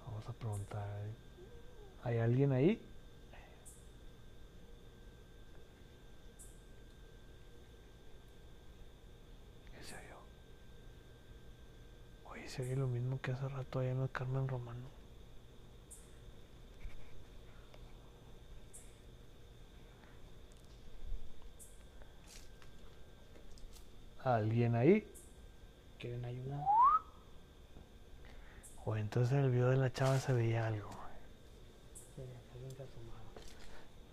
Vamos 0.07 0.27
a 0.29 0.33
preguntar. 0.33 1.07
¿Hay 2.03 2.19
alguien 2.19 2.53
ahí? 2.53 2.81
¿Qué 9.75 9.83
se 9.83 9.95
oyó? 9.95 10.17
Oye, 12.31 12.49
se 12.49 12.63
oye 12.63 12.77
lo 12.77 12.87
mismo 12.87 13.21
que 13.21 13.33
hace 13.33 13.49
rato 13.49 13.81
allá 13.81 13.91
en 13.91 14.03
el 14.03 14.11
Carmen 14.11 14.49
Romano. 14.49 14.96
¿Alguien 24.27 24.75
ahí? 24.75 25.07
¿Quieren 26.01 26.25
ayuda? 26.25 26.67
O 28.85 28.97
entonces 28.97 29.33
en 29.35 29.45
el 29.45 29.53
video 29.53 29.71
de 29.71 29.77
la 29.77 29.93
chava 29.93 30.19
se 30.19 30.33
veía 30.33 30.67
algo. 30.67 30.91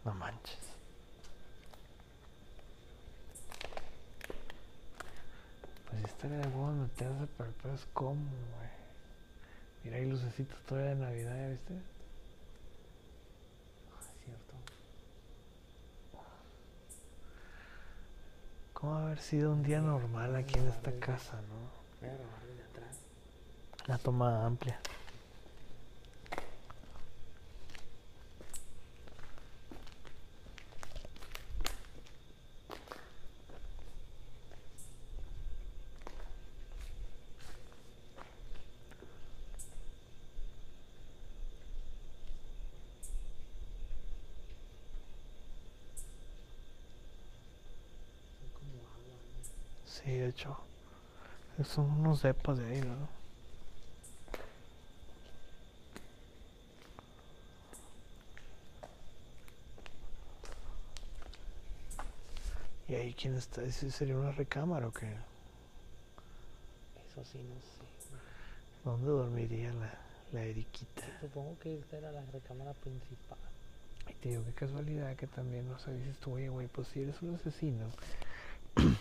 No 0.06 0.14
manches. 0.14 0.60
Pues 5.90 6.04
estaría 6.04 6.38
de 6.38 6.48
huevo 6.48 6.74
meterse, 6.74 7.28
pero 7.36 7.50
el 7.50 7.74
es 7.74 7.88
cómo, 7.94 8.14
güey. 8.14 8.70
Mira, 9.84 9.98
hay 9.98 10.06
lucecitos 10.06 10.62
todavía 10.68 10.92
de 10.92 10.96
Navidad, 10.96 11.36
¿ya 11.36 11.48
viste? 11.48 11.74
Ah, 13.92 14.00
es 14.00 14.26
cierto. 14.26 14.54
¿Cómo 18.84 18.98
haber 18.98 19.20
sido 19.20 19.54
un 19.54 19.64
día 19.64 19.80
normal 19.80 20.36
aquí 20.36 20.60
en 20.60 20.68
esta 20.68 20.92
casa, 21.00 21.40
no? 21.48 21.56
La 23.88 23.98
toma 23.98 24.46
amplia. 24.46 24.78
Son 48.40 48.50
como 48.60 48.82
agua, 48.84 49.16
¿no? 49.16 49.90
Sí, 50.04 50.12
de 50.12 50.28
hecho. 50.30 50.58
Son 51.64 51.90
unos 51.90 52.22
depas 52.24 52.58
de 52.58 52.66
ahí, 52.66 52.82
¿no? 52.82 53.08
¿Y 62.88 62.96
ahí 62.96 63.14
quién 63.14 63.36
está? 63.36 63.64
¿Ese 63.64 63.90
sería 63.92 64.18
una 64.18 64.32
recámara 64.32 64.88
o 64.88 64.92
qué? 64.92 65.08
Eso 67.12 67.24
sí, 67.32 67.38
no 67.38 67.56
sé. 67.62 67.84
¿Dónde 68.84 69.08
dormiría 69.08 69.72
la, 69.74 69.94
la 70.34 70.44
Eriquita? 70.44 71.04
Supongo 71.22 71.58
que 71.60 71.80
esta 71.80 71.98
era 71.98 72.12
la 72.12 72.26
recámara 72.26 72.74
principal. 72.74 73.38
Y 74.10 74.14
te 74.16 74.30
digo, 74.30 74.44
qué 74.44 74.52
casualidad 74.52 75.16
que 75.16 75.28
también, 75.28 75.72
o 75.72 75.80
sea, 75.80 75.94
dices 75.94 76.18
tú, 76.18 76.34
oye, 76.34 76.50
güey, 76.50 76.68
pues 76.68 76.90
si 76.90 77.02
eres 77.02 77.22
un 77.22 77.36
asesino, 77.36 77.86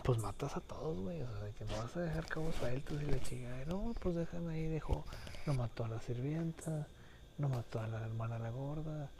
pues 0.02 0.18
matas 0.18 0.56
a 0.56 0.60
todos, 0.60 1.00
güey, 1.00 1.22
o 1.22 1.30
sea, 1.30 1.40
de 1.40 1.52
que 1.52 1.64
no 1.64 1.76
vas 1.76 1.96
a 1.96 2.00
dejar 2.00 2.26
cabos 2.26 2.54
sueltos 2.56 3.02
y 3.02 3.06
la 3.06 3.20
chingada, 3.20 3.64
no, 3.66 3.94
pues 4.00 4.14
dejan 4.14 4.48
ahí, 4.48 4.66
dejó, 4.66 5.04
no 5.46 5.54
mató 5.54 5.84
a 5.84 5.88
la 5.88 6.00
sirvienta, 6.00 6.86
no 7.38 7.48
mató 7.48 7.80
a 7.80 7.86
la 7.86 8.04
hermana 8.04 8.38
la 8.38 8.50
gorda, 8.50 9.10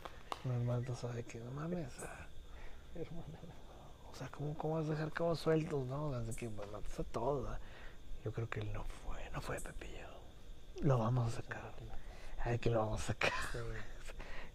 no 0.45 0.65
mató, 0.65 0.93
o 0.93 0.97
sea, 0.97 1.11
de 1.11 1.25
que 1.25 1.39
no 1.41 1.51
mames, 1.53 1.93
Hermana. 2.95 3.39
o 4.11 4.15
sea, 4.15 4.29
¿cómo, 4.29 4.55
cómo 4.59 4.75
vas 4.75 4.87
a 4.87 4.91
dejar 4.91 5.13
cabos 5.13 5.41
sueltos, 5.41 5.87
no? 5.87 6.09
O 6.09 6.25
sea, 6.25 6.35
que 6.35 6.49
pues, 6.49 6.71
matas 6.71 7.01
a 7.01 7.05
todos, 7.05 7.45
¿verdad? 7.45 7.61
Yo 8.25 8.33
creo 8.33 8.49
que 8.49 8.61
él 8.61 8.73
no 8.73 8.85
fue, 8.85 9.31
no 9.33 9.41
fue 9.41 9.61
Pepillo, 9.61 10.09
lo 10.83 10.99
vamos 10.99 11.33
a 11.33 11.37
sacar, 11.37 11.73
ay, 12.39 12.59
que 12.59 12.71
lo 12.71 12.81
vamos 12.81 13.01
a 13.03 13.05
sacar. 13.05 13.33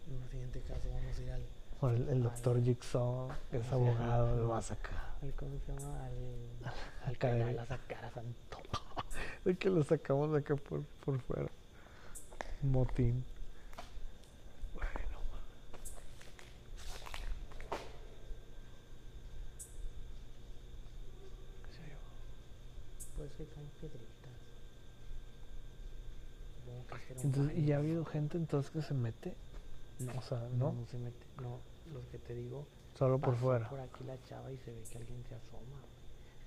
En 0.06 0.22
el 0.22 0.28
siguiente 0.30 0.62
caso 0.62 0.88
vamos 0.90 1.18
a 1.18 1.22
ir 1.22 1.30
al, 1.30 1.46
O 1.80 1.88
el, 1.90 2.08
el 2.08 2.22
doctor 2.22 2.62
Jigsaw, 2.62 3.28
que 3.50 3.58
es 3.58 3.72
abogado, 3.72 4.36
lo 4.36 4.48
va 4.48 4.58
a 4.58 4.62
sacar. 4.62 5.07
Al 5.22 5.34
¿cómo 5.34 5.58
se 5.66 5.72
llama? 5.72 6.04
Al, 6.04 6.12
al 7.06 7.18
canal 7.18 7.58
a 7.58 7.66
sacar 7.66 8.04
a 8.04 8.10
Santo. 8.10 8.58
De 9.44 9.56
que 9.56 9.70
lo 9.70 9.82
sacamos 9.82 10.32
de 10.32 10.38
acá 10.38 10.56
por, 10.56 10.82
por 11.04 11.18
fuera. 11.20 11.48
Motín. 12.62 13.24
Bueno. 14.74 14.90
¿Qué 21.66 21.72
sé 21.72 21.80
yo? 21.88 21.96
Pues 23.16 23.30
que 23.32 23.44
caen 23.46 23.68
piedritas. 23.80 24.04
Entonces, 27.24 27.58
¿y 27.58 27.72
ha 27.72 27.78
habido 27.78 28.04
gente 28.04 28.36
entonces 28.36 28.70
que 28.70 28.82
se 28.82 28.94
mete? 28.94 29.34
No, 30.00 30.12
O 30.18 30.22
sea, 30.22 30.38
no, 30.52 30.72
¿no? 30.72 30.72
no 30.72 30.86
se 30.86 30.98
mete. 30.98 31.26
No, 31.42 31.60
los 31.92 32.04
que 32.06 32.18
te 32.18 32.34
digo. 32.34 32.66
Solo 32.98 33.20
por 33.20 33.36
fuera. 33.36 33.68
por 33.68 33.78
aquí 33.78 34.02
la 34.02 34.20
chava 34.24 34.50
y 34.50 34.58
se 34.58 34.72
ve 34.72 34.82
que 34.90 34.98
alguien 34.98 35.24
se 35.28 35.36
asoma. 35.36 35.80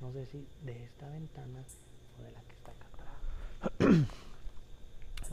No 0.02 0.12
sé 0.12 0.26
si 0.26 0.46
de 0.64 0.84
esta 0.84 1.08
ventana 1.08 1.64
o 2.20 2.24
de 2.24 2.32
la 2.32 2.42
que 2.42 2.52
está 2.52 2.72
acá 2.72 2.88
atrás. 3.64 4.08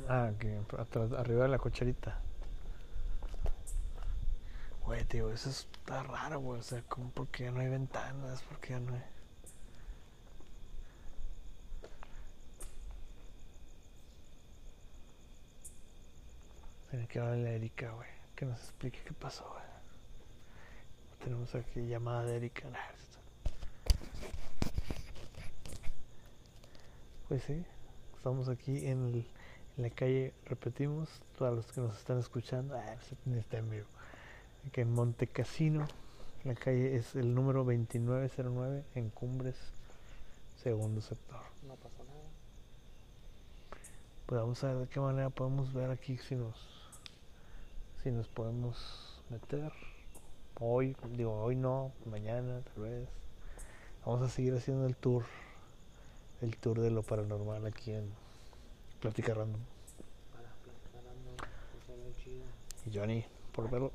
Ah, 0.08 0.30
que 0.38 0.60
atrás, 0.78 1.10
arriba 1.10 1.42
de 1.42 1.48
la 1.48 1.58
cocherita. 1.58 2.20
Güey, 4.84 5.04
tío, 5.06 5.28
eso 5.32 5.50
está 5.50 6.04
raro, 6.04 6.38
güey. 6.38 6.60
O 6.60 6.62
sea, 6.62 6.82
como 6.82 7.10
porque 7.10 7.44
ya 7.44 7.50
no 7.50 7.58
hay 7.58 7.68
ventanas, 7.68 8.44
porque 8.48 8.68
ya 8.74 8.78
no 8.78 8.94
hay. 8.94 9.02
Tiene 16.90 17.08
que 17.08 17.18
hablarle 17.18 17.48
a 17.48 17.52
Erika, 17.54 17.90
güey. 17.90 18.08
Que 18.36 18.46
nos 18.46 18.60
explique 18.60 19.00
qué 19.04 19.12
pasó, 19.14 19.50
güey. 19.52 19.67
Tenemos 21.22 21.54
aquí 21.54 21.86
llamada 21.86 22.24
de 22.24 22.36
Erika. 22.36 22.68
Pues 27.28 27.42
sí, 27.44 27.62
estamos 28.16 28.48
aquí 28.48 28.86
en, 28.86 29.04
el- 29.08 29.26
en 29.76 29.82
la 29.82 29.90
calle, 29.90 30.32
repetimos, 30.46 31.08
todos 31.36 31.54
los 31.54 31.72
que 31.72 31.80
nos 31.82 31.96
están 31.98 32.18
escuchando, 32.18 32.74
ah, 32.74 32.96
ni 33.26 33.38
está 33.38 33.58
en 33.58 33.68
vivo, 33.70 33.86
aquí 34.66 34.80
en 34.80 34.92
Monte 34.94 35.26
Cassino, 35.26 35.86
la 36.44 36.54
calle 36.54 36.96
es 36.96 37.14
el 37.16 37.34
número 37.34 37.64
2909 37.64 38.84
en 38.94 39.10
Cumbres, 39.10 39.56
segundo 40.62 41.02
sector. 41.02 41.42
No 41.66 41.74
pasó 41.76 42.02
nada. 42.04 42.18
Pues 44.24 44.40
vamos 44.40 44.64
a 44.64 44.68
ver 44.68 44.76
de 44.78 44.88
qué 44.88 45.00
manera 45.00 45.28
podemos 45.28 45.72
ver 45.74 45.90
aquí 45.90 46.16
si 46.16 46.34
nos, 46.34 46.56
si 48.02 48.10
nos 48.10 48.26
podemos 48.28 49.20
meter. 49.28 49.70
Hoy, 50.60 50.96
digo, 51.10 51.40
hoy 51.40 51.54
no, 51.54 51.92
mañana 52.04 52.62
tal 52.62 52.82
vez. 52.82 53.08
Vamos 54.04 54.22
a 54.22 54.28
seguir 54.28 54.54
haciendo 54.54 54.86
el 54.86 54.96
tour, 54.96 55.24
el 56.40 56.56
tour 56.56 56.80
de 56.80 56.90
lo 56.90 57.02
paranormal 57.02 57.64
aquí 57.66 57.92
en 57.92 58.12
Plática 59.00 59.34
Random. 59.34 59.60
Y 62.86 62.96
Johnny, 62.96 63.24
por 63.52 63.70
verlo. 63.70 63.92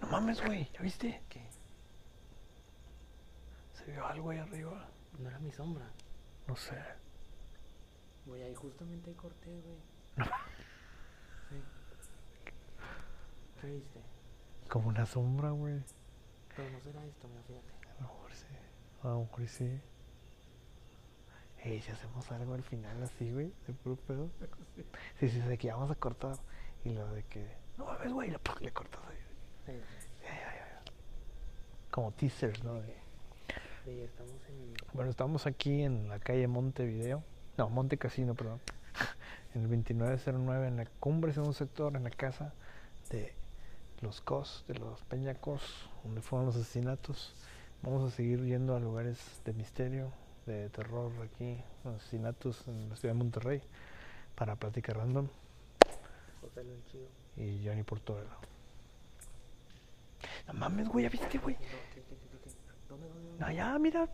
No 0.00 0.06
mames, 0.08 0.42
güey, 0.42 0.70
¿ya 0.72 0.80
viste? 0.80 1.20
¿Qué? 1.28 1.46
Se 3.74 3.90
vio 3.90 4.06
algo 4.06 4.30
ahí 4.30 4.38
arriba. 4.38 4.88
No 5.18 5.28
era 5.28 5.38
mi 5.40 5.52
sombra. 5.52 5.90
No 6.46 6.56
sé. 6.56 6.76
Güey, 8.24 8.42
ahí 8.42 8.54
justamente 8.54 9.12
corté, 9.14 9.60
güey. 9.60 10.28
Sí. 11.50 11.56
¿Qué 13.60 13.66
viste? 13.68 14.00
Como 14.68 14.88
una 14.88 15.06
sombra, 15.06 15.50
güey. 15.50 15.82
Pero 16.54 16.70
no 16.70 16.80
será 16.80 17.04
esto, 17.04 17.28
mira, 17.28 17.42
fíjate. 17.42 17.72
A 17.90 18.02
lo 18.02 18.08
mejor 18.08 18.32
sí. 18.32 18.46
A 19.02 19.08
lo 19.08 19.20
mejor 19.20 19.48
sí. 19.48 19.80
Ey, 21.62 21.80
si 21.80 21.90
hacemos 21.90 22.30
algo 22.30 22.54
al 22.54 22.62
final 22.62 23.02
así, 23.02 23.30
güey, 23.32 23.52
de 23.66 23.72
puro 23.72 23.96
pedo. 23.96 24.30
Sí, 25.18 25.28
sí, 25.28 25.40
de 25.40 25.58
que 25.58 25.70
vamos 25.70 25.90
a 25.90 25.94
cortar. 25.94 26.36
Y 26.84 26.90
lo 26.90 27.06
de 27.12 27.24
que, 27.24 27.44
no 27.76 27.86
mames, 27.86 28.12
güey, 28.12 28.30
le, 28.30 28.38
le 28.60 28.72
cortas 28.72 29.00
ahí. 29.08 29.16
Sí, 29.66 29.72
Ya, 30.22 30.30
ya, 30.30 30.54
ya. 30.54 30.82
Como 31.90 32.12
teasers, 32.12 32.62
¿no? 32.62 32.80
Sí, 33.84 34.00
estamos 34.00 34.34
en. 34.48 34.74
Bueno, 34.92 35.10
estamos 35.10 35.46
aquí 35.46 35.82
en 35.82 36.08
la 36.08 36.18
calle 36.18 36.46
Montevideo. 36.46 37.22
No, 37.56 37.68
Monte 37.68 37.96
Casino, 37.98 38.34
perdón. 38.34 38.60
En 39.54 39.62
el 39.62 39.70
2909, 39.70 40.68
en 40.68 40.76
la 40.76 40.84
cumbre, 41.00 41.32
segundo 41.32 41.54
sector, 41.54 41.96
en 41.96 42.04
la 42.04 42.10
casa 42.10 42.52
de 43.08 43.34
los 44.00 44.20
COS, 44.20 44.64
de 44.68 44.74
los 44.74 45.02
Peñacos, 45.04 45.62
donde 46.04 46.20
fueron 46.22 46.46
los 46.46 46.56
asesinatos. 46.56 47.34
Vamos 47.82 48.04
a 48.04 48.14
seguir 48.14 48.44
yendo 48.44 48.74
a 48.76 48.80
lugares 48.80 49.40
de 49.44 49.52
misterio, 49.52 50.12
de 50.46 50.68
terror 50.70 51.12
aquí, 51.22 51.62
asesinatos 51.84 52.66
en 52.68 52.88
la 52.88 52.96
ciudad 52.96 53.14
de 53.14 53.18
Monterrey, 53.18 53.62
para 54.34 54.56
platicar 54.56 54.96
random 54.96 55.28
José 56.40 56.64
Luis 56.64 56.84
Chido. 56.86 57.08
y 57.36 57.66
Johnny 57.66 57.82
Portobelo. 57.82 58.30
No 60.46 60.54
mames, 60.54 60.88
güey, 60.88 61.04
¿ya 61.04 61.08
viste, 61.10 61.38
güey? 61.38 61.56
No, 63.38 63.50
ya, 63.50 63.78
mira. 63.78 64.08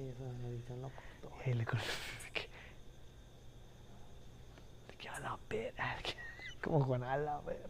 Sí, 0.00 0.08
esa 0.08 0.24
edición 0.48 0.80
lo 0.80 0.88
cortó. 0.88 1.28
Le 1.44 1.66
a 5.10 5.20
la 5.20 5.38
verga. 5.50 5.84
Como 6.62 6.86
con 6.86 7.02
a 7.02 7.18
la 7.18 7.38
verga. 7.40 7.68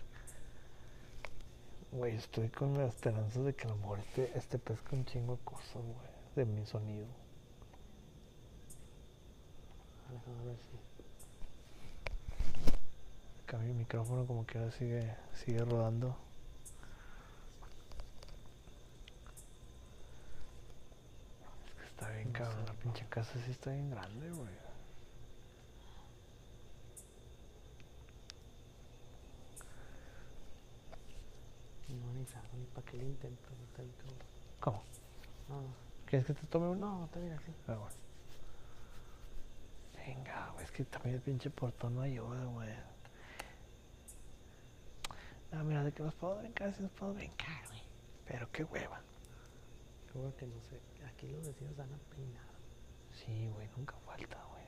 Güey, 1.91 2.15
estoy 2.15 2.49
con 2.51 2.79
la 2.79 2.87
esperanza 2.87 3.41
de 3.41 3.53
que 3.53 3.67
a 3.67 3.71
lo 3.71 3.77
mejor 3.79 3.99
este, 3.99 4.31
este 4.39 4.59
pesca 4.61 4.91
un 4.93 5.05
chingo 5.07 5.37
de 5.37 5.43
cosas, 5.43 5.75
güey. 5.75 6.11
De 6.37 6.45
mi 6.45 6.65
sonido. 6.67 7.09
Déjame 10.13 10.45
ver 10.45 10.57
si. 10.57 10.79
Cambio 13.47 13.71
el 13.71 13.77
micrófono 13.77 14.25
como 14.25 14.47
que 14.47 14.59
ahora 14.59 14.71
sigue, 14.71 15.17
sigue 15.33 15.65
rodando. 15.65 16.17
Es 21.85 21.91
que 21.93 21.97
está 22.11 22.17
bien 22.17 22.33
No 22.33 22.39
cabrón, 22.39 22.65
la 22.67 22.73
no. 22.73 22.79
pinche 22.81 23.07
casa 23.09 23.33
sí 23.45 23.51
está 23.51 23.71
bien 23.71 23.91
grande, 23.91 24.31
güey. 24.31 24.51
No, 31.89 32.13
ni 32.15 32.25
sabe, 32.27 32.47
ni 32.57 32.65
para 32.67 32.87
qué 32.87 32.97
le 32.97 33.05
intento. 33.05 33.49
Está 33.69 33.83
ahí 33.83 33.93
como- 34.01 34.15
¿Cómo? 34.61 34.83
No, 35.49 35.61
no. 35.63 35.75
¿Quieres 36.07 36.27
que 36.27 36.35
te 36.35 36.47
tome 36.47 36.69
uno? 36.69 36.99
No, 36.99 37.05
está 37.07 37.19
bien 37.21 37.33
así. 37.33 37.53
Ah, 37.69 37.75
bueno. 37.75 37.97
Venga, 39.97 40.51
güey, 40.53 40.65
es 40.65 40.71
que 40.73 40.85
también 40.85 41.17
el 41.17 41.21
pinche 41.21 41.51
portón 41.51 41.95
no 41.97 42.03
ayuda, 42.03 42.45
güey. 42.47 42.75
No, 45.53 45.65
mira, 45.65 45.83
de 45.85 45.93
que 45.93 46.03
nos 46.03 46.15
puedo 46.15 46.37
brincar, 46.39 46.73
sí 46.75 46.83
nos 46.83 46.93
puedo 46.93 47.15
brincar, 47.15 47.67
güey. 47.69 47.83
Pero 48.27 48.51
qué 48.53 48.65
hueva. 48.65 49.01
Que 50.13 50.47
no 50.47 50.61
sé. 50.63 50.81
Aquí 51.07 51.29
los 51.29 51.47
vecinos 51.47 51.77
van 51.77 51.93
a 51.93 51.99
peinar. 52.15 52.51
Sí, 53.15 53.49
güey, 53.55 53.69
nunca 53.77 53.95
falta, 54.05 54.43
güey. 54.51 54.65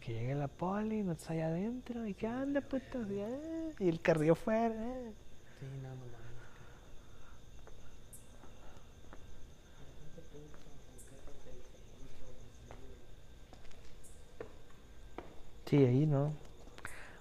Que 0.00 0.12
llegue 0.12 0.34
la 0.34 0.48
poli, 0.48 1.02
no 1.02 1.12
está 1.12 1.34
allá 1.34 1.46
adentro, 1.46 2.04
y 2.06 2.14
que 2.14 2.26
anda, 2.26 2.60
puto, 2.60 3.00
y, 3.12 3.20
ah, 3.20 3.70
y 3.78 3.88
el 3.88 4.00
carrillo 4.00 4.34
fuera. 4.34 4.74
ah. 4.74 5.10
Sí, 5.60 5.66
no, 5.82 5.88
no, 5.88 5.94
no. 5.94 6.20
Sí, 15.66 15.76
ahí 15.76 16.06
no. 16.06 16.32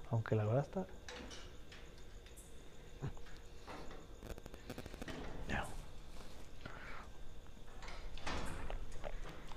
Aunque 0.10 0.36
la 0.36 0.46
verdad 0.46 0.64
está. 0.64 0.88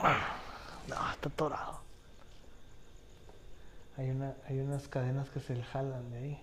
No, 0.02 1.10
está 1.12 1.28
atorado. 1.28 1.80
Hay, 3.96 4.10
una, 4.10 4.34
hay 4.48 4.58
unas 4.60 4.88
cadenas 4.88 5.30
que 5.30 5.40
se 5.40 5.54
le 5.54 5.62
jalan 5.62 6.10
de 6.10 6.18
ahí. 6.18 6.42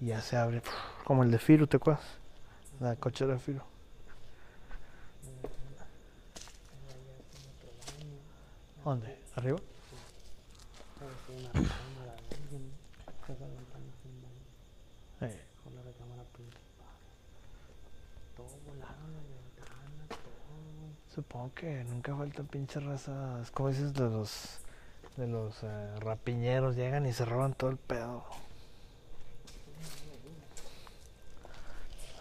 Y 0.00 0.06
ya 0.06 0.20
se 0.20 0.36
abre. 0.36 0.62
Como 1.04 1.22
el 1.22 1.30
de 1.30 1.38
Firu, 1.38 1.66
¿te 1.66 1.76
acuerdas? 1.78 2.04
La 2.80 2.96
cochera 2.96 3.34
de 3.34 3.38
Firu. 3.38 3.62
¿Dónde? 8.84 9.16
¿Arriba? 9.36 9.58
¿Sabes 10.98 11.14
si 11.26 11.32
una 11.32 11.48
recámara 11.52 12.14
de 12.28 12.36
alguien? 12.36 12.72
Casa 13.26 13.44
de 13.46 13.54
ventanas 13.54 13.94
sin 14.02 14.22
baño. 14.22 15.32
Eh, 15.32 15.40
Con 15.62 15.74
la 15.76 15.82
recámara 15.82 16.22
principal. 16.34 16.96
Todo 18.36 18.48
volaron 18.66 19.12
las 19.14 19.22
ventanas, 19.22 20.08
todo. 20.08 20.58
güey. 20.80 20.92
Supongo 21.14 21.52
que 21.54 21.84
nunca 21.84 22.16
falta 22.16 22.42
pinche 22.42 22.80
raza. 22.80 23.40
Es 23.42 23.50
como 23.50 23.68
dices 23.68 23.92
de 23.92 24.08
los 24.08 24.58
de 25.16 25.26
los 25.26 25.62
eh, 25.62 25.96
rapiñeros. 26.00 26.76
Llegan 26.76 27.06
y 27.06 27.12
se 27.12 27.24
roban 27.24 27.54
todo 27.54 27.70
el 27.70 27.76
pedo. 27.76 28.24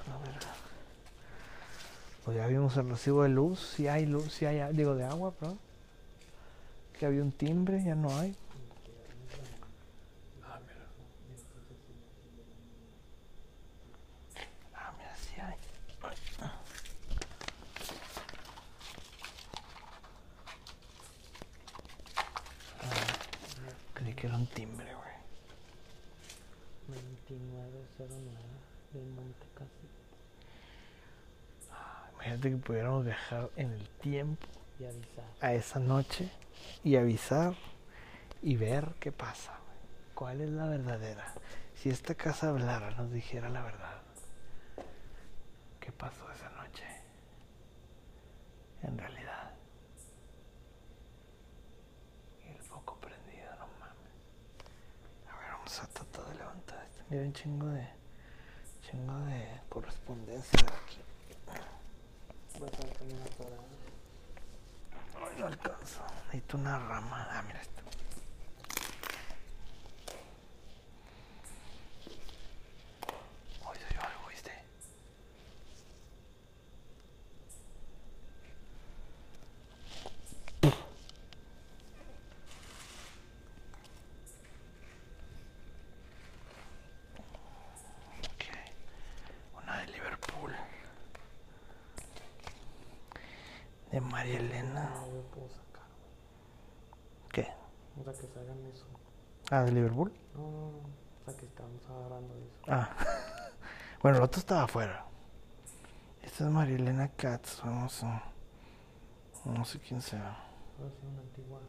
A 0.07 0.17
ver. 0.25 0.35
Pues 2.25 2.37
ya 2.37 2.47
vimos 2.47 2.75
el 2.77 2.89
recibo 2.89 3.23
de 3.23 3.29
luz. 3.29 3.59
Si 3.59 3.87
hay 3.87 4.05
luz, 4.05 4.33
si 4.33 4.45
hay, 4.45 4.73
digo 4.73 4.95
de 4.95 5.05
agua, 5.05 5.31
perdón. 5.31 5.59
Que 6.99 7.05
había 7.05 7.23
un 7.23 7.31
timbre, 7.31 7.83
ya 7.83 7.95
no 7.95 8.09
hay. 8.19 8.35
Ah, 10.43 10.59
mira. 10.67 10.85
Ah, 14.75 14.93
mira, 14.97 15.15
sí 15.15 15.33
hay. 15.41 15.55
Creí 23.93 24.13
que 24.13 24.27
era 24.27 24.35
un 24.35 24.47
timbre, 24.47 24.85
güey. 24.85 25.15
2909 26.87 28.41
del 28.93 29.05
Monte 29.09 29.47
Casi. 29.55 30.01
Imagínate 32.13 32.41
que 32.41 32.49
pudiéramos 32.61 33.05
viajar 33.05 33.49
en 33.55 33.71
el 33.71 33.89
tiempo 34.01 34.47
Y 34.79 34.85
avisar. 34.85 35.25
a 35.41 35.53
esa 35.53 35.79
noche 35.79 36.29
y 36.83 36.95
avisar 36.95 37.53
y 38.41 38.55
ver 38.55 38.95
qué 38.99 39.11
pasa. 39.11 39.53
¿Cuál 40.15 40.41
es 40.41 40.49
la 40.49 40.67
verdadera? 40.67 41.33
Si 41.75 41.89
esta 41.89 42.15
casa 42.15 42.49
hablara, 42.49 42.91
nos 42.91 43.11
dijera 43.11 43.49
la 43.49 43.61
verdad. 43.63 44.01
¿Qué 45.79 45.91
pasó 45.91 46.31
esa 46.31 46.49
noche? 46.51 46.83
En 48.83 48.97
realidad. 48.97 49.51
El 52.47 52.57
foco 52.61 52.97
prendido, 52.99 53.49
no 53.59 53.67
mames. 53.79 54.13
A 55.31 55.37
ver, 55.39 55.51
vamos 55.53 55.79
a 55.81 55.87
tratar 55.87 56.25
de 56.27 56.35
levantar 56.35 56.85
esto. 56.85 57.03
Mira 57.09 57.23
un 57.23 57.33
chingo 57.33 57.67
de. 57.67 57.87
chingo 58.81 59.19
de 59.25 59.59
correspondencia 59.69 60.59
de 60.61 60.73
aquí. 60.73 61.00
Atorada. 62.67 63.63
Ay, 65.17 65.39
no 65.39 65.47
alcanzo. 65.47 66.01
Necesito 66.25 66.57
una 66.57 66.77
rama. 66.79 67.27
Ah, 67.31 67.41
mira 67.47 67.61
Elena. 94.37 94.89
No 94.95 95.15
lo 95.15 95.21
puedo 95.31 95.49
sacar. 95.49 95.87
güey. 95.97 97.31
¿Qué? 97.31 97.47
O 97.99 98.03
sea, 98.03 98.13
que 98.13 98.27
se 98.27 98.39
hagan 98.39 98.65
eso. 98.65 98.85
Ah, 99.49 99.63
de 99.63 99.71
Liverpool. 99.71 100.11
No, 100.35 100.41
no, 100.41 100.71
no. 100.71 100.77
O 100.77 101.25
sea, 101.25 101.37
que 101.37 101.45
estamos 101.45 101.83
hablando 101.89 102.33
de 102.35 102.45
eso. 102.45 102.55
Ah. 102.67 102.89
bueno, 104.01 104.17
el 104.17 104.23
otro 104.23 104.39
estaba 104.39 104.63
afuera. 104.63 105.05
Esta 106.21 106.45
es 106.45 106.51
Marilena 106.51 107.09
Katz, 107.09 107.61
vamos 107.63 108.03
a... 108.03 108.23
No 109.45 109.65
sé 109.65 109.79
quién 109.79 110.01
sea. 110.01 110.37
Ahora 110.77 110.91
sí, 110.91 111.07
una 111.07 111.21
antigua. 111.21 111.59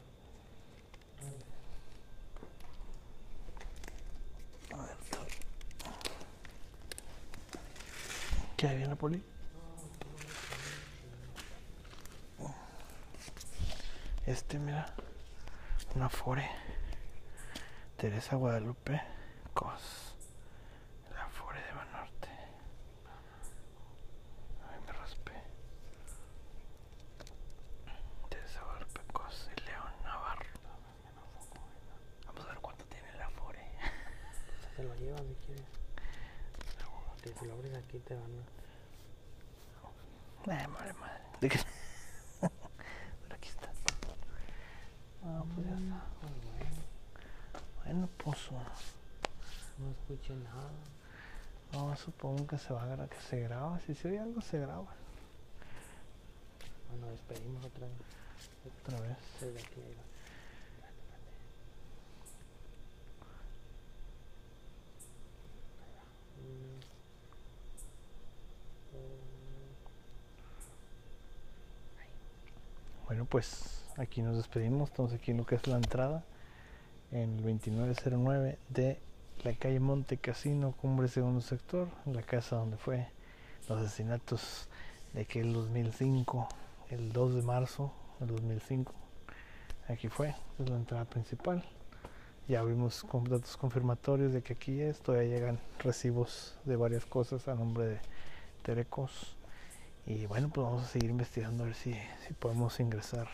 A 4.75 4.83
ver. 4.83 4.97
¿Qué 8.57 8.69
hay 8.69 8.83
en 8.83 8.91
la 8.91 8.97
poli? 8.97 9.23
Este, 14.27 14.59
mira. 14.59 14.87
Una 15.95 16.09
Fore. 16.09 16.49
Teresa 17.97 18.37
Guadalupe 18.37 19.01
Cos. 19.53 20.15
La 21.15 21.29
Fore 21.29 21.61
de 21.63 21.73
Banorte. 21.73 22.29
Ay, 24.71 24.81
me 24.87 24.93
raspé. 24.93 25.33
Teresa 28.31 28.63
Guadalupe 28.63 29.01
Cos 29.13 29.51
y 29.57 29.61
León 29.67 29.93
Navarro. 30.05 30.47
Vamos 32.27 32.45
a 32.45 32.49
ver 32.49 32.59
cuánto 32.59 32.85
tiene 32.87 33.13
la 33.19 33.29
Fore. 33.31 33.61
Se 34.77 34.83
lo 34.85 34.95
llevas 34.97 35.23
si 35.27 35.35
quieres. 35.47 35.67
Si 37.39 37.47
lo 37.47 37.55
abres 37.55 37.75
aquí 37.77 37.99
te 38.01 38.15
van 38.15 38.31
a... 38.35 38.43
Ay, 40.53 40.67
madre, 40.69 40.93
madre. 40.95 41.23
¿De 41.41 41.49
qué? 41.49 41.59
Pero 42.41 43.35
aquí 43.37 43.49
está. 43.49 43.71
Ah, 45.25 45.42
pues 45.55 45.67
ya 45.67 45.75
está. 45.75 46.03
Bueno. 47.85 48.09
Pues. 48.23 48.39
No 49.79 49.91
escuché 49.91 50.35
nada. 50.35 50.71
No, 51.73 51.97
supongo 51.97 52.47
que 52.47 52.59
se 52.59 52.73
va 52.73 52.83
a 52.83 53.09
que 53.09 53.21
se 53.21 53.41
graba. 53.41 53.81
Si 53.81 53.95
se 53.95 54.09
oye 54.09 54.19
algo, 54.19 54.41
se 54.41 54.59
graba. 54.59 54.87
Bueno, 56.91 57.07
despedimos 57.11 57.65
otra 57.65 57.87
vez. 57.87 57.97
Otra 58.85 59.01
vez. 59.01 59.17
Desde 59.41 59.61
aquí. 59.61 59.81
Bueno, 73.07 73.27
pues 73.27 73.72
aquí 73.97 74.23
nos 74.23 74.37
despedimos. 74.37 74.91
Estamos 74.91 75.13
aquí 75.13 75.31
en 75.31 75.39
lo 75.39 75.47
que 75.47 75.57
es 75.57 75.67
la 75.67 75.77
entrada. 75.77 76.25
En 77.11 77.37
el 77.39 77.43
2909 77.43 78.59
de 78.69 78.99
la 79.45 79.53
calle 79.55 79.81
Monte 79.81 80.17
Casino, 80.17 80.73
Cumbre 80.73 81.09
Segundo 81.09 81.41
Sector. 81.41 81.89
La 82.07 82.23
casa 82.23 82.57
donde 82.57 82.77
fue 82.77 83.07
los 83.69 83.81
asesinatos 83.81 84.69
de 85.13 85.23
aquel 85.23 85.53
2005, 85.53 86.49
el 86.91 87.13
2 87.13 87.35
de 87.35 87.43
marzo 87.43 87.93
del 88.21 88.29
2005. 88.29 88.93
Aquí 89.89 90.09
fue, 90.09 90.35
es 90.59 90.69
la 90.69 90.77
entrada 90.77 91.05
principal. 91.05 91.65
Ya 92.49 92.63
vimos 92.63 93.03
con 93.05 93.25
datos 93.25 93.57
confirmatorios 93.57 94.33
de 94.33 94.43
que 94.43 94.55
aquí 94.55 94.81
es. 94.81 95.01
Todavía 95.01 95.37
llegan 95.37 95.61
recibos 95.79 96.57
de 96.65 96.77
varias 96.77 97.05
cosas 97.05 97.47
a 97.49 97.55
nombre 97.55 97.87
de 97.87 98.01
Terecos. 98.63 99.37
Y 100.07 100.27
bueno, 100.27 100.49
pues 100.49 100.65
vamos 100.65 100.83
a 100.83 100.87
seguir 100.87 101.11
investigando 101.11 101.63
a 101.63 101.67
ver 101.67 101.75
si, 101.77 101.95
si 102.27 102.35
podemos 102.35 102.81
ingresar 102.81 103.29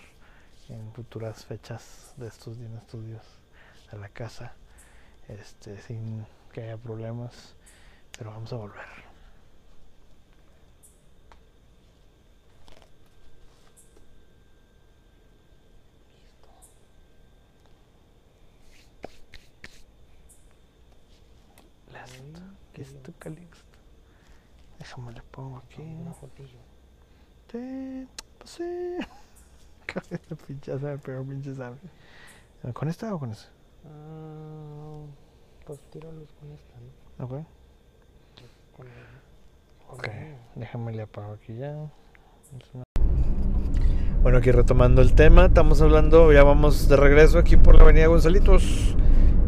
en 0.69 0.93
futuras 0.93 1.45
fechas 1.45 2.13
de 2.17 2.29
estos 2.29 2.59
días 2.59 2.73
estudios 2.73 3.23
a 3.91 3.97
la 3.97 4.09
casa 4.09 4.53
este, 5.29 5.81
sin 5.81 6.27
que 6.53 6.63
haya 6.63 6.77
problemas. 6.77 7.55
Pero 8.17 8.31
vamos 8.31 8.53
a 8.53 8.57
volver. 8.57 9.09
Listo. 21.93 22.41
¿Qué 22.73 22.83
es 22.83 23.03
tu 23.03 23.13
Calixto? 23.19 23.79
Déjame 24.79 25.13
le 25.13 25.23
pongo 25.23 25.59
aquí. 25.59 25.83
Fotillo. 26.21 26.59
Sí, 27.51 28.09
pues 28.39 28.61
pinche 30.47 30.73
pero 31.05 31.23
pinche. 31.25 31.53
¿Con 32.73 32.89
esta 32.89 33.15
o 33.15 33.19
con 33.19 33.31
esa? 33.31 33.49
Ah, 33.87 35.01
pues 35.67 35.79
luz 36.13 36.29
con 36.41 36.51
esta, 36.53 36.75
¿no? 37.19 37.25
Ok. 37.25 37.31
Con 38.77 38.87
con 39.89 39.99
Ok, 39.99 40.07
la- 40.07 40.37
déjame 40.61 40.93
le 40.93 41.03
apago 41.03 41.33
aquí 41.35 41.57
ya. 41.57 41.71
Una- 42.75 42.85
Bueno, 44.23 44.39
aquí 44.39 44.51
retomando 44.51 45.01
el 45.03 45.15
tema, 45.15 45.47
estamos 45.47 45.81
hablando, 45.81 46.33
ya 46.33 46.43
vamos 46.43 46.89
de 46.89 46.97
regreso 46.97 47.39
aquí 47.39 47.57
por 47.57 47.77
la 47.77 47.83
avenida 47.83 48.07
Gonzalitos. 48.09 48.97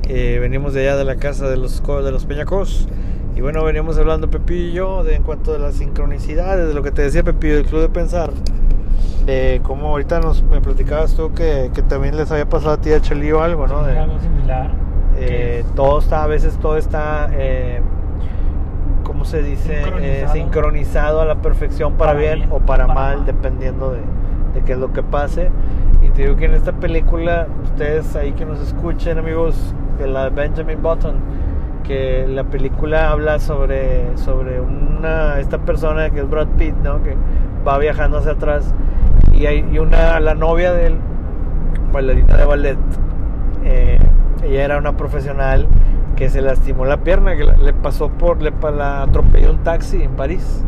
Eh, 0.09 0.39
venimos 0.41 0.73
de 0.75 0.81
allá 0.89 0.97
de 0.97 1.05
la 1.05 1.17
casa 1.17 1.49
de 1.49 1.57
los, 1.57 1.83
de 1.87 2.11
los 2.11 2.25
Peñacos. 2.27 2.89
Y 3.37 3.41
bueno, 3.43 3.63
veníamos 3.65 3.97
hablando 3.99 4.29
Pepillo 4.31 5.03
de 5.05 5.15
en 5.15 5.23
cuanto 5.23 5.55
a 5.55 5.59
las 5.59 5.75
sincronicidades, 5.77 6.67
de 6.69 6.75
lo 6.75 6.83
que 6.83 6.91
te 6.91 7.03
decía 7.03 7.23
Pepillo 7.23 7.57
del 7.57 7.67
Club 7.67 7.81
de 7.83 7.89
Pensar. 7.89 8.33
De 9.31 9.61
cómo 9.63 9.91
ahorita 9.91 10.19
nos 10.19 10.43
me 10.43 10.61
platicabas 10.61 11.15
tú 11.15 11.33
que, 11.33 11.71
que 11.73 11.83
también 11.83 12.17
les 12.17 12.33
había 12.33 12.49
pasado 12.49 12.73
a 12.73 12.77
ti 12.79 12.93
a 12.93 13.01
Chelío 13.01 13.41
algo, 13.41 13.69
¿no? 13.69 13.85
De- 13.85 13.97
algo 13.97 14.19
similar. 14.19 14.73
eh, 15.19 15.65
todo 15.77 16.01
está, 16.01 16.25
a 16.25 16.27
veces 16.27 16.59
todo 16.59 16.77
está, 16.77 17.29
eh, 17.35 17.81
¿cómo 19.05 19.25
se 19.25 19.41
dice? 19.45 19.75
Eh, 19.83 19.85
Sincronizado. 19.85 20.33
sincronizado 20.33 21.21
a 21.21 21.25
la 21.27 21.37
perfección 21.37 21.93
para, 21.93 22.11
Para 22.13 22.21
bien, 22.21 22.39
bien, 22.41 22.51
o 22.51 22.59
para, 22.59 22.89
para 22.89 22.95
mal, 23.01 23.17
mal. 23.19 23.27
dependiendo 23.27 23.93
de, 23.93 24.01
de 24.55 24.65
qué 24.67 24.73
es 24.73 24.79
lo 24.79 24.93
que 24.93 25.05
pase. 25.05 25.51
Y 26.03 26.09
te 26.09 26.23
digo 26.23 26.35
que 26.35 26.47
en 26.47 26.55
esta 26.55 26.73
película, 26.73 27.47
ustedes 27.63 28.17
ahí 28.17 28.33
que 28.33 28.45
nos 28.45 28.61
escuchen, 28.61 29.17
amigos, 29.17 29.77
de 30.01 30.09
la 30.09 30.29
Benjamin 30.31 30.83
Button, 30.83 31.15
que 31.85 32.27
la 32.27 32.43
película 32.43 33.11
habla 33.11 33.39
sobre, 33.39 34.17
sobre 34.17 34.61
una, 34.61 35.39
esta 35.39 35.59
persona 35.59 36.11
que 36.11 36.19
es 36.19 36.29
Brad 36.29 36.49
Pitt, 36.59 36.75
¿no? 36.83 37.01
Que 37.05 37.15
va 37.65 37.79
viajando 37.79 38.19
hacia 38.19 38.33
atrás 38.33 38.75
y 39.41 39.47
hay 39.47 39.69
y 39.73 39.79
una, 39.79 40.21
la 40.21 40.35
novia 40.35 40.73
de 40.73 40.87
él, 40.89 40.97
bailarina 41.93 42.37
de 42.37 42.45
ballet, 42.45 42.79
eh, 43.65 43.99
ella 44.43 44.65
era 44.65 44.79
una 44.79 44.97
profesional 44.97 45.67
que 46.17 46.29
se 46.29 46.43
lastimó 46.43 46.85
la 46.85 46.99
pierna, 46.99 47.37
que 47.37 47.45
la- 47.45 47.57
le 47.57 47.73
pasó 47.73 48.09
por, 48.11 48.43
le 48.43 48.53
la 48.77 49.03
atropelló 49.03 49.51
un 49.53 49.59
taxi 49.65 50.03
en 50.03 50.11
París 50.13 50.65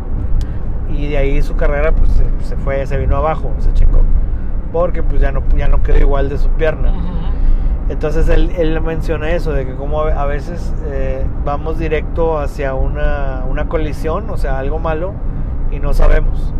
y 0.95 1.07
de 1.07 1.17
ahí 1.17 1.41
su 1.41 1.55
carrera 1.55 1.91
pues 1.91 2.11
se, 2.11 2.25
se 2.45 2.55
fue, 2.57 2.85
se 2.85 2.97
vino 2.97 3.15
abajo, 3.17 3.51
se 3.59 3.71
chingó, 3.73 4.01
porque 4.71 5.03
pues 5.03 5.21
ya 5.21 5.31
no, 5.31 5.41
ya 5.55 5.67
no 5.67 5.81
quedó 5.83 5.97
igual 5.99 6.29
de 6.29 6.37
su 6.37 6.49
pierna. 6.49 6.91
Entonces 7.89 8.29
él, 8.29 8.51
él 8.57 8.79
menciona 8.81 9.31
eso, 9.31 9.51
de 9.51 9.65
que 9.65 9.75
como 9.75 10.01
a 10.01 10.21
a 10.21 10.25
veces 10.25 10.73
eh, 10.87 11.23
vamos 11.43 11.77
directo 11.77 12.39
hacia 12.39 12.73
una, 12.73 13.43
una 13.49 13.67
colisión, 13.67 14.29
o 14.29 14.37
sea, 14.37 14.57
algo 14.59 14.79
malo, 14.79 15.13
y 15.71 15.79
no 15.79 15.93
sabemos. 15.93 16.53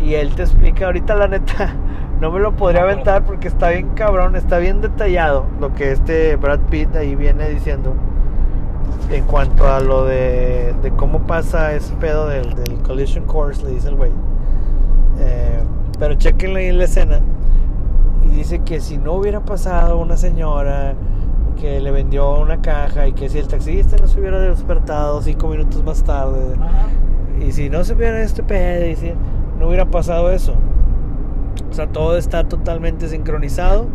Y 0.00 0.14
él 0.14 0.34
te 0.34 0.42
explica, 0.42 0.86
ahorita 0.86 1.14
la 1.14 1.28
neta, 1.28 1.74
no 2.20 2.30
me 2.30 2.40
lo 2.40 2.54
podría 2.56 2.82
aventar 2.82 3.24
porque 3.24 3.48
está 3.48 3.70
bien 3.70 3.90
cabrón, 3.94 4.36
está 4.36 4.58
bien 4.58 4.80
detallado 4.80 5.46
lo 5.60 5.74
que 5.74 5.92
este 5.92 6.36
Brad 6.36 6.60
Pitt 6.70 6.94
ahí 6.96 7.14
viene 7.14 7.48
diciendo 7.48 7.94
en 9.10 9.24
cuanto 9.24 9.66
a 9.66 9.80
lo 9.80 10.04
de, 10.04 10.74
de 10.82 10.90
cómo 10.90 11.20
pasa 11.20 11.74
ese 11.74 11.94
pedo 11.96 12.28
del, 12.28 12.54
del 12.54 12.78
collision 12.80 13.24
course, 13.24 13.64
le 13.64 13.70
dice 13.72 13.88
el 13.88 13.94
güey. 13.94 14.12
Eh, 15.18 15.60
pero 15.98 16.14
chequenlo 16.14 16.58
ahí 16.58 16.66
en 16.66 16.78
la 16.78 16.84
escena 16.84 17.20
y 18.24 18.28
dice 18.28 18.60
que 18.60 18.80
si 18.80 18.98
no 18.98 19.14
hubiera 19.14 19.40
pasado 19.40 19.98
una 19.98 20.16
señora 20.16 20.94
que 21.60 21.80
le 21.80 21.90
vendió 21.90 22.40
una 22.40 22.60
caja 22.60 23.08
y 23.08 23.12
que 23.12 23.28
si 23.28 23.38
el 23.38 23.48
taxista 23.48 23.96
no 24.00 24.06
se 24.06 24.20
hubiera 24.20 24.38
despertado 24.38 25.20
cinco 25.22 25.48
minutos 25.48 25.82
más 25.82 26.04
tarde 26.04 26.54
Ajá. 26.54 26.86
y 27.44 27.50
si 27.50 27.68
no 27.68 27.82
se 27.82 27.94
hubiera 27.94 28.20
este 28.20 28.42
pedo 28.44 28.86
y 28.86 28.94
si 28.94 29.12
no 29.58 29.66
hubiera 29.68 29.86
pasado 29.86 30.30
eso. 30.30 30.54
O 31.70 31.74
sea 31.74 31.86
todo 31.88 32.16
está 32.16 32.44
totalmente 32.44 33.08
sincronizado 33.08 33.86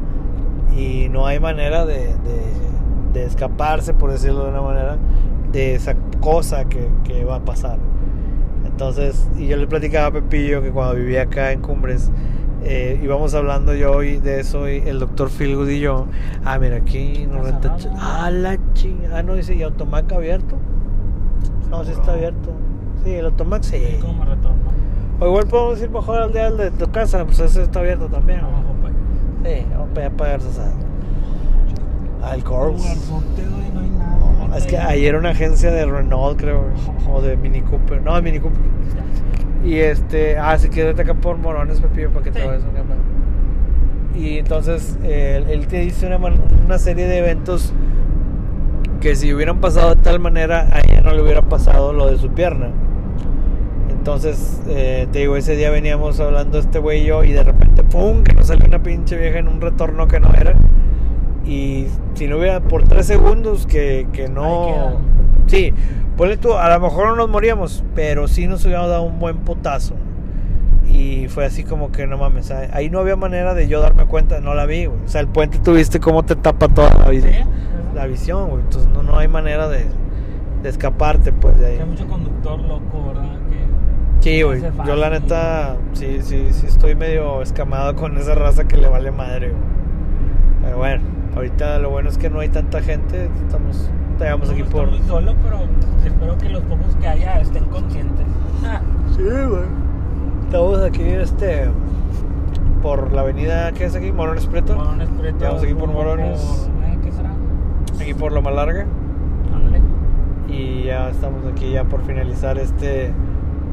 y 0.77 1.07
no 1.10 1.26
hay 1.27 1.40
manera 1.40 1.85
de, 1.85 2.07
de- 2.07 2.64
de 3.14 3.23
escaparse 3.26 3.94
por 3.94 4.11
decirlo 4.11 4.44
de 4.45 4.49
una 4.49 4.61
manera 4.61 4.98
de 5.52 5.76
esa 5.76 5.94
cosa 6.19 6.65
que, 6.65 6.88
que 7.03 7.23
va 7.26 7.35
a 7.35 7.40
pasar. 7.45 7.77
Entonces 8.65 9.30
y 9.38 9.48
yo 9.48 9.57
le 9.57 9.68
platicaba 9.68 10.07
a 10.07 10.11
Pepillo 10.11 10.61
que 10.61 10.72
cuando 10.72 10.95
vivía 10.95 11.23
acá 11.23 11.52
en 11.52 11.61
Cumbres 11.61 12.11
eh, 12.64 12.99
íbamos 13.03 13.34
hablando 13.35 13.76
yo 13.76 13.91
hoy 13.91 14.18
de 14.18 14.40
eso 14.40 14.69
y 14.69 14.77
el 14.77 14.98
doctor 14.99 15.30
Philgood 15.30 15.68
y 15.69 15.80
yo 15.81 16.07
ah 16.45 16.57
mira 16.57 16.77
aquí 16.77 17.27
no 17.30 17.45
Está 17.45 17.76
renta 17.76 17.91
ah 17.99 18.31
la 18.31 18.57
chingada 18.73 19.19
ah 19.19 19.23
no 19.23 19.35
dice 19.35 19.53
y 19.53 19.61
automac 19.64 20.11
abierto 20.14 20.56
no 21.69 21.84
sí 21.84 21.91
está 21.91 22.14
abierto 22.14 22.52
sí 23.03 23.11
el 23.11 23.26
automac 23.26 23.64
sí 23.64 23.77
retorno. 23.77 24.52
O 25.19 25.27
igual 25.27 25.48
podemos 25.48 25.81
ir 25.81 25.90
mejor 25.90 26.22
al 26.22 26.34
de, 26.34 26.41
al 26.41 26.57
de 26.57 26.72
tu 26.72 26.90
casa 26.91 27.26
pues 27.26 27.40
ese 27.40 27.64
está 27.64 27.80
abierto 27.80 28.07
también 28.07 28.41
¿no? 28.41 28.48
Abajo, 28.48 28.76
pues. 28.81 28.94
sí 29.44 29.65
vamos 29.72 29.98
allá 29.98 30.10
pagar 30.11 30.40
al 32.23 32.44
no 33.73 33.80
hay 33.80 33.90
nada. 33.90 34.49
Ah, 34.52 34.57
es 34.57 34.65
que 34.65 34.77
ahí 34.77 35.06
era 35.06 35.18
una 35.18 35.30
agencia 35.30 35.72
de 35.72 35.85
Renault 35.85 36.40
creo 36.40 36.65
o 37.11 37.22
de 37.22 37.35
Mini 37.35 37.61
Cooper 37.61 38.02
no 38.02 38.15
de 38.15 38.22
Mini 38.22 38.40
Cooper 38.40 38.61
Y 39.65 39.76
este, 39.76 40.38
ah, 40.38 40.57
si 40.57 40.69
quieres 40.69 40.98
acá 40.99 41.14
por 41.14 41.38
Morones, 41.38 41.80
Pepillo, 41.81 42.10
para 42.11 42.23
que 42.23 42.31
te 42.31 42.45
vayas 42.45 42.64
un 42.64 42.72
campo. 42.72 42.94
Y 44.15 44.38
entonces 44.38 44.98
eh, 45.03 45.44
él 45.49 45.68
te 45.68 45.80
dice 45.80 46.06
una, 46.06 46.18
una 46.18 46.77
serie 46.77 47.07
de 47.07 47.18
eventos 47.19 47.73
que 49.02 49.15
si 49.15 49.34
hubieran 49.34 49.60
pasado 49.60 49.95
de 49.95 50.02
tal 50.02 50.19
manera, 50.19 50.68
a 50.72 50.80
ella 50.80 51.02
no 51.02 51.11
le 51.14 51.22
hubiera 51.22 51.41
pasado 51.41 51.94
lo 51.94 52.10
de 52.10 52.18
su 52.18 52.30
pierna. 52.30 52.69
Entonces, 54.03 54.61
eh, 54.67 55.07
te 55.13 55.19
digo, 55.19 55.38
ese 55.38 55.55
día 55.55 55.69
veníamos 55.69 56.19
hablando 56.19 56.59
este 56.59 56.77
güey 56.77 57.03
y 57.03 57.05
yo 57.05 57.23
y 57.23 57.31
de 57.31 57.41
repente, 57.41 57.84
¡pum! 57.85 58.21
que 58.23 58.34
nos 58.34 58.47
salió 58.47 58.65
una 58.65 58.84
pinche 58.84 59.15
vieja 59.15 59.39
en 59.39 59.47
un 59.47 59.61
retorno 59.61 60.09
que 60.09 60.19
no 60.19 60.27
era. 60.34 60.55
Y 61.45 61.88
si 62.13 62.27
no 62.27 62.38
hubiera 62.38 62.59
por 62.59 62.84
tres 62.84 63.05
segundos 63.05 63.65
que, 63.65 64.05
que 64.11 64.27
no... 64.27 64.97
Sí, 65.47 65.73
ponle 66.17 66.35
tú, 66.35 66.53
a 66.53 66.69
lo 66.69 66.81
mejor 66.81 67.07
no 67.07 67.15
nos 67.15 67.30
moríamos, 67.30 67.85
pero 67.95 68.27
sí 68.27 68.45
nos 68.45 68.65
hubiéramos 68.65 68.89
dado 68.89 69.03
un 69.03 69.19
buen 69.19 69.38
putazo. 69.38 69.93
Y 70.91 71.30
fue 71.30 71.45
así 71.45 71.63
como 71.63 71.93
que 71.93 72.05
no 72.05 72.17
mames, 72.17 72.51
ahí- 72.51 72.67
ahí 72.73 72.89
no 72.89 72.99
había 72.99 73.15
manera 73.15 73.53
de 73.53 73.69
yo 73.69 73.80
darme 73.80 74.03
cuenta, 74.05 74.41
no 74.41 74.53
la 74.53 74.65
vi, 74.65 74.85
güey. 74.88 74.99
O 75.05 75.07
sea, 75.07 75.21
el 75.21 75.27
puente 75.27 75.59
tuviste 75.59 76.01
cómo 76.01 76.23
te 76.23 76.35
tapa 76.35 76.67
toda 76.67 76.93
la, 76.93 77.09
vida, 77.09 77.30
¿Sí? 77.30 77.38
la 77.95 78.05
visión, 78.05 78.49
güey. 78.49 78.63
Entonces 78.63 78.91
no, 78.91 79.01
no 79.01 79.17
hay 79.17 79.30
manera 79.30 79.69
de, 79.69 79.85
de 80.61 80.69
escaparte, 80.69 81.31
pues, 81.31 81.57
de 81.57 81.67
ahí. 81.67 81.77
Hay 81.80 81.85
mucho 81.85 82.05
conductor 82.05 82.59
loco, 82.59 83.07
¿verdad? 83.07 83.30
Sí, 84.23 84.41
güey. 84.41 84.61
Yo 84.85 84.95
la 84.95 85.09
neta, 85.09 85.75
sí, 85.93 86.19
sí, 86.21 86.47
sí 86.51 86.65
estoy 86.67 86.95
medio 86.95 87.41
escamado 87.41 87.93
con 87.95 88.17
esa 88.17 88.35
raza 88.35 88.63
que 88.65 88.77
le 88.77 88.87
vale 88.87 89.11
madre, 89.11 89.49
güey. 89.49 89.61
Pero 90.63 90.77
bueno, 90.77 91.01
ahorita 91.35 91.79
lo 91.79 91.89
bueno 91.89 92.07
es 92.09 92.17
que 92.17 92.29
no 92.29 92.39
hay 92.39 92.47
tanta 92.47 92.81
gente. 92.81 93.29
Estamos, 93.45 93.89
estamos 94.13 94.49
aquí 94.49 94.61
no 94.63 94.69
por... 94.69 94.83
Estoy 94.85 94.99
muy 94.99 95.07
solo, 95.09 95.35
pero 95.43 95.59
espero 96.05 96.37
que 96.37 96.49
los 96.49 96.61
pocos 96.63 96.95
que 97.01 97.07
haya 97.07 97.41
estén 97.41 97.65
conscientes. 97.65 98.25
Ah, 98.65 98.79
Sí, 99.15 99.23
güey. 99.23 99.63
Estamos 100.45 100.79
aquí, 100.83 101.03
este, 101.03 101.67
por 102.81 103.11
la 103.11 103.21
avenida, 103.21 103.71
¿qué 103.73 103.85
es 103.85 103.95
aquí? 103.95 104.11
Morones 104.13 104.45
Preto. 104.47 104.75
Morones 104.75 105.09
Prieto, 105.19 105.35
Estamos 105.37 105.63
aquí 105.63 105.73
por 105.73 105.89
Morones. 105.89 106.39
por- 106.39 106.83
eh, 106.85 106.97
¿Qué 107.03 107.11
será? 107.11 107.31
Aquí 108.01 108.13
por 108.13 108.31
Loma 108.31 108.51
Larga. 108.51 108.85
Ándale. 109.53 109.81
Y 110.47 110.83
ya 110.85 111.09
estamos 111.09 111.45
aquí 111.51 111.71
ya 111.71 111.83
por 111.83 112.01
finalizar 112.05 112.57
este 112.57 113.11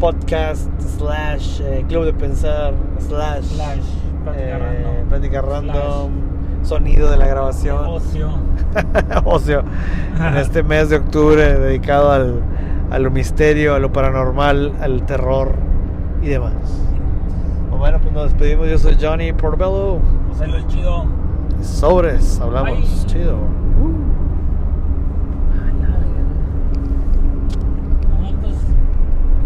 podcast 0.01 0.69
slash 0.97 1.61
eh, 1.61 1.85
club 1.87 2.07
de 2.07 2.13
pensar 2.15 2.73
slash, 3.07 3.45
Slash, 3.45 3.85
plática 5.09 5.39
eh, 5.39 5.43
random. 5.43 6.11
sonido 6.63 7.11
de 7.11 7.19
la 7.19 7.27
grabación, 7.27 7.85
Ocio. 7.87 8.31
ocio, 9.25 9.63
en 10.19 10.37
este 10.39 10.63
mes 10.63 10.89
de 10.89 10.97
octubre 10.97 11.59
dedicado 11.59 12.11
al, 12.13 12.41
a 12.91 12.99
lo 12.99 13.11
misterio, 13.11 13.75
a 13.75 13.79
lo 13.79 13.93
paranormal, 13.93 14.73
al 14.81 15.05
terror 15.05 15.53
y 16.23 16.29
demás. 16.29 16.55
Bueno, 17.71 17.99
pues 18.01 18.13
nos 18.13 18.25
despedimos. 18.31 18.69
Yo 18.69 18.79
soy 18.79 18.97
Johnny 19.01 19.33
Portobello. 19.33 20.01
José 20.31 20.47
lo 20.47 20.61
chido. 20.69 21.05
Sobres, 21.63 22.41
hablamos. 22.41 22.79
Bye. 22.79 23.07
Chido. 23.07 23.37